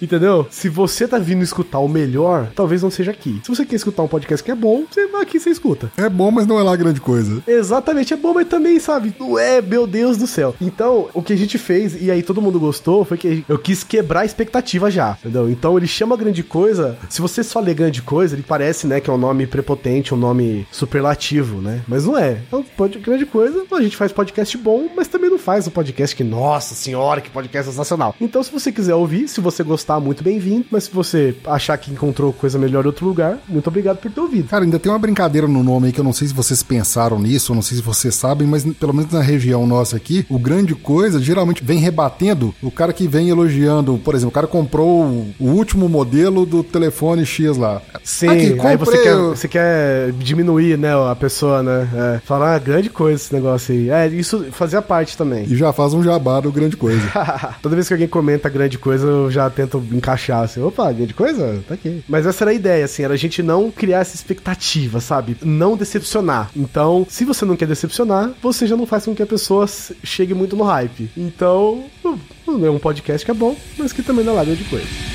entendeu? 0.00 0.21
Se 0.50 0.68
você 0.68 1.06
tá 1.08 1.18
vindo 1.18 1.42
escutar 1.42 1.78
o 1.78 1.88
melhor, 1.88 2.50
talvez 2.54 2.82
não 2.82 2.90
seja 2.90 3.10
aqui. 3.10 3.40
Se 3.44 3.48
você 3.54 3.64
quer 3.64 3.76
escutar 3.76 4.02
um 4.02 4.08
podcast 4.08 4.42
que 4.44 4.50
é 4.50 4.54
bom, 4.54 4.84
você 4.90 5.06
vai 5.06 5.22
aqui 5.22 5.36
e 5.36 5.40
você 5.40 5.50
escuta. 5.50 5.90
É 5.96 6.08
bom, 6.08 6.30
mas 6.30 6.46
não 6.46 6.58
é 6.58 6.62
lá 6.62 6.74
grande 6.76 7.00
coisa. 7.00 7.42
Exatamente, 7.46 8.12
é 8.12 8.16
bom, 8.16 8.34
mas 8.34 8.46
também, 8.48 8.78
sabe, 8.78 9.14
não 9.18 9.38
é, 9.38 9.60
meu 9.62 9.86
Deus 9.86 10.16
do 10.16 10.26
céu. 10.26 10.54
Então, 10.60 11.08
o 11.14 11.22
que 11.22 11.32
a 11.32 11.36
gente 11.36 11.58
fez, 11.58 12.00
e 12.00 12.10
aí 12.10 12.22
todo 12.22 12.42
mundo 12.42 12.60
gostou, 12.60 13.04
foi 13.04 13.16
que 13.16 13.44
eu 13.48 13.58
quis 13.58 13.82
quebrar 13.84 14.20
a 14.20 14.24
expectativa 14.24 14.90
já, 14.90 15.16
entendeu? 15.20 15.48
Então 15.50 15.76
ele 15.76 15.86
chama 15.86 16.16
grande 16.16 16.42
coisa, 16.42 16.96
se 17.08 17.20
você 17.20 17.42
só 17.42 17.60
lê 17.60 17.72
grande 17.74 18.02
coisa, 18.02 18.34
ele 18.34 18.44
parece, 18.46 18.86
né, 18.86 19.00
que 19.00 19.08
é 19.08 19.12
um 19.12 19.18
nome 19.18 19.46
prepotente, 19.46 20.14
um 20.14 20.16
nome 20.18 20.66
superlativo, 20.70 21.60
né? 21.60 21.80
Mas 21.88 22.04
não 22.06 22.16
é. 22.18 22.38
É 22.52 22.56
um 22.56 22.62
pod- 22.62 22.98
grande 22.98 23.24
coisa, 23.26 23.64
a 23.72 23.82
gente 23.82 23.96
faz 23.96 24.12
podcast 24.12 24.56
bom, 24.58 24.88
mas 24.94 25.08
também 25.08 25.30
não 25.30 25.38
faz 25.38 25.66
um 25.66 25.70
podcast 25.70 26.14
que, 26.14 26.22
nossa 26.22 26.74
senhora, 26.74 27.20
que 27.20 27.30
podcast 27.30 27.70
sensacional. 27.70 28.14
Então, 28.20 28.42
se 28.42 28.52
você 28.52 28.70
quiser 28.70 28.94
ouvir, 28.94 29.26
se 29.28 29.40
você 29.40 29.62
gostar, 29.62 29.98
muito 30.00 30.11
bem-vindo, 30.20 30.66
mas 30.70 30.84
se 30.84 30.90
você 30.90 31.34
achar 31.46 31.76
que 31.76 31.92
encontrou 31.92 32.32
coisa 32.32 32.58
melhor 32.58 32.84
em 32.84 32.88
outro 32.88 33.06
lugar, 33.06 33.38
muito 33.48 33.68
obrigado 33.68 33.98
por 33.98 34.10
ter 34.10 34.20
ouvido. 34.20 34.48
Cara, 34.48 34.64
ainda 34.64 34.78
tem 34.78 34.90
uma 34.90 34.98
brincadeira 34.98 35.46
no 35.46 35.62
nome 35.62 35.86
aí 35.86 35.92
que 35.92 36.00
eu 36.00 36.04
não 36.04 36.12
sei 36.12 36.26
se 36.26 36.34
vocês 36.34 36.62
pensaram 36.62 37.20
nisso, 37.20 37.52
eu 37.52 37.54
não 37.54 37.62
sei 37.62 37.76
se 37.76 37.82
vocês 37.82 38.14
sabem, 38.14 38.48
mas 38.48 38.64
pelo 38.64 38.92
menos 38.92 39.12
na 39.12 39.20
região 39.20 39.66
nossa 39.66 39.96
aqui, 39.96 40.26
o 40.28 40.38
grande 40.38 40.74
coisa 40.74 41.20
geralmente 41.20 41.62
vem 41.62 41.78
rebatendo 41.78 42.54
o 42.60 42.70
cara 42.70 42.92
que 42.92 43.06
vem 43.06 43.28
elogiando. 43.28 43.98
Por 43.98 44.14
exemplo, 44.14 44.30
o 44.30 44.32
cara 44.32 44.46
comprou 44.46 45.26
o 45.38 45.44
último 45.44 45.88
modelo 45.88 46.44
do 46.44 46.64
telefone 46.64 47.24
X 47.24 47.56
lá. 47.56 47.80
Sim, 48.02 48.28
Aqui, 48.28 48.60
aí 48.60 48.76
você 48.76 48.98
quer, 48.98 49.16
você 49.16 49.48
quer 49.48 50.12
diminuir, 50.12 50.76
né, 50.76 50.92
a 50.92 51.14
pessoa, 51.14 51.62
né? 51.62 51.88
É, 51.94 52.20
falar, 52.24 52.56
ah, 52.56 52.58
grande 52.58 52.90
coisa 52.90 53.22
esse 53.22 53.32
negócio 53.32 53.74
aí. 53.74 53.90
É, 53.90 54.08
isso 54.08 54.46
fazia 54.50 54.82
parte 54.82 55.16
também. 55.16 55.44
E 55.44 55.56
já 55.56 55.72
faz 55.72 55.94
um 55.94 56.02
jabá 56.02 56.40
do 56.40 56.50
grande 56.50 56.76
coisa. 56.76 57.02
Toda 57.62 57.74
vez 57.74 57.86
que 57.86 57.94
alguém 57.94 58.08
comenta 58.08 58.48
grande 58.48 58.78
coisa, 58.78 59.06
eu 59.06 59.30
já 59.30 59.48
tento 59.50 59.82
encaixar 60.02 60.42
assim, 60.42 60.60
opa, 60.60 60.92
grande 60.92 61.14
coisa? 61.14 61.62
Tá 61.66 61.74
aqui. 61.74 62.02
Mas 62.08 62.26
essa 62.26 62.44
era 62.44 62.50
a 62.50 62.54
ideia, 62.54 62.84
assim, 62.84 63.04
era 63.04 63.14
a 63.14 63.16
gente 63.16 63.42
não 63.42 63.70
criar 63.70 64.00
essa 64.00 64.16
expectativa, 64.16 65.00
sabe? 65.00 65.36
Não 65.42 65.76
decepcionar. 65.76 66.50
Então, 66.56 67.06
se 67.08 67.24
você 67.24 67.44
não 67.44 67.56
quer 67.56 67.66
decepcionar, 67.66 68.32
você 68.42 68.66
já 68.66 68.76
não 68.76 68.86
faz 68.86 69.04
com 69.04 69.14
que 69.14 69.22
a 69.22 69.26
pessoa 69.26 69.66
chegue 70.02 70.34
muito 70.34 70.56
no 70.56 70.64
hype. 70.64 71.10
Então, 71.16 71.84
é 72.04 72.70
um 72.70 72.78
podcast 72.78 73.24
que 73.24 73.30
é 73.30 73.34
bom, 73.34 73.56
mas 73.78 73.92
que 73.92 74.02
também 74.02 74.24
não 74.24 74.32
é 74.32 74.36
lá 74.36 74.44
grande 74.44 74.64
coisa. 74.64 75.11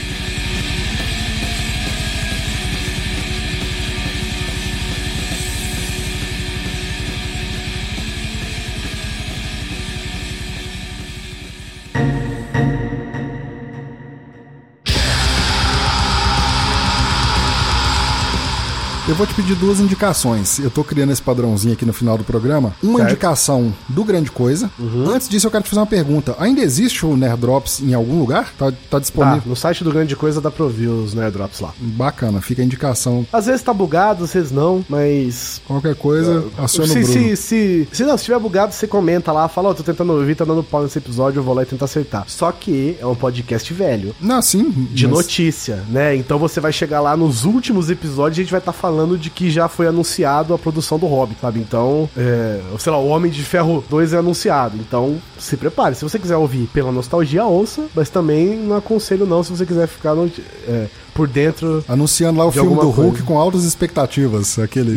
Vou 19.17 19.25
te 19.27 19.33
pedir 19.33 19.55
duas 19.55 19.79
indicações. 19.79 20.59
Eu 20.59 20.69
tô 20.69 20.83
criando 20.83 21.11
esse 21.11 21.21
padrãozinho 21.21 21.73
aqui 21.73 21.85
no 21.85 21.93
final 21.93 22.17
do 22.17 22.23
programa. 22.23 22.73
Uma 22.83 22.99
Certo. 22.99 23.11
indicação 23.11 23.73
do 23.89 24.03
Grande 24.03 24.29
Coisa. 24.31 24.69
Antes 25.07 25.27
disso, 25.27 25.47
eu 25.47 25.51
quero 25.51 25.63
te 25.63 25.69
fazer 25.69 25.79
uma 25.79 25.85
pergunta. 25.87 26.35
Ainda 26.39 26.61
existe 26.61 27.05
o 27.05 27.17
Nerd 27.17 27.41
Drops 27.41 27.79
em 27.81 27.93
algum 27.93 28.19
lugar? 28.19 28.53
Tá, 28.57 28.71
tá 28.71 28.77
Tá, 28.97 28.99
disponível? 28.99 29.41
no 29.45 29.55
site 29.55 29.83
do 29.83 29.91
Grande 29.91 30.15
Coisa 30.15 30.39
dá 30.41 30.49
pra 30.51 30.63
ouvir 30.63 30.87
os 30.87 31.13
Nerdrops 31.13 31.59
lá. 31.59 31.73
Bacana, 31.79 32.41
fica 32.41 32.61
a 32.61 32.65
indicação. 32.65 33.25
Às 33.33 33.45
vezes 33.47 33.61
tá 33.61 33.73
bugado, 33.73 34.23
às 34.23 34.33
vezes 34.33 34.51
não, 34.51 34.83
mas. 34.89 35.61
Qualquer 35.67 35.95
coisa, 35.95 36.45
aciona 36.57 36.85
o 36.89 36.93
Se, 36.93 36.99
Bruno. 37.01 37.13
se, 37.13 37.35
se, 37.37 37.87
se 37.91 38.03
não, 38.03 38.17
se 38.17 38.23
tiver 38.25 38.39
bugado, 38.39 38.73
você 38.73 38.87
comenta 38.87 39.31
lá, 39.31 39.47
fala, 39.47 39.69
ó, 39.69 39.73
tô 39.73 39.83
tentando 39.83 40.13
ouvir, 40.13 40.35
tá 40.35 40.45
dando 40.45 40.63
pau 40.63 40.83
nesse 40.83 40.97
episódio, 40.97 41.39
eu 41.39 41.43
vou 41.43 41.53
lá 41.53 41.63
e 41.63 41.65
tentar 41.65 41.85
acertar. 41.85 42.25
Só 42.27 42.51
que 42.51 42.95
é 42.99 43.05
um 43.05 43.15
podcast 43.15 43.71
velho. 43.73 44.15
Não, 44.21 44.41
sim. 44.41 44.69
De 44.91 45.07
mas- 45.07 45.17
notícia, 45.17 45.83
né? 45.89 46.15
Então 46.15 46.37
você 46.39 46.59
vai 46.59 46.71
chegar 46.73 47.01
lá 47.01 47.15
nos 47.15 47.45
últimos 47.45 47.89
episódios 47.89 48.37
e 48.37 48.41
a 48.41 48.43
gente 48.43 48.51
vai 48.51 48.59
estar 48.59 48.73
falando 48.73 49.06
de 49.15 49.29
que 49.29 49.51
já 49.51 49.67
foi 49.67 49.85
anunciado 49.85 50.55
a 50.55 50.57
produção 50.57 50.97
do 50.97 51.05
Hobbit, 51.05 51.39
sabe? 51.39 51.59
Então, 51.59 52.09
é, 52.17 52.59
sei 52.79 52.91
lá, 52.91 52.97
o 52.97 53.07
Homem 53.07 53.31
de 53.31 53.43
Ferro 53.43 53.83
2 53.87 54.13
é 54.13 54.17
anunciado. 54.17 54.75
Então, 54.77 55.21
se 55.37 55.55
prepare. 55.55 55.93
Se 55.93 56.03
você 56.03 56.17
quiser 56.17 56.37
ouvir 56.37 56.67
pela 56.73 56.91
nostalgia, 56.91 57.45
ouça, 57.45 57.85
mas 57.93 58.09
também 58.09 58.57
não 58.57 58.75
aconselho 58.75 59.27
não 59.27 59.43
se 59.43 59.51
você 59.51 59.65
quiser 59.65 59.87
ficar 59.87 60.15
no, 60.15 60.31
é, 60.67 60.87
por 61.17 61.27
dentro. 61.27 61.83
Anunciando 61.87 62.39
lá 62.39 62.45
o 62.45 62.51
filme 62.51 62.75
do 62.75 62.89
Hulk 62.89 62.95
coisa. 63.11 63.23
com 63.23 63.37
altas 63.37 63.63
expectativas. 63.63 64.57
Aquele. 64.59 64.91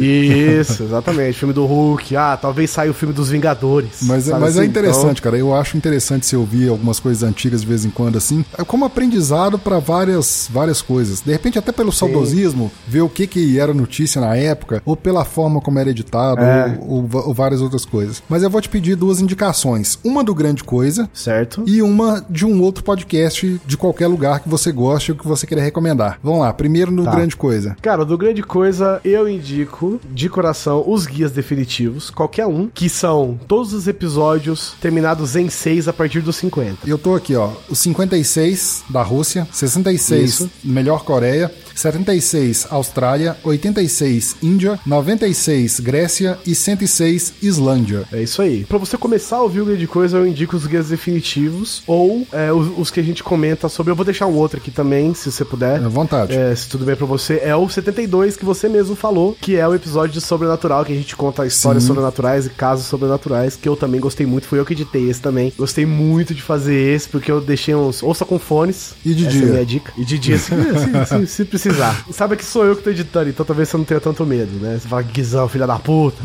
Isso, 0.61 0.83
exatamente. 0.83 1.39
filme 1.39 1.55
do 1.55 1.65
Hulk. 1.67 2.15
Ah, 2.17 2.37
talvez 2.41 2.71
saia 2.71 2.91
o 2.91 2.95
filme 2.95 3.15
dos 3.15 3.31
Vingadores. 3.31 4.01
Mas, 4.03 4.25
sabe 4.25 4.41
mas 4.41 4.57
é 4.57 4.61
assim? 4.61 4.69
interessante, 4.69 5.23
cara. 5.23 5.37
Eu 5.39 5.55
acho 5.55 5.77
interessante 5.77 6.27
se 6.27 6.37
ouvir 6.37 6.69
algumas 6.69 7.01
coisas 7.01 7.23
antigas 7.23 7.63
de 7.63 7.67
vez 7.67 7.85
em 7.85 7.91
quando, 7.91 8.19
assim, 8.19 8.45
é 8.59 8.63
como 8.65 8.85
aprendizado 8.85 9.59
pra 9.59 9.79
várias, 9.79 10.49
várias 10.53 10.83
coisas. 10.83 11.21
De 11.21 11.33
repente, 11.33 11.59
até 11.59 11.73
pelo 11.73 11.91
saudosismo, 11.93 12.71
ver 12.87 13.01
o 13.01 13.09
que, 13.09 13.27
que 13.27 13.59
era 13.59 13.73
notícia 13.73 14.21
na 14.21 14.37
época, 14.37 14.83
ou 14.85 14.97
pela 14.97 15.25
forma 15.25 15.61
como 15.61 15.79
era 15.79 15.91
editado, 15.91 16.41
É. 16.43 16.79
ou, 16.83 17.09
ou- 17.13 17.29
ou 17.29 17.35
várias 17.35 17.61
outras 17.61 17.85
coisas. 17.85 18.23
Mas 18.29 18.43
eu 18.43 18.51
vou 18.51 18.61
te 18.61 18.69
pedir 18.69 18.95
duas 18.97 19.21
indicações: 19.21 19.99
uma 20.05 20.23
do 20.23 20.35
Grande 20.35 20.63
Coisa. 20.65 21.03
Então, 21.03 21.11
certo. 21.15 21.65
E 21.67 21.81
uma 21.83 22.25
de 22.29 22.45
um 22.45 22.61
outro 22.61 22.83
podcast 22.85 23.61
de 23.67 23.77
qualquer 23.77 24.07
lugar 24.09 24.41
que 24.41 24.49
você 24.49 24.71
goste 24.73 25.13
ou 25.13 25.19
que 25.19 25.27
você 25.27 25.47
queira 25.47 25.63
recomendar. 25.63 26.10
Vamos 26.23 26.41
lá, 26.41 26.53
primeiro 26.53 26.91
no 26.91 27.05
Tá. 27.05 27.13
Grande 27.13 27.37
Coisa. 27.37 27.77
Cara, 27.83 28.05
do 28.05 28.17
Grande 28.17 28.43
Coisa, 28.43 29.01
eu 29.05 29.29
indico 29.29 30.01
de 30.11 30.29
coração 30.29 30.85
os 30.87 31.07
guias 31.07 31.33
definitivos, 31.33 32.11
qualquer 32.11 32.47
um, 32.47 32.69
que 32.73 32.89
são 32.89 33.39
todos 33.49 33.73
os 33.73 33.87
episódios 33.89 34.75
terminados 34.81 35.37
em 35.37 35.49
6 35.49 35.89
a 35.89 35.93
partir 35.93 36.21
dos 36.21 36.37
50. 36.37 36.89
Eu 36.89 36.99
tô 36.99 37.15
aqui, 37.15 37.35
ó. 37.37 37.51
O 37.69 37.75
56 37.75 38.85
da 38.89 39.03
Rússia, 39.03 39.47
66 39.53 40.31
Isso. 40.31 40.51
melhor 40.65 41.05
Coreia, 41.05 41.53
76 41.75 42.67
Austrália, 42.71 43.37
86 43.43 44.37
Índia, 44.43 44.79
96 44.85 45.81
Grécia 45.81 46.39
e 46.47 46.55
106 46.55 47.35
Islândia. 47.43 48.05
É 48.13 48.23
isso 48.23 48.43
aí. 48.43 48.65
Pra 48.65 48.79
você 48.79 48.97
começar 48.97 49.37
a 49.37 49.43
ouvir 49.43 49.61
o 49.63 49.65
Grande 49.67 49.87
Coisa, 49.87 50.19
eu 50.19 50.27
indico 50.27 50.57
os 50.57 50.67
guias 50.67 50.89
definitivos 50.89 51.83
ou 51.87 52.27
é, 52.33 52.53
os, 52.53 52.79
os 52.79 52.91
que 52.91 53.01
a 53.01 53.03
gente 53.03 53.23
comenta 53.23 53.69
sobre. 53.69 53.91
Eu 53.93 53.97
vou 53.97 54.05
deixar 54.05 54.27
um 54.27 54.35
outro 54.35 54.59
aqui 54.59 54.71
também, 54.71 55.15
se 55.15 55.31
você 55.31 55.45
puder. 55.45 55.83
À 55.83 55.89
vontade. 56.01 56.35
É, 56.37 56.55
se 56.55 56.69
tudo 56.69 56.85
bem 56.85 56.97
pra 56.97 57.07
você, 57.07 57.41
é 57.43 57.55
o 57.55 57.69
72 57.69 58.37
que 58.37 58.45
você 58.45 58.69
mesmo 58.69 58.95
falou, 58.97 59.37
que 59.41 59.57
é 59.57 59.67
o 59.67 59.75
episódio 59.75 60.13
de 60.15 60.21
Sobrenatural, 60.21 60.85
que 60.85 60.93
a 60.93 60.97
gente 60.97 61.15
conta 61.17 61.47
histórias 61.47 61.83
Sim. 61.83 61.89
sobrenaturais 61.89 62.47
e 62.47 62.51
casos 62.51 62.87
sobrenaturais, 62.87 63.57
que 63.57 63.69
eu 63.69 63.77
também 63.77 64.01
gostei 64.01 64.27
muito, 64.27 64.47
fui 64.47 64.59
eu 64.59 64.65
que 64.65 64.73
editei 64.73 65.09
esse 65.09 65.21
também. 65.21 65.53
Gostei 65.59 65.87
muito 65.87 66.35
de 66.35 66.43
fazer 66.43 66.75
esse, 66.75 67.09
porque 67.09 67.31
eu 67.31 67.41
deixei 67.41 67.75
uns. 67.75 68.03
Ouça 68.03 68.25
com 68.25 68.39
fones. 68.39 68.95
E 69.05 69.15
de 69.15 69.27
dia. 69.27 69.43
É 69.43 69.51
minha 69.51 69.67
dica. 69.67 69.93
E 69.97 70.05
de 70.05 70.19
dia, 70.19 70.39
se, 70.39 70.51
se- 70.51 71.07
se- 71.07 71.27
se 71.27 71.45
precisar. 71.45 72.05
Sabe 72.13 72.37
que 72.37 72.45
sou 72.45 72.65
eu 72.65 72.77
que 72.77 72.83
tô 72.83 72.91
editando, 72.91 73.31
então 73.31 73.45
talvez 73.47 73.69
você 73.69 73.77
não 73.77 73.85
tenha 73.85 74.01
tanto 74.01 74.25
medo, 74.27 74.53
né? 74.61 74.79
Você 74.81 74.89
fala, 74.89 75.03
Guizão, 75.03 75.49
filha 75.49 75.67
da 75.67 75.79
puta. 75.79 76.19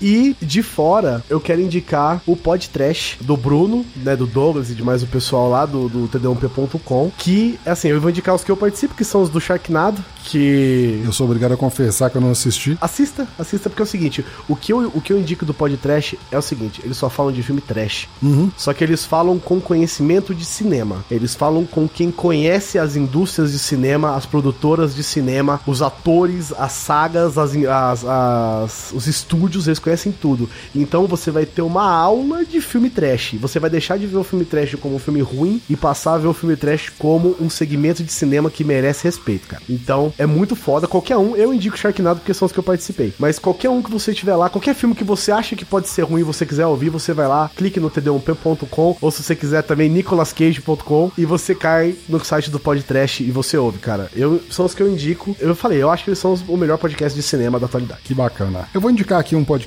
E 0.00 0.36
de 0.40 0.62
fora, 0.62 1.22
eu 1.28 1.40
quero 1.40 1.60
indicar 1.60 2.22
o 2.26 2.36
podcast 2.36 3.16
do 3.22 3.36
Bruno, 3.36 3.84
né, 3.96 4.14
do 4.16 4.26
Douglas 4.26 4.70
e 4.70 4.74
de 4.74 4.82
mais 4.82 5.02
o 5.02 5.06
pessoal 5.06 5.48
lá 5.50 5.64
do, 5.66 5.88
do 5.88 6.08
td1p.com, 6.08 7.10
que, 7.16 7.58
assim, 7.64 7.88
eu 7.88 8.00
vou 8.00 8.10
indicar 8.10 8.34
os 8.34 8.44
que 8.44 8.50
eu 8.50 8.56
participo, 8.56 8.94
que 8.94 9.04
são 9.04 9.22
os 9.22 9.28
do 9.30 9.40
Sharknado, 9.40 10.04
que... 10.24 11.00
Eu 11.04 11.12
sou 11.12 11.26
obrigado 11.26 11.52
a 11.52 11.56
confessar 11.56 12.10
que 12.10 12.16
eu 12.16 12.20
não 12.20 12.30
assisti. 12.30 12.76
Assista, 12.80 13.26
assista, 13.38 13.68
porque 13.70 13.82
é 13.82 13.84
o 13.84 13.86
seguinte, 13.86 14.24
o 14.48 14.54
que 14.56 14.72
eu, 14.72 14.90
o 14.94 15.00
que 15.00 15.12
eu 15.12 15.18
indico 15.18 15.44
do 15.44 15.54
podcast 15.54 16.18
é 16.30 16.38
o 16.38 16.42
seguinte, 16.42 16.80
eles 16.84 16.96
só 16.96 17.08
falam 17.08 17.32
de 17.32 17.42
filme 17.42 17.60
trash. 17.60 18.08
Só 18.56 18.72
que 18.72 18.84
eles 18.84 19.04
falam 19.04 19.38
com 19.38 19.60
conhecimento 19.60 20.34
de 20.34 20.44
cinema. 20.44 21.04
Eles 21.10 21.34
falam 21.34 21.64
com 21.64 21.88
quem 21.88 22.10
conhece 22.10 22.78
as 22.78 22.96
indústrias 22.96 23.52
de 23.52 23.58
cinema, 23.58 24.14
as 24.16 24.26
produtoras 24.26 24.94
de 24.94 25.02
cinema, 25.02 25.60
os 25.66 25.82
atores, 25.82 26.52
as 26.58 26.72
sagas, 26.72 27.38
as, 27.38 27.56
as- 27.56 28.04
as- 28.04 28.92
os 28.94 29.06
estúdios, 29.06 29.66
eles 29.70 29.78
conhecem 29.78 30.12
tudo. 30.12 30.48
Então 30.74 31.06
você 31.06 31.30
vai 31.30 31.46
ter 31.46 31.62
uma 31.62 31.90
aula 31.90 32.44
de 32.44 32.60
filme 32.60 32.90
trash. 32.90 33.34
Você 33.40 33.58
vai 33.58 33.70
deixar 33.70 33.98
de 33.98 34.06
ver 34.06 34.16
o 34.18 34.24
filme 34.24 34.44
trash 34.44 34.74
como 34.76 34.96
um 34.96 34.98
filme 34.98 35.20
ruim 35.20 35.60
e 35.68 35.76
passar 35.76 36.14
a 36.14 36.18
ver 36.18 36.28
o 36.28 36.34
filme 36.34 36.56
trash 36.56 36.90
como 36.98 37.36
um 37.40 37.48
segmento 37.50 38.02
de 38.02 38.12
cinema 38.12 38.50
que 38.50 38.64
merece 38.64 39.04
respeito, 39.04 39.48
cara. 39.48 39.62
Então 39.68 40.12
é 40.18 40.26
muito 40.26 40.54
foda. 40.56 40.86
Qualquer 40.86 41.16
um, 41.16 41.36
eu 41.36 41.52
indico 41.54 41.76
Sharknado 41.76 42.20
porque 42.20 42.34
são 42.34 42.46
os 42.46 42.52
que 42.52 42.58
eu 42.58 42.62
participei. 42.62 43.12
Mas 43.18 43.38
qualquer 43.38 43.70
um 43.70 43.82
que 43.82 43.90
você 43.90 44.12
tiver 44.12 44.34
lá, 44.36 44.48
qualquer 44.50 44.74
filme 44.74 44.94
que 44.94 45.04
você 45.04 45.32
acha 45.32 45.54
que 45.56 45.64
pode 45.64 45.88
ser 45.88 46.02
ruim 46.02 46.20
e 46.20 46.24
você 46.24 46.44
quiser 46.46 46.66
ouvir, 46.66 46.88
você 46.90 47.12
vai 47.12 47.26
lá, 47.28 47.50
clique 47.56 47.80
no 47.80 47.90
td1p.com 47.90 48.96
ou 49.00 49.10
se 49.10 49.22
você 49.22 49.34
quiser 49.36 49.62
também 49.62 49.88
nicolascage.com 49.88 51.10
e 51.16 51.24
você 51.24 51.54
cai 51.54 51.94
no 52.08 52.22
site 52.24 52.50
do 52.50 52.58
podcast 52.58 53.22
e 53.22 53.30
você 53.30 53.56
ouve, 53.56 53.78
cara. 53.78 54.10
Eu 54.14 54.40
são 54.50 54.64
os 54.66 54.74
que 54.74 54.82
eu 54.82 54.90
indico. 54.90 55.36
Eu 55.38 55.54
falei, 55.54 55.82
eu 55.82 55.90
acho 55.90 56.04
que 56.04 56.10
eles 56.10 56.18
são 56.18 56.32
os- 56.32 56.44
o 56.46 56.56
melhor 56.56 56.78
podcast 56.78 57.16
de 57.16 57.22
cinema 57.22 57.58
da 57.58 57.66
atualidade. 57.66 58.00
Que 58.04 58.14
bacana. 58.14 58.68
Eu 58.74 58.80
vou 58.80 58.90
indicar 58.90 59.20
aqui 59.20 59.34
um 59.36 59.44
podcast, 59.44 59.59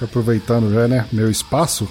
aproveitando 0.00 0.72
já, 0.72 0.86
né, 0.88 1.06
meu 1.12 1.30
espaço. 1.30 1.88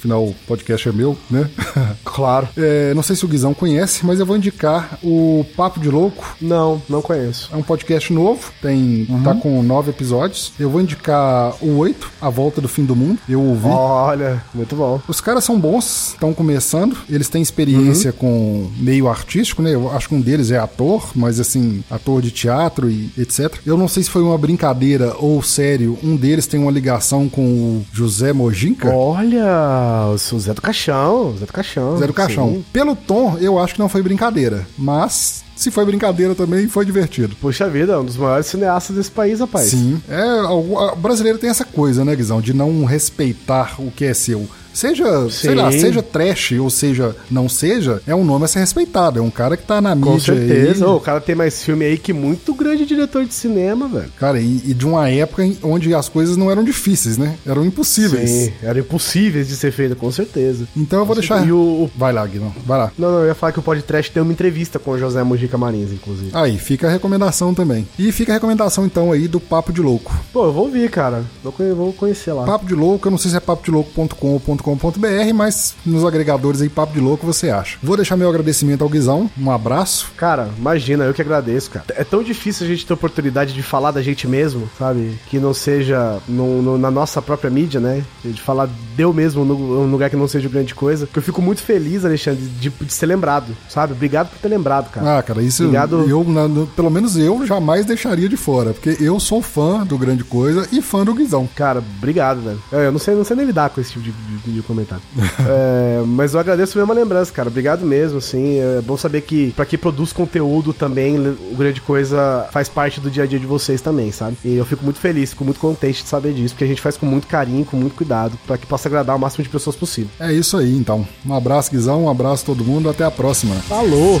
Afinal, 0.00 0.24
o 0.24 0.34
podcast 0.46 0.88
é 0.88 0.92
meu, 0.92 1.14
né? 1.30 1.48
Claro. 2.02 2.48
É, 2.56 2.92
não 2.94 3.02
sei 3.02 3.14
se 3.14 3.24
o 3.24 3.28
Guizão 3.28 3.54
conhece, 3.54 4.04
mas 4.04 4.18
eu 4.18 4.26
vou 4.26 4.36
indicar 4.36 4.98
o 5.02 5.44
Papo 5.56 5.78
de 5.78 5.88
Louco. 5.88 6.36
Não, 6.40 6.82
não 6.88 7.00
conheço. 7.00 7.50
É 7.52 7.56
um 7.56 7.62
podcast 7.62 8.12
novo, 8.12 8.50
tem 8.60 9.06
tá 9.22 9.34
com 9.34 9.62
nove 9.62 9.90
episódios. 9.90 10.52
Eu 10.58 10.70
vou 10.70 10.80
indicar 10.80 11.54
o 11.60 11.78
oito, 11.78 12.10
A 12.20 12.28
Volta 12.28 12.60
do 12.60 12.68
Fim 12.68 12.84
do 12.84 12.96
Mundo. 12.96 13.18
Eu 13.28 13.40
ouvi. 13.40 13.68
Olha, 13.68 14.42
muito 14.54 14.74
bom. 14.74 15.00
Os 15.06 15.20
caras 15.20 15.44
são 15.44 15.58
bons, 15.58 16.08
estão 16.08 16.32
começando. 16.32 16.96
Eles 17.08 17.28
têm 17.28 17.42
experiência 17.42 18.12
com 18.12 18.70
meio 18.76 19.08
artístico, 19.08 19.62
né? 19.62 19.74
Eu 19.74 19.90
acho 19.90 20.08
que 20.08 20.14
um 20.14 20.20
deles 20.20 20.50
é 20.50 20.58
ator, 20.58 21.10
mas 21.14 21.38
assim, 21.38 21.84
ator 21.90 22.22
de 22.22 22.30
teatro 22.30 22.90
e 22.90 23.10
etc. 23.16 23.54
Eu 23.64 23.76
não 23.76 23.88
sei 23.88 24.02
se 24.02 24.10
foi 24.10 24.22
uma 24.22 24.38
brincadeira 24.38 25.14
ou 25.18 25.42
sério. 25.42 25.98
Um 26.02 26.16
deles 26.16 26.46
tem 26.46 26.60
uma 26.60 26.70
ligação 26.70 27.28
com 27.28 27.42
o 27.42 27.86
José 27.92 28.32
Mojinka. 28.32 28.88
Olha, 28.90 29.89
o 30.32 30.38
Zé 30.38 30.54
do 30.54 30.62
Caixão, 30.62 31.36
Zé 31.38 31.46
do 31.46 31.52
Caixão. 31.52 31.98
Zé 31.98 32.06
do 32.06 32.12
Caixão. 32.12 32.48
sim. 32.48 32.64
Pelo 32.72 32.94
tom, 32.94 33.36
eu 33.38 33.58
acho 33.58 33.74
que 33.74 33.80
não 33.80 33.88
foi 33.88 34.02
brincadeira. 34.02 34.66
Mas, 34.78 35.42
se 35.56 35.70
foi 35.70 35.84
brincadeira 35.84 36.34
também, 36.34 36.68
foi 36.68 36.84
divertido. 36.84 37.36
Puxa 37.40 37.68
vida, 37.68 37.92
é 37.94 37.98
um 37.98 38.04
dos 38.04 38.16
maiores 38.16 38.46
cineastas 38.46 38.96
desse 38.96 39.10
país, 39.10 39.40
rapaz. 39.40 39.70
Sim. 39.70 40.00
É, 40.08 40.42
o, 40.42 40.92
o 40.92 40.96
brasileiro 40.96 41.38
tem 41.38 41.50
essa 41.50 41.64
coisa, 41.64 42.04
né, 42.04 42.14
Guizão? 42.14 42.40
De 42.40 42.54
não 42.54 42.84
respeitar 42.84 43.74
o 43.78 43.90
que 43.90 44.04
é 44.04 44.14
seu. 44.14 44.48
Seja, 44.72 45.28
sei 45.30 45.54
lá, 45.54 45.70
Sim. 45.72 45.80
seja 45.80 46.02
trash 46.02 46.52
ou 46.52 46.70
seja, 46.70 47.14
não 47.30 47.48
seja, 47.48 48.00
é 48.06 48.14
um 48.14 48.24
nome 48.24 48.44
a 48.44 48.48
ser 48.48 48.60
respeitado. 48.60 49.18
É 49.18 49.22
um 49.22 49.30
cara 49.30 49.56
que 49.56 49.64
tá 49.64 49.80
na 49.80 49.96
Com 49.96 50.12
mídia 50.12 50.34
certeza. 50.34 50.84
aí. 50.84 50.90
O 50.90 51.00
cara 51.00 51.20
tem 51.20 51.34
mais 51.34 51.62
filme 51.62 51.84
aí 51.84 51.98
que 51.98 52.12
muito 52.12 52.54
grande 52.54 52.86
diretor 52.86 53.24
de 53.24 53.34
cinema, 53.34 53.88
velho. 53.88 54.10
Cara, 54.18 54.40
e, 54.40 54.62
e 54.66 54.74
de 54.74 54.86
uma 54.86 55.08
época 55.08 55.48
onde 55.62 55.94
as 55.94 56.08
coisas 56.08 56.36
não 56.36 56.50
eram 56.50 56.64
difíceis, 56.64 57.18
né? 57.18 57.36
Eram 57.46 57.64
impossíveis. 57.64 58.30
Sim, 58.30 58.52
eram 58.62 58.80
impossíveis 58.80 59.48
de 59.48 59.56
ser 59.56 59.72
feita, 59.72 59.94
com 59.94 60.10
certeza. 60.10 60.66
Então 60.76 61.00
eu 61.00 61.06
vou 61.06 61.14
deixar. 61.14 61.46
E 61.46 61.52
o, 61.52 61.90
Vai 61.96 62.12
lá, 62.12 62.26
Guizão. 62.26 62.52
Vai 62.64 62.78
lá. 62.78 62.92
Não, 62.98 63.10
não, 63.10 63.18
eu 63.20 63.26
ia 63.26 63.34
falar 63.34 63.52
que 63.52 63.58
o 63.58 63.62
podcast 63.62 64.10
tem 64.10 64.22
uma 64.22 64.32
entrevista 64.32 64.78
com 64.78 64.92
o 64.92 64.98
José 64.98 65.22
Mujica 65.22 65.58
Marins, 65.58 65.92
inclusive. 65.92 66.30
Aí, 66.32 66.58
fica 66.58 66.86
a 66.88 66.90
recomendação 66.90 67.52
também. 67.54 67.86
E 67.98 68.12
fica 68.12 68.32
a 68.32 68.34
recomendação, 68.34 68.84
então, 68.86 69.12
aí 69.12 69.28
do 69.28 69.40
Papo 69.40 69.72
de 69.72 69.80
Louco. 69.80 70.14
Pô, 70.32 70.44
eu 70.46 70.52
vou 70.52 70.64
ouvir, 70.66 70.88
cara. 70.90 71.24
Vou, 71.42 71.52
vou 71.74 71.92
conhecer 71.92 72.32
lá. 72.32 72.44
Papo 72.44 72.66
de 72.66 72.74
Louco, 72.74 73.06
eu 73.06 73.10
não 73.10 73.18
sei 73.18 73.30
se 73.30 73.36
é 73.36 73.40
papodelouco.com 73.40 74.32
ou 74.32 74.40
.com.br, 74.60 75.34
mas 75.34 75.74
nos 75.84 76.04
agregadores 76.04 76.60
aí, 76.60 76.68
Papo 76.68 76.92
de 76.92 77.00
Louco, 77.00 77.26
você 77.26 77.50
acha. 77.50 77.78
Vou 77.82 77.96
deixar 77.96 78.16
meu 78.16 78.28
agradecimento 78.28 78.82
ao 78.82 78.88
Guizão, 78.88 79.30
um 79.38 79.50
abraço. 79.50 80.10
Cara, 80.16 80.48
imagina, 80.58 81.04
eu 81.04 81.14
que 81.14 81.22
agradeço, 81.22 81.70
cara. 81.70 81.84
É 81.90 82.04
tão 82.04 82.22
difícil 82.22 82.66
a 82.66 82.68
gente 82.68 82.86
ter 82.86 82.92
oportunidade 82.92 83.52
de 83.52 83.62
falar 83.62 83.90
da 83.90 84.02
gente 84.02 84.26
mesmo, 84.28 84.68
sabe? 84.78 85.18
Que 85.28 85.38
não 85.38 85.54
seja 85.54 86.18
no- 86.28 86.62
no- 86.62 86.78
na 86.78 86.90
nossa 86.90 87.20
própria 87.22 87.50
mídia, 87.50 87.80
né? 87.80 88.02
De 88.24 88.40
falar 88.40 88.68
deu 88.96 89.12
mesmo 89.12 89.44
num 89.44 89.90
lugar 89.90 90.10
que 90.10 90.16
não 90.16 90.28
seja 90.28 90.48
grande 90.48 90.74
coisa. 90.74 91.06
Que 91.06 91.18
eu 91.18 91.22
fico 91.22 91.40
muito 91.40 91.62
feliz, 91.62 92.04
Alexandre, 92.04 92.42
de, 92.60 92.68
de 92.70 92.92
ser 92.92 93.06
lembrado, 93.06 93.56
sabe? 93.68 93.92
Obrigado 93.92 94.28
por 94.30 94.38
ter 94.38 94.48
lembrado, 94.48 94.90
cara. 94.90 95.18
Ah, 95.18 95.22
cara, 95.22 95.42
isso 95.42 95.62
Obrigado. 95.64 96.08
eu, 96.08 96.24
na- 96.24 96.48
no- 96.48 96.66
pelo 96.66 96.90
menos 96.90 97.16
eu 97.16 97.46
jamais 97.46 97.86
deixaria 97.86 98.28
de 98.28 98.36
fora, 98.36 98.72
porque 98.72 98.96
eu 99.02 99.18
sou 99.18 99.40
fã 99.42 99.84
do 99.86 99.96
Grande 99.96 100.24
Coisa 100.24 100.68
e 100.72 100.82
fã 100.82 101.04
do 101.04 101.14
Guizão. 101.14 101.48
Cara, 101.54 101.82
obrigado, 101.98 102.40
velho. 102.42 102.58
Eu 102.70 102.90
eu 102.90 102.92
não 102.92 102.98
sei, 102.98 103.14
não 103.14 103.24
sei 103.24 103.36
nem 103.36 103.46
lidar 103.46 103.70
com 103.70 103.80
esse 103.80 103.92
tipo 103.92 104.02
de, 104.04 104.10
de- 104.10 104.49
de 104.50 104.62
comentário. 104.62 105.02
É, 105.42 106.02
mas 106.06 106.34
eu 106.34 106.40
agradeço 106.40 106.76
mesmo 106.78 106.92
a 106.92 106.94
lembrança, 106.94 107.32
cara. 107.32 107.48
Obrigado 107.48 107.84
mesmo, 107.84 108.18
assim. 108.18 108.58
É 108.58 108.80
bom 108.82 108.96
saber 108.96 109.22
que, 109.22 109.52
pra 109.52 109.64
quem 109.64 109.78
produz 109.78 110.12
conteúdo 110.12 110.72
também, 110.72 111.18
o 111.18 111.56
Grande 111.56 111.80
Coisa 111.80 112.46
faz 112.52 112.68
parte 112.68 113.00
do 113.00 113.10
dia 113.10 113.24
a 113.24 113.26
dia 113.26 113.38
de 113.38 113.46
vocês 113.46 113.80
também, 113.80 114.12
sabe? 114.12 114.36
E 114.44 114.54
eu 114.54 114.64
fico 114.64 114.84
muito 114.84 114.98
feliz, 114.98 115.30
fico 115.30 115.44
muito 115.44 115.58
contente 115.58 116.02
de 116.02 116.08
saber 116.08 116.32
disso, 116.34 116.54
porque 116.54 116.64
a 116.64 116.66
gente 116.66 116.80
faz 116.80 116.96
com 116.96 117.06
muito 117.06 117.26
carinho, 117.26 117.64
com 117.64 117.76
muito 117.76 117.94
cuidado, 117.94 118.38
pra 118.46 118.58
que 118.58 118.66
possa 118.66 118.88
agradar 118.88 119.16
o 119.16 119.18
máximo 119.18 119.42
de 119.42 119.50
pessoas 119.50 119.76
possível. 119.76 120.10
É 120.20 120.32
isso 120.32 120.56
aí, 120.56 120.76
então. 120.76 121.06
Um 121.26 121.34
abraço, 121.34 121.70
Guizão, 121.70 122.04
um 122.04 122.10
abraço 122.10 122.44
a 122.44 122.46
todo 122.46 122.64
mundo, 122.64 122.88
até 122.88 123.04
a 123.04 123.10
próxima. 123.10 123.54
Falou! 123.56 124.20